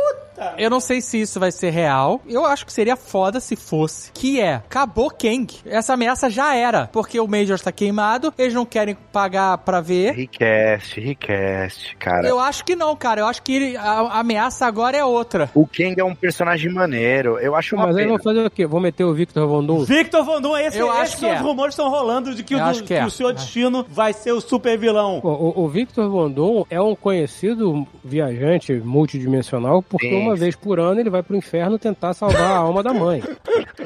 eu 0.57 0.69
não 0.69 0.79
sei 0.81 0.99
se 0.99 1.21
isso 1.21 1.39
vai 1.39 1.49
ser 1.51 1.69
real. 1.69 2.21
Eu 2.27 2.45
acho 2.45 2.65
que 2.65 2.73
seria 2.73 2.97
foda 2.97 3.39
se 3.39 3.55
fosse. 3.55 4.11
Que 4.11 4.41
é, 4.41 4.55
acabou 4.55 5.09
Kang. 5.09 5.47
Essa 5.65 5.93
ameaça 5.93 6.29
já 6.29 6.53
era. 6.53 6.87
Porque 6.91 7.19
o 7.19 7.27
Major 7.27 7.55
está 7.55 7.71
queimado, 7.71 8.33
eles 8.37 8.53
não 8.53 8.65
querem 8.65 8.95
pagar 9.13 9.57
pra 9.59 9.79
ver. 9.79 10.13
Recast, 10.13 10.99
recast, 10.99 11.95
cara. 11.97 12.27
Eu 12.27 12.39
acho 12.39 12.65
que 12.65 12.75
não, 12.75 12.93
cara. 12.95 13.21
Eu 13.21 13.27
acho 13.27 13.41
que 13.41 13.77
a, 13.77 14.19
ameaça 14.19 14.65
agora 14.65 14.97
é 14.97 15.05
outra. 15.05 15.49
O 15.53 15.65
Kang 15.65 15.95
é 15.97 16.03
um 16.03 16.15
personagem 16.15 16.71
maneiro. 16.71 17.39
Eu 17.39 17.55
acho 17.55 17.75
uma 17.75 17.87
Mas 17.87 17.95
pena. 17.95 18.09
vão 18.09 18.19
fazer 18.19 18.45
o 18.45 18.51
quê? 18.51 18.65
Vão 18.65 18.81
meter 18.81 19.05
o 19.05 19.13
Victor 19.13 19.47
Von 19.47 19.63
Doom? 19.63 19.83
Victor 19.85 20.25
Von 20.25 20.41
Doom, 20.41 20.57
esse, 20.57 20.77
Eu 20.77 20.91
acho 20.91 21.03
esses 21.03 21.15
que 21.19 21.25
é. 21.25 21.35
os 21.35 21.41
rumores 21.41 21.73
estão 21.73 21.89
rolando 21.89 22.35
de 22.35 22.43
que, 22.43 22.53
Eu 22.53 22.59
o, 22.59 22.63
acho 22.63 22.83
que 22.83 22.93
é. 22.93 23.05
o 23.05 23.09
Senhor 23.09 23.33
Destino 23.33 23.68
vai 23.89 24.13
ser 24.13 24.31
o 24.31 24.41
super 24.41 24.77
vilão. 24.77 25.19
Pô, 25.21 25.29
O, 25.29 25.63
o 25.65 25.67
Victor 25.69 26.09
Von 26.09 26.29
Doom 26.29 26.63
é 26.69 26.79
um 26.81 26.95
conhecido 26.95 27.87
viajante 28.03 28.73
multidimensional 28.73 29.81
porque 29.81 30.09
Sim. 30.09 30.21
uma 30.21 30.35
vez 30.35 30.55
por 30.55 30.79
ano 30.79 30.99
ele 30.99 31.09
vai 31.09 31.23
pro 31.23 31.35
inferno 31.35 31.77
tentar 31.79 32.13
salvar 32.13 32.41
a 32.51 32.57
alma 32.57 32.81
da 32.83 32.93
mãe. 32.93 33.21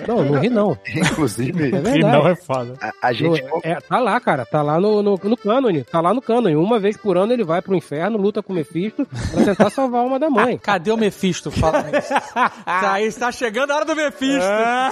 Não, 0.07 0.23
não 0.23 0.39
ri 0.39 0.49
não. 0.49 0.77
Inclusive, 0.95 1.67
É 1.67 1.79
verdade. 1.79 2.27
é 2.27 2.35
foda. 2.35 2.77
a, 2.81 3.07
a 3.07 3.13
gente. 3.13 3.41
No- 3.43 3.61
é, 3.63 3.75
tá 3.81 3.99
lá, 3.99 4.19
cara. 4.19 4.45
Tá 4.45 4.61
lá 4.61 4.79
no, 4.79 5.01
no, 5.01 5.19
no 5.23 5.37
cânone. 5.37 5.83
Tá 5.83 6.01
lá 6.01 6.13
no 6.13 6.21
cânone. 6.21 6.55
Uma 6.55 6.79
vez 6.79 6.97
por 6.97 7.17
ano 7.17 7.33
ele 7.33 7.43
vai 7.43 7.61
pro 7.61 7.75
inferno, 7.75 8.17
luta 8.17 8.41
com 8.43 8.51
o 8.53 8.55
Mephisto 8.55 9.05
pra 9.31 9.43
tentar 9.43 9.69
salvar 9.69 10.01
a 10.01 10.03
alma 10.03 10.19
da 10.19 10.29
mãe. 10.29 10.57
Cadê 10.63 10.91
o 10.91 10.97
Mephisto? 10.97 11.51
Fala 11.51 11.85
isso. 11.97 12.09
tá 12.65 12.93
aí, 12.93 13.05
está 13.05 13.31
chegando 13.31 13.71
a 13.71 13.75
hora 13.75 13.85
do 13.85 13.95
Mephisto. 13.95 14.43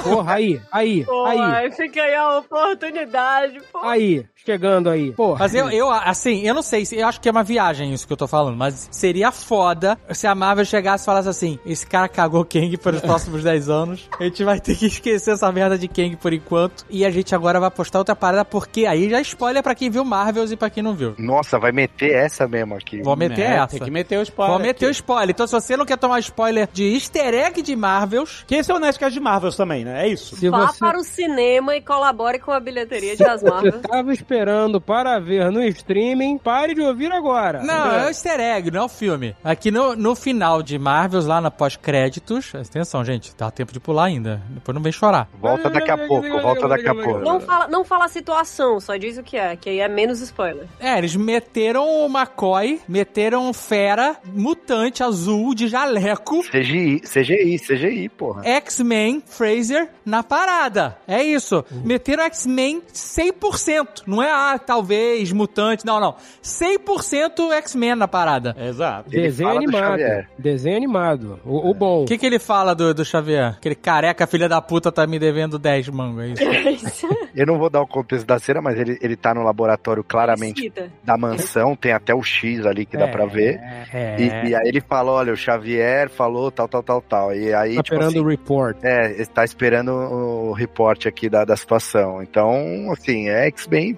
Porra, 0.03 0.33
aí, 0.33 0.61
aí, 0.71 1.05
aí, 1.27 1.71
fica 1.71 2.01
aí 2.03 2.15
a 2.15 2.37
oportunidade, 2.39 3.59
pô. 3.71 3.79
aí. 3.79 4.25
Chegando 4.45 4.89
aí. 4.89 5.11
Porra. 5.11 5.39
Mas 5.39 5.53
eu, 5.53 5.69
eu, 5.69 5.89
assim, 5.89 6.41
eu 6.41 6.53
não 6.53 6.61
sei, 6.61 6.83
se- 6.85 6.95
eu 6.97 7.07
acho 7.07 7.21
que 7.21 7.29
é 7.29 7.31
uma 7.31 7.43
viagem 7.43 7.93
isso 7.93 8.07
que 8.07 8.13
eu 8.13 8.17
tô 8.17 8.27
falando, 8.27 8.57
mas 8.57 8.87
seria 8.91 9.31
foda 9.31 9.97
se 10.11 10.25
a 10.25 10.33
Marvel 10.33 10.65
chegasse 10.65 11.03
e 11.03 11.05
falasse 11.05 11.29
assim: 11.29 11.59
esse 11.65 11.85
cara 11.85 12.07
cagou 12.07 12.43
Kang 12.43 12.75
pelos 12.77 13.01
próximos 13.01 13.43
10 13.43 13.69
anos, 13.69 14.09
a 14.19 14.23
gente 14.23 14.43
vai 14.43 14.59
ter 14.59 14.75
que 14.75 14.87
esquecer 14.87 15.31
essa 15.33 15.51
merda 15.51 15.77
de 15.77 15.87
Kang 15.87 16.15
por 16.15 16.33
enquanto, 16.33 16.85
e 16.89 17.05
a 17.05 17.11
gente 17.11 17.35
agora 17.35 17.59
vai 17.59 17.69
postar 17.69 17.99
outra 17.99 18.15
parada, 18.15 18.43
porque 18.43 18.85
aí 18.85 19.09
já 19.09 19.21
spoiler 19.21 19.61
pra 19.61 19.75
quem 19.75 19.89
viu 19.89 20.03
Marvels 20.03 20.51
e 20.51 20.57
pra 20.57 20.69
quem 20.69 20.81
não 20.81 20.95
viu. 20.95 21.13
Nossa, 21.19 21.59
vai 21.59 21.71
meter 21.71 22.11
essa 22.11 22.47
mesmo 22.47 22.75
aqui. 22.75 23.01
Vou 23.03 23.15
meter 23.15 23.41
É, 23.41 23.55
essa. 23.57 23.67
Tem 23.67 23.79
que 23.79 23.91
meter 23.91 24.17
o 24.17 24.21
spoiler. 24.23 24.55
Vou 24.57 24.65
meter 24.65 24.87
o 24.87 24.91
spoiler. 24.91 25.29
Então, 25.29 25.45
se 25.45 25.53
você 25.53 25.77
não 25.77 25.85
quer 25.85 25.97
tomar 25.97 26.19
spoiler 26.19 26.67
de 26.73 26.93
easter 26.93 27.33
egg 27.33 27.61
de 27.61 27.75
Marvels, 27.75 28.43
Que 28.47 28.55
esse 28.55 28.71
é 28.71 28.75
o 28.75 28.79
Nerdcast 28.79 29.13
de 29.13 29.19
Marvels 29.19 29.55
também, 29.55 29.85
né? 29.85 30.05
É 30.05 30.07
isso. 30.07 30.35
Se 30.35 30.49
Vá 30.49 30.67
você, 30.67 30.79
para 30.79 30.97
o 30.97 31.03
cinema 31.03 31.75
e 31.75 31.81
colabore 31.81 32.39
com 32.39 32.51
a 32.51 32.59
bilheteria 32.59 33.15
de 33.15 33.23
As 33.23 33.41
você 33.41 33.49
Marvel. 33.49 33.79
tava 33.87 34.11
esperando 34.31 34.79
para 34.79 35.19
ver 35.19 35.51
no 35.51 35.61
streaming, 35.61 36.37
pare 36.37 36.73
de 36.73 36.79
ouvir 36.81 37.11
agora. 37.11 37.61
Não, 37.61 37.91
é 37.91 38.05
o 38.05 38.07
easter 38.07 38.39
egg, 38.39 38.71
não 38.71 38.83
é 38.83 38.85
o 38.85 38.87
filme. 38.87 39.35
Aqui 39.43 39.69
no, 39.69 39.93
no 39.93 40.15
final 40.15 40.63
de 40.63 40.79
Marvels, 40.79 41.25
lá 41.25 41.41
na 41.41 41.51
pós-créditos. 41.51 42.55
Atenção, 42.55 43.03
gente, 43.03 43.35
dá 43.37 43.51
tempo 43.51 43.73
de 43.73 43.79
pular 43.81 44.05
ainda. 44.05 44.41
Depois 44.49 44.73
não 44.73 44.81
vem 44.81 44.93
chorar. 44.93 45.27
Volta 45.37 45.69
daqui 45.69 45.91
a 45.91 45.97
pouco, 45.97 46.41
volta 46.41 46.65
daqui 46.65 46.87
a 46.87 46.95
pouco. 46.95 47.19
Não 47.19 47.41
fala, 47.41 47.67
não 47.67 47.83
fala 47.83 48.05
a 48.05 48.07
situação, 48.07 48.79
só 48.79 48.95
diz 48.95 49.17
o 49.17 49.23
que 49.23 49.35
é, 49.35 49.57
que 49.57 49.69
aí 49.69 49.81
é 49.81 49.89
menos 49.89 50.21
spoiler. 50.21 50.65
É, 50.79 50.97
eles 50.97 51.13
meteram 51.13 51.85
o 51.85 52.05
McCoy, 52.05 52.79
meteram 52.87 53.51
fera 53.51 54.15
mutante 54.33 55.03
azul 55.03 55.53
de 55.53 55.67
jaleco. 55.67 56.41
CGI, 56.43 57.01
CGI, 57.01 57.59
CGI, 57.59 58.07
porra. 58.07 58.45
X-Men 58.45 59.21
Fraser 59.27 59.89
na 60.05 60.23
parada. 60.23 60.97
É 61.05 61.21
isso. 61.21 61.65
Meteram 61.83 62.23
X-Men 62.23 62.81
100%. 62.93 64.03
Não 64.07 64.20
é, 64.21 64.29
ah, 64.31 64.59
talvez, 64.59 65.31
mutante. 65.31 65.85
Não, 65.85 65.99
não. 65.99 66.15
100% 66.43 67.51
X-Men 67.53 67.95
na 67.95 68.07
parada. 68.07 68.55
Exato. 68.59 69.09
Ele 69.11 69.23
Desenho 69.23 69.49
animado. 69.49 70.01
Desenho 70.37 70.77
animado. 70.77 71.39
O, 71.45 71.69
o 71.69 71.73
bom. 71.73 72.03
O 72.03 72.05
que, 72.05 72.17
que 72.17 72.25
ele 72.25 72.39
fala 72.39 72.73
do, 72.73 72.93
do 72.93 73.03
Xavier? 73.05 73.55
Aquele 73.57 73.75
careca 73.75 74.25
filha 74.27 74.47
da 74.49 74.61
puta 74.61 74.91
tá 74.91 75.05
me 75.07 75.19
devendo 75.19 75.57
10 75.59 75.89
mangos, 75.89 76.39
é 76.39 76.71
isso? 76.71 77.07
Eu 77.35 77.45
não 77.45 77.57
vou 77.57 77.69
dar 77.69 77.81
o 77.81 77.87
contexto 77.87 78.25
da 78.25 78.37
cena, 78.39 78.61
mas 78.61 78.77
ele, 78.77 78.97
ele 79.01 79.15
tá 79.15 79.33
no 79.33 79.43
laboratório 79.43 80.03
claramente 80.03 80.61
Cita. 80.63 80.91
da 81.03 81.17
mansão, 81.17 81.75
tem 81.75 81.93
até 81.93 82.13
o 82.13 82.21
X 82.21 82.65
ali 82.65 82.85
que 82.85 82.97
dá 82.97 83.07
pra 83.07 83.25
ver. 83.25 83.59
É. 83.93 84.15
E, 84.19 84.49
e 84.49 84.55
aí 84.55 84.67
ele 84.67 84.81
fala, 84.81 85.11
olha, 85.11 85.33
o 85.33 85.37
Xavier 85.37 86.09
falou 86.09 86.51
tal, 86.51 86.67
tal, 86.67 86.83
tal, 86.83 87.01
tal. 87.01 87.35
E 87.35 87.53
aí, 87.53 87.75
Tá 87.75 87.83
tipo 87.83 87.95
esperando 87.95 88.09
assim, 88.09 88.19
o 88.19 88.27
report. 88.27 88.77
é, 88.83 89.11
está 89.21 89.43
esperando 89.45 89.91
o 89.91 90.51
reporte 90.53 91.07
aqui 91.07 91.29
da, 91.29 91.45
da 91.45 91.55
situação. 91.55 92.21
Então, 92.21 92.91
assim, 92.91 93.29
é 93.29 93.47
X-Men. 93.47 93.97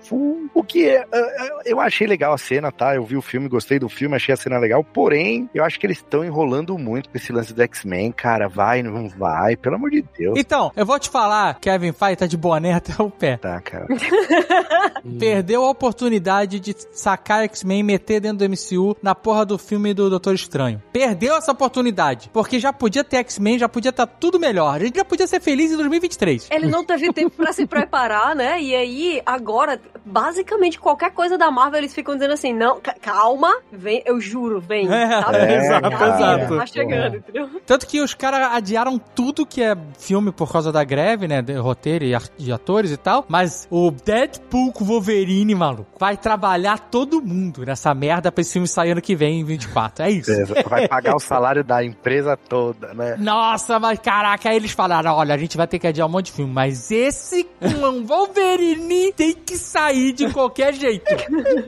O 0.54 0.64
que 0.64 0.88
é. 0.88 1.06
é, 1.12 1.62
Eu 1.66 1.80
achei 1.80 2.06
legal 2.08 2.34
a 2.34 2.38
cena, 2.38 2.72
tá? 2.72 2.96
Eu 2.96 3.04
vi 3.04 3.18
o 3.18 3.22
filme, 3.22 3.48
gostei 3.48 3.80
do 3.80 3.90
filme, 3.90 4.16
achei 4.16 4.34
a 4.34 4.38
cena 4.38 4.58
legal. 4.58 4.84
Porém, 4.84 5.50
eu 5.54 5.64
acho 5.64 5.80
que 5.80 5.86
eles 5.86 5.98
estão 5.98 6.24
enrolando 6.24 6.78
muito 6.78 7.10
com 7.10 7.18
esse 7.18 7.32
lance 7.32 7.54
do 7.54 7.62
X-Men, 7.62 8.12
cara. 8.12 8.48
Vai, 8.48 8.84
não 8.84 9.10
vai, 9.10 9.56
pelo 9.56 9.76
amor 9.76 9.90
de 9.90 10.04
Deus. 10.18 10.38
Então, 10.38 10.72
eu 10.76 10.86
vou 10.86 11.00
te 11.00 11.10
falar, 11.10 11.60
Kevin 11.60 11.92
Feige 11.92 12.18
tá 12.18 12.28
de 12.28 12.38
boné 12.38 12.74
até 12.76 13.02
o 13.02 13.10
pé. 13.10 13.38
Tá, 13.38 13.60
cara. 13.62 13.88
Perdeu 15.20 15.64
a 15.64 15.70
oportunidade 15.70 16.60
de 16.60 16.76
sacar 16.92 17.44
X-Men 17.44 17.80
e 17.80 17.84
meter 17.84 18.20
dentro 18.20 18.48
do 18.48 18.50
MCU 18.50 18.96
na 19.02 19.14
porra 19.16 19.46
do 19.46 19.58
filme 19.58 19.94
do 19.94 20.10
Doutor 20.10 20.36
Estranho. 20.36 20.82
Perdeu 20.92 21.36
essa 21.36 21.52
oportunidade. 21.52 22.30
Porque 22.32 22.60
já 22.60 22.72
podia 22.72 23.04
ter 23.04 23.18
X-Men, 23.18 23.60
já 23.60 23.68
podia 23.70 23.90
estar 23.90 24.08
tudo 24.08 24.40
melhor. 24.40 24.76
A 24.76 24.80
gente 24.80 24.96
já 24.96 25.06
podia 25.06 25.28
ser 25.28 25.40
feliz 25.42 25.72
em 25.72 25.78
2023. 25.78 26.50
Ele 26.52 26.68
não 26.68 26.86
teve 26.86 27.12
tempo 27.12 27.36
pra 27.36 27.52
se 27.52 27.66
preparar, 27.66 28.36
né? 28.36 28.62
E 28.62 28.76
aí, 28.76 29.22
agora, 29.26 29.80
basicamente 30.06 30.80
qualquer 30.80 31.12
coisa 31.12 31.38
da 31.38 31.50
Marvel, 31.52 31.80
eles 31.80 31.94
ficam 31.94 32.16
dizendo 32.16 32.34
assim: 32.34 32.54
não, 32.54 32.80
ca- 32.80 32.96
calma, 33.02 33.54
vem, 33.72 34.02
eu 34.06 34.20
juro, 34.20 34.60
vem. 34.60 34.88
É, 34.92 35.22
tá? 35.22 35.32
é, 35.38 35.58
exato, 35.58 35.90
cara. 35.92 36.16
exato. 36.16 36.58
Tá 36.58 36.66
chegando, 36.66 37.18
entendeu? 37.18 37.50
Tanto 37.66 37.88
que 37.88 38.02
os 38.02 38.14
caras 38.14 38.52
adiaram 38.54 38.98
tudo 38.98 39.46
que 39.46 39.62
é 39.62 39.76
filme 39.98 40.32
por 40.32 40.52
causa 40.52 40.72
da 40.72 40.84
greve, 40.84 41.28
né? 41.28 41.42
De 41.42 41.54
roteiro 41.54 42.06
e 42.38 42.52
atores 42.52 42.92
e 42.92 42.98
tal. 42.98 43.26
Mas 43.28 43.68
o 43.72 43.92
Deadpool 43.92 44.72
com 44.74 44.84
o 44.84 44.88
Wolverine, 44.88 45.56
maluco, 45.56 45.88
vai 46.00 46.18
trabalhar 46.18 46.78
todo 46.80 47.22
mundo 47.22 47.66
nessa 47.66 47.94
merda 47.94 48.32
pra 48.32 48.42
esse 48.42 48.54
filme 48.54 48.68
sair 48.68 48.92
ano 48.92 49.02
que 49.02 49.16
vem, 49.16 49.40
em 49.40 49.44
24. 49.44 50.06
É 50.06 50.12
isso. 50.12 50.32
É, 50.32 50.44
Vai 50.64 50.88
pagar 50.88 51.16
o 51.16 51.20
salário 51.22 51.64
da 51.64 51.84
empresa 51.84 52.36
toda, 52.38 52.94
né? 52.94 53.16
Nossa, 53.20 53.80
mas 53.80 54.00
caraca, 54.00 54.50
aí 54.50 54.56
eles 54.56 54.72
falaram: 54.72 55.14
olha, 55.16 55.34
a 55.36 55.38
gente 55.38 55.56
vai 55.58 55.68
ter 55.68 55.80
que 55.80 55.88
adiar 55.88 56.08
um 56.08 56.12
monte 56.12 56.28
de 56.28 56.32
filme, 56.34 56.52
mas 56.54 56.92
esse 56.92 57.44
com 57.60 57.90
o 57.90 58.06
Wolverine 58.06 59.14
tem 59.14 59.34
que 59.34 59.56
sair 59.58 59.93
de 60.14 60.32
qualquer 60.32 60.74
jeito. 60.74 61.06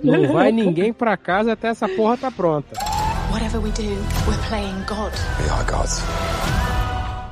Não 0.04 0.34
vai 0.34 0.52
ninguém 0.52 0.92
pra 0.92 1.16
casa 1.18 1.54
até 1.54 1.70
essa 1.70 1.88
porra 1.88 2.18
tá 2.18 2.32
pronta. 2.32 2.76
Whatever 3.32 3.62
we 3.62 3.72
do, 3.72 3.84
we're 4.28 4.48
playing 4.48 4.84
God. 4.88 5.12
We 5.42 5.50
are 5.50 5.64
gods. 5.66 6.02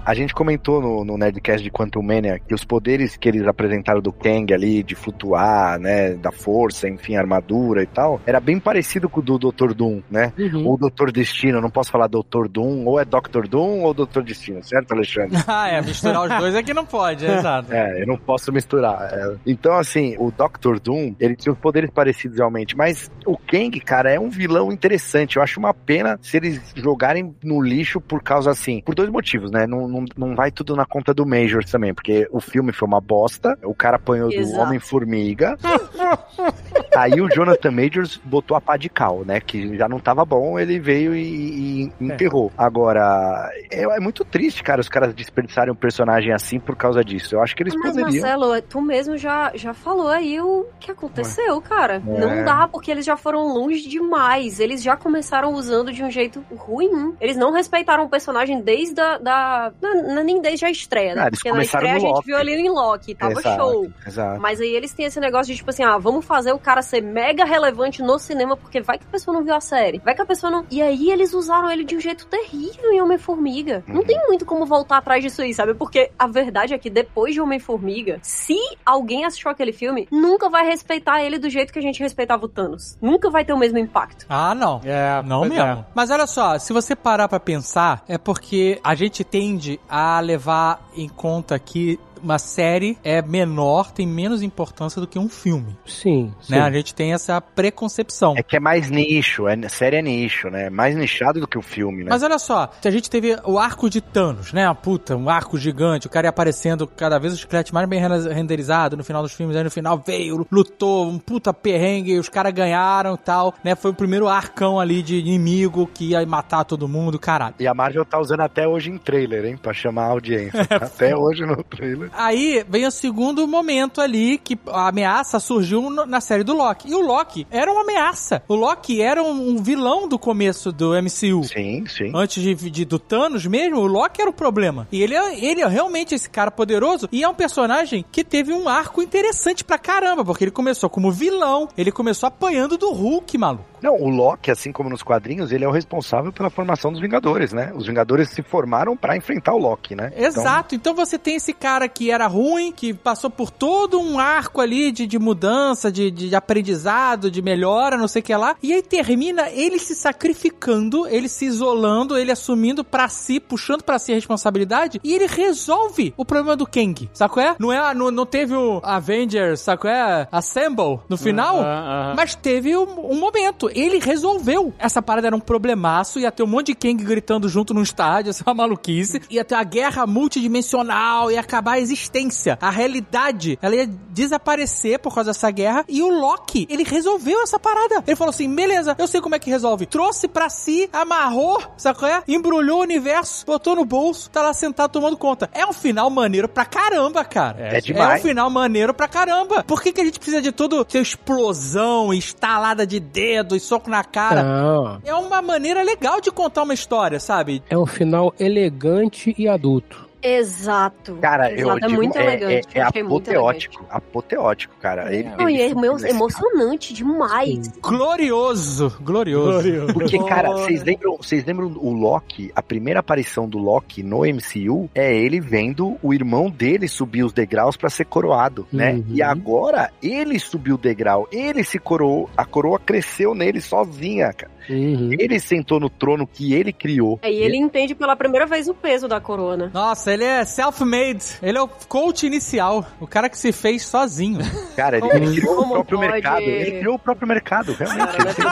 A 0.06 0.14
gente 0.14 0.34
comentou 0.34 0.82
no, 0.82 1.06
no 1.06 1.18
Nerdcast 1.18 1.64
de 1.64 1.72
Quantum 1.72 2.01
Mania 2.01 2.39
que 2.39 2.54
os 2.54 2.66
poderes 2.66 3.16
que 3.16 3.30
eles 3.30 3.47
apresentaram 3.47 4.01
do 4.01 4.12
Kang 4.12 4.54
ali, 4.54 4.84
de 4.84 4.95
flutuar, 4.95 5.80
né, 5.80 6.14
da 6.16 6.32
força, 6.32 6.89
enfim, 6.89 7.16
armadura 7.16 7.84
e 7.84 7.88
tal, 7.88 8.20
era 8.26 8.39
bem 8.39 8.60
parecido 8.60 9.08
com 9.08 9.22
o 9.22 9.24
do 9.24 9.38
Dr. 9.38 9.74
Doom, 9.74 10.01
né? 10.12 10.34
Uhum. 10.38 10.68
Ou 10.68 10.78
Dr. 10.78 11.12
Destino, 11.12 11.58
eu 11.58 11.62
não 11.62 11.70
posso 11.70 11.91
falar 11.91 12.08
Dr. 12.08 12.47
Doom, 12.49 12.86
ou 12.86 12.99
é 12.99 13.06
Dr. 13.06 13.47
Doom 13.47 13.82
ou 13.82 13.93
Dr. 13.93 14.22
Destino, 14.22 14.64
certo, 14.64 14.91
Alexandre? 14.91 15.38
ah, 15.47 15.70
é, 15.70 15.82
misturar 15.82 16.24
os 16.24 16.38
dois 16.38 16.56
é 16.56 16.64
que 16.64 16.74
não 16.74 16.86
pode, 16.86 17.26
é, 17.26 17.36
exato. 17.39 17.74
É, 17.74 18.01
eu 18.01 18.08
não 18.08 18.18
posso 18.18 18.51
misturar. 18.51 19.10
é. 19.14 19.36
Então, 19.45 19.74
assim, 19.74 20.16
o 20.18 20.32
Dr. 20.32 20.80
Doom, 20.82 21.16
ele 21.20 21.36
tinha 21.36 21.54
os 21.54 21.60
poderes 21.60 21.89
parecidos 21.89 22.38
realmente, 22.38 22.76
mas 22.76 23.10
o 23.26 23.38
Kang, 23.38 23.80
cara, 23.80 24.12
é 24.12 24.20
um 24.20 24.30
vilão 24.30 24.72
interessante. 24.72 25.38
Eu 25.38 25.44
acho 25.44 25.60
uma 25.60 25.73
pena 25.73 26.19
se 26.22 26.38
eles 26.38 26.73
jogarem 26.76 27.34
no 27.44 27.61
lixo 27.61 28.02
por 28.02 28.22
causa, 28.22 28.52
assim, 28.52 28.82
por 28.82 28.95
dois 28.95 29.10
motivos, 29.10 29.52
né? 29.52 29.65
Não, 29.65 29.88
não, 29.94 30.06
não 30.18 30.36
vai 30.36 30.52
tudo 30.52 30.76
na 30.76 30.86
conta 30.86 31.14
do 31.14 31.26
Majors 31.26 31.70
também, 31.70 31.94
porque 31.94 32.28
o 32.32 32.41
filme 32.41 32.74
foi 32.74 32.88
uma 32.88 32.99
bosta, 32.99 33.57
o 33.64 33.74
cara 33.74 33.98
apanhou 33.98 34.30
do 34.30 34.36
Exato. 34.36 34.61
Homem-Formiga. 34.61 35.57
Aí 36.95 37.20
o 37.22 37.30
Jonathan 37.30 37.72
Majors 37.72 38.20
botou 38.24 38.56
a 38.56 38.61
pá 38.61 38.78
de 38.78 38.90
cal, 38.90 39.24
né? 39.26 39.40
Que 39.40 39.76
já 39.78 39.88
não 39.88 39.99
tava 39.99 40.24
bom, 40.24 40.60
ele 40.60 40.80
veio 40.80 41.15
e, 41.15 41.84
e 41.88 41.94
enterrou. 41.99 42.52
Agora, 42.57 43.49
é, 43.72 43.84
é 43.84 43.99
muito 43.99 44.24
triste, 44.24 44.64
cara, 44.64 44.82
os 44.82 44.90
caras 44.90 45.14
desperdiçarem 45.14 45.72
um 45.72 45.76
personagem 45.76 46.32
assim 46.32 46.60
por 46.60 46.76
causa 46.76 47.03
disso. 47.03 47.36
Eu 47.36 47.41
acho 47.41 47.56
que 47.56 47.64
eles 47.64 47.76
Mas, 47.76 47.95
poderiam. 47.95 48.22
Marcelo, 48.22 48.61
tu 48.61 48.82
mesmo 48.82 49.18
já, 49.18 49.52
já 49.56 49.74
falou 49.74 50.07
aí 50.07 50.40
o 50.40 50.68
que 50.80 50.91
aconteceu, 50.91 51.60
cara. 51.61 51.95
É. 51.95 52.20
Não 52.20 52.44
dá, 52.44 52.68
porque 52.68 52.91
eles 52.91 53.06
já 53.06 53.18
foram 53.18 53.48
longe 53.48 53.88
demais. 53.88 54.60
Eles 54.60 54.84
já 54.84 54.95
começaram 54.95 55.53
usando 55.53 55.91
de 55.91 56.03
um 56.03 56.11
jeito 56.11 56.44
ruim. 56.56 57.15
Eles 57.20 57.38
não 57.38 57.52
respeitaram 57.52 58.06
o 58.06 58.10
personagem 58.10 58.61
desde 58.61 58.99
a. 59.02 59.18
Da, 59.18 59.74
não, 59.84 60.23
nem 60.23 60.41
desde 60.41 60.65
a 60.65 60.69
estreia, 60.72 61.15
né? 61.15 61.23
Ah, 61.27 61.30
porque 61.31 61.51
na 61.51 61.64
estreia 61.64 61.95
a 61.95 61.99
gente 61.99 62.11
Loki. 62.11 62.26
viu 62.26 62.38
ali 62.38 62.53
em 62.53 62.69
Loki, 62.69 63.15
tava 63.15 63.34
Exato, 63.39 63.61
show. 63.61 63.91
Exato. 64.05 64.41
Mas 64.41 64.60
aí 64.61 64.69
eles 64.76 64.93
têm 64.93 65.05
esse 65.05 65.19
negócio 65.19 65.51
de, 65.51 65.57
tipo 65.57 65.69
assim, 65.69 65.84
ah, 65.84 65.97
vamos 65.97 66.26
fazer 66.26 66.51
o 66.51 66.60
cara 66.60 66.81
ser 66.81 67.01
mega 67.01 67.45
relevante 67.45 68.01
no 68.01 68.18
cinema, 68.19 68.55
porque 68.57 68.81
vai 68.81 68.97
que 68.97 69.05
a 69.05 69.11
pessoa 69.11 69.35
não 69.35 69.43
viu 69.43 69.53
a 69.55 69.61
série. 69.61 69.99
Vai 69.99 70.15
que 70.15 70.22
a 70.22 70.26
pessoa 70.26 70.51
não. 70.51 70.65
E 70.72 70.81
aí 70.81 71.11
eles 71.11 71.34
usaram 71.34 71.69
ele 71.72 71.84
de 71.84 71.95
um 71.95 71.99
jeito 71.99 72.26
terrível 72.27 72.91
em 72.91 73.01
Homem-Formiga. 73.01 73.84
Não 73.88 73.97
Uhum. 73.97 74.03
tem 74.05 74.18
muito 74.27 74.45
como 74.45 74.65
voltar 74.65 74.97
atrás 74.97 75.22
disso 75.23 75.41
aí, 75.41 75.53
sabe? 75.53 75.73
Porque 75.73 76.11
a 76.18 76.27
verdade 76.27 76.73
é 76.73 76.77
que 76.77 76.89
depois 76.89 77.34
de 77.34 77.41
Homem-Formiga, 77.41 78.19
se 78.22 78.57
alguém 78.85 79.26
assistiu 79.26 79.49
aquele 79.51 79.72
filme, 79.72 80.07
nunca 80.11 80.49
vai 80.49 80.65
respeitar 80.65 81.23
ele 81.23 81.38
do 81.38 81.49
jeito 81.49 81.72
que 81.73 81.80
a 81.80 81.81
gente 81.81 81.99
respeitava 82.01 82.45
o 82.45 82.47
Thanos. 82.49 82.97
Nunca 83.01 83.30
vai 83.30 83.43
ter 83.45 83.53
o 83.53 83.57
mesmo 83.57 83.77
impacto. 83.77 84.26
Ah, 84.30 84.53
não. 84.55 84.81
É, 84.84 85.22
Não 85.23 85.39
pois 85.39 85.51
mesmo. 85.51 85.65
é. 85.65 85.85
Mas 85.95 86.10
olha 86.10 86.27
só, 86.27 86.57
se 86.57 86.73
você 86.73 86.95
parar 86.95 87.27
pra 87.27 87.39
pensar, 87.39 88.03
é 88.07 88.18
porque 88.18 88.80
a 88.84 88.95
gente 88.95 89.23
tende 89.23 89.73
a 89.90 90.20
levar 90.20 90.90
em 90.95 91.08
conta 91.08 91.58
que 91.60 92.00
uma 92.24 92.40
série 92.40 92.98
é 93.04 93.22
menor, 93.22 93.91
tem 93.91 94.08
menos 94.08 94.41
importância 94.41 95.00
do 95.02 95.08
que 95.08 95.20
um 95.20 95.28
filme. 95.30 95.76
Sim, 95.86 96.34
sim. 96.41 96.54
Né? 96.54 96.62
A 96.62 96.72
gente 96.72 96.95
tem 96.95 97.14
essa 97.14 97.41
preconcepção. 97.41 98.36
É 98.38 98.44
que 98.44 98.56
é 98.56 98.60
mais 98.60 98.90
nicho, 98.90 99.48
é, 99.48 99.58
série 99.70 99.98
é 99.98 100.02
nicho, 100.02 100.50
né? 100.50 100.70
Mais 100.70 100.95
nichado 100.95 101.40
do 101.40 101.48
que 101.48 101.58
o 101.58 101.62
filme, 101.62 102.04
né? 102.04 102.10
Mas 102.10 102.24
olha 102.24 102.40
só, 102.40 102.72
a 102.84 102.90
gente 102.91 103.10
teve 103.10 103.38
o 103.44 103.60
arco 103.60 103.90
de 103.90 104.00
Thanos, 104.02 104.54
né? 104.54 104.72
Puta, 104.82 105.16
um 105.16 105.30
arco 105.30 105.58
gigante, 105.58 106.08
o 106.08 106.10
cara 106.10 106.28
ia 106.28 106.30
aparecendo 106.30 106.88
cada 106.88 107.20
vez 107.20 107.34
o 107.34 107.38
chiclete 107.38 107.74
mais 107.74 107.88
bem 107.88 108.00
ren- 108.00 108.34
renderizado 108.34 108.95
no 108.95 109.04
final 109.04 109.22
dos 109.22 109.34
filmes, 109.34 109.56
aí 109.56 109.64
no 109.64 109.72
final 109.72 110.02
veio, 110.06 110.45
lutou, 110.52 111.08
um 111.08 111.20
puta 111.20 111.54
perrengue, 111.54 112.18
os 112.20 112.30
caras 112.30 112.54
ganharam 112.54 113.16
e 113.16 113.18
tal, 113.18 113.54
né? 113.64 113.76
Foi 113.76 113.91
o 113.91 113.94
primeiro 113.94 114.28
arcão 114.28 114.80
ali 114.80 115.02
de 115.02 115.18
inimigo 115.18 115.88
que 115.94 116.10
ia 116.12 116.26
matar 116.26 116.64
todo 116.64 116.88
mundo, 116.88 117.20
caralho. 117.20 117.56
E 117.60 117.68
a 117.68 117.74
Marvel 117.74 118.06
tá 118.06 118.20
usando 118.20 118.41
até 118.41 118.68
hoje 118.68 118.90
em 118.91 118.98
trailer, 118.98 119.45
hein? 119.45 119.58
Pra 119.58 119.74
chamar 119.74 120.06
a 120.06 120.12
audiência. 120.12 120.62
até 120.70 121.16
hoje 121.16 121.45
no 121.45 121.62
trailer. 121.64 122.10
Aí 122.15 122.64
vem 122.68 122.85
o 122.85 122.91
segundo 122.91 123.48
momento 123.48 124.02
ali 124.02 124.38
que 124.38 124.57
a 124.68 124.88
ameaça 124.90 125.40
surgiu 125.40 125.90
na 125.90 126.22
série 126.22 126.44
do 126.44 126.53
Loki. 126.53 126.90
E 126.90 126.95
o 126.95 127.02
Loki 127.02 127.48
era 127.52 127.72
uma 127.72 127.81
ameaça. 127.81 128.44
O 128.48 128.56
Loki 128.56 129.02
era 129.02 129.22
um, 129.22 129.61
vilão 129.61 130.07
do 130.07 130.18
começo 130.19 130.72
do 130.72 130.91
MCU. 131.02 131.44
Sim, 131.45 131.85
sim. 131.88 132.11
Antes 132.14 132.41
de, 132.44 132.53
de- 132.69 132.85
do 132.85 132.99
Thanos 132.99 133.45
mesmo, 133.45 133.77
o 133.80 133.88
Loki 133.88 134.22
era 134.22 134.30
o 134.30 134.34
problema. 134.34 134.88
E 134.91 135.02
ele 135.02 135.15
é, 135.15 135.44
ele 135.45 135.61
é 135.61 135.68
realmente 135.68 136.14
esse 136.15 136.30
cara 136.30 136.52
poderoso 136.52 137.07
e 137.11 137.23
é 137.23 137.27
um 137.30 137.34
personagem 137.34 138.03
que 138.11 138.23
teve 138.23 138.53
um 138.53 138.68
arco 138.68 139.02
interessante 139.02 139.64
pra 139.64 139.77
caramba, 139.77 140.23
porque 140.23 140.44
ele 140.44 140.52
começou 140.52 140.90
como 140.90 141.11
vilão, 141.11 141.68
ele 141.77 141.91
começou 141.91 142.27
apanhando 142.27 142.77
do 142.77 142.91
Hulk, 142.91 143.38
maluco. 143.38 143.65
Não, 143.81 143.95
o 143.95 144.07
Loki, 144.10 144.49
assim 144.49 144.72
como 144.72 144.90
nos 144.90 145.03
quadrinhos, 145.03 145.52
ele 145.52 145.65
é 145.65 145.68
o 145.68 145.72
responsável 145.72 146.31
pela 146.31 146.49
formação 146.49 146.90
dos 146.91 147.02
Vingadores, 147.02 147.52
né? 147.52 147.73
Os 147.76 147.85
Vingadores 147.85 148.30
se 148.30 148.41
formaram 148.41 148.95
pra 148.95 149.18
enfrentar 149.18 149.53
o 149.53 149.57
Loki, 149.57 149.94
né? 149.94 150.11
Exato. 150.15 150.73
Então, 150.73 150.95
você 150.95 151.19
tem 151.19 151.35
esse 151.35 151.52
cara 151.53 151.90
que 151.90 152.03
era 152.10 152.28
ruim, 152.28 152.72
que 152.72 152.94
passou 152.94 153.30
por 153.30 153.50
todo 153.50 154.00
um 154.00 154.20
arco 154.20 154.62
ali 154.62 154.92
de, 154.92 155.08
de 155.08 155.20
mudança, 155.20 155.92
de, 155.92 156.12
de 156.12 156.36
aprendizado, 156.36 157.30
de 157.30 157.42
melhora, 157.42 157.98
não 157.98 158.08
sei 158.08 158.22
o 158.22 158.26
que 158.26 158.36
lá. 158.36 158.56
E 158.62 158.74
aí 158.74 158.82
termina 158.82 159.50
ele 159.50 159.80
se 159.80 159.96
sacrificando, 159.96 161.08
ele 161.08 161.28
se 161.28 161.46
isolando, 161.46 162.18
ele 162.18 162.32
assumindo 162.32 162.84
pra 162.84 163.08
si, 163.10 163.40
puxando 163.40 163.84
pra 163.84 164.00
si 164.00 164.12
a 164.12 164.16
responsabilidade. 164.16 165.00
E 165.04 165.14
ele 165.14 165.28
resolve 165.28 166.14
o 166.18 166.26
problema 166.26 166.56
do 166.56 166.66
Kang. 166.66 167.10
Qual 167.30 167.46
é? 167.46 167.56
Não, 167.60 167.72
é, 167.72 167.94
não, 167.94 168.12
não 168.12 168.26
teve 168.26 168.54
o 168.56 168.80
Avengers, 168.84 169.62
sabe 169.62 169.82
qual 169.82 169.94
é? 169.94 170.28
Assemble 170.32 171.00
no 171.10 171.18
final. 171.18 171.58
Aham, 171.60 171.66
aham. 171.66 172.14
Mas 172.16 172.36
teve 172.36 172.76
um, 172.76 173.12
um 173.12 173.20
momento. 173.20 173.70
Ele 173.74 174.00
resolveu. 174.00 174.74
Essa 174.78 175.02
parada 175.02 175.28
era 175.28 175.36
um 175.36 175.40
problemaço. 175.40 176.20
Ia 176.20 176.32
ter 176.32 176.44
um 176.44 176.48
monte 176.48 176.68
de 176.68 176.76
Kang 176.76 177.04
gritando 177.04 177.48
junto 177.50 177.74
no 177.74 177.82
estádio. 177.82 178.30
Ia 178.30 178.34
ser 178.34 178.44
uma 178.46 178.54
maluquice. 178.54 179.22
Ia 179.30 179.44
ter 179.44 179.56
uma 179.56 179.64
guerra 179.64 180.06
multidimensional. 180.06 181.32
Ia 181.32 181.40
acabar 181.40 181.74
a 181.74 181.80
existência. 181.94 182.57
A 182.61 182.70
realidade, 182.70 183.57
ela 183.61 183.76
ia 183.76 183.88
desaparecer 183.88 184.99
por 184.99 185.14
causa 185.14 185.32
dessa 185.32 185.49
guerra. 185.49 185.86
E 185.88 186.02
o 186.02 186.10
Loki, 186.10 186.68
ele 186.70 186.84
resolveu 186.84 187.41
essa 187.41 187.60
parada. 187.60 188.03
Ele 188.06 188.15
falou 188.15 188.32
assim: 188.32 188.53
beleza, 188.53 188.95
eu 188.98 189.07
sei 189.07 189.22
como 189.22 189.36
é 189.36 189.40
que 189.40 189.49
resolve. 189.49 189.86
Trouxe 189.86 190.28
pra 190.28 190.49
si, 190.49 190.90
amarrou, 190.91 191.61
sabe 191.78 191.99
qual 191.99 192.11
é? 192.11 192.24
Embrulhou 192.28 192.80
o 192.80 192.84
universo, 192.84 193.45
botou 193.45 193.76
no 193.76 193.86
bolso, 193.86 194.30
tá 194.30 194.41
lá 194.41 194.53
sentado 194.53 194.91
tomando 194.91 195.18
conta. 195.18 195.49
É 195.53 195.65
um 195.65 195.74
final 195.74 196.10
maneiro 196.10 196.48
pra 196.48 196.65
caramba, 196.65 197.24
cara. 197.24 197.60
É 197.60 197.82
demais. 197.82 198.20
É 198.20 198.20
um 198.20 198.28
final 198.30 198.49
maneiro 198.49 198.94
pra 198.94 199.07
caramba. 199.07 199.64
Por 199.64 199.82
que, 199.82 199.91
que 199.91 200.02
a 200.02 200.06
gente 200.06 200.20
precisa 200.20 200.41
de 200.41 200.52
tudo 200.52 200.84
ter 200.84 201.02
explosão, 201.02 202.14
estalada 202.14 202.86
de 202.86 202.99
dedo 202.99 203.56
e 203.56 203.60
soco 203.60 203.90
na 203.90 204.03
cara? 204.03 204.44
Não. 204.44 205.02
É 205.03 205.14
uma 205.14 205.41
maneira 205.41 205.82
legal 205.82 206.20
de 206.20 206.32
contar 206.32 206.64
uma 206.64 206.74
história, 206.74 207.20
sabe? 207.20 207.64
É 207.70 207.78
um 207.78 207.86
final 207.86 208.34
elegante 208.40 209.34
e 209.38 209.48
adulto. 209.48 210.03
Exato. 210.24 211.18
Cara, 211.22 211.52
eu 211.52 211.68
Exato, 211.68 211.86
é 211.86 211.88
digo, 211.88 212.02
muito 212.02 212.18
é, 212.18 212.24
elegante. 212.24 212.68
é, 212.74 212.80
é 212.80 212.82
eu 212.82 212.88
achei 212.88 213.04
muito 213.04 213.30
apoteótico. 213.30 213.86
Apoteótico, 213.90 214.76
cara. 214.80 215.14
Ele, 215.14 215.30
Não, 215.38 215.50
e 215.50 215.62
é 215.62 215.66
ele 215.66 215.80
fez 215.80 216.04
esse 216.04 216.10
emocionante 216.10 216.94
demais. 216.94 217.68
Glorioso, 217.82 218.98
glorioso. 219.02 219.70
Porque, 219.94 220.18
cara, 220.24 220.50
vocês 220.52 220.84
lembram, 220.84 221.18
vocês 221.18 221.44
lembram 221.44 221.68
o 221.78 221.91
Loki? 221.91 222.52
A 222.56 222.62
primeira 222.62 223.02
aparição 223.02 223.48
do 223.48 223.58
Loki 223.58 224.02
no 224.02 224.20
MCU 224.20 224.90
é 224.95 225.14
ele 225.14 225.41
vendo 225.41 225.98
o 226.02 226.14
irmão 226.14 226.50
dele 226.50 226.88
subir 226.88 227.24
os 227.24 227.34
degraus 227.34 227.76
pra 227.76 227.90
ser 227.90 228.06
coroado, 228.06 228.66
né? 228.72 228.94
Uhum. 228.94 229.06
E 229.10 229.22
agora 229.22 229.91
ele 230.02 230.40
subiu 230.40 230.76
o 230.76 230.78
degrau, 230.78 231.28
ele 231.32 231.64
se 231.64 231.80
coroou, 231.80 232.30
a 232.38 232.45
coroa 232.45 232.80
cresceu 232.80 233.36
nele 233.36 233.60
sozinha, 233.60 234.32
cara. 234.32 234.53
Uhum. 234.69 235.10
Ele 235.19 235.40
sentou 235.40 235.80
no 235.80 235.90
trono 235.90 236.26
que 236.27 236.53
ele 236.53 236.72
criou. 236.72 237.19
É, 237.22 237.31
e 237.31 237.35
ele 237.38 237.57
entende 237.57 237.94
pela 237.95 238.15
primeira 238.15 238.45
vez 238.45 238.68
o 238.68 238.73
peso 238.73 239.07
da 239.07 239.19
corona. 239.19 239.69
Nossa, 239.73 240.14
ele 240.14 240.23
é 240.23 240.45
self-made. 240.45 241.38
Ele 241.41 241.57
é 241.57 241.61
o 241.61 241.68
coach 241.68 242.26
inicial. 242.26 242.85
O 242.99 243.07
cara 243.07 243.30
que 243.30 243.38
se 243.38 243.52
fez 243.52 243.84
sozinho. 243.85 244.40
Cara, 244.76 244.98
ele, 244.98 245.07
ele 245.14 245.35
criou 245.41 245.60
o 245.61 245.69
próprio 245.69 245.99
pode? 245.99 246.11
mercado. 246.11 246.41
Ele 246.41 246.80
criou 246.80 246.95
o 246.95 246.99
próprio 246.99 247.27
mercado, 247.27 247.73
realmente. 247.73 248.11
Fez 248.22 248.35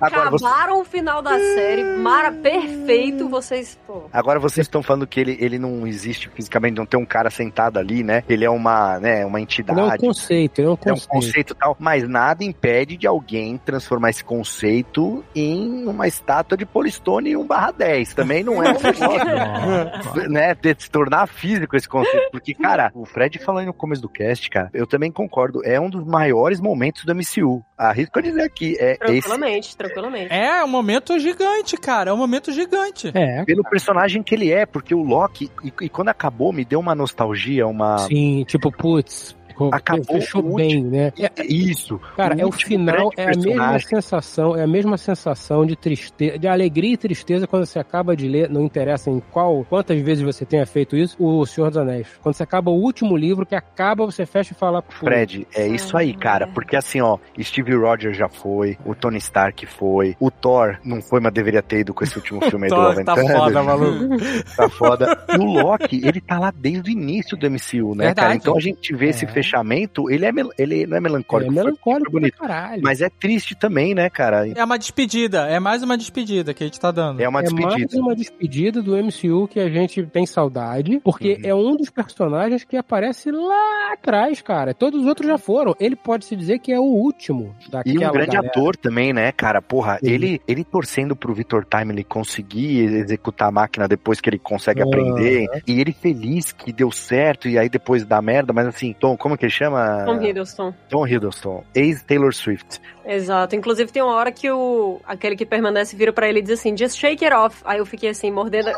Agora 0.00 0.30
você- 0.30 0.44
Acabaram 0.44 0.80
o 0.80 0.84
final 0.84 1.22
da 1.22 1.38
série, 1.38 1.82
mara 1.96 2.30
perfeito, 2.32 3.28
vocês, 3.28 3.78
pô. 3.86 4.04
Agora 4.12 4.38
vocês 4.38 4.66
estão 4.66 4.82
falando 4.82 5.06
que 5.06 5.18
ele, 5.20 5.36
ele 5.40 5.58
não 5.58 5.86
existe 5.86 6.28
fisicamente, 6.34 6.76
não 6.76 6.86
tem 6.86 7.00
um 7.00 7.04
cara 7.06 7.30
sentado 7.30 7.78
ali, 7.78 8.02
né? 8.02 8.22
Ele 8.28 8.44
é 8.44 8.50
uma, 8.50 8.98
né, 8.98 9.24
uma 9.24 9.40
entidade. 9.40 9.78
Ele 9.80 9.88
é 9.90 9.94
um 9.94 9.96
conceito, 9.96 10.60
ele 10.60 10.68
é 10.68 10.70
um 10.70 10.74
É 10.74 10.74
um 10.74 10.78
conceito. 10.94 11.08
conceito 11.08 11.52
e 11.52 11.56
tal, 11.56 11.76
mas 11.78 12.06
nada 12.08 12.44
impede 12.44 12.79
de 12.84 13.06
alguém 13.06 13.58
transformar 13.58 14.10
esse 14.10 14.24
conceito 14.24 15.24
em 15.34 15.86
uma 15.86 16.06
estátua 16.06 16.56
de 16.56 16.66
Polistone 16.66 17.36
1 17.36 17.46
barra 17.46 17.72
10. 17.72 18.14
Também 18.14 18.42
não 18.42 18.62
é 18.62 18.70
um 18.70 18.80
negócio, 18.80 20.28
né? 20.28 20.54
De 20.54 20.74
se 20.78 20.90
tornar 20.90 21.26
físico 21.26 21.76
esse 21.76 21.88
conceito. 21.88 22.30
Porque, 22.30 22.54
cara, 22.54 22.90
o 22.94 23.04
Fred 23.04 23.38
falando 23.38 23.66
no 23.66 23.74
começo 23.74 24.02
do 24.02 24.08
cast, 24.08 24.48
cara, 24.50 24.70
eu 24.72 24.86
também 24.86 25.10
concordo. 25.10 25.64
É 25.64 25.80
um 25.80 25.90
dos 25.90 26.04
maiores 26.04 26.60
momentos 26.60 27.04
do 27.04 27.14
MCU. 27.14 27.64
Arrisco 27.76 28.18
a 28.18 28.22
dizer 28.22 28.42
aqui, 28.42 28.76
é 28.78 28.92
esse 28.92 29.22
Tranquilamente, 29.22 29.76
tranquilamente. 29.76 30.32
É, 30.32 30.58
é 30.58 30.64
um 30.64 30.68
momento 30.68 31.18
gigante, 31.18 31.76
cara. 31.76 32.10
É 32.10 32.12
um 32.12 32.16
momento 32.16 32.52
gigante. 32.52 33.10
É, 33.14 33.44
pelo 33.44 33.62
personagem 33.64 34.22
que 34.22 34.34
ele 34.34 34.52
é, 34.52 34.66
porque 34.66 34.94
o 34.94 35.02
Loki, 35.02 35.50
e, 35.64 35.72
e 35.82 35.88
quando 35.88 36.08
acabou, 36.08 36.52
me 36.52 36.64
deu 36.64 36.78
uma 36.78 36.94
nostalgia, 36.94 37.66
uma. 37.66 37.98
sim, 37.98 38.44
tipo, 38.44 38.70
putz, 38.70 39.34
Acabou 39.72 40.04
fechou 40.04 40.44
o 40.44 40.54
bem, 40.54 40.82
né? 40.82 41.12
É, 41.18 41.44
Isso. 41.44 42.00
Cara, 42.16 42.34
é 42.38 42.46
o 42.46 42.52
final, 42.52 43.10
é 43.16 43.24
a 43.24 43.36
mesma 43.36 43.78
sensação, 43.78 44.56
é 44.56 44.62
a 44.62 44.66
mesma 44.66 44.96
sensação 44.96 45.66
de 45.66 45.76
tristeza, 45.76 46.38
de 46.38 46.48
alegria 46.48 46.94
e 46.94 46.96
tristeza 46.96 47.46
quando 47.46 47.66
você 47.66 47.78
acaba 47.78 48.16
de 48.16 48.28
ler, 48.28 48.48
não 48.48 48.62
interessa 48.64 49.10
em 49.10 49.20
qual, 49.30 49.64
quantas 49.68 50.00
vezes 50.00 50.24
você 50.24 50.44
tenha 50.44 50.66
feito 50.66 50.96
isso, 50.96 51.16
o 51.18 51.44
Senhor 51.46 51.68
dos 51.68 51.76
Anéis. 51.76 52.08
Quando 52.22 52.34
você 52.34 52.42
acaba 52.42 52.70
o 52.70 52.74
último 52.80 53.16
livro, 53.16 53.44
que 53.44 53.54
acaba, 53.54 54.04
você 54.06 54.24
fecha 54.24 54.52
e 54.52 54.56
fala, 54.56 54.82
"Pô, 54.82 54.92
Fred, 54.92 55.46
é 55.54 55.66
isso 55.66 55.96
aí, 55.96 56.14
cara. 56.14 56.46
Porque 56.46 56.76
assim, 56.76 57.00
ó, 57.00 57.18
Steve 57.40 57.74
Rogers 57.74 58.16
já 58.16 58.28
foi, 58.28 58.76
o 58.84 58.94
Tony 58.94 59.18
Stark 59.18 59.66
foi, 59.66 60.16
o 60.20 60.30
Thor 60.30 60.78
não 60.84 61.00
foi, 61.02 61.20
mas 61.20 61.32
deveria 61.32 61.62
ter 61.62 61.80
ido 61.80 61.92
com 61.94 62.04
esse 62.04 62.16
último 62.16 62.40
filme 62.48 62.66
aí 62.66 62.70
do 62.70 62.76
Love 62.80 63.04
tá 63.04 63.16
foda, 63.16 63.62
maluco. 63.62 64.16
Tá 64.56 64.68
foda. 64.68 65.24
E 65.28 65.38
o 65.38 65.44
Loki, 65.44 66.00
ele 66.04 66.20
tá 66.20 66.38
lá 66.38 66.52
desde 66.54 66.90
o 66.90 66.92
início 66.92 67.36
do 67.36 67.46
MCU, 67.50 67.94
né, 67.94 68.06
Verdade. 68.06 68.14
cara? 68.14 68.34
Então 68.34 68.56
a 68.56 68.60
gente 68.60 68.94
vê 68.94 69.08
esse 69.08 69.24
É. 69.24 69.28
fechamento, 69.50 70.10
ele 70.10 70.24
é 70.24 70.30
ele 70.58 70.86
não 70.86 70.94
é 70.96 70.98
é 70.98 71.00
melancólico, 71.00 71.52
melancólico 71.52 72.10
foi 72.10 72.20
bonito, 72.20 72.38
caralho. 72.38 72.82
mas 72.82 73.00
é 73.00 73.08
triste 73.08 73.54
também, 73.54 73.94
né, 73.94 74.08
cara? 74.08 74.46
É 74.48 74.64
uma 74.64 74.78
despedida. 74.78 75.46
É 75.48 75.58
mais 75.58 75.82
uma 75.82 75.96
despedida 75.96 76.54
que 76.54 76.62
a 76.62 76.66
gente 76.66 76.78
tá 76.78 76.90
dando. 76.90 77.20
É 77.20 77.28
uma 77.28 77.40
É 77.40 77.42
despedida. 77.44 77.70
mais 77.76 77.94
uma 77.94 78.14
despedida 78.14 78.82
do 78.82 78.96
MCU 78.96 79.48
que 79.48 79.58
a 79.58 79.68
gente 79.68 80.02
tem 80.06 80.26
saudade, 80.26 81.00
porque 81.02 81.34
Uhum. 81.42 81.48
é 81.50 81.54
um 81.54 81.76
dos 81.76 81.90
personagens 81.90 82.64
que 82.64 82.76
aparece 82.76 83.30
lá 83.30 83.92
atrás, 83.92 84.40
cara. 84.42 84.72
Todos 84.74 85.00
os 85.02 85.06
outros 85.06 85.26
já 85.28 85.38
foram. 85.38 85.74
Ele 85.80 85.96
pode 85.96 86.24
se 86.24 86.36
dizer 86.36 86.58
que 86.58 86.72
é 86.72 86.78
o 86.78 86.82
último 86.84 87.54
daquela 87.70 87.94
E 87.94 87.98
um 88.08 88.12
grande 88.12 88.36
galera. 88.36 88.48
ator 88.48 88.76
também, 88.76 89.12
né, 89.12 89.32
cara? 89.32 89.60
Porra, 89.62 89.98
Sim. 90.02 90.10
ele, 90.10 90.40
ele 90.46 90.64
torcendo 90.64 91.16
pro 91.16 91.34
Victor 91.34 91.64
Time 91.64 91.92
ele 91.92 92.04
conseguir 92.04 92.80
executar 92.84 93.48
a 93.48 93.52
máquina 93.52 93.88
depois 93.88 94.20
que 94.20 94.28
ele 94.28 94.38
consegue 94.38 94.80
Aham. 94.82 94.88
aprender. 94.90 95.48
E 95.66 95.80
ele 95.80 95.92
feliz 95.92 96.52
que 96.52 96.72
deu 96.72 96.90
certo 96.90 97.48
e 97.48 97.58
aí 97.58 97.68
depois 97.68 98.04
dá 98.04 98.20
merda, 98.20 98.52
mas 98.52 98.66
assim, 98.66 98.92
Tom, 98.98 99.16
como 99.16 99.29
que 99.36 99.44
ele 99.46 99.52
chama? 99.52 100.04
Tom 100.04 100.20
Hiddleston. 100.22 100.74
Tom 100.88 101.06
Hiddleston, 101.06 101.64
ex-Taylor 101.74 102.32
Swift. 102.34 102.80
Exato. 103.04 103.56
Inclusive 103.56 103.90
tem 103.90 104.02
uma 104.02 104.14
hora 104.14 104.30
que 104.30 104.50
o 104.50 105.00
aquele 105.04 105.34
que 105.36 105.44
permanece 105.46 105.96
vira 105.96 106.12
pra 106.12 106.28
ele 106.28 106.38
e 106.40 106.42
diz 106.42 106.60
assim, 106.60 106.76
just 106.76 106.96
shake 106.96 107.24
it 107.24 107.34
off. 107.34 107.62
Aí 107.64 107.78
eu 107.78 107.86
fiquei 107.86 108.10
assim, 108.10 108.30
mordendo 108.30 108.68
a 108.68 108.72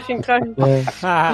boca, 0.00 0.22
cara, 0.22 0.44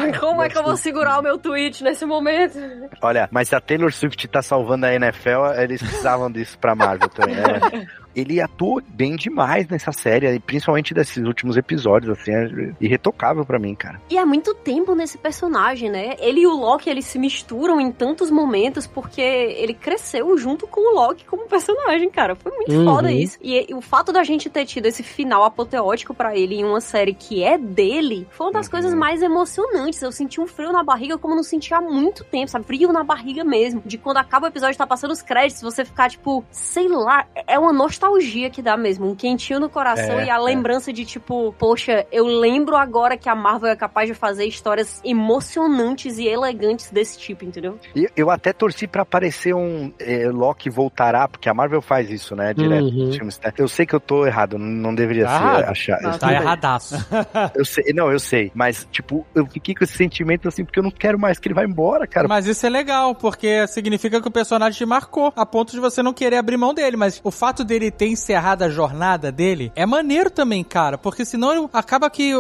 É. 0.09 0.13
como 0.19 0.43
é 0.43 0.49
que 0.49 0.57
eu 0.59 0.63
vou 0.63 0.77
segurar 0.77 1.19
o 1.19 1.23
meu 1.23 1.39
tweet 1.39 1.83
nesse 1.83 2.05
momento? 2.05 2.59
Olha, 3.03 3.29
mas 3.33 3.49
se 3.49 3.57
a 3.57 3.61
Taylor 3.61 3.93
Swift 3.93 4.29
tá 4.29 4.43
salvando 4.43 4.87
a 4.87 4.95
NFL, 4.95 5.47
eles 5.59 5.83
precisavam 5.83 6.31
disso 6.31 6.59
pra 6.59 6.75
Marvel 6.75 7.09
também, 7.09 7.37
né? 7.37 7.87
Ele 8.17 8.41
atuou 8.41 8.81
bem 8.89 9.15
demais 9.15 9.69
nessa 9.69 9.93
série, 9.93 10.27
e 10.35 10.41
principalmente 10.41 10.95
desses 10.95 11.23
últimos 11.23 11.57
episódios, 11.59 12.19
assim, 12.19 12.33
é 12.33 12.73
irretocável 12.81 13.45
pra 13.45 13.59
mim, 13.59 13.75
cara. 13.75 14.01
E 14.09 14.17
há 14.17 14.25
muito 14.25 14.55
tempo 14.55 14.95
nesse 14.95 15.19
personagem, 15.19 15.91
né? 15.91 16.17
Ele 16.19 16.41
e 16.41 16.47
o 16.47 16.57
Loki, 16.57 16.89
eles 16.89 17.05
se 17.05 17.19
misturam 17.19 17.79
em 17.79 17.93
tantos 17.93 18.31
momentos 18.31 18.87
porque 18.87 19.21
ele 19.21 19.75
cresceu 19.75 20.37
junto 20.39 20.67
com 20.67 20.81
o 20.81 20.95
Loki 20.95 21.27
como 21.27 21.47
personagem, 21.47 22.09
cara. 22.09 22.35
Foi 22.35 22.51
muito 22.53 22.73
Uhum. 22.73 22.85
foda 22.87 23.13
isso. 23.13 23.37
E, 23.43 23.67
e 23.71 23.75
o 23.75 23.83
fato 23.83 24.13
da 24.13 24.25
gente 24.25 24.49
ter 24.49 24.65
tido 24.65 24.87
esse 24.87 25.03
final 25.03 25.45
apoteótico 25.45 26.15
pra 26.15 26.35
ele 26.35 26.55
em 26.55 26.65
uma 26.65 26.81
série 26.81 27.13
que 27.13 27.43
é 27.43 27.59
dele, 27.59 28.27
foi 28.31 28.47
uma 28.47 28.53
das 28.55 28.65
Uhum. 28.67 28.71
coisas 28.73 28.95
mais 28.95 29.21
emocionantes. 29.21 30.01
Eu 30.01 30.11
senti 30.11 30.41
um 30.41 30.47
frio 30.47 30.73
na 30.73 30.83
barriga 30.83 31.19
como 31.19 31.35
não 31.35 31.43
sentia 31.43 31.77
há 31.77 31.81
muito 31.83 32.25
tempo, 32.25 32.51
sabe? 32.51 32.65
Frio 32.65 32.93
na 32.95 33.05
barriga 33.05 33.45
mesmo. 33.45 33.83
De 33.85 33.99
quando 33.99 34.17
acaba 34.17 34.47
o 34.47 34.49
episódio, 34.49 34.79
tá 34.79 34.87
passando 34.87 35.11
os 35.11 35.21
créditos, 35.21 35.61
você 35.63 35.85
ficar 35.85 36.09
tipo, 36.09 36.43
sei 36.51 36.89
lá, 36.89 37.27
é 37.47 37.59
uma 37.59 37.75
nostalgia 37.75 38.06
que 38.53 38.62
dá 38.62 38.77
mesmo. 38.77 39.07
Um 39.11 39.15
quentinho 39.15 39.61
no 39.61 39.69
coração 39.69 40.19
É, 40.20 40.27
e 40.27 40.31
a 40.31 40.37
é. 40.37 40.39
lembrança 40.39 40.93
de 40.93 41.05
tipo, 41.05 41.55
poxa, 41.59 42.07
eu 42.12 42.24
lembro 42.27 42.77
agora 42.77 43.16
que 43.16 43.28
a 43.28 43.35
Marvel 43.35 43.70
é 43.70 43.77
capaz 43.77 44.09
de 44.09 44.15
fazer 44.15 44.47
histórias 44.47 45.01
emocionantes 45.05 46.19
e 46.19 46.27
elegantes 46.27 46.91
desse 46.91 47.19
tipo, 47.19 47.45
entendeu? 47.45 47.78
E 47.95 48.07
eu 48.16 48.31
até 48.31 48.53
torci 48.53 48.87
pra 48.87 49.03
aparecer 49.03 49.55
um 49.55 49.93
é, 49.99 50.28
Loki 50.28 50.70
voltará, 50.70 51.28
porque 51.28 51.49
a 51.49 51.55
Marvel 51.55 51.83
faz 51.83 52.11
isso, 52.11 52.35
né? 52.35 52.53
Direto 52.55 52.85
Uhum. 52.85 53.12
filmes. 53.12 53.41
né? 53.43 53.53
Eu 53.57 53.69
sei 53.69 53.85
que 53.87 53.95
eu 53.95 54.01
tô 54.01 54.27
errado, 54.27 54.59
não 54.59 54.95
deveria 54.95 55.24
Tá 55.24 55.31
ser 55.39 55.45
errado. 55.45 55.65
achar. 55.65 55.99
Tá. 56.01 56.12
eu- 56.12 56.19
Tá 56.19 56.33
erradaço. 56.33 56.95
Eu 57.55 57.65
sei, 57.65 57.93
não, 57.95 58.11
eu 58.11 58.19
sei, 58.19 58.51
mas 58.55 58.87
tipo, 58.91 59.27
eu 59.35 59.47
fiquei 59.47 59.74
com 59.74 59.85
esse 59.85 59.93
sentimento 59.97 60.49
assim, 60.49 60.65
porque 60.65 60.78
eu 60.78 60.83
não 60.83 60.91
quero 60.91 61.19
mais 61.19 61.39
que 61.39 61.47
ele 61.49 61.55
vá 61.55 61.65
embora, 61.65 62.07
cara. 62.07 62.27
Mas 62.28 62.47
isso 62.47 62.66
é 62.66 62.69
legal, 62.70 63.15
porque 63.15 63.66
significa 63.69 64.20
que 64.20 64.28
o 64.28 64.31
personagem 64.31 64.77
te 64.77 64.85
marcou, 64.87 65.33
a 65.37 65.45
ponto 65.47 65.73
de 65.73 65.81
você 65.81 66.03
não 66.03 66.12
querer 66.12 66.37
abrir 66.37 66.57
mão 66.57 66.74
dele. 66.74 66.97
Mas 66.97 67.20
o 67.23 67.31
fato 67.31 67.65
dele 67.65 67.91
ter 67.97 68.06
encerrado 68.09 68.62
a 68.62 68.68
jornada 68.68 69.31
dele 69.32 69.73
é 69.74 69.85
maneiro 69.86 70.31
também, 70.31 70.62
cara. 70.62 70.98
Porque 70.98 71.24
senão 71.24 71.68
acaba 71.73 72.09
que. 72.10 72.32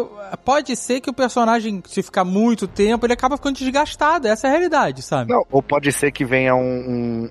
Pode 0.44 0.74
ser 0.76 1.00
que 1.00 1.10
o 1.10 1.14
personagem, 1.14 1.82
se 1.86 2.02
ficar 2.02 2.24
muito 2.24 2.66
tempo, 2.68 3.06
ele 3.06 3.12
acaba 3.12 3.36
ficando 3.36 3.56
desgastado. 3.56 4.28
Essa 4.28 4.46
é 4.46 4.50
a 4.50 4.52
realidade, 4.52 5.02
sabe? 5.02 5.32
Não, 5.32 5.44
ou 5.50 5.62
pode 5.62 5.90
ser 5.92 6.10
que 6.10 6.24
venha 6.24 6.54
um, 6.54 6.60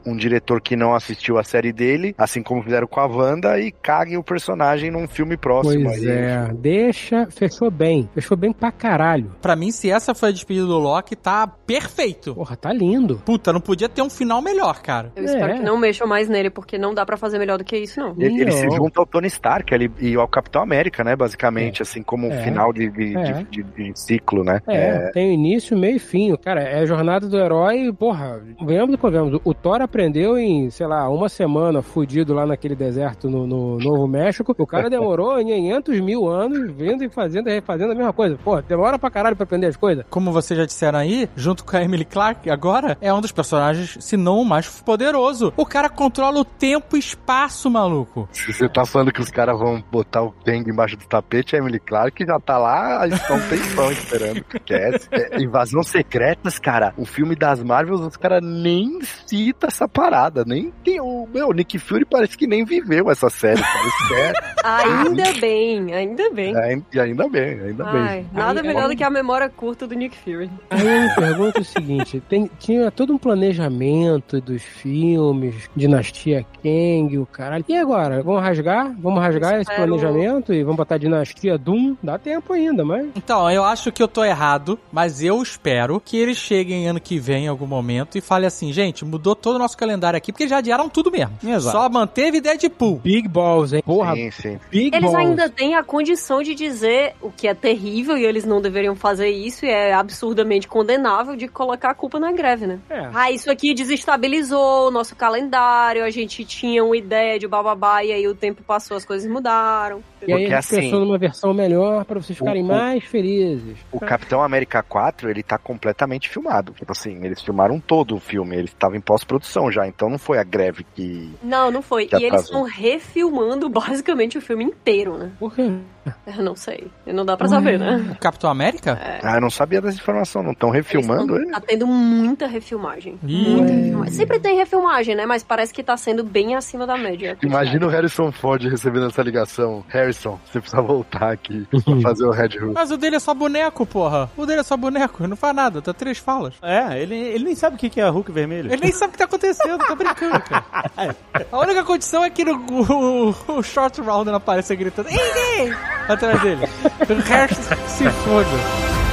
um- 0.06 0.12
um 0.14 0.16
diretor 0.18 0.62
que 0.62 0.76
não 0.76 0.94
assistiu 0.96 1.38
a 1.38 1.44
série 1.44 1.72
dele, 1.72 2.16
assim 2.18 2.42
como 2.42 2.64
fizeram 2.64 2.88
com 2.88 3.00
a 3.00 3.06
Wanda, 3.06 3.60
e 3.60 3.72
cague 3.72 4.18
o 4.18 4.24
personagem 4.24 4.90
num 4.92 5.08
filme 5.08 5.38
próximo. 5.38 5.86
Pois 5.86 6.02
aí. 6.02 6.08
é, 6.10 6.48
deixa, 6.54 7.28
fechou 7.30 7.70
bem, 7.70 8.10
fechou 8.14 8.36
bem 8.38 8.52
pra 8.52 8.72
caralho. 8.72 9.36
Pra 9.42 9.56
mim, 9.56 9.72
se 9.72 9.90
essa 9.90 10.14
foi 10.16 10.30
a 10.30 10.32
despedida 10.32 10.66
do 10.66 10.78
Loki, 10.80 11.16
tá 11.16 11.48
perfeito. 11.48 12.34
Porra, 12.36 12.56
tá 12.56 12.72
lindo. 12.74 13.22
Puta, 13.26 13.52
não 13.54 13.60
podia 13.62 13.90
ter 13.90 14.02
um 14.02 14.10
final 14.10 14.42
melhor, 14.42 14.82
cara. 14.82 15.12
Eu 15.16 15.24
espero 15.26 15.54
É. 15.54 15.58
que 15.58 15.64
não 15.64 15.78
mexam 15.78 16.08
mais 16.08 16.28
nele, 16.30 16.50
porque 16.50 16.78
não 16.78 16.94
dá 16.94 17.06
pra 17.06 17.18
fazer 17.18 17.38
melhor 17.38 17.58
do 17.58 17.64
que 17.64 17.78
isso, 17.78 18.00
não. 18.00 18.15
Ele, 18.18 18.42
ele 18.42 18.52
se 18.52 18.70
junta 18.72 19.00
ao 19.00 19.06
Tony 19.06 19.28
Stark 19.28 19.74
ali, 19.74 19.92
e 20.00 20.16
ao 20.16 20.28
Capitão 20.28 20.62
América, 20.62 21.04
né? 21.04 21.16
Basicamente, 21.16 21.82
assim 21.82 22.02
como 22.04 22.28
um 22.28 22.32
É. 22.34 22.42
final 22.44 22.72
de, 22.74 22.90
de, 22.90 23.18
É. 23.18 23.34
de- 23.34 23.64
de- 23.64 23.64
de 23.64 24.00
ciclo, 24.00 24.44
né? 24.44 24.62
É, 24.68 25.12
tem 25.12 25.34
início, 25.34 25.78
meio 25.78 25.96
e 25.96 26.00
fim. 26.00 26.36
Cara, 26.38 26.62
é 26.62 26.80
a 26.82 26.86
jornada 26.86 27.28
do 27.28 27.38
herói, 27.38 27.92
porra, 27.94 28.42
venhamos 28.66 28.96
e 28.96 28.98
convenhamos. 28.98 29.40
O 29.44 29.54
Thor 29.54 29.82
aprendeu 29.82 30.38
em, 30.38 30.70
sei 30.70 30.88
lá, 30.88 31.08
uma 31.10 31.30
semana 31.30 31.82
fudido 31.82 32.34
lá 32.34 32.46
naquele 32.46 32.76
deserto 32.76 33.30
no, 33.30 33.46
no 33.48 33.78
Novo 33.80 34.08
México. 34.08 34.56
O 34.58 34.68
cara 34.68 34.90
demorou 34.90 35.36
500 35.44 36.00
mil 36.02 36.28
anos 36.28 36.72
vendo 36.76 37.04
e 37.04 37.10
fazendo 37.10 37.50
e 37.50 37.54
refazendo 37.54 37.92
a 37.92 37.96
mesma 37.96 38.14
coisa. 38.14 38.38
Pô, 38.44 38.62
demora 38.62 38.98
pra 39.00 39.10
caralho 39.10 39.36
pra 39.36 39.44
aprender 39.44 39.68
as 39.68 39.78
coisas. 39.78 40.06
Como 40.10 40.32
vocês 40.32 40.58
já 40.58 40.66
disseram 40.66 41.00
aí, 41.00 41.30
junto 41.36 41.64
com 41.64 41.76
a 41.78 41.84
Emily 41.84 42.06
Clark, 42.06 42.50
agora 42.50 42.98
é 43.02 43.14
um 43.14 43.22
dos 43.22 43.32
personagens, 43.32 43.98
se 44.00 44.18
não 44.18 44.40
o 44.42 44.46
mais 44.46 44.68
poderoso. 44.82 45.54
O 45.58 45.66
cara 45.66 45.90
controla 45.90 46.40
o 46.40 46.46
tempo 46.46 46.96
e 46.96 47.00
espaço, 47.00 47.70
maluco. 47.70 47.95
Maluco? 47.96 48.28
Se 48.32 48.52
você 48.54 48.68
tá 48.68 48.86
falando 48.86 49.12
que 49.12 49.22
os 49.22 49.32
caras 49.32 49.58
vão 49.58 49.84
botar 49.92 50.22
o 50.24 50.32
Kang 50.32 50.70
embaixo 50.70 50.98
do 50.98 51.06
tapete, 51.06 51.56
a 51.56 51.60
Emily 51.60 51.80
Clark 51.80 52.26
já 52.26 52.40
tá 52.40 52.58
lá 52.58 53.04
há 53.04 53.34
um 53.34 53.40
tempão 53.50 53.92
esperando 53.92 54.44
que 54.44 54.60
quer. 54.60 55.00
É, 55.12 55.42
Invasão 55.42 55.84
Secretas, 55.84 56.60
cara, 56.60 56.94
o 56.98 57.06
filme 57.06 57.36
das 57.36 57.64
Marvels, 57.64 58.02
os 58.02 58.18
caras 58.18 58.42
nem 58.44 59.00
cita 59.26 59.68
essa 59.68 59.88
parada, 59.88 60.44
nem 60.46 60.72
tem 60.84 61.00
o 61.00 61.28
meu 61.34 61.52
Nick 61.52 61.78
Fury 61.80 62.06
parece 62.06 62.38
que 62.38 62.48
nem 62.48 62.66
viveu 62.66 63.10
essa 63.10 63.30
série, 63.30 63.62
cara. 63.62 63.88
Isso 63.88 64.14
é, 64.16 64.34
Ainda 64.66 65.34
bem, 65.40 65.94
ainda 65.94 66.30
bem. 66.32 66.56
é, 66.58 66.80
e 66.94 67.00
ainda 67.00 67.30
bem, 67.30 67.60
ainda 67.62 67.86
Ai, 67.86 67.92
bem. 68.22 68.30
nada 68.34 68.62
Aí- 68.62 68.68
melhor 68.68 68.90
do 68.90 68.96
que 68.96 69.04
a 69.04 69.10
memória 69.10 69.50
curta 69.50 69.88
do 69.88 69.96
Nick 69.96 70.18
Fury. 70.18 70.50
Aí 70.70 70.86
eu 70.86 71.02
me 71.02 71.16
pergunto 71.16 71.62
o 71.62 71.64
seguinte: 71.66 72.20
tem- 72.28 72.50
tinha 72.60 72.90
todo 72.92 73.14
um 73.14 73.18
planejamento 73.18 74.42
dos 74.42 74.64
filmes, 74.64 75.70
Dinastia 75.76 76.46
Kang, 76.64 77.18
o 77.18 77.26
caralho. 77.26 77.64
E 77.68 77.74
agora? 77.86 78.22
Vamos 78.24 78.42
rasgar? 78.42 78.94
Vamos 79.00 79.22
rasgar 79.22 79.62
esse 79.62 79.74
planejamento 79.74 80.54
e 80.54 80.64
vamos 80.64 80.78
botar 80.78 80.98
Dinastia 80.98 81.58
Doom? 81.58 81.96
Dá 82.02 82.18
tempo 82.18 82.52
ainda, 82.54 82.84
mas. 82.84 83.08
Então, 83.16 83.50
eu 83.50 83.64
acho 83.64 83.92
que 83.92 84.02
eu 84.02 84.08
tô 84.08 84.24
errado, 84.24 84.78
mas 84.92 85.24
eu 85.24 85.42
espero 85.42 86.02
que 86.04 86.18
eles 86.18 86.38
cheguem 86.38 86.88
ano 86.88 87.00
que 87.00 87.20
vem 87.20 87.46
em 87.46 87.48
algum 87.48 87.68
momento 87.68 88.18
e 88.18 88.22
falem 88.22 88.48
assim, 88.48 88.74
gente, 88.74 89.06
mudou 89.06 89.36
todo 89.36 89.56
o 89.56 89.60
nosso 89.60 89.78
calendário 89.78 90.18
aqui, 90.18 90.32
porque 90.32 90.48
já 90.48 90.58
adiaram 90.58 90.90
tudo 90.90 91.12
mesmo. 91.12 91.38
Exato. 91.44 91.78
Só 91.78 91.90
manteve 91.90 92.42
Deadpool. 92.42 93.00
Big 93.04 93.28
Balls, 93.28 93.74
hein? 93.74 93.84
Porra, 93.86 94.16
Sim, 94.16 94.32
sim. 94.32 94.60
Big 94.70 94.96
Eles 94.96 95.12
Balls. 95.12 95.30
ainda 95.30 95.50
têm 95.50 95.76
a 95.76 95.84
condição 95.84 96.42
de 96.42 96.56
dizer 96.56 97.14
o 97.22 97.30
que 97.32 97.48
é 97.48 97.54
terrível 97.54 98.18
e 98.18 98.26
eles 98.26 98.46
não 98.46 98.60
deveriam 98.62 98.96
fazer 98.96 99.30
isso 99.30 99.66
e 99.66 99.70
é 99.70 99.94
absurdamente 99.94 100.68
condenável 100.68 101.36
de 101.36 101.48
colocar 101.48 101.92
a 101.92 101.94
culpa 101.94 102.20
na 102.20 102.32
greve, 102.32 102.66
né? 102.66 102.80
É. 102.90 103.10
Ah, 103.14 103.32
isso 103.32 103.52
aqui 103.52 103.74
desestabilizou 103.74 104.88
o 104.88 104.92
nosso 104.92 105.16
calendário, 105.16 106.04
a 106.04 106.10
gente 106.10 106.44
tinha 106.46 106.84
uma 106.84 106.98
ideia 106.98 107.38
de 107.38 107.48
bababá 107.76 108.04
e 108.04 108.12
aí 108.12 108.28
o 108.28 108.34
tempo 108.36 108.64
passou, 108.64 108.98
as 108.98 109.06
coisas 109.06 109.30
mudaram. 109.30 110.04
E 110.28 110.34
aí 110.34 110.40
Porque 110.42 110.54
a 110.54 110.60
assim- 110.60 110.82
pensou 110.82 111.02
numa 111.02 111.18
versão 111.18 111.54
melhor 111.54 112.04
pra 112.06 112.20
vocês 112.20 112.38
ficarem 112.38 112.64
O- 112.64 112.68
mais 112.68 113.04
felizes. 113.04 113.78
O 113.92 114.00
Capitão 114.00 114.42
América 114.42 114.82
4, 114.82 115.30
ele 115.30 115.44
tá 115.44 115.58
completamente 115.58 116.30
filmado. 116.30 116.74
Tipo 116.74 116.92
assim, 116.92 117.24
eles 117.24 117.42
filmaram 117.42 117.80
todo 117.80 118.16
o 118.16 118.20
filme, 118.20 118.56
ele 118.56 118.66
estava 118.66 118.98
em 118.98 119.02
pós-produção 119.02 119.72
já, 119.72 119.88
então 119.88 120.10
não 120.10 120.18
foi 120.18 120.40
a 120.40 120.44
greve 120.44 120.86
que. 120.96 121.32
Não, 121.44 121.70
não 121.70 121.82
foi. 121.82 122.10
E 122.12 122.24
eles 122.24 122.42
estão 122.44 122.64
refilmando 122.64 123.70
basicamente 123.70 124.38
o 124.38 124.42
filme 124.42 124.64
inteiro, 124.64 125.18
né? 125.18 125.32
Por 125.40 125.54
quê? 125.54 125.72
Eu 126.26 126.44
não 126.44 126.56
sei. 126.56 126.88
Não 127.06 127.26
dá 127.26 127.38
pra 127.38 127.48
saber, 127.48 127.80
né? 127.80 128.12
O 128.12 128.20
Capitão 128.20 128.50
América? 128.50 129.00
Ah, 129.24 129.36
eu 129.36 129.42
não 129.42 129.50
sabia 129.50 129.80
dessa 129.82 129.98
informação, 129.98 130.44
não 130.44 130.52
estão 130.52 130.70
refilmando 130.70 131.36
ele? 131.38 131.52
Tá 131.52 131.62
tendo 131.62 131.88
muita 131.88 132.48
refilmagem. 132.48 133.18
Ih. 133.24 133.56
Muita 133.56 133.74
refilmagem. 133.74 134.14
Sempre 134.14 134.40
tem 134.40 134.58
refilmagem, 134.58 135.16
né? 135.16 135.26
Mas 135.26 135.44
parece 135.44 135.74
que 135.74 135.84
tá 135.84 135.96
sendo 135.96 136.24
bem 136.24 136.56
acima 136.56 136.86
da 136.86 136.98
média. 136.98 137.38
Imagina 137.42 137.86
o 137.86 137.90
Harrison 137.90 138.32
Ford 138.32 138.62
recebendo 138.64 139.08
essa 139.08 139.22
ligação. 139.22 139.84
Harrison, 139.88 140.40
você 140.46 140.60
precisa 140.60 140.82
voltar 140.82 141.32
aqui 141.32 141.66
pra 141.70 142.02
fazer 142.02 142.26
o 142.26 142.32
Red 142.32 142.58
Hood. 142.60 142.74
Mas 142.74 142.92
o 142.92 142.98
dele 142.98 143.16
é 143.16 143.20
só 143.20 143.34
boneco, 143.34 143.86
porra. 143.86 144.30
O 144.36 144.46
dele 144.46 144.62
é 144.62 144.64
só 144.64 144.76
boneco, 144.76 145.22
ele 145.24 145.30
não 145.30 145.38
faz 145.38 145.56
nada, 145.56 145.82
tá 145.82 145.94
três 145.94 146.18
falas. 146.18 146.56
É, 146.62 147.02
ele, 147.02 147.16
ele 147.16 147.46
nem 147.46 147.56
sabe 147.56 147.76
o 147.76 147.80
que 147.80 147.90
que 147.90 148.02
é 148.02 148.10
Hulk 148.10 148.32
vermelho. 148.32 148.72
Ele 148.72 148.82
nem 148.82 148.92
sabe 148.92 149.10
o 149.10 149.12
que 149.14 149.18
tá 149.20 149.26
acontecendo, 149.26 149.78
tá 149.78 149.96
brincando, 149.96 150.40
cara. 150.42 150.66
A 151.52 151.60
única 151.60 151.84
condição 151.84 152.24
é 152.24 152.30
que 152.30 152.44
no, 152.44 152.56
o, 152.56 153.36
o 153.60 153.64
Short 153.64 154.00
Round 154.02 154.30
não 154.30 154.36
apareça 154.38 154.74
gritando 154.76 155.10
"Ei, 155.10 155.18
ei!" 155.60 155.95
Atrás 156.08 156.42
dele. 156.42 156.70
O 157.10 157.30
resto 157.30 157.76
se 157.88 158.10
foda. 158.10 159.05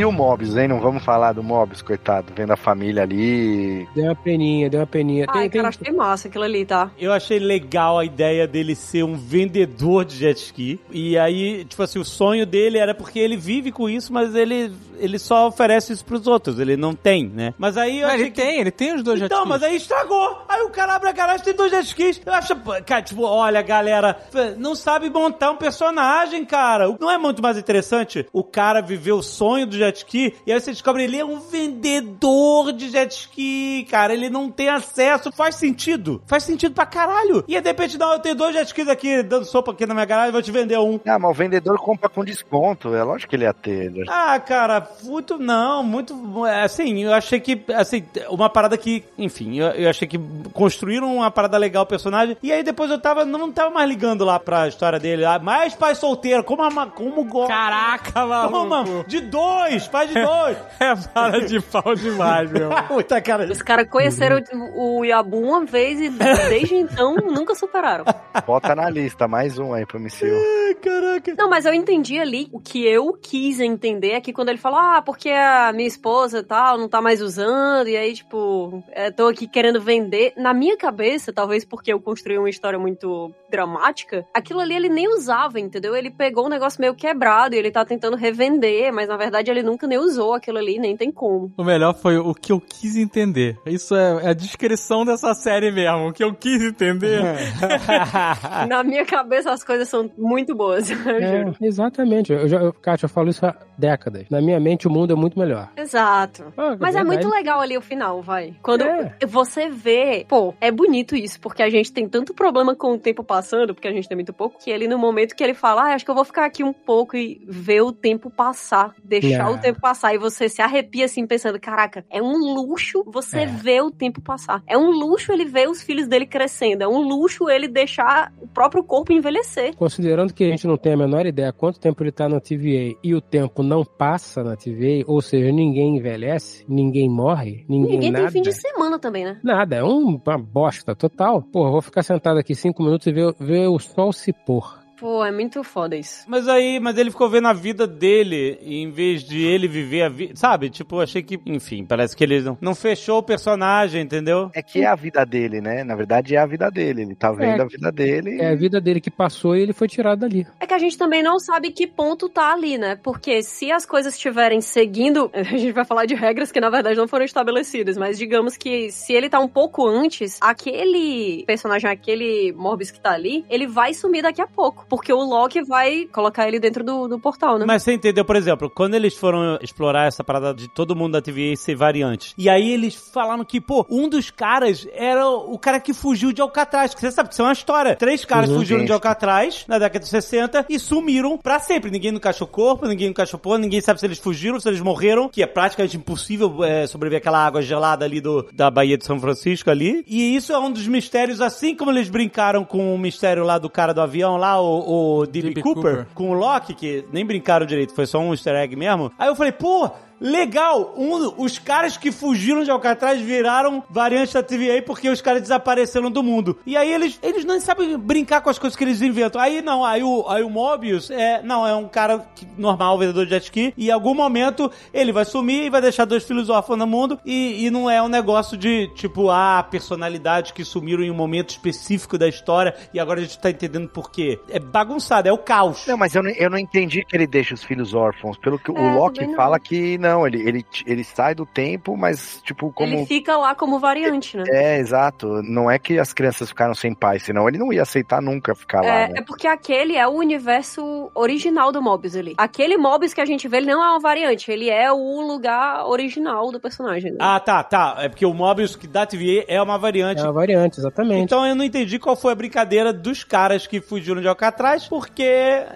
E 0.00 0.04
o 0.06 0.10
Mobius, 0.10 0.56
hein? 0.56 0.66
Não 0.66 0.80
vamos 0.80 1.04
falar 1.04 1.32
do 1.34 1.42
Mobius, 1.42 1.82
coitado. 1.82 2.32
Vendo 2.34 2.52
a 2.52 2.56
família 2.56 3.02
ali. 3.02 3.86
Deu 3.94 4.04
uma 4.04 4.14
peninha, 4.16 4.70
deu 4.70 4.80
uma 4.80 4.86
peninha. 4.86 5.26
Ai, 5.28 5.42
Tem, 5.42 5.50
tem, 5.50 5.60
cara, 5.60 5.68
achei 5.68 5.92
massa 5.92 6.28
aquilo 6.28 6.44
ali, 6.44 6.64
tá? 6.64 6.90
Eu 6.98 7.12
achei 7.12 7.38
legal 7.38 7.98
a 7.98 8.04
ideia 8.06 8.46
dele 8.46 8.74
ser 8.74 9.02
um 9.04 9.14
vendedor 9.14 10.06
de 10.06 10.16
jet 10.16 10.38
ski. 10.38 10.80
E 10.90 11.18
aí, 11.18 11.66
tipo 11.66 11.82
assim, 11.82 11.98
o 11.98 12.04
sonho 12.04 12.46
dele 12.46 12.78
era 12.78 12.94
porque 12.94 13.18
ele 13.18 13.36
vive 13.36 13.70
com 13.70 13.90
isso, 13.90 14.10
mas 14.10 14.34
ele, 14.34 14.72
ele 14.98 15.18
só 15.18 15.48
oferece 15.48 15.92
isso 15.92 16.02
pros 16.04 16.26
outros. 16.26 16.58
Ele 16.58 16.78
não 16.78 16.94
tem, 16.94 17.26
né? 17.28 17.52
Mas 17.58 17.76
aí 17.76 18.00
eu 18.00 18.06
Mas 18.06 18.14
achei 18.14 18.24
ele 18.26 18.30
que... 18.30 18.40
tem, 18.40 18.58
ele 18.60 18.70
tem 18.70 18.94
os 18.94 19.02
dois 19.02 19.18
jet 19.18 19.26
Então, 19.26 19.40
skis. 19.40 19.48
mas 19.50 19.62
aí 19.62 19.76
estragou. 19.76 20.38
Aí 20.48 20.62
o 20.62 20.70
cara 20.70 20.94
abre 20.94 21.10
a 21.10 21.12
garagem 21.12 21.44
tem 21.44 21.54
dois 21.54 21.70
jet 21.70 21.84
skis. 21.84 22.22
Eu 22.24 22.32
acho, 22.32 22.56
cara, 22.86 23.02
tipo, 23.02 23.22
olha, 23.22 23.60
galera, 23.60 24.16
não 24.56 24.74
sabe 24.74 25.10
montar 25.10 25.50
um 25.50 25.56
personagem, 25.56 26.42
cara. 26.46 26.88
Não 26.98 27.10
é 27.10 27.18
muito 27.18 27.42
mais 27.42 27.58
interessante 27.58 28.26
o 28.32 28.42
cara 28.42 28.80
viver 28.80 29.12
o 29.12 29.22
sonho 29.22 29.66
do 29.66 29.76
jet 29.76 29.89
ski 29.98 30.34
e 30.46 30.52
aí 30.52 30.60
você 30.60 30.70
descobre 30.70 31.04
ele 31.04 31.18
é 31.18 31.24
um 31.24 31.40
vendedor 31.40 32.72
de 32.72 32.90
jet 32.90 33.10
ski, 33.12 33.86
cara. 33.90 34.12
Ele 34.12 34.30
não 34.30 34.50
tem 34.50 34.68
acesso. 34.68 35.30
Faz 35.32 35.56
sentido. 35.56 36.22
Faz 36.26 36.44
sentido 36.44 36.74
pra 36.74 36.86
caralho. 36.86 37.44
E 37.46 37.56
aí, 37.56 37.62
de 37.62 37.68
repente, 37.68 37.98
não, 37.98 38.12
eu 38.12 38.18
tenho 38.18 38.34
dois 38.34 38.54
jet 38.54 38.66
skis 38.66 38.88
aqui 38.88 39.22
dando 39.22 39.44
sopa 39.44 39.72
aqui 39.72 39.86
na 39.86 39.94
minha 39.94 40.06
garagem, 40.06 40.32
vou 40.32 40.42
te 40.42 40.50
vender 40.50 40.78
um. 40.78 41.00
Ah, 41.06 41.18
mas 41.18 41.30
o 41.30 41.34
vendedor 41.34 41.78
compra 41.78 42.08
com 42.08 42.24
desconto. 42.24 42.94
É 42.94 43.02
lógico 43.02 43.30
que 43.30 43.36
ele 43.36 43.44
ia 43.44 43.54
ter. 43.54 43.92
Ah, 44.08 44.38
cara, 44.40 44.86
muito 45.02 45.38
não, 45.38 45.82
muito. 45.82 46.14
Assim, 46.46 47.02
eu 47.02 47.12
achei 47.12 47.40
que. 47.40 47.60
Assim, 47.74 48.04
uma 48.28 48.48
parada 48.48 48.76
que. 48.76 49.04
Enfim, 49.18 49.58
eu, 49.58 49.68
eu 49.68 49.90
achei 49.90 50.06
que 50.06 50.18
construíram 50.52 51.16
uma 51.16 51.30
parada 51.30 51.56
legal 51.58 51.84
o 51.84 51.86
personagem. 51.86 52.36
E 52.42 52.52
aí 52.52 52.62
depois 52.62 52.90
eu 52.90 52.98
tava. 52.98 53.24
Não 53.24 53.52
tava 53.52 53.70
mais 53.70 53.88
ligando 53.88 54.24
lá 54.24 54.38
pra 54.38 54.68
história 54.68 54.98
dele. 54.98 55.24
Ah, 55.24 55.38
mais 55.38 55.74
pai 55.74 55.94
solteiro, 55.94 56.44
como, 56.44 56.62
a, 56.62 56.86
como 56.86 57.24
gosta. 57.24 57.52
Caraca, 57.52 58.26
maluco. 58.26 58.52
Como, 58.52 59.04
de 59.04 59.20
dois, 59.20 59.69
pai 59.90 60.06
de 60.08 60.14
dois. 60.14 60.56
É 60.80 60.96
para 61.12 61.46
de 61.46 61.60
pau 61.60 61.94
demais, 61.94 62.50
meu. 62.50 62.70
Muita 62.90 63.20
cara. 63.20 63.44
Os 63.44 63.60
caras 63.60 63.88
conheceram 63.88 64.42
o 64.74 65.04
Yabu 65.04 65.38
uma 65.38 65.64
vez 65.66 66.00
e 66.00 66.08
desde 66.08 66.74
então 66.74 67.16
nunca 67.16 67.54
superaram. 67.54 68.04
Bota 68.46 68.74
na 68.74 68.88
lista, 68.88 69.28
mais 69.28 69.58
um 69.58 69.74
aí 69.74 69.84
pro 69.84 70.00
MCU. 70.00 70.80
Caraca. 70.80 71.34
Não, 71.36 71.50
mas 71.50 71.66
eu 71.66 71.74
entendi 71.74 72.18
ali, 72.18 72.48
o 72.50 72.58
que 72.58 72.86
eu 72.86 73.12
quis 73.12 73.60
entender 73.60 74.12
é 74.12 74.20
que 74.20 74.32
quando 74.32 74.48
ele 74.48 74.58
falou, 74.58 74.78
ah, 74.78 75.02
porque 75.02 75.28
a 75.28 75.70
minha 75.72 75.88
esposa 75.88 76.38
e 76.38 76.42
tal 76.42 76.78
não 76.78 76.88
tá 76.88 77.02
mais 77.02 77.20
usando, 77.20 77.88
e 77.88 77.96
aí, 77.96 78.14
tipo, 78.14 78.82
é, 78.92 79.10
tô 79.10 79.26
aqui 79.26 79.46
querendo 79.46 79.80
vender. 79.80 80.32
Na 80.36 80.54
minha 80.54 80.76
cabeça, 80.76 81.32
talvez 81.32 81.64
porque 81.64 81.92
eu 81.92 82.00
construí 82.00 82.38
uma 82.38 82.48
história 82.50 82.78
muito 82.78 83.34
dramática, 83.50 84.24
aquilo 84.34 84.60
ali 84.60 84.74
ele 84.74 84.88
nem 84.88 85.08
usava, 85.08 85.58
entendeu? 85.60 85.94
Ele 85.96 86.10
pegou 86.10 86.46
um 86.46 86.48
negócio 86.48 86.80
meio 86.80 86.94
quebrado 86.94 87.54
e 87.54 87.58
ele 87.58 87.70
tá 87.70 87.84
tentando 87.84 88.16
revender, 88.16 88.92
mas 88.92 89.08
na 89.08 89.16
verdade 89.16 89.50
ele 89.50 89.62
nunca 89.62 89.86
nem 89.86 89.98
usou 89.98 90.34
aquilo 90.34 90.58
ali, 90.58 90.78
nem 90.78 90.96
tem 90.96 91.10
como. 91.10 91.52
O 91.56 91.64
melhor 91.64 91.94
foi 91.94 92.16
o 92.18 92.32
que 92.34 92.52
eu 92.52 92.60
quis 92.60 92.96
entender. 92.96 93.58
Isso 93.66 93.94
é, 93.94 94.24
é 94.24 94.28
a 94.28 94.32
descrição 94.32 95.04
dessa 95.04 95.34
série 95.34 95.70
mesmo. 95.70 96.08
O 96.08 96.12
que 96.12 96.22
eu 96.24 96.34
quis 96.34 96.62
entender. 96.62 97.20
Na 98.68 98.82
minha 98.82 99.04
cabeça 99.04 99.50
as 99.52 99.64
coisas 99.64 99.88
são 99.88 100.10
muito 100.16 100.54
boas, 100.54 100.90
É, 101.20 101.44
exatamente. 101.60 102.32
Eu 102.32 102.48
já, 102.48 102.58
eu, 102.60 102.72
Kátia, 102.72 103.06
eu 103.06 103.08
falo 103.10 103.28
isso 103.28 103.44
há 103.44 103.54
décadas. 103.76 104.26
Na 104.30 104.40
minha 104.40 104.60
mente, 104.60 104.86
o 104.86 104.90
mundo 104.90 105.12
é 105.12 105.16
muito 105.16 105.38
melhor. 105.38 105.68
Exato. 105.76 106.44
Ah, 106.56 106.76
Mas 106.78 106.94
é 106.94 106.98
verdade. 107.02 107.04
muito 107.06 107.28
legal 107.28 107.60
ali 107.60 107.76
o 107.76 107.80
final, 107.80 108.22
vai. 108.22 108.54
Quando 108.62 108.82
É. 108.84 109.14
você 109.26 109.68
vê, 109.68 110.24
pô, 110.28 110.54
é 110.60 110.70
bonito 110.70 111.14
isso, 111.16 111.40
porque 111.40 111.62
a 111.62 111.70
gente 111.70 111.92
tem 111.92 112.08
tanto 112.08 112.32
problema 112.34 112.74
com 112.74 112.92
o 112.94 112.98
tempo 112.98 113.24
passando, 113.40 113.74
porque 113.74 113.88
a 113.88 113.92
gente 113.92 114.06
tem 114.08 114.16
muito 114.16 114.32
pouco, 114.32 114.58
que 114.62 114.70
ele 114.70 114.86
no 114.86 114.98
momento 114.98 115.34
que 115.34 115.42
ele 115.42 115.54
fala, 115.54 115.82
ah, 115.84 115.94
acho 115.94 116.04
que 116.04 116.10
eu 116.10 116.14
vou 116.14 116.24
ficar 116.24 116.44
aqui 116.44 116.62
um 116.62 116.72
pouco 116.72 117.16
e 117.16 117.40
ver 117.48 117.80
o 117.82 117.90
tempo 117.92 118.30
passar, 118.30 118.94
deixar 119.02 119.48
É. 119.50 119.52
o 119.54 119.58
tempo 119.58 119.80
passar, 119.80 120.14
e 120.14 120.18
você 120.18 120.48
se 120.48 120.60
arrepia 120.60 121.06
assim 121.06 121.26
pensando, 121.26 121.58
caraca, 121.58 122.04
é 122.10 122.20
um 122.22 122.54
luxo 122.54 123.02
você 123.06 123.40
É. 123.40 123.46
ver 123.46 123.82
o 123.82 123.90
tempo 123.90 124.20
passar. 124.20 124.62
É 124.66 124.76
um 124.76 124.90
luxo 124.90 125.32
ele 125.32 125.44
ver 125.46 125.68
os 125.68 125.82
filhos 125.82 126.06
dele 126.06 126.26
crescendo, 126.26 126.82
é 126.84 126.88
um 126.88 126.98
luxo 127.00 127.48
ele 127.48 127.66
deixar 127.66 128.32
o 128.40 128.46
próprio 128.46 128.84
corpo 128.84 129.12
envelhecer. 129.12 129.74
Considerando 129.76 130.34
que 130.34 130.44
a 130.44 130.48
gente 130.48 130.66
não 130.66 130.76
tem 130.76 130.92
a 130.92 130.96
menor 130.96 131.24
ideia 131.26 131.52
quanto 131.52 131.80
tempo 131.80 132.02
ele 132.02 132.12
tá 132.12 132.28
na 132.28 132.40
TVA 132.40 132.94
e 133.02 133.14
o 133.14 133.20
tempo 133.20 133.62
não 133.62 133.84
passa 133.84 134.42
na 134.44 134.56
TVA, 134.56 135.04
ou 135.06 135.22
seja, 135.22 135.50
ninguém 135.50 135.96
envelhece, 135.96 136.64
ninguém 136.68 137.08
morre, 137.08 137.64
ninguém, 137.68 137.92
Ninguém 137.92 138.10
nada. 138.12 138.24
tem 138.24 138.32
fim 138.32 138.42
de 138.42 138.52
semana 138.52 138.98
também, 138.98 139.24
né? 139.24 139.40
Nada, 139.42 139.76
é 139.76 139.84
um- 139.84 140.20
uma 140.26 140.38
bosta 140.38 140.94
total. 140.94 141.42
Pô, 141.42 141.70
vou 141.70 141.80
ficar 141.82 142.02
sentado 142.02 142.38
aqui 142.38 142.54
cinco 142.54 142.82
minutos 142.82 143.06
e 143.06 143.12
ver, 143.12 143.29
ver 143.38 143.68
o 143.68 143.78
sol 143.78 144.12
se 144.12 144.32
pôr. 144.32 144.79
Pô, 145.00 145.24
é 145.24 145.32
muito 145.32 145.64
foda 145.64 145.96
isso. 145.96 146.24
Mas 146.28 146.46
aí, 146.46 146.78
mas 146.78 146.98
ele 146.98 147.10
ficou 147.10 147.30
vendo 147.30 147.48
a 147.48 147.54
vida 147.54 147.86
dele 147.86 148.58
em 148.60 148.90
vez 148.90 149.24
de 149.24 149.42
ele 149.42 149.66
viver 149.66 150.02
a 150.02 150.08
vida. 150.10 150.36
Sabe? 150.36 150.68
Tipo, 150.68 151.00
achei 151.00 151.22
que, 151.22 151.40
enfim, 151.46 151.86
parece 151.86 152.14
que 152.14 152.22
ele 152.22 152.40
não, 152.42 152.58
não 152.60 152.74
fechou 152.74 153.18
o 153.18 153.22
personagem, 153.22 154.02
entendeu? 154.02 154.50
É 154.54 154.62
que 154.62 154.82
é 154.82 154.86
a 154.86 154.94
vida 154.94 155.24
dele, 155.24 155.60
né? 155.62 155.82
Na 155.84 155.94
verdade, 155.96 156.36
é 156.36 156.38
a 156.38 156.44
vida 156.46 156.70
dele. 156.70 157.02
Ele 157.02 157.14
tá 157.14 157.32
vendo 157.32 157.60
É. 157.60 157.62
a 157.62 157.66
vida 157.66 157.90
dele. 157.90 158.40
É 158.40 158.50
a 158.50 158.54
vida 158.54 158.78
dele 158.78 159.00
que 159.00 159.10
passou 159.10 159.56
e 159.56 159.62
ele 159.62 159.72
foi 159.72 159.88
tirado 159.88 160.20
dali. 160.20 160.46
É 160.60 160.66
que 160.66 160.74
a 160.74 160.78
gente 160.78 160.98
também 160.98 161.22
não 161.22 161.38
sabe 161.38 161.70
que 161.70 161.86
ponto 161.86 162.28
tá 162.28 162.52
ali, 162.52 162.76
né? 162.76 162.94
Porque 162.96 163.42
se 163.42 163.72
as 163.72 163.86
coisas 163.86 164.12
estiverem 164.14 164.60
seguindo, 164.60 165.30
a 165.34 165.42
gente 165.42 165.72
vai 165.72 165.84
falar 165.86 166.04
de 166.04 166.14
regras 166.14 166.52
que 166.52 166.60
na 166.60 166.68
verdade 166.68 166.98
não 166.98 167.08
foram 167.08 167.24
estabelecidas, 167.24 167.96
mas 167.96 168.18
digamos 168.18 168.56
que 168.56 168.90
se 168.90 169.14
ele 169.14 169.30
tá 169.30 169.40
um 169.40 169.48
pouco 169.48 169.86
antes, 169.88 170.38
aquele 170.42 171.42
personagem, 171.46 171.88
aquele 171.90 172.52
Morbius 172.52 172.90
que 172.90 173.00
tá 173.00 173.12
ali, 173.12 173.44
ele 173.48 173.66
vai 173.66 173.94
sumir 173.94 174.22
daqui 174.22 174.42
a 174.42 174.46
pouco. 174.46 174.84
Porque 174.90 175.12
o 175.12 175.20
Loki 175.22 175.62
vai 175.62 176.06
colocar 176.12 176.46
ele 176.48 176.58
dentro 176.58 176.82
do, 176.84 177.06
do 177.06 177.18
portal, 177.18 177.58
né? 177.58 177.64
Mas 177.66 177.82
você 177.84 177.92
entendeu, 177.94 178.24
por 178.24 178.36
exemplo, 178.36 178.68
quando 178.68 178.94
eles 178.94 179.16
foram 179.16 179.56
explorar 179.62 180.06
essa 180.08 180.24
parada 180.24 180.52
de 180.52 180.68
todo 180.68 180.96
mundo 180.96 181.12
da 181.12 181.22
TVA 181.22 181.54
ser 181.56 181.76
variante, 181.76 182.34
e 182.36 182.48
aí 182.50 182.72
eles 182.72 182.94
falaram 182.96 183.44
que, 183.44 183.60
pô, 183.60 183.86
um 183.88 184.08
dos 184.08 184.30
caras 184.30 184.86
era 184.92 185.26
o 185.28 185.56
cara 185.58 185.78
que 185.78 185.94
fugiu 185.94 186.32
de 186.32 186.42
Alcatraz, 186.42 186.92
que 186.92 187.00
você 187.00 187.10
sabe 187.12 187.28
que 187.28 187.34
isso 187.34 187.42
é 187.42 187.44
uma 187.46 187.52
história. 187.52 187.94
Três 187.96 188.24
caras 188.24 188.50
Uhum, 188.50 188.56
fugiram 188.56 188.80
sim. 188.80 188.86
de 188.86 188.92
Alcatraz 188.92 189.64
na 189.68 189.78
década 189.78 190.00
de 190.02 190.08
60 190.10 190.66
e 190.68 190.78
sumiram 190.78 191.38
pra 191.38 191.60
sempre. 191.60 191.90
Ninguém 191.90 192.10
nunca 192.10 192.30
achou 192.30 192.46
corpo, 192.46 192.86
ninguém 192.86 193.08
nunca 193.08 193.22
achou 193.22 193.38
porra, 193.38 193.58
ninguém 193.58 193.80
sabe 193.80 194.00
se 194.00 194.06
eles 194.06 194.18
fugiram, 194.18 194.58
se 194.58 194.68
eles 194.68 194.80
morreram, 194.80 195.28
que 195.28 195.42
é 195.42 195.46
praticamente 195.46 195.96
impossível 195.96 196.64
é, 196.64 196.86
sobreviver 196.86 197.18
aquela 197.20 197.44
água 197.44 197.62
gelada 197.62 198.04
ali 198.04 198.20
do, 198.20 198.46
da 198.52 198.70
Baía 198.70 198.98
de 198.98 199.04
São 199.04 199.20
Francisco 199.20 199.70
ali. 199.70 200.02
E 200.06 200.34
isso 200.34 200.52
é 200.52 200.58
um 200.58 200.72
dos 200.72 200.86
mistérios, 200.88 201.40
assim 201.40 201.76
como 201.76 201.90
eles 201.92 202.08
brincaram 202.08 202.64
com 202.64 202.94
o 202.94 202.98
mistério 202.98 203.44
lá 203.44 203.58
do 203.58 203.70
cara 203.70 203.92
do 203.92 204.00
avião 204.00 204.36
lá, 204.36 204.60
o, 204.60 204.79
o 204.80 205.26
D.B. 205.26 205.48
D.B. 205.48 205.62
Cooper, 205.62 205.82
Cooper. 205.82 206.06
com 206.14 206.30
o 206.30 206.34
Loki, 206.34 206.74
que 206.74 207.04
nem 207.12 207.24
brincaram 207.24 207.66
direito, 207.66 207.94
foi 207.94 208.06
só 208.06 208.18
um 208.20 208.32
easter 208.32 208.54
egg 208.54 208.74
mesmo. 208.76 209.12
Aí 209.18 209.28
eu 209.28 209.36
falei, 209.36 209.52
pô, 209.52 209.90
legal, 210.20 210.94
um, 210.96 211.32
os 211.42 211.58
caras 211.58 211.96
que 211.96 212.12
fugiram 212.12 212.62
de 212.62 212.70
Alcatraz 212.70 213.20
viraram 213.20 213.82
variantes 213.88 214.34
da 214.34 214.42
TVA 214.42 214.82
porque 214.84 215.08
os 215.08 215.20
caras 215.22 215.42
desapareceram 215.42 216.10
do 216.10 216.22
mundo. 216.22 216.58
E 216.66 216.76
aí 216.76 216.92
eles, 216.92 217.18
eles 217.22 217.44
não 217.44 217.60
sabem 217.60 217.96
brincar 217.98 218.40
com 218.40 218.50
as 218.50 218.58
coisas 218.58 218.76
que 218.76 218.84
eles 218.84 219.00
inventam. 219.00 219.40
Aí 219.40 219.62
não, 219.62 219.84
aí 219.84 220.02
o, 220.02 220.26
aí 220.28 220.42
o 220.42 220.50
Mobius 220.50 221.10
é, 221.10 221.42
não, 221.42 221.66
é 221.66 221.74
um 221.74 221.88
cara 221.88 222.26
que- 222.34 222.46
normal, 222.58 222.98
vendedor 222.98 223.24
de 223.24 223.30
jet 223.30 223.44
ski, 223.44 223.72
e 223.76 223.88
em 223.88 223.90
algum 223.90 224.14
momento 224.14 224.70
ele 224.92 225.12
vai 225.12 225.24
sumir 225.24 225.64
e 225.64 225.70
vai 225.70 225.80
deixar 225.80 226.04
dois 226.04 226.24
filhos 226.24 226.50
órfãos 226.50 226.78
no 226.78 226.86
mundo, 226.86 227.18
e, 227.24 227.64
e 227.66 227.70
não 227.70 227.88
é 227.88 228.02
um 228.02 228.08
negócio 228.08 228.56
de, 228.56 228.88
tipo, 228.94 229.30
ah, 229.30 229.62
personalidades 229.70 230.52
que 230.52 230.64
sumiram 230.64 231.02
em 231.02 231.10
um 231.10 231.14
momento 231.14 231.50
específico 231.50 232.18
da 232.18 232.28
história, 232.28 232.74
e 232.92 233.00
agora 233.00 233.20
a 233.20 233.22
gente 233.22 233.38
tá 233.38 233.50
entendendo 233.50 233.88
por 233.88 234.10
quê. 234.10 234.38
É 234.48 234.58
bagunçado, 234.58 235.28
é 235.28 235.32
o 235.32 235.38
caos. 235.38 235.86
Não, 235.86 235.96
mas 235.96 236.14
eu 236.14 236.22
não, 236.22 236.30
eu 236.30 236.50
não 236.50 236.58
entendi 236.58 237.04
que 237.04 237.16
ele 237.16 237.26
deixa 237.26 237.54
os 237.54 237.62
filhos 237.64 237.94
órfãos. 237.94 238.36
Pelo 238.38 238.58
que 238.58 238.70
É, 238.70 238.74
o 238.74 238.94
Loki 238.96 239.34
fala 239.34 239.58
que 239.58 239.96
não, 239.98 240.09
ele, 240.26 240.40
ele, 240.46 240.66
ele 240.86 241.04
sai 241.04 241.34
do 241.34 241.44
tempo, 241.46 241.96
mas, 241.96 242.40
tipo, 242.44 242.72
como. 242.72 242.92
Ele 242.92 243.06
fica 243.06 243.36
lá 243.36 243.54
como 243.54 243.78
variante, 243.78 244.36
né? 244.36 244.44
É, 244.48 244.78
exato. 244.78 245.42
Não 245.42 245.70
é 245.70 245.78
que 245.78 245.98
as 245.98 246.12
crianças 246.12 246.48
ficaram 246.48 246.74
sem 246.74 246.94
pai, 246.94 247.18
senão 247.18 247.48
ele 247.48 247.58
não 247.58 247.72
ia 247.72 247.82
aceitar 247.82 248.20
nunca 248.20 248.54
ficar 248.54 248.80
lá, 248.80 248.86
É, 248.86 249.08
né? 249.08 249.14
é 249.18 249.22
porque 249.22 249.46
aquele 249.46 249.96
é 249.96 250.06
o 250.06 250.12
universo 250.12 251.10
original 251.14 251.70
do 251.72 251.80
Mobius 251.82 252.16
ali. 252.16 252.34
Aquele 252.36 252.76
Mobius 252.76 253.14
que 253.14 253.20
a 253.20 253.24
gente 253.26 253.46
vê, 253.48 253.58
ele 253.58 253.66
não 253.72 253.82
é 253.84 253.90
uma 253.90 254.00
variante, 254.00 254.50
ele 254.50 254.68
é 254.68 254.90
o 254.92 255.20
lugar 255.20 255.86
original 255.86 256.50
do 256.50 256.60
personagem. 256.60 257.12
né? 257.12 257.18
Ah, 257.20 257.38
tá, 257.40 257.62
tá. 257.62 257.96
É 257.98 258.08
porque 258.08 258.26
o 258.26 258.34
Mobius 258.34 258.74
que 258.76 258.86
da 258.86 259.06
TVA 259.06 259.44
é 259.48 259.60
uma 259.62 259.78
variante. 259.78 260.20
É 260.20 260.24
uma 260.24 260.32
variante, 260.32 260.78
exatamente. 260.80 261.22
Então 261.22 261.46
eu 261.46 261.54
não 261.54 261.64
entendi 261.64 261.98
qual 261.98 262.16
foi 262.16 262.32
a 262.32 262.34
brincadeira 262.34 262.92
dos 262.92 263.22
caras 263.24 263.66
que 263.66 263.80
fugiram 263.80 264.20
de 264.20 264.28
Alcatraz, 264.28 264.88
porque 264.88 265.22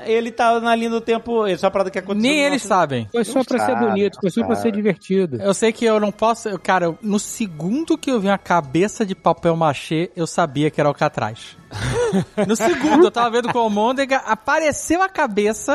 ele 0.06 0.30
tá 0.30 0.58
na 0.60 0.74
linha 0.74 0.90
do 0.90 1.00
tempo. 1.00 1.46
É 1.46 1.54
uma 1.60 1.70
parada 1.70 1.90
que 1.90 1.98
aconteceu. 1.98 2.30
Nem 2.30 2.40
eles 2.40 2.62
nosso- 2.62 2.68
sabem. 2.68 3.08
Foi 3.12 3.24
só 3.24 3.44
pra 3.44 3.58
ser 3.66 3.76
bonito, 3.76 4.18
foi 4.32 4.42
só 4.42 4.46
pra 4.46 4.54
sabe. 4.56 4.68
ser 4.68 4.72
divertido. 4.72 5.36
Eu 5.40 5.54
sei 5.54 5.72
que 5.72 5.84
eu 5.84 5.98
não 6.00 6.10
posso. 6.12 6.48
eu- 6.48 6.58
Cara, 6.58 6.94
no 7.02 7.18
segundo 7.18 7.96
que 7.98 8.10
eu 8.10 8.20
vi 8.20 8.28
uma 8.28 8.38
cabeça 8.38 9.04
de 9.06 9.14
papel 9.14 9.54
machê, 9.56 10.10
eu 10.16 10.26
sabia 10.26 10.70
que 10.70 10.80
era 10.80 10.88
Alcatraz. 10.88 11.56
No 12.46 12.54
segundo, 12.54 13.06
eu 13.06 13.10
tava 13.10 13.28
vendo 13.30 13.52
com 13.52 13.58
o 13.58 13.62
Almôndega, 13.62 14.18
apareceu 14.18 15.02
a 15.02 15.08
cabeça, 15.08 15.74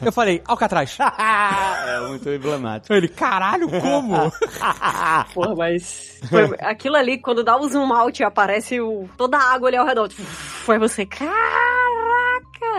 eu 0.00 0.10
falei, 0.10 0.40
Alcatraz. 0.46 0.96
é 0.98 2.00
muito 2.08 2.26
emblemático. 2.30 2.94
Ele, 2.94 3.08
caralho, 3.08 3.68
como? 3.68 4.16
Porra, 5.34 5.54
mas. 5.54 6.18
foi- 6.30 6.56
aquilo 6.60 6.96
ali, 6.96 7.18
quando 7.18 7.44
dá 7.44 7.58
o 7.58 7.68
zoom 7.68 7.92
out 7.92 8.22
e 8.22 8.24
aparece 8.24 8.80
o, 8.80 9.06
toda 9.18 9.36
a 9.36 9.52
água 9.52 9.68
ali 9.68 9.76
ao 9.76 9.84
redor. 9.86 10.08
Foi 10.10 10.78
você. 10.78 11.04
Caraca! 11.04 12.05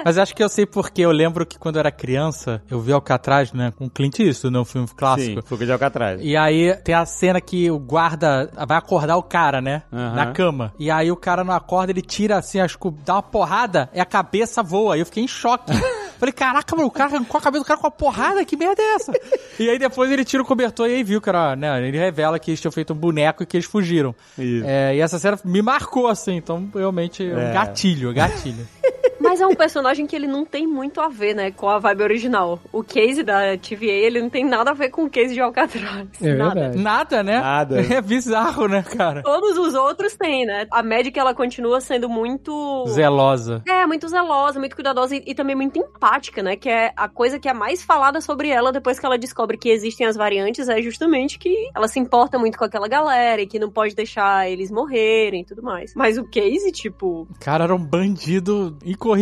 Mas 0.04 0.18
acho 0.18 0.36
que 0.36 0.44
eu 0.44 0.50
sei 0.50 0.66
porque 0.66 1.02
eu 1.02 1.12
lembro 1.12 1.46
que 1.46 1.58
quando 1.58 1.76
eu 1.76 1.80
era 1.82 1.92
criança, 1.92 2.62
eu 2.70 2.80
vi 2.80 2.92
Alcatraz, 2.92 3.52
né, 3.54 3.72
com 3.78 3.90
Clint 3.90 4.20
Eastwood, 4.20 4.54
né, 4.54 4.60
um 4.60 4.66
filme 4.66 4.88
clássico. 4.96 5.42
Sim, 5.42 5.48
fuga 5.48 5.66
de 5.66 5.72
Alcatraz. 5.72 6.20
E 6.24 6.36
aí 6.36 6.76
tem 6.84 6.96
a 6.96 7.06
cena 7.06 7.40
que 7.42 7.70
o 7.72 7.78
guarda 7.80 8.50
vai 8.68 8.78
acordar 8.78 9.18
o 9.18 9.24
cara, 9.24 9.62
né? 9.62 9.84
Na 9.92 10.32
cama. 10.32 10.74
E 10.80 10.90
aí 10.92 11.12
o 11.12 11.16
cara 11.16 11.44
não 11.44 11.54
acorda, 11.54 11.92
ele 11.92 12.02
tira 12.02 12.38
assim, 12.38 12.60
acho 12.60 12.78
que 12.78 12.90
dá 13.06 13.16
uma 13.16 13.24
porrada 13.24 13.90
e 13.94 14.00
a 14.00 14.06
cabeça 14.06 14.62
voa. 14.64 14.98
E 14.98 15.02
eu 15.02 15.06
fiquei 15.06 15.24
em 15.24 15.28
choque. 15.28 15.72
Falei, 16.18 16.34
caraca, 16.34 16.76
mano, 16.76 16.88
o 16.88 16.92
cara 16.92 17.12
arrancou 17.12 17.38
a 17.38 17.42
cabeça 17.42 17.64
do 17.64 17.68
cara 17.68 17.80
com 17.80 17.86
a 17.86 17.92
porrada, 17.92 18.44
que 18.44 18.58
merda 18.58 18.82
é 18.82 18.96
essa? 18.96 19.14
e 19.60 19.70
aí 19.70 19.78
depois 19.78 20.10
ele 20.12 20.26
tira 20.26 20.42
o 20.42 20.46
cobertor 20.46 20.90
e 20.90 20.96
aí 20.96 21.04
viu 21.04 21.22
que 21.22 21.30
era, 21.30 21.56
né? 21.56 21.88
Ele 21.88 21.96
revela 21.98 22.40
que 22.40 22.50
eles 22.50 22.60
tinham 22.60 22.72
feito 22.72 22.92
um 22.92 22.96
boneco 22.96 23.44
e 23.44 23.46
que 23.46 23.56
eles 23.56 23.68
fugiram. 23.68 24.16
Isso. 24.36 24.66
É, 24.66 24.96
e 24.96 25.00
essa 25.00 25.20
cena 25.20 25.38
me 25.46 25.62
marcou, 25.62 26.08
assim, 26.08 26.36
então 26.36 26.68
realmente 26.74 27.24
é 27.24 27.36
um 27.36 27.40
É. 27.40 27.54
gatilho, 27.54 28.12
gatilho. 28.14 28.68
Mas 29.28 29.42
é 29.42 29.48
um 29.48 29.56
personagem 29.56 30.06
que 30.06 30.16
ele 30.16 30.28
não 30.28 30.46
tem 30.46 30.66
muito 30.66 31.02
a 31.02 31.10
ver, 31.10 31.36
né, 31.36 31.52
com 31.52 31.68
a 31.70 31.80
vibe 31.80 32.04
original. 32.04 32.60
O 32.72 32.84
case 32.84 33.24
da 33.24 33.58
TVA, 33.58 33.86
ele 33.92 34.22
não 34.22 34.30
tem 34.30 34.46
nada 34.46 34.72
a 34.72 34.74
ver 34.74 34.90
com 34.90 35.04
o 35.06 35.10
case 35.10 35.34
de 35.34 35.42
Alcatraz. 35.42 36.08
É 36.22 36.34
nada. 36.34 36.54
verdade. 36.54 36.78
Nada, 36.82 37.24
né? 37.24 37.40
Nada. 37.40 37.78
É 37.98 38.02
bizarro, 38.02 38.68
né, 38.68 38.84
cara? 38.84 39.24
Todos 39.24 39.58
os 39.58 39.74
outros 39.74 40.16
têm, 40.16 40.46
né? 40.46 40.68
A 40.72 40.84
médica, 40.84 41.20
ela 41.20 41.34
continua 41.34 41.82
sendo 41.82 42.08
muito... 42.08 42.86
Zelosa. 42.90 43.64
É, 43.68 43.86
muito 43.88 44.08
zelosa, 44.08 44.60
muito 44.60 44.76
cuidadosa 44.76 45.16
e, 45.16 45.24
e 45.26 45.34
também 45.34 45.56
muito 45.56 45.80
empática, 45.80 46.44
né? 46.44 46.56
Que 46.56 46.70
é 46.70 46.92
a 46.96 47.08
coisa 47.10 47.40
que 47.40 47.50
é 47.50 47.54
mais 47.54 47.84
falada 47.84 48.22
sobre 48.22 48.50
ela 48.50 48.72
depois 48.72 49.00
que 49.00 49.06
ela 49.06 49.18
descobre 49.18 49.58
que 49.58 49.70
existem 49.70 50.06
as 50.06 50.16
variantes, 50.16 50.70
é 50.70 50.82
justamente 50.82 51.40
que 51.40 51.70
ela 51.76 51.88
se 51.88 52.00
importa 52.00 52.38
muito 52.38 52.58
com 52.58 52.66
aquela 52.66 52.88
galera 52.88 53.42
e 53.42 53.48
que 53.48 53.58
não 53.58 53.72
pode 53.72 53.96
deixar 53.96 54.50
eles 54.50 54.70
morrerem 54.70 55.42
e 55.42 55.46
tudo 55.46 55.64
mais. 55.64 55.94
Mas 55.96 56.18
o 56.18 56.24
Casey, 56.24 56.72
tipo, 56.72 57.28
O 57.30 57.40
cara 57.40 57.64
era 57.64 57.76
um 57.76 57.84
bandido 57.84 58.78
incorrigível, 58.86 59.17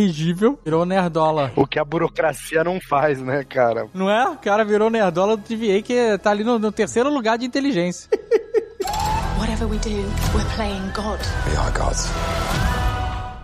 virou 0.64 0.84
nerdola. 0.84 1.52
O 1.56 1.66
que 1.66 1.78
a 1.78 1.84
burocracia 1.84 2.62
não 2.62 2.78
faz, 2.80 3.20
né, 3.20 3.44
cara? 3.44 3.88
Não 3.94 4.10
é? 4.10 4.28
O 4.28 4.36
cara 4.36 4.64
virou 4.64 4.90
nerdola 4.90 5.36
do 5.36 5.42
TVA 5.42 5.82
que 5.82 6.18
tá 6.18 6.30
ali 6.30 6.44
no, 6.44 6.58
no 6.58 6.70
terceiro 6.72 7.08
lugar 7.10 7.38
de 7.38 7.46
inteligência. 7.46 8.10
Whatever 9.38 9.68
we 9.68 9.78
do, 9.78 9.90
we're 10.34 10.44
playing 10.54 10.90
God. 10.94 11.20
We 11.46 11.56
are 11.56 11.70
gods. 11.72 12.08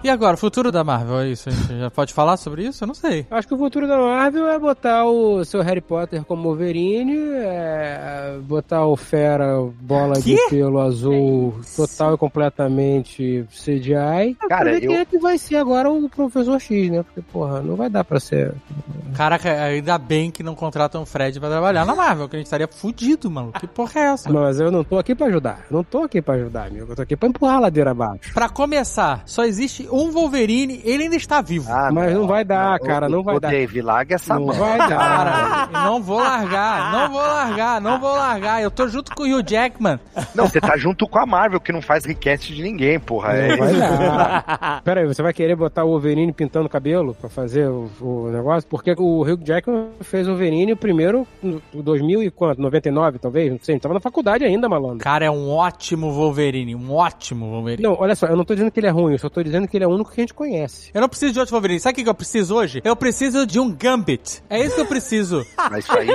E 0.04 0.10
agora, 0.10 0.34
o 0.34 0.36
futuro 0.36 0.72
da 0.72 0.82
Marvel, 0.82 1.20
é 1.20 1.28
isso? 1.28 1.48
A 1.48 1.52
gente 1.52 1.78
já 1.78 1.88
pode 1.90 2.12
falar 2.12 2.36
sobre 2.36 2.64
isso? 2.66 2.82
Eu 2.82 2.88
não 2.88 2.94
sei. 2.94 3.24
Acho 3.30 3.46
que 3.46 3.54
o 3.54 3.58
futuro 3.58 3.86
da 3.86 3.96
Marvel 3.96 4.48
é 4.48 4.58
botar 4.58 5.04
o 5.04 5.44
seu 5.44 5.62
Harry 5.62 5.80
Potter 5.80 6.24
como 6.24 6.42
Wolverine, 6.42 7.16
é, 7.36 8.36
botar 8.42 8.84
o 8.84 8.96
Fera 8.96 9.46
bola 9.80 10.14
de 10.20 10.34
Quê? 10.34 10.46
pelo 10.50 10.80
azul 10.80 11.54
total 11.76 12.14
e 12.14 12.18
completamente 12.18 13.46
CGI. 13.52 14.36
Cara, 14.48 14.74
eu- 14.74 14.80
quem 14.80 14.96
é 14.96 15.04
que 15.04 15.18
vai 15.18 15.38
ser 15.38 15.54
agora 15.56 15.88
o 15.88 16.08
Professor 16.08 16.58
X, 16.60 16.90
né? 16.90 17.04
Porque, 17.04 17.22
porra, 17.32 17.62
não 17.62 17.76
vai 17.76 17.88
dar 17.88 18.02
pra 18.02 18.18
ser. 18.18 18.52
Caraca, 19.16 19.52
ainda 19.52 19.96
bem 19.98 20.32
que 20.32 20.42
não 20.42 20.54
contratam 20.56 21.02
o 21.02 21.06
Fred 21.06 21.38
pra 21.38 21.48
trabalhar 21.48 21.84
na 21.86 21.94
Marvel, 21.94 22.28
que 22.28 22.34
a 22.34 22.38
gente 22.38 22.46
estaria 22.46 22.66
fudido, 22.66 23.30
mano. 23.30 23.52
Que 23.52 23.66
porra 23.68 24.00
é 24.00 24.04
essa? 24.14 24.32
Mas 24.32 24.58
eu 24.58 24.70
não 24.72 24.82
tô 24.82 24.98
aqui 24.98 25.14
pra 25.14 25.26
ajudar. 25.28 25.60
Eu 25.70 25.76
não 25.76 25.84
tô 25.84 26.02
aqui 26.02 26.20
pra 26.20 26.34
ajudar, 26.34 26.66
amigo. 26.66 26.90
Eu 26.90 26.96
tô 26.96 27.02
aqui 27.02 27.14
pra 27.16 27.28
empurrar 27.28 27.56
a 27.58 27.60
ladeira 27.60 27.92
abaixo. 27.92 28.32
Pra 28.34 28.48
começar, 28.48 29.22
só 29.26 29.44
existe 29.44 29.86
um 29.92 30.10
Wolverine, 30.10 30.80
ele 30.84 31.04
ainda 31.04 31.16
está 31.16 31.40
vivo. 31.40 31.70
Ah, 31.70 31.90
Mas 31.92 32.12
não 32.14 32.26
vai 32.26 32.44
dar, 32.44 32.78
cara, 32.80 33.08
não 33.08 33.22
vai 33.22 33.36
o 33.36 33.40
dar. 33.40 33.50
Dave, 33.50 33.80
larga 33.82 34.14
essa 34.14 34.34
Não 34.34 34.46
mão. 34.46 34.54
vai 34.56 34.78
dar. 34.78 34.88
Cara, 34.88 35.68
não 35.84 36.02
vou 36.02 36.18
largar, 36.20 36.92
não 36.92 37.10
vou 37.10 37.20
largar, 37.20 37.80
não 37.80 38.00
vou 38.00 38.12
largar. 38.12 38.62
Eu 38.62 38.70
tô 38.70 38.88
junto 38.88 39.14
com 39.14 39.22
o 39.24 39.26
Hugh 39.38 39.42
Jackman. 39.46 39.98
Não, 40.34 40.46
você 40.48 40.60
tá 40.60 40.76
junto 40.76 41.06
com 41.06 41.18
a 41.18 41.26
Marvel, 41.26 41.60
que 41.60 41.72
não 41.72 41.82
faz 41.82 42.04
request 42.04 42.52
de 42.54 42.62
ninguém, 42.62 42.98
porra. 42.98 43.32
É, 43.34 43.48
Não 43.56 43.58
vai 43.58 43.74
dar. 43.74 44.82
Pera 44.84 45.00
aí, 45.00 45.06
você 45.06 45.22
vai 45.22 45.32
querer 45.32 45.56
botar 45.56 45.84
o 45.84 45.88
Wolverine 45.88 46.32
pintando 46.32 46.66
o 46.66 46.70
cabelo 46.70 47.14
pra 47.14 47.28
fazer 47.28 47.68
o, 47.68 47.90
o 48.00 48.30
negócio? 48.32 48.68
Porque 48.68 48.94
o 48.96 49.22
Hugh 49.22 49.40
Jackman 49.44 49.88
fez 50.00 50.26
o 50.26 50.30
Wolverine 50.30 50.72
o 50.72 50.76
primeiro 50.76 51.26
no 51.42 51.60
2000 51.74 52.22
e 52.22 52.30
quanto? 52.30 52.60
99, 52.60 53.18
talvez? 53.18 53.50
Não 53.50 53.58
sei, 53.62 53.74
a 53.74 53.76
gente 53.76 53.82
tava 53.82 53.94
na 53.94 54.00
faculdade 54.00 54.44
ainda, 54.44 54.68
malandro. 54.68 54.98
Cara, 54.98 55.24
é 55.24 55.30
um 55.30 55.50
ótimo 55.50 56.12
Wolverine, 56.12 56.74
um 56.74 56.92
ótimo 56.94 57.50
Wolverine. 57.50 57.82
Não, 57.82 57.96
olha 57.98 58.14
só, 58.14 58.26
eu 58.26 58.36
não 58.36 58.44
tô 58.44 58.54
dizendo 58.54 58.70
que 58.70 58.80
ele 58.80 58.86
é 58.86 58.90
ruim, 58.90 59.12
eu 59.12 59.18
só 59.18 59.28
tô 59.28 59.42
dizendo 59.42 59.66
que 59.68 59.76
ele 59.76 59.81
é 59.84 59.86
o 59.86 59.90
único 59.90 60.10
que 60.10 60.20
a 60.20 60.22
gente 60.22 60.34
conhece. 60.34 60.90
Eu 60.94 61.00
não 61.00 61.08
preciso 61.08 61.32
de 61.32 61.38
outro 61.40 61.52
Wolverine. 61.52 61.80
Sabe 61.80 62.00
o 62.00 62.04
que 62.04 62.08
eu 62.10 62.14
preciso 62.14 62.54
hoje? 62.54 62.80
Eu 62.84 62.96
preciso 62.96 63.46
de 63.46 63.58
um 63.60 63.70
Gambit. 63.70 64.42
É 64.48 64.60
isso 64.64 64.74
que 64.74 64.80
eu 64.80 64.86
preciso. 64.86 65.46
Mas 65.70 65.84
isso 65.84 65.98
aí, 65.98 66.08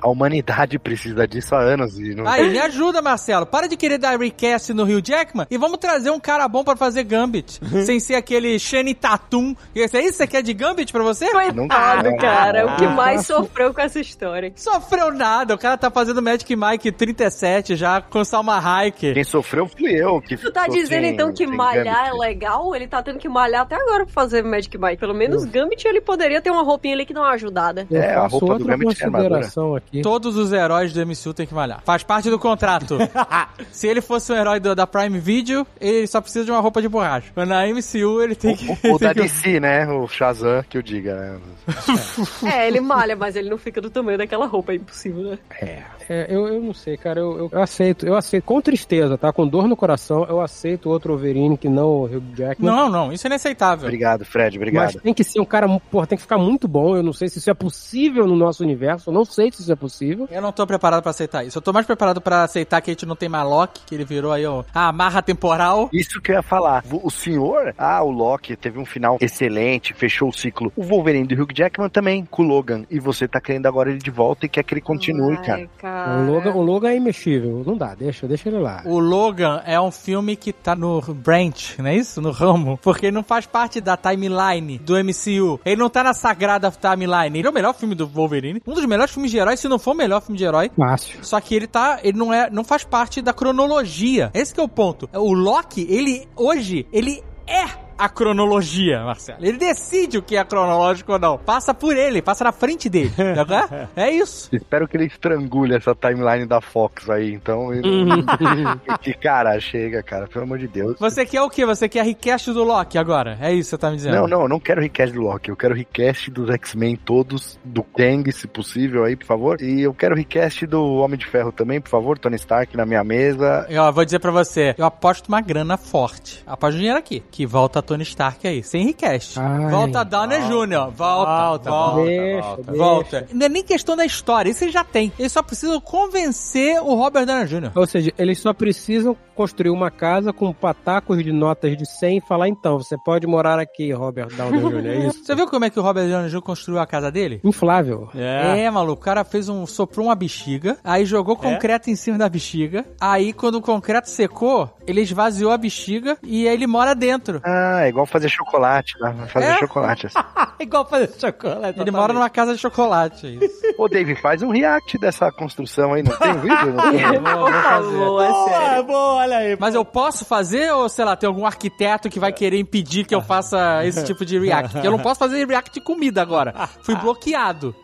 a 0.00 0.08
humanidade 0.08 0.78
precisa 0.78 1.26
disso 1.26 1.54
há 1.54 1.60
anos. 1.60 1.98
E 1.98 2.14
não... 2.14 2.26
Aí, 2.26 2.50
me 2.50 2.58
ajuda, 2.58 3.00
Marcelo. 3.02 3.46
Para 3.46 3.68
de 3.68 3.76
querer 3.76 3.98
dar 3.98 4.18
recast 4.18 4.72
no 4.72 4.84
Hugh 4.84 5.02
Jackman 5.04 5.46
e 5.50 5.58
vamos 5.58 5.78
trazer 5.78 6.10
um 6.10 6.20
cara 6.20 6.46
bom 6.48 6.64
pra 6.64 6.76
fazer 6.76 7.04
Gambit. 7.04 7.60
sem 7.84 7.98
ser 8.00 8.14
aquele 8.14 8.58
Shane 8.58 8.94
Tatum. 8.94 9.54
Esse 9.74 9.96
é 9.96 10.00
isso 10.00 10.12
que 10.12 10.16
você 10.18 10.26
quer 10.26 10.42
de 10.42 10.52
Gambit 10.54 10.92
pra 10.92 11.02
você? 11.02 11.30
Coitado, 11.30 12.16
cara. 12.16 12.58
É 12.60 12.64
o 12.64 12.76
que 12.76 12.86
mais 12.86 13.26
sofreu 13.26 13.72
com 13.74 13.80
essa 13.80 14.00
história. 14.00 14.52
Sofreu 14.56 15.12
nada, 15.12 15.54
o 15.54 15.58
cara 15.58 15.76
tá 15.76 15.90
fazendo 15.90 16.22
Magic 16.22 16.54
Mike 16.56 16.92
37 16.92 17.76
já 17.76 18.00
com 18.00 18.24
Salma 18.24 18.58
Hayek. 18.58 19.12
Quem 19.14 19.24
sofreu 19.24 19.66
fui 19.68 19.92
eu. 19.92 20.20
Que 20.20 20.36
Tu 20.36 20.50
tá 20.52 20.66
dizendo 20.66 21.02
sem- 21.04 21.12
então 21.12 21.32
que 21.32 21.46
malhar 21.46 22.06
é 22.06 22.10
Gambit. 22.10 22.20
legal? 22.20 22.74
Ele 22.74 22.86
tá 22.86 23.02
tendo 23.02 23.13
que 23.18 23.28
malhar 23.28 23.62
até 23.62 23.74
agora 23.76 24.04
pra 24.04 24.12
fazer 24.12 24.42
Magic 24.44 24.76
Mike. 24.78 24.96
Pelo 24.98 25.14
menos 25.14 25.44
Gambit 25.44 25.86
ele 25.86 26.00
poderia 26.00 26.40
ter 26.40 26.50
uma 26.50 26.62
roupinha 26.62 26.94
ali 26.94 27.04
que 27.06 27.14
dá 27.14 27.20
uma 27.20 27.30
ajudada. 27.30 27.86
Eu 27.90 28.00
É, 28.00 28.14
a 28.14 28.26
roupa 28.26 28.58
do 28.58 28.64
Gambit 28.64 29.02
é 29.02 29.04
armadura. 29.06 29.40
aqui. 29.76 30.02
Todos 30.02 30.36
os 30.36 30.52
heróis 30.52 30.92
do 30.92 31.00
MCU 31.04 31.32
têm 31.34 31.46
que 31.46 31.54
malhar. 31.54 31.82
Faz 31.84 32.02
parte 32.02 32.30
do 32.30 32.38
contrato. 32.38 32.98
Se 33.70 33.86
ele 33.88 34.00
fosse 34.00 34.32
um 34.32 34.36
herói 34.36 34.60
do- 34.60 34.74
da 34.74 34.86
Prime 34.86 35.18
Video, 35.18 35.66
ele 35.80 36.06
só 36.06 36.20
precisa 36.20 36.44
de 36.44 36.50
uma 36.50 36.60
roupa 36.60 36.80
de 36.82 36.88
borracha. 36.88 37.30
Mas 37.34 37.48
na 37.48 37.66
MCU 37.66 38.22
ele 38.22 38.34
tem 38.34 38.54
que. 38.56 38.66
O, 38.88 38.94
o 38.94 38.98
da 38.98 39.12
DC, 39.12 39.58
né? 39.60 39.86
O 39.88 40.06
Shazam, 40.08 40.64
que 40.68 40.76
eu 40.78 40.82
diga, 40.82 41.14
né? 41.14 41.38
É, 42.44 42.66
ele 42.68 42.80
malha, 42.80 43.16
mas 43.16 43.36
ele 43.36 43.48
não 43.50 43.58
fica 43.58 43.80
do 43.80 43.90
tamanho 43.90 44.18
daquela 44.18 44.46
roupa, 44.46 44.72
é 44.72 44.76
impossível, 44.76 45.22
né? 45.30 45.38
É, 45.60 45.82
eu, 46.08 46.46
eu 46.48 46.60
não 46.60 46.74
sei, 46.74 46.96
cara. 46.96 47.20
Eu, 47.20 47.38
eu- 47.38 47.48
eu 47.52 47.62
aceito, 47.62 48.06
eu 48.06 48.14
aceito 48.16 48.44
com 48.44 48.60
tristeza, 48.60 49.16
tá? 49.16 49.32
Com 49.32 49.46
dor 49.46 49.66
no 49.68 49.76
coração, 49.76 50.24
eu 50.28 50.40
aceito 50.40 50.88
outro 50.90 51.12
Wolverine 51.14 51.56
que 51.56 51.68
não 51.68 51.86
o 51.88 52.04
Hugh 52.04 52.22
Jackman. 52.36 52.70
Não, 52.70 52.88
não, 52.90 53.12
isso 53.12 53.26
é 53.26 53.28
inaceitável. 53.28 53.86
Obrigado, 53.86 54.24
Fred, 54.24 54.58
Mas 54.58 54.68
obrigado. 54.68 55.00
tem 55.02 55.14
que 55.14 55.24
ser 55.24 55.40
um 55.40 55.44
cara, 55.44 55.66
porra, 55.90 56.06
tem 56.06 56.16
que 56.16 56.22
ficar 56.22 56.38
muito 56.38 56.66
bom. 56.68 56.96
Eu 56.96 57.02
não 57.02 57.12
sei 57.12 57.28
se 57.28 57.38
isso 57.38 57.50
é 57.50 57.54
possível 57.54 58.26
no 58.26 58.36
nosso 58.36 58.62
universo. 58.62 59.10
Eu 59.10 59.14
não 59.14 59.24
sei 59.24 59.50
se 59.52 59.62
isso 59.62 59.72
é 59.72 59.76
possível. 59.76 60.28
Eu 60.30 60.42
não 60.42 60.52
tô 60.52 60.66
preparado 60.66 61.02
pra 61.02 61.10
aceitar 61.10 61.44
isso. 61.44 61.58
Eu 61.58 61.62
tô 61.62 61.72
mais 61.72 61.86
preparado 61.86 62.20
pra 62.20 62.42
aceitar 62.44 62.80
que 62.80 62.90
a 62.90 62.92
gente 62.94 63.06
não 63.06 63.16
tem 63.16 63.28
mais 63.28 63.44
Loki, 63.48 63.80
que 63.86 63.94
ele 63.94 64.04
virou 64.04 64.32
aí, 64.32 64.44
ó, 64.46 64.64
a 64.74 64.88
amarra 64.88 65.22
temporal. 65.22 65.88
Isso 65.92 66.20
que 66.20 66.30
eu 66.32 66.36
ia 66.36 66.42
falar. 66.42 66.84
O 66.90 67.10
senhor, 67.10 67.74
ah, 67.78 68.02
o 68.02 68.10
Loki 68.10 68.56
teve 68.56 68.78
um 68.78 68.84
final 68.86 69.16
excelente, 69.20 69.92
fechou 69.94 70.28
o 70.28 70.32
ciclo. 70.32 70.72
O 70.76 70.82
Wolverine 70.82 71.26
do 71.26 71.34
Hugh 71.42 71.52
Jackman 71.54 71.88
também, 71.88 72.24
com 72.30 72.42
o 72.42 72.46
Logan. 72.46 72.84
E 72.90 72.98
você 72.98 73.26
tá 73.28 73.40
querendo 73.40 73.66
agora 73.66 73.90
ele 73.90 73.98
de 73.98 74.10
volta 74.10 74.46
e 74.46 74.48
quer 74.48 74.62
que 74.62 74.74
ele 74.74 74.80
continue, 74.80 75.36
cara. 75.38 75.60
Ai, 75.60 75.68
cara. 75.94 76.20
O 76.20 76.32
Logan, 76.32 76.54
o 76.54 76.62
Logan 76.62 76.88
é 76.90 76.96
imexível. 76.96 77.62
Não 77.66 77.76
dá, 77.76 77.94
deixa, 77.94 78.26
deixa 78.26 78.48
ele 78.48 78.58
lá. 78.58 78.82
O 78.84 78.98
Logan 78.98 79.62
é 79.64 79.80
um 79.80 79.90
filme 79.90 80.36
que 80.36 80.52
tá 80.52 80.74
no 80.74 81.00
branch, 81.00 81.78
não 81.78 81.86
é 81.86 81.96
isso? 81.96 82.20
No 82.20 82.30
ramo. 82.30 82.78
Porque 82.82 83.06
ele 83.06 83.14
não 83.14 83.22
faz 83.22 83.46
parte 83.46 83.80
da 83.80 83.96
timeline 83.96 84.78
do 84.78 84.94
MCU. 84.94 85.60
Ele 85.64 85.76
não 85.76 85.88
tá 85.88 86.02
na 86.02 86.14
sagrada 86.14 86.70
timeline. 86.70 87.38
Ele 87.38 87.46
é 87.46 87.50
o 87.50 87.54
melhor 87.54 87.74
filme 87.74 87.94
do 87.94 88.06
Wolverine. 88.06 88.62
Um 88.66 88.74
dos 88.74 88.84
melhores 88.86 89.12
filmes 89.12 89.30
de 89.30 89.38
herói, 89.38 89.56
se 89.56 89.68
não 89.68 89.78
for 89.78 89.92
o 89.92 89.96
melhor 89.96 90.20
filme 90.20 90.36
de 90.36 90.44
herói. 90.44 90.70
Fácil. 90.76 91.18
Só 91.22 91.40
que 91.40 91.54
ele 91.54 91.66
tá, 91.66 92.00
ele 92.02 92.18
não 92.18 92.32
é, 92.32 92.50
não 92.50 92.64
faz 92.64 92.84
parte 92.84 93.22
da 93.22 93.32
cronologia. 93.32 94.30
Esse 94.34 94.52
que 94.52 94.60
é 94.60 94.62
o 94.62 94.68
ponto. 94.68 95.08
O 95.12 95.32
Loki, 95.32 95.86
ele 95.88 96.28
hoje, 96.36 96.86
ele 96.92 97.22
é 97.46 97.83
a 97.98 98.08
cronologia, 98.08 99.02
Marcelo. 99.04 99.38
Ele 99.44 99.58
decide 99.58 100.18
o 100.18 100.22
que 100.22 100.36
é 100.36 100.44
cronológico 100.44 101.12
ou 101.12 101.18
não. 101.18 101.38
Passa 101.38 101.72
por 101.74 101.96
ele, 101.96 102.20
passa 102.22 102.44
na 102.44 102.52
frente 102.52 102.88
dele. 102.88 103.12
Tá? 103.46 103.88
é 103.94 104.10
isso. 104.10 104.48
Espero 104.54 104.88
que 104.88 104.96
ele 104.96 105.04
estrangule 105.06 105.74
essa 105.74 105.94
timeline 105.94 106.46
da 106.46 106.60
Fox 106.60 107.10
aí, 107.10 107.32
então. 107.32 107.72
ele- 107.72 107.82
que 109.02 109.12
cara, 109.14 109.58
chega, 109.60 110.02
cara, 110.02 110.26
pelo 110.26 110.44
amor 110.44 110.58
de 110.58 110.66
Deus. 110.68 110.96
Você 110.98 111.26
quer 111.26 111.42
o 111.42 111.50
quê? 111.50 111.66
Você 111.66 111.88
quer 111.88 112.00
a 112.00 112.04
request 112.04 112.52
do 112.52 112.64
Loki 112.64 112.96
agora? 112.96 113.36
É 113.40 113.52
isso 113.52 113.64
que 113.68 113.70
você 113.70 113.78
tá 113.78 113.90
me 113.90 113.96
dizendo? 113.96 114.14
Não, 114.16 114.26
não, 114.26 114.42
eu 114.42 114.48
não 114.48 114.58
quero 114.60 114.80
request 114.80 115.14
do 115.14 115.22
Loki, 115.22 115.50
eu 115.50 115.56
quero 115.56 115.74
request 115.74 116.30
dos 116.30 116.48
X-Men 116.50 116.96
todos, 116.96 117.58
do 117.64 117.82
Kang, 117.82 118.30
se 118.32 118.46
possível, 118.46 119.04
aí, 119.04 119.14
por 119.16 119.26
favor. 119.26 119.60
E 119.60 119.82
eu 119.82 119.92
quero 119.92 120.14
request 120.14 120.66
do 120.66 120.82
Homem 120.94 121.18
de 121.18 121.26
Ferro 121.26 121.52
também, 121.52 121.80
por 121.80 121.90
favor, 121.90 122.18
Tony 122.18 122.36
Stark 122.36 122.74
na 122.76 122.86
minha 122.86 123.04
mesa. 123.04 123.66
Eu 123.68 123.92
vou 123.92 124.04
dizer 124.04 124.18
pra 124.20 124.30
você, 124.30 124.74
eu 124.78 124.86
aposto 124.86 125.28
uma 125.28 125.40
grana 125.40 125.76
forte. 125.76 126.42
Aposto 126.46 126.76
dinheiro 126.76 126.98
aqui. 126.98 127.22
Que 127.30 127.44
volta 127.46 127.82
Tony 127.84 128.02
Stark 128.02 128.46
aí, 128.46 128.62
sem 128.62 128.86
request. 128.86 129.38
Ai, 129.38 129.70
volta 129.70 130.04
Downey 130.04 130.40
Jr. 130.42 130.90
Volta, 130.94 130.94
volta, 130.94 131.70
volta. 131.70 132.04
Deixa, 132.04 132.56
deixa. 132.56 132.72
volta. 132.72 133.28
Não 133.32 133.46
é 133.46 133.48
nem 133.48 133.62
questão 133.62 133.96
da 133.96 134.04
história, 134.04 134.50
isso 134.50 134.64
ele 134.64 134.72
já 134.72 134.84
tem. 134.84 135.12
Eles 135.18 135.32
só 135.32 135.42
precisam 135.42 135.80
convencer 135.80 136.80
o 136.82 136.94
Robert 136.94 137.26
Downey 137.26 137.46
Jr. 137.46 137.72
Ou 137.74 137.86
seja, 137.86 138.12
eles 138.18 138.38
só 138.38 138.52
precisam 138.52 139.16
construir 139.34 139.70
uma 139.70 139.90
casa 139.90 140.32
com 140.32 140.52
patacos 140.52 141.22
de 141.22 141.32
notas 141.32 141.76
de 141.76 141.86
100 141.86 142.18
e 142.18 142.20
falar, 142.20 142.48
então, 142.48 142.78
você 142.78 142.96
pode 142.96 143.26
morar 143.26 143.58
aqui, 143.58 143.92
Robert 143.92 144.28
Downey 144.34 144.60
Jr., 144.62 144.86
é 144.86 145.06
isso? 145.08 145.24
Você 145.24 145.34
viu 145.34 145.46
como 145.46 145.64
é 145.64 145.70
que 145.70 145.78
o 145.78 145.82
Robert 145.82 146.08
Downey 146.08 146.30
Jr. 146.30 146.40
construiu 146.40 146.80
a 146.80 146.86
casa 146.86 147.10
dele? 147.10 147.40
Inflável. 147.44 148.08
É. 148.14 148.70
maluco, 148.70 149.00
o 149.00 149.04
cara 149.04 149.24
fez 149.24 149.48
um. 149.48 149.66
soprou 149.66 150.06
uma 150.06 150.14
bexiga, 150.14 150.76
aí 150.82 151.04
jogou 151.04 151.36
concreto 151.36 151.90
em 151.90 151.96
cima 151.96 152.18
da 152.18 152.28
bexiga. 152.28 152.84
Aí, 153.00 153.32
quando 153.32 153.56
o 153.56 153.60
concreto 153.60 154.08
secou, 154.08 154.70
ele 154.86 155.00
esvaziou 155.00 155.50
a 155.50 155.58
bexiga 155.58 156.16
e 156.22 156.46
aí 156.48 156.54
ele 156.54 156.66
mora 156.66 156.94
dentro. 156.94 157.40
Ah, 157.44 157.73
é 157.80 157.88
igual 157.88 158.06
fazer 158.06 158.28
chocolate, 158.28 158.94
né? 159.00 159.14
Fazer 159.28 159.46
É? 159.46 159.58
chocolate. 159.58 160.06
assim. 160.06 160.18
Igual 160.60 160.86
fazer 160.86 161.10
chocolate. 161.18 161.80
Ele 161.80 161.90
mora 161.90 162.12
numa 162.12 162.30
casa 162.30 162.54
de 162.54 162.58
chocolate. 162.60 163.26
é 163.26 163.44
isso. 163.44 163.60
Ô, 163.76 163.88
Dave, 163.88 164.14
faz 164.14 164.40
um 164.42 164.50
react 164.50 164.96
dessa 164.98 165.30
construção 165.32 165.92
aí, 165.92 166.02
não 166.02 166.16
tem 166.16 166.30
um 166.30 166.38
vídeo? 166.40 166.72
Não 166.74 166.90
tem? 166.92 167.20
Vou- 167.20 167.38
vou 167.38 167.52
fazer. 167.52 167.96
Boa, 167.96 168.24
é 168.26 168.32
sério. 168.32 168.84
Boa, 168.84 168.84
boa, 168.84 169.14
olha 169.16 169.36
aí. 169.38 169.56
Mas 169.58 169.74
eu 169.74 169.84
posso 169.84 170.24
fazer 170.24 170.70
ou, 170.72 170.88
sei 170.88 171.04
lá, 171.04 171.16
tem 171.16 171.26
algum 171.26 171.44
arquiteto 171.44 172.08
que 172.08 172.20
vai 172.20 172.32
querer 172.32 172.58
impedir 172.58 173.04
que 173.04 173.14
eu 173.14 173.20
faça 173.20 173.84
esse 173.84 174.02
tipo 174.06 174.24
de 174.24 174.38
react? 174.38 174.72
Porque 174.72 174.86
eu 174.86 174.90
não 174.92 174.98
posso 175.00 175.18
fazer 175.18 175.44
react 175.46 175.72
de 175.74 175.80
comida 175.80 176.22
agora. 176.22 176.54
Fui 176.82 176.94
bloqueado. 176.94 177.74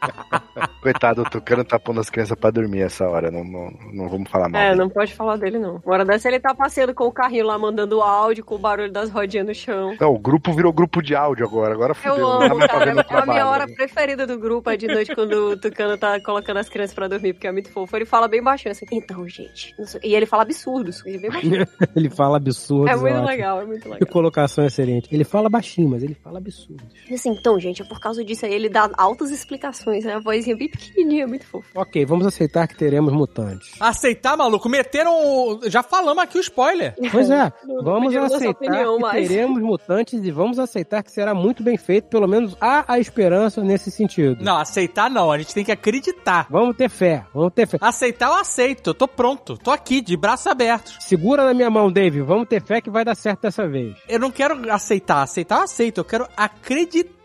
Coitado, 0.83 1.23
o 1.23 1.25
Tucano 1.31 1.65
tá 1.65 1.79
pondo 1.79 2.01
as 2.01 2.09
crianças 2.09 2.39
pra 2.39 2.51
dormir 2.51 2.83
essa 2.83 3.07
hora, 3.09 3.31
não, 3.31 3.45
não, 3.45 3.71
não 3.93 4.09
vamos 4.09 4.31
falar 4.31 4.49
mal. 4.49 4.61
É, 4.61 4.69
dele. 4.71 4.79
não 4.81 4.89
pode 4.89 5.13
falar 5.15 5.37
dele, 5.37 5.59
não. 5.59 5.81
Uma 5.85 5.95
hora 5.95 6.05
dessa 6.05 6.29
ele 6.29 6.41
tá 6.41 6.55
passeando 6.55 6.95
com 6.95 7.05
o 7.05 7.13
carrinho 7.13 7.47
lá, 7.47 7.59
mandando 7.59 8.01
áudio 8.01 8.45
com 8.45 8.55
o 8.55 8.59
barulho 8.59 8.93
das 8.93 9.11
rodinhas 9.11 9.47
no 9.47 9.55
chão. 9.55 9.80
Não, 10.01 10.15
o 10.15 10.19
grupo 10.19 10.53
virou 10.53 10.73
grupo 10.73 11.03
de 11.03 11.15
áudio 11.15 11.45
agora, 11.47 11.73
agora 11.75 11.91
Eu 11.93 11.95
fudeu, 11.95 12.19
não 12.19 12.39
tá 12.39 12.47
amo, 12.47 12.59
cara. 12.59 12.69
fazendo 12.69 12.99
É 12.99 13.01
a 13.01 13.05
trabalho. 13.05 13.31
minha 13.33 13.47
hora 13.49 13.67
né? 13.67 13.75
preferida 13.75 14.27
do 14.27 14.39
grupo, 14.39 14.71
é 14.71 14.77
de 14.77 14.87
noite, 14.87 15.15
quando 15.15 15.33
o 15.53 15.57
Tucano 15.61 15.97
tá 15.99 16.21
colocando 16.21 16.59
as 16.59 16.69
crianças 16.69 16.95
pra 16.95 17.09
dormir, 17.09 17.33
porque 17.35 17.47
é 17.47 17.53
muito 17.53 17.71
fofo. 17.71 17.97
Ele 17.97 18.05
fala 18.05 18.29
bem 18.29 18.43
baixinho, 18.43 18.73
assim, 18.73 18.87
então, 18.93 19.27
gente. 19.29 19.75
não 19.79 19.87
E 20.03 20.15
ele 20.15 20.27
fala 20.27 20.43
absurdos, 20.43 21.05
ele 21.07 21.17
é 21.17 21.21
bem 21.21 21.31
baixinho. 21.31 21.67
Ele 21.97 22.11
fala 22.11 22.37
absurdo. 22.37 22.89
É 22.89 22.97
muito 22.97 23.23
legal, 23.25 23.61
é 23.61 23.65
muito 23.65 23.83
Que 23.83 23.89
legal. 23.89 24.09
colocação 24.09 24.65
excelente. 24.65 25.09
Ele 25.13 25.25
fala 25.25 25.49
baixinho, 25.49 25.89
mas 25.89 26.03
ele 26.03 26.15
fala 26.15 26.39
absurdo. 26.39 26.83
E 27.09 27.15
assim, 27.15 27.31
então, 27.31 27.59
gente, 27.59 27.83
é 27.83 27.85
por 27.85 28.01
causa 28.01 28.25
disso 28.25 28.47
aí, 28.47 28.53
ele 28.55 28.69
dá 28.69 28.89
altas 28.97 29.31
explicações, 29.31 30.05
né? 30.05 30.15
A 30.15 30.21
vozinha 30.21 30.57
bem 30.57 30.69
pequenininha, 30.69 31.27
muito 31.27 31.45
fofa. 31.47 31.69
Ok, 31.75 32.05
vamos 32.07 32.27
aceitar 32.27 32.67
que 32.69 32.77
teremos 32.77 33.13
mutantes. 33.13 33.75
Aceitar, 33.81 34.37
maluco? 34.37 34.69
Meteram. 34.69 35.61
Já 35.67 35.83
falamos 35.83 36.23
aqui 36.23 36.39
o 36.39 36.41
spoiler. 36.41 36.95
Pois 37.11 37.31
é, 37.31 37.53
Não 37.67 37.83
vamos 37.83 38.15
aceitar 38.17 38.51
opinião 38.51 38.99
que 38.99 39.11
teremos 39.11 39.61
mutantes 39.71 40.21
e 40.23 40.31
vamos 40.31 40.59
aceitar 40.59 41.03
que 41.03 41.11
será 41.11 41.35
muito 41.35 41.63
bem 41.63 41.77
feito, 41.77 42.09
pelo 42.09 42.27
menos 42.27 42.57
há 42.61 42.85
a 42.93 42.99
esperança 42.99 43.63
nesse 43.63 43.91
sentido. 43.91 44.43
Não, 44.45 44.57
aceitar 44.57 45.09
não. 45.09 45.31
A 45.31 45.39
gente 45.39 45.55
tem 45.55 45.65
que 45.65 45.73
acreditar. 45.73 46.47
Vamos 46.51 46.77
ter 46.77 46.89
fé, 46.89 47.25
vamos 47.33 47.53
ter 47.53 47.67
fé. 47.67 47.79
Aceitar 47.81 48.29
eu 48.29 48.35
aceito. 48.35 48.91
Eu 48.91 48.95
tô 48.95 49.07
pronto. 49.07 49.57
Tô 49.57 49.71
aqui, 49.71 50.01
de 50.01 50.17
braços 50.17 50.47
abertos. 50.47 50.97
Segura 51.01 51.45
na 51.45 51.55
minha 51.55 51.71
mão, 51.71 51.91
Dave, 51.91 52.21
vamos 52.21 52.49
ter 52.49 52.63
fé 52.63 52.81
que 52.81 52.91
vai 52.91 53.05
dar 53.05 53.15
certo 53.15 53.43
dessa 53.43 53.67
vez. 53.67 53.97
Eu 54.09 54.19
não 54.19 54.31
quero 54.31 54.71
aceitar. 54.73 55.23
Aceitar 55.23 55.59
eu 55.59 55.63
aceito. 55.63 55.99
Eu 55.99 56.05
quero 56.05 56.27
acreditar. 56.37 57.20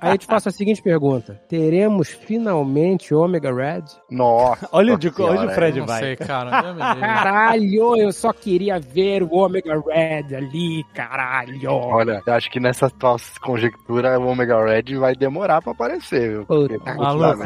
Aí 0.00 0.12
eu 0.14 0.18
te 0.18 0.26
faço 0.26 0.48
a 0.48 0.52
seguinte 0.52 0.82
pergunta: 0.82 1.40
teremos 1.48 2.08
finalmente 2.08 3.14
Omega 3.14 3.52
Red? 3.54 3.84
Nossa. 4.10 4.68
Olha 4.72 4.94
onde 4.94 5.08
o 5.08 5.12
Fred 5.54 5.78
Eu 5.78 5.80
não 5.80 5.86
vai. 5.86 6.00
sei, 6.00 6.16
cara. 6.16 6.50
Caralho, 6.96 7.96
eu 7.96 8.12
só 8.12 8.32
queria 8.32 8.78
ver 8.78 9.22
o 9.22 9.34
Omega 9.36 9.74
Red 9.86 10.34
ali, 10.36 10.84
caralho. 10.94 11.58
Olha, 11.70 12.22
eu 12.26 12.32
acho 12.34 12.50
que 12.50 12.60
nessa 12.60 12.88
tua 12.90 13.16
conjectura 13.40 14.18
o 14.18 14.26
Omega 14.26 14.62
Red 14.64 14.96
vai 14.98 15.14
demorar 15.14 15.62
pra 15.62 15.72
aparecer, 15.72 16.30
viu? 16.30 16.46
Puta 16.46 16.94
Maluco. 16.94 17.42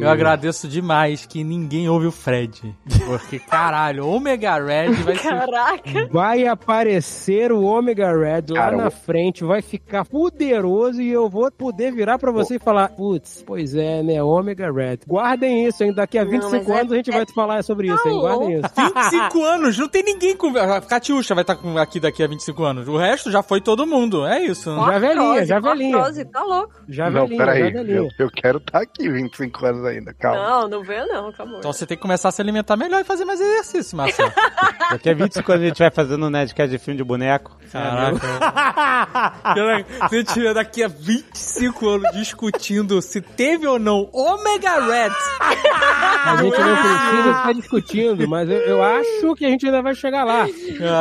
Eu 0.00 0.08
agradeço 0.08 0.68
demais 0.68 1.26
que 1.26 1.42
ninguém 1.44 1.88
ouve 1.88 2.06
o 2.06 2.12
Fred. 2.12 2.74
Porque, 3.06 3.38
caralho, 3.38 4.06
Omega 4.06 4.56
Red 4.62 4.92
vai 5.04 5.16
ser. 5.16 5.28
Caraca! 5.30 6.08
Vai 6.10 6.46
aparecer 6.46 7.52
o 7.52 7.62
Omega 7.64 8.12
Red 8.12 8.46
lá 8.50 8.60
Cara, 8.60 8.76
na 8.76 8.86
o- 8.88 8.90
frente, 8.90 9.44
vai 9.44 9.62
ficar 9.62 10.04
poderoso 10.04 11.00
e 11.00 11.10
eu 11.10 11.28
vou 11.30 11.50
poder 11.50 11.92
virar 11.92 12.18
pra 12.18 12.30
você 12.32 12.56
e 12.56 12.58
falar: 12.58 12.88
Putz, 12.90 13.42
pois 13.46 13.74
é, 13.74 14.02
né? 14.02 14.22
Omega 14.22 14.70
Red. 14.70 14.98
Guardem 15.06 15.66
isso, 15.66 15.82
hein? 15.84 15.92
Daqui 15.94 16.18
a 16.18 16.24
Não, 16.24 16.30
25 16.32 16.56
mas 16.56 16.68
é- 16.68 16.80
anos 16.80 16.92
a 16.92 16.96
gente 16.96 17.10
é- 17.10 17.12
vai 17.14 17.24
te 17.26 17.32
falar 17.32 17.62
sobre 17.64 17.86
isso, 17.88 18.08
hein? 18.08 18.14
Não. 18.14 18.20
Guardem 18.20 18.54
isso. 18.58 18.68
25 18.76 19.44
anos, 19.44 19.78
não 19.78 19.88
tem 19.88 20.02
ninguém 20.02 20.36
com. 20.36 20.48
A 20.58 20.80
Catiuxa 20.80 21.34
vai 21.34 21.42
estar 21.42 21.56
com- 21.56 21.78
aqui 21.78 22.00
daqui 22.00 22.22
a 22.22 22.26
25 22.26 22.62
anos. 22.64 22.88
O 22.88 22.96
resto 22.96 23.30
já 23.30 23.42
foi 23.42 23.60
todo 23.60 23.86
mundo. 23.86 24.26
É 24.26 24.40
isso. 24.42 24.74
Já 24.74 24.98
velhinha, 24.98 25.46
já 25.46 25.60
velhinha. 25.60 25.98
Tá 26.32 26.42
louco. 26.42 26.74
Já 26.88 27.08
não, 27.10 27.22
velhinha, 27.22 27.38
peraí, 27.38 27.62
já 27.64 27.70
velhinha. 27.70 27.96
eu, 27.98 28.08
eu 28.18 28.30
quero 28.30 28.58
estar 28.58 28.80
aqui 28.80 29.08
25 29.08 29.64
anos 29.66 29.84
ainda, 29.84 30.12
calma. 30.14 30.40
Não, 30.48 30.68
não 30.68 30.82
veio 30.82 31.06
não, 31.06 31.28
acabou. 31.28 31.58
Então 31.58 31.72
você 31.72 31.86
tem 31.86 31.96
que 31.96 32.02
começar 32.02 32.28
a 32.28 32.32
se 32.32 32.42
alimentar 32.42 32.76
melhor 32.76 33.00
e 33.00 33.04
fazer 33.04 33.24
mais 33.24 33.40
exercício, 33.40 33.96
Marcelo. 33.96 34.32
Daqui 34.90 35.10
a 35.10 35.14
25 35.14 35.52
anos 35.52 35.64
a 35.64 35.68
gente 35.68 35.78
vai 35.78 35.90
fazendo 35.90 36.26
um 36.26 36.30
Nerdcast 36.30 36.70
de 36.70 36.78
filme 36.78 36.98
de 36.98 37.04
boneco. 37.04 37.56
Caraca. 37.70 38.20
Se 40.10 40.24
tiver 40.24 40.54
daqui 40.54 40.82
a 40.82 40.88
25 40.88 41.19
25 41.20 41.88
anos 41.88 42.10
discutindo 42.12 43.02
se 43.02 43.20
teve 43.20 43.66
ou 43.66 43.78
não 43.78 44.08
Omega 44.12 44.80
Red. 44.80 45.10
A 45.40 46.36
gente 46.36 46.58
não 46.58 46.76
precisa 46.76 47.30
estar 47.30 47.52
discutindo, 47.54 48.28
mas 48.28 48.48
eu, 48.48 48.58
eu 48.58 48.82
acho 48.82 49.34
que 49.36 49.44
a 49.44 49.48
gente 49.48 49.66
ainda 49.66 49.82
vai 49.82 49.94
chegar 49.94 50.24
lá. 50.24 50.46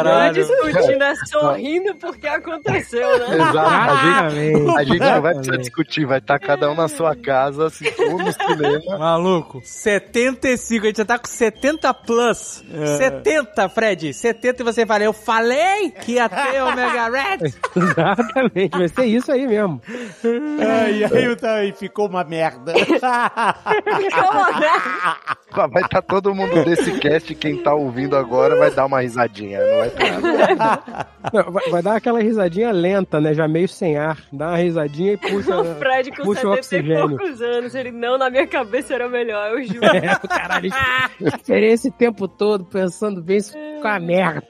Não 0.04 0.22
é 0.22 0.32
discutindo, 0.32 1.04
é 1.04 1.16
sorrindo 1.26 1.96
porque 1.96 2.28
aconteceu, 2.28 3.20
né? 3.20 3.36
Exato. 3.36 3.60
A 3.60 4.30
gente, 4.30 4.58
Exatamente. 4.58 4.78
a 4.78 4.84
gente 4.84 5.00
não 5.00 5.22
vai 5.22 5.34
precisar 5.34 5.58
discutir, 5.58 6.06
vai 6.06 6.18
estar 6.20 6.40
cada 6.40 6.72
um 6.72 6.76
na 6.76 6.88
sua 6.88 7.16
casa, 7.16 7.68
assistindo 7.68 8.18
no 8.18 8.32
cinema. 8.32 8.98
Maluco, 8.98 9.62
75, 9.64 10.84
a 10.84 10.88
gente 10.88 10.98
já 10.98 11.06
tá 11.06 11.18
com 11.18 11.28
70 11.28 11.94
plus. 11.94 12.64
70, 12.98 13.70
Fred, 13.70 14.14
70 14.14 14.62
e 14.62 14.66
você 14.66 14.86
fala, 14.86 15.04
eu 15.04 15.14
falei 15.14 15.92
que 15.92 16.14
ia 16.14 16.30
ter 16.30 16.62
Omega 16.62 17.10
Red. 17.10 17.54
Exatamente, 17.76 18.78
vai 18.78 18.88
ser 18.88 19.06
isso 19.06 19.32
aí 19.32 19.48
mesmo. 19.48 19.82
É, 20.24 20.92
e 20.92 21.04
aí 21.06 21.36
também 21.36 21.74
ficou 21.74 22.08
uma 22.08 22.24
merda. 22.24 22.74
Como, 22.74 24.60
né? 24.60 25.68
Vai 25.72 25.84
estar 25.84 26.02
todo 26.04 26.34
mundo 26.36 26.64
desse 26.64 27.00
cast, 27.00 27.34
quem 27.36 27.58
tá 27.58 27.74
ouvindo 27.74 28.16
agora 28.16 28.56
vai 28.56 28.70
dar 28.72 28.86
uma 28.86 29.02
risadinha, 29.02 29.60
não 29.60 29.78
vai 29.80 29.90
ter 29.90 30.12
nada. 30.56 31.08
Não, 31.34 31.52
vai, 31.52 31.70
vai 31.70 31.82
dar 31.82 31.96
aquela 31.96 32.22
risadinha 32.22 32.72
lenta, 32.72 33.20
né? 33.20 33.34
Já 33.34 33.48
meio 33.48 33.68
sem 33.68 33.98
ar. 33.98 34.18
Dá 34.32 34.50
uma 34.50 34.58
risadinha 34.58 35.14
e 35.14 35.18
puxa, 35.18 35.58
O 35.60 35.76
Fred 35.76 36.12
com 36.12 36.24
puxa 36.24 36.48
o 36.48 36.64
70 36.64 36.86
e 36.86 36.92
oxigênio. 36.94 37.18
poucos 37.18 37.42
anos, 37.42 37.76
ele 37.76 37.92
não, 37.92 38.18
na 38.18 38.30
minha 38.30 38.48
cabeça 38.48 38.94
era 38.94 39.10
melhor, 39.10 39.52
eu 39.52 39.64
juro. 39.66 39.86
É, 39.86 40.16
caralho, 40.28 40.70
esperei 41.20 41.72
esse 41.72 41.90
tempo 41.92 42.28
todo 42.28 42.64
pensando 42.66 43.22
bem, 43.22 43.38
isso 43.38 43.52
ficou 43.54 43.90
uma 43.90 44.00
merda. 44.00 44.44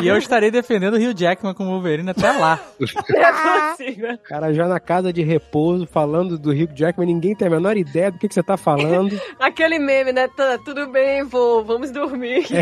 E 0.00 0.08
eu 0.08 0.16
estarei 0.16 0.50
defendendo 0.50 0.94
o 0.94 0.96
Hugh 0.96 1.14
Jackman 1.14 1.54
como 1.54 1.70
Wolverine 1.70 2.10
até 2.10 2.32
lá. 2.32 2.58
Não 3.10 3.20
é 3.20 3.70
possível. 3.70 4.18
Cara, 4.24 4.52
já 4.52 4.63
na 4.68 4.80
casa 4.80 5.12
de 5.12 5.22
repouso, 5.22 5.86
falando 5.86 6.38
do 6.38 6.50
Hugh 6.50 6.70
Jackman, 6.74 7.06
ninguém 7.06 7.34
tem 7.34 7.48
a 7.48 7.50
menor 7.50 7.76
ideia 7.76 8.10
do 8.10 8.18
que, 8.18 8.28
que 8.28 8.34
você 8.34 8.42
tá 8.42 8.56
falando. 8.56 9.18
Aquele 9.40 9.78
meme, 9.78 10.12
né? 10.12 10.28
Tá, 10.28 10.58
tudo 10.64 10.86
bem, 10.88 11.22
vô, 11.24 11.62
vamos 11.62 11.90
dormir. 11.90 12.44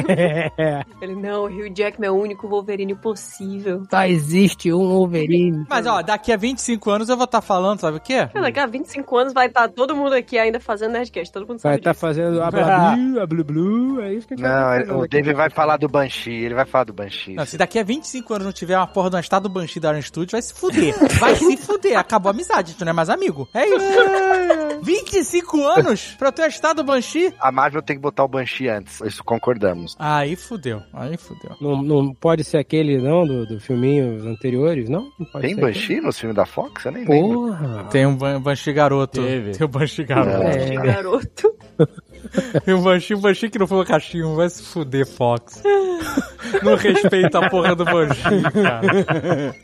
É, 0.59 0.83
Ele, 1.01 1.15
não, 1.15 1.45
o 1.45 1.47
Hugh 1.47 1.73
Jackman 1.75 2.09
é 2.09 2.11
o 2.11 2.15
único 2.21 2.47
Wolverine 2.49 2.95
possível. 2.95 3.83
só 3.91 4.05
existe 4.05 4.73
um 4.73 4.89
Wolverine. 4.89 5.65
Mas 5.69 5.87
ó, 5.87 6.03
daqui 6.03 6.33
a 6.33 6.37
25 6.37 6.91
anos 6.91 7.09
eu 7.09 7.17
vou 7.17 7.25
estar 7.25 7.41
falando, 7.41 7.81
sabe 7.81 7.97
o 7.97 8.01
quê? 8.01 8.27
Cara, 8.27 8.43
Daqui 8.43 8.59
a 8.61 8.67
25 8.67 9.17
anos 9.17 9.33
vai 9.33 9.47
estar 9.47 9.69
todo 9.69 9.95
mundo 9.97 10.15
aqui 10.15 10.39
ainda 10.39 10.61
fazendo 10.61 10.93
Nerdcast, 10.93 11.33
todo 11.33 11.43
mundo 11.47 11.59
Vai 11.61 11.73
sabe 11.73 11.77
estar 11.81 11.91
disso. 11.93 12.01
fazendo 12.01 12.43
a 12.43 12.51
bla 12.51 12.95
blu, 12.97 13.21
a 13.21 13.27
blu 13.27 13.45
blu, 13.45 14.01
é 14.03 14.15
isso 14.15 14.27
que 14.29 14.35
a 14.35 14.37
gente 14.37 14.47
Não, 14.47 14.65
vai 14.65 14.79
ele- 14.79 14.87
tá 14.87 14.97
o 14.97 15.09
David 15.09 15.35
vai 15.35 15.51
falar 15.51 15.77
do 15.77 15.89
Banshee, 15.89 16.45
ele 16.45 16.55
vai 16.55 16.65
falar 16.67 16.85
do 16.85 16.93
Banshee. 16.93 17.35
Não, 17.35 17.47
se 17.47 17.57
daqui 17.57 17.79
a 17.79 17.83
25 17.85 18.35
anos 18.35 18.45
não 18.47 18.53
tiver 18.53 18.77
uma 18.77 18.87
porra 18.87 19.11
de 19.11 19.21
estado 19.21 19.49
Banshee 19.49 19.81
da 19.81 19.91
Iron 19.93 20.03
Studios, 20.03 20.33
vai 20.33 20.43
se 20.43 20.53
fuder. 20.55 20.95
Vai 21.19 21.37
se 21.37 21.57
fuder. 21.57 21.92
Acabou 21.95 22.29
a 22.31 22.33
amizade, 22.33 22.75
tu 22.75 22.85
não 22.85 22.91
é 22.91 22.93
mais 22.93 23.09
amigo. 23.11 23.49
É 23.55 23.67
isso. 23.67 24.83
25 24.83 25.65
anos 25.67 26.15
pra 26.19 26.29
eu 26.29 26.33
ter 26.33 26.43
um 26.43 26.47
estado 26.47 26.83
Banshee? 26.83 27.33
A 27.41 27.53
Marvel 27.53 27.83
tem 27.83 27.97
que 27.97 28.03
botar 28.03 28.25
o 28.25 28.29
Banshee 28.29 28.69
antes, 28.69 29.01
isso 29.03 29.23
concordamos. 29.23 29.95
Aí 29.99 30.35
fudeu. 30.35 30.83
Aí 30.93 31.17
fudeu. 31.17 31.57
Não, 31.61 31.83
não 31.83 32.13
pode 32.15 32.43
ser 32.45 32.59
aquele, 32.59 32.99
não, 32.99 33.25
do, 33.27 33.47
do 33.47 33.61
filminho 33.61 34.29
anteriores, 34.29 34.89
não? 34.89 35.09
Não 35.19 35.27
pode 35.27 35.47
Tem 35.47 35.55
ser 35.55 35.61
Banshee 35.61 36.01
no 36.01 36.13
filme 36.13 36.35
da 36.35 36.45
Fox? 36.45 36.85
Eu 36.85 36.93
nem 36.93 37.05
aquele. 37.05 37.21
lembro. 37.23 37.39
Porra! 37.49 37.85
Tem 37.91 38.07
um 38.07 38.17
Ban- 38.17 38.41
Banshee 38.41 38.73
garoto. 38.73 39.23
Teve. 39.23 39.53
Tem 39.53 39.65
o 39.65 39.69
Banshee 39.69 40.05
garoto. 40.05 40.39
Não. 40.39 40.43
É. 40.49 40.75
Garoto. 40.77 41.55
Tem 42.65 42.75
o 42.75 42.81
Banshee, 42.83 43.15
o 43.15 43.21
Banshee 43.21 43.51
que 43.51 43.59
não 43.59 43.67
foi 43.67 43.81
o 43.83 43.85
cachimbo. 43.87 44.37
Vai 44.37 44.49
se 44.49 44.63
fuder, 44.63 45.07
Fox. 45.07 45.63
Não 46.63 46.77
respeita 46.77 47.39
a 47.39 47.49
porra 47.49 47.75
do 47.75 47.85
Banshee, 47.85 48.43
cara. 48.63 49.55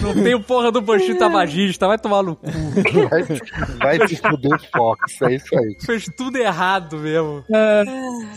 Não 0.00 0.14
tem 0.14 0.34
o 0.34 0.40
porra 0.40 0.72
do 0.72 0.80
Banshee 0.80 1.14
tabagista, 1.16 1.86
vai 1.86 1.98
tomar 1.98 2.22
no 2.22 2.36
cu. 2.36 2.46
Vai, 3.08 3.22
vai 3.98 4.08
se 4.08 4.16
fuder 4.16 4.58
Fox, 4.74 5.22
é 5.22 5.34
isso 5.34 5.58
aí. 5.58 5.76
Fez 5.84 6.04
tudo 6.16 6.36
errado 6.36 6.98
mesmo. 6.98 7.44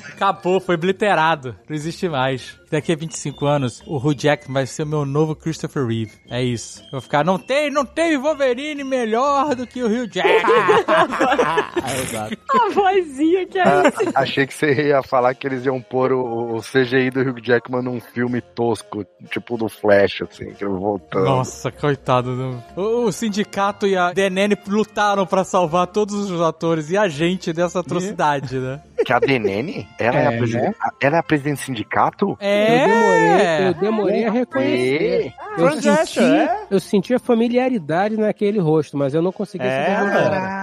Acabou, 0.10 0.60
foi 0.60 0.76
obliterado. 0.76 1.56
Não 1.68 1.76
existe 1.76 2.08
mais. 2.10 2.58
Daqui 2.70 2.92
a 2.92 2.96
25 2.96 3.46
anos, 3.46 3.82
o 3.86 3.98
Hugh 3.98 4.14
Jackman 4.18 4.54
vai 4.54 4.66
ser 4.66 4.84
o 4.84 4.88
meu 4.88 5.06
novo 5.06 5.36
Christopher 5.36 5.86
Reeve. 5.86 6.12
É 6.30 6.44
isso. 6.44 6.82
Eu 6.86 6.92
vou 6.92 7.02
ficar, 7.02 7.24
não 7.24 7.38
tem, 7.40 7.72
não 7.72 7.86
tem 7.86 8.18
Wolverine 8.18 8.84
melhor 8.84 9.56
do 9.56 9.66
que 9.66 9.82
o 9.82 9.88
Hugh 9.88 10.08
Jackman. 10.12 10.44
Exato. 12.02 12.38
A 12.50 12.70
vozinha 12.74 13.46
que 13.46 13.60
é 13.60 13.64
Ah, 13.64 13.84
isso. 13.88 14.12
achei 14.16 14.48
que 14.48 14.54
você 14.54 14.88
ia 14.90 15.02
falar 15.04 15.34
que 15.34 15.48
eles 15.48 15.66
iam 15.66 15.82
pôr 15.82 16.12
o, 16.12 16.56
o 16.56 16.62
CGI 16.62 17.10
do 17.10 17.22
Hugh 17.22 17.42
Jackman 17.44 17.82
num 17.82 18.00
filme 18.00 18.42
tosco, 18.42 19.06
tipo 19.30 19.58
do 19.58 19.70
Flash, 19.70 20.22
assim, 20.24 20.52
que 20.54 20.64
ele 20.64 20.74
voltando. 20.74 21.26
Nossa, 21.26 21.72
coitado. 21.72 22.36
do- 22.36 22.64
O, 22.76 23.06
o 23.06 23.12
sindicato 23.12 23.88
e 23.88 23.96
a 23.96 24.12
DNN 24.12 24.56
lutaram 24.68 25.26
pra 25.26 25.44
salvar 25.44 25.88
todos 25.88 26.30
os 26.30 26.42
atores 26.42 26.90
e 26.90 26.98
a 26.98 27.08
gente 27.08 27.54
dessa 27.54 27.80
atrocidade, 27.80 28.58
né? 28.60 28.82
Que 29.06 29.14
a 29.14 29.20
Denene, 29.20 29.88
ela 30.00 30.18
é, 30.18 30.24
É, 30.24 30.28
a 30.28 30.38
presidente, 30.38 30.78
ela 31.02 31.16
é 31.16 31.20
a 31.20 31.24
presidente 31.24 31.60
do 31.60 31.66
sindicato? 31.66 32.38
É. 32.40 32.57
Eu 32.58 32.88
demorei, 32.88 33.68
eu 33.68 33.74
demorei 33.74 34.26
a 34.26 34.32
reconhecer. 34.32 35.34
Eu 35.58 35.72
senti, 35.82 36.20
é? 36.20 36.60
eu 36.70 36.80
senti 36.80 37.14
a 37.14 37.20
familiaridade 37.20 38.16
naquele 38.18 38.60
rosto, 38.60 38.96
mas 38.98 39.14
eu 39.14 39.22
não 39.22 39.32
consegui 39.32 39.66
É. 39.66 39.98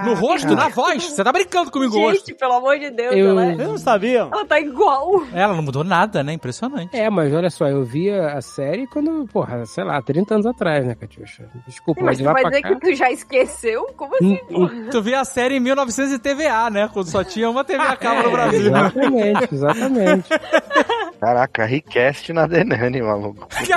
No 0.04 0.14
rosto, 0.14 0.54
na 0.54 0.68
voz. 0.68 1.04
Você 1.04 1.22
tá 1.24 1.32
brincando 1.32 1.70
comigo 1.70 1.96
hoje. 1.98 2.18
Gente, 2.18 2.34
pelo 2.34 2.52
amor 2.54 2.78
de 2.78 2.90
Deus, 2.90 3.14
Eu- 3.14 3.30
ela, 3.30 3.44
é- 3.46 3.54
Vocês 3.54 3.68
não 3.68 3.78
sabiam? 3.78 4.28
ela 4.32 4.44
tá 4.44 4.60
igual. 4.60 5.22
Ela 5.32 5.54
não 5.54 5.62
mudou 5.62 5.82
nada, 5.84 6.22
né? 6.22 6.32
Impressionante. 6.32 6.96
É, 6.96 7.08
mas 7.10 7.32
olha 7.32 7.50
só, 7.50 7.66
eu 7.68 7.84
via 7.84 8.28
a 8.28 8.40
série 8.40 8.86
quando, 8.86 9.26
porra, 9.32 9.64
sei 9.66 9.84
lá, 9.84 10.00
30 10.02 10.34
anos 10.34 10.46
atrás, 10.46 10.84
né, 10.86 10.94
Catiuxa? 10.94 11.48
Desculpa, 11.66 12.00
mas 12.02 12.14
Mas 12.14 12.18
de 12.18 12.24
lá 12.24 12.32
vai 12.32 12.42
pra 12.42 12.50
dizer 12.50 12.62
cá... 12.62 12.68
que 12.68 12.80
tu 12.80 12.94
já 12.94 13.10
esqueceu? 13.10 13.86
Como 13.96 14.14
assim, 14.14 14.38
pô? 14.48 14.68
Tu 14.90 15.02
viu 15.02 15.18
a 15.18 15.24
série 15.24 15.56
em 15.56 15.60
1900 15.60 16.12
e 16.14 16.18
TVA, 16.18 16.70
né? 16.70 16.88
Quando 16.92 17.06
só 17.08 17.24
tinha 17.24 17.50
uma 17.50 17.64
TV 17.64 17.82
a 17.82 17.96
cabo 17.96 18.22
no 18.22 18.30
Brasil. 18.30 18.60
Exatamente, 18.66 19.54
exatamente. 19.54 20.28
Caraca, 21.24 21.64
request 21.64 22.34
na 22.34 22.46
Denene, 22.46 23.00
maluco. 23.00 23.48
Que 23.48 23.72
é 23.72 23.76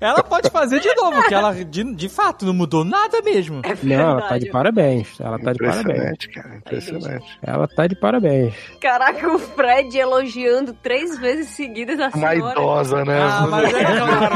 ela 0.00 0.22
pode 0.22 0.48
fazer 0.48 0.80
de 0.80 0.94
novo, 0.94 1.22
que 1.28 1.34
ela 1.34 1.52
de, 1.52 1.94
de 1.94 2.08
fato 2.08 2.46
não 2.46 2.54
mudou 2.54 2.82
nada 2.82 3.20
mesmo. 3.20 3.60
É 3.62 3.74
Não, 3.82 4.12
ela 4.12 4.22
tá 4.22 4.38
de 4.38 4.48
parabéns. 4.50 5.20
Ela 5.20 5.38
tá 5.38 5.52
de 5.52 5.58
parabéns. 5.58 5.84
Impressionante, 5.84 6.30
cara, 6.30 6.56
impressionante. 6.56 7.38
Ela 7.42 7.68
tá 7.68 7.86
de 7.86 7.94
parabéns. 7.94 8.54
Caraca, 8.80 9.30
o 9.34 9.38
Fred 9.38 9.98
elogiando 9.98 10.72
três 10.72 11.18
vezes 11.18 11.48
seguidas 11.50 12.00
a 12.00 12.08
Uma 12.16 12.30
senhora. 12.30 12.52
idosa, 12.52 13.04
né? 13.04 13.20
Ah, 13.20 13.46
mas 13.46 13.74
é 13.74 13.84
claro. 13.84 14.34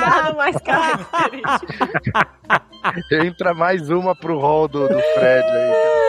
Nada 0.00 0.32
mais 0.34 0.56
característico. 0.58 1.72
Entra 3.12 3.54
mais 3.54 3.88
uma 3.88 4.14
pro 4.14 4.38
hall 4.38 4.68
do, 4.68 4.86
do 4.88 5.00
Fred 5.00 5.48
aí. 5.48 6.00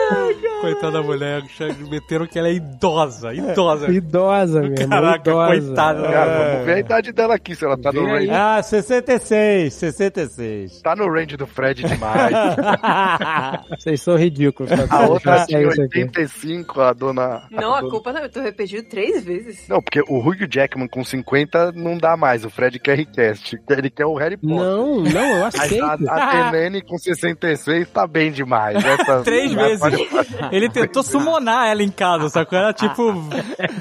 Coitada 0.60 0.92
da 0.92 1.02
mulher, 1.02 1.42
meteram 1.90 2.26
que 2.26 2.38
ela 2.38 2.48
é 2.48 2.52
idosa, 2.86 3.32
idosa. 3.34 3.90
Idosa 3.90 4.60
mesmo. 4.62 4.88
Caraca, 4.88 5.30
idosa. 5.30 5.46
coitada. 5.46 6.02
Cara, 6.02 6.48
vamos 6.52 6.66
ver 6.66 6.72
a 6.74 6.78
idade 6.80 7.12
dela 7.12 7.34
aqui, 7.34 7.54
se 7.54 7.64
ela 7.64 7.78
tá 7.78 7.92
no 7.92 8.04
range. 8.04 8.30
Ah, 8.30 8.62
66, 8.62 9.72
66. 9.74 10.82
Tá 10.82 10.96
no 10.96 11.10
range 11.12 11.36
do 11.36 11.46
Fred 11.46 11.82
demais. 11.84 12.34
Vocês 13.78 14.00
são 14.02 14.16
ridículos. 14.16 14.70
tá? 14.70 14.86
A 14.96 15.06
outra 15.06 15.44
tinha 15.46 15.58
sei 15.60 15.68
isso 15.68 15.82
aqui. 15.82 15.98
85, 16.00 16.80
a 16.80 16.92
dona. 16.92 17.42
Não, 17.50 17.74
a 17.74 17.80
dona- 17.80 17.90
culpa 17.90 18.12
não, 18.12 18.22
eu 18.22 18.30
tô 18.30 18.40
repetindo 18.40 18.84
três 18.88 19.24
vezes. 19.24 19.68
Não, 19.68 19.80
porque 19.80 20.00
o 20.08 20.18
Hugh 20.18 20.46
Jackman 20.50 20.88
com 20.88 21.04
50 21.04 21.72
não 21.72 21.96
dá 21.96 22.16
mais. 22.16 22.44
O 22.44 22.50
Fred 22.50 22.78
quer 22.78 22.96
request. 22.96 23.56
Ele 23.68 23.90
quer 23.90 24.06
o 24.06 24.14
Harry 24.16 24.36
Potter. 24.36 24.56
Não, 24.56 25.00
não, 25.02 25.36
eu 25.36 25.40
Mas 25.42 25.54
aceito. 25.54 25.84
a, 25.84 25.94
a 25.94 26.50
Tenene 26.50 26.82
com 26.82 26.98
66 26.98 27.88
tá 27.90 28.06
bem 28.06 28.30
demais. 28.32 28.82
Essa- 28.84 29.22
Três 29.24 29.52
vezes. 29.52 29.78
pode- 29.78 30.08
Ele 30.50 30.68
tentou 30.68 31.02
summonar 31.02 31.68
ela 31.68 31.82
em 31.82 31.90
casa, 31.90 32.28
sacou? 32.28 32.58
Ela, 32.58 32.71
tipo, 32.72 33.12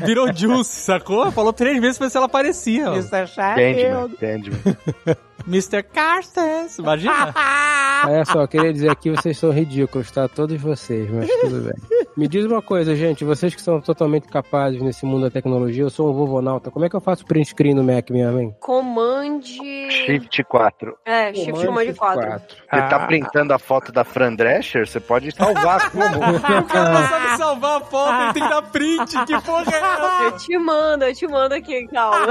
virou 0.06 0.34
juice, 0.34 0.82
sacou? 0.82 1.32
Falou 1.32 1.54
três 1.54 1.80
vezes 1.80 1.98
pra 1.98 2.08
ver 2.08 2.12
se 2.12 2.18
ela 2.18 2.26
aparecia. 2.26 2.98
Isso 2.98 3.16
é 3.16 3.26
chato. 3.26 3.56
Candyman, 3.58 4.10
Candyman. 4.20 4.60
Mr. 5.48 5.84
Carstens, 5.84 6.78
imagina? 6.78 7.34
Olha 8.06 8.26
só, 8.26 8.42
eu 8.42 8.48
queria 8.48 8.74
dizer 8.74 8.90
aqui, 8.90 9.12
vocês 9.12 9.38
são 9.38 9.52
ridículos, 9.52 10.10
tá? 10.10 10.28
Todos 10.28 10.60
vocês, 10.60 11.10
mas 11.10 11.30
tudo 11.42 11.62
bem. 11.62 12.08
Me 12.18 12.28
diz 12.28 12.46
uma 12.46 12.62
coisa, 12.62 12.96
gente, 12.96 13.24
vocês 13.24 13.54
que 13.54 13.62
são 13.62 13.80
totalmente 13.80 14.28
capazes 14.28 14.82
nesse 14.82 15.06
mundo 15.06 15.24
da 15.24 15.30
tecnologia, 15.30 15.84
eu 15.84 15.90
sou 15.90 16.10
um 16.10 16.14
vovonauta, 16.14 16.72
como 16.72 16.84
é 16.84 16.90
que 16.90 16.96
eu 16.96 17.02
faço 17.02 17.26
print 17.26 17.50
screen 17.50 17.74
no 17.76 17.84
Mac 17.84 18.10
mesmo, 18.10 18.40
hein? 18.40 18.56
Comand. 18.60 19.42
Shift 19.44 20.44
4. 20.44 20.98
É, 21.06 21.34
Shift 21.34 21.66
Command 21.66 21.94
4. 21.94 22.22
Você 22.40 22.82
tá 22.90 23.00
printando 23.08 23.54
a 23.54 23.60
foto 23.60 23.92
da 23.92 24.04
Fran 24.04 24.34
Drescher? 24.36 24.88
Você 24.88 25.00
pode 25.00 25.32
salvar 25.32 25.90
como? 25.92 26.36
O 26.36 26.42
cara 26.42 26.90
não 26.90 27.08
sabe 27.08 27.38
salvar 27.38 27.78
a 27.78 27.86
foto, 27.86 28.24
ele 28.24 28.34
tem 28.34 28.44
que 28.44 28.50
dar 28.50 28.62
print. 28.64 29.26
Que 29.26 29.42
porra 29.42 29.64
é 29.72 29.76
essa? 29.76 30.24
Eu 30.24 30.38
te 30.38 30.58
mando, 30.58 31.06
eu 31.06 31.14
te 31.14 31.28
mando 31.28 31.56
aqui, 31.56 31.88
calma. 31.88 32.28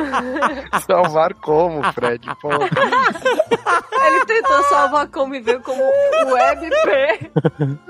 salvar 0.87 1.35
como, 1.35 1.83
Fred? 1.93 2.27
Pô. 2.41 2.49
Ele 4.07 4.25
tentou 4.25 4.63
salvar 4.65 5.07
como 5.09 5.35
e 5.35 5.41
veio 5.41 5.61
como 5.61 5.83
WebP. 5.83 7.31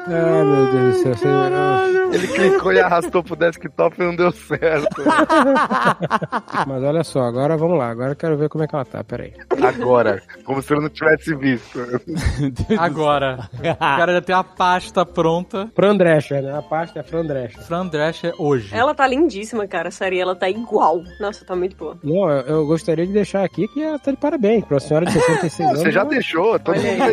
Ai, 0.07 0.45
meu 0.45 0.73
Deus 0.73 0.97
do 0.97 1.03
céu, 1.03 1.15
você- 1.15 2.16
Ele 2.16 2.27
clicou 2.28 2.73
e 2.73 2.81
arrastou 2.81 3.23
pro 3.23 3.37
desktop 3.37 3.97
e 4.01 4.05
não 4.05 4.16
deu 4.16 4.32
certo. 4.32 5.03
Mas 6.66 6.82
olha 6.82 7.05
só, 7.05 7.20
agora 7.23 7.57
vamos 7.57 7.78
lá. 7.78 7.91
Agora 7.91 8.12
eu 8.12 8.16
quero 8.16 8.37
ver 8.37 8.49
como 8.49 8.65
é 8.65 8.66
que 8.66 8.74
ela 8.74 8.85
tá. 8.85 9.03
Pera 9.05 9.24
aí. 9.24 9.32
Agora, 9.62 10.23
como 10.45 10.61
se 10.62 10.73
ele 10.73 10.82
não 10.82 10.89
tivesse 10.89 11.35
visto. 11.37 11.78
Agora. 12.78 13.49
O 13.61 13.77
cara 13.78 14.12
já 14.15 14.20
tem 14.23 14.35
a 14.35 14.45
pasta 14.45 15.07
pronta. 15.07 15.70
Fran 15.74 15.97
Drescher, 15.97 16.43
né? 16.43 16.57
A 16.59 16.62
pasta 16.62 17.01
é 17.01 17.03
Fran 17.03 17.24
Drescher. 17.24 17.62
Fran 17.62 17.87
Drescher 17.87 18.35
hoje. 18.39 18.74
Ela 18.74 18.95
tá 18.95 19.07
lindíssima, 19.07 19.66
cara. 19.66 19.89
A 19.89 19.93
série, 19.93 20.20
ela 20.20 20.35
tá 20.35 20.49
igual. 20.49 21.03
Nossa, 21.20 21.45
tá 21.45 21.55
muito 21.57 21.77
boa. 21.77 21.97
Não, 22.03 22.28
eu, 22.31 22.41
eu 22.47 22.66
gostaria 22.66 23.07
de 23.07 23.12
deixar 23.12 23.45
aqui 23.45 23.66
que 23.69 23.82
ela 23.82 23.99
tá 23.99 24.11
de 24.11 24.16
parabéns 24.16 24.65
pra 24.65 24.78
senhora 24.81 24.99
de 25.06 25.12
66 25.12 25.68
anos. 25.68 25.82
Você 25.82 25.90
já 25.90 26.05
deixou, 26.05 26.59
todo 26.59 26.77
mundo. 26.77 27.05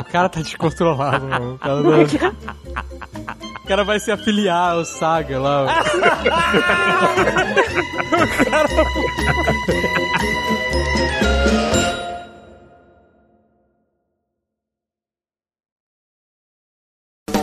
O 0.00 0.04
cara 0.04 0.28
tá 0.28 0.40
descontrolado, 0.40 1.26
mano. 1.26 1.54
O 1.54 1.58
cara, 1.58 1.80
não- 1.80 2.02
o 3.64 3.66
cara 3.68 3.84
vai 3.84 3.98
se 4.00 4.10
afiliar 4.10 4.72
ao 4.72 4.84
Saga 4.84 5.38
lá. 5.38 5.82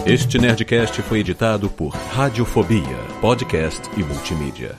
Este 0.06 0.38
Nerdcast 0.40 1.02
foi 1.04 1.20
editado 1.20 1.70
por 1.70 1.90
Radiofobia, 1.90 2.98
podcast 3.22 3.82
e 3.98 4.04
multimídia. 4.04 4.78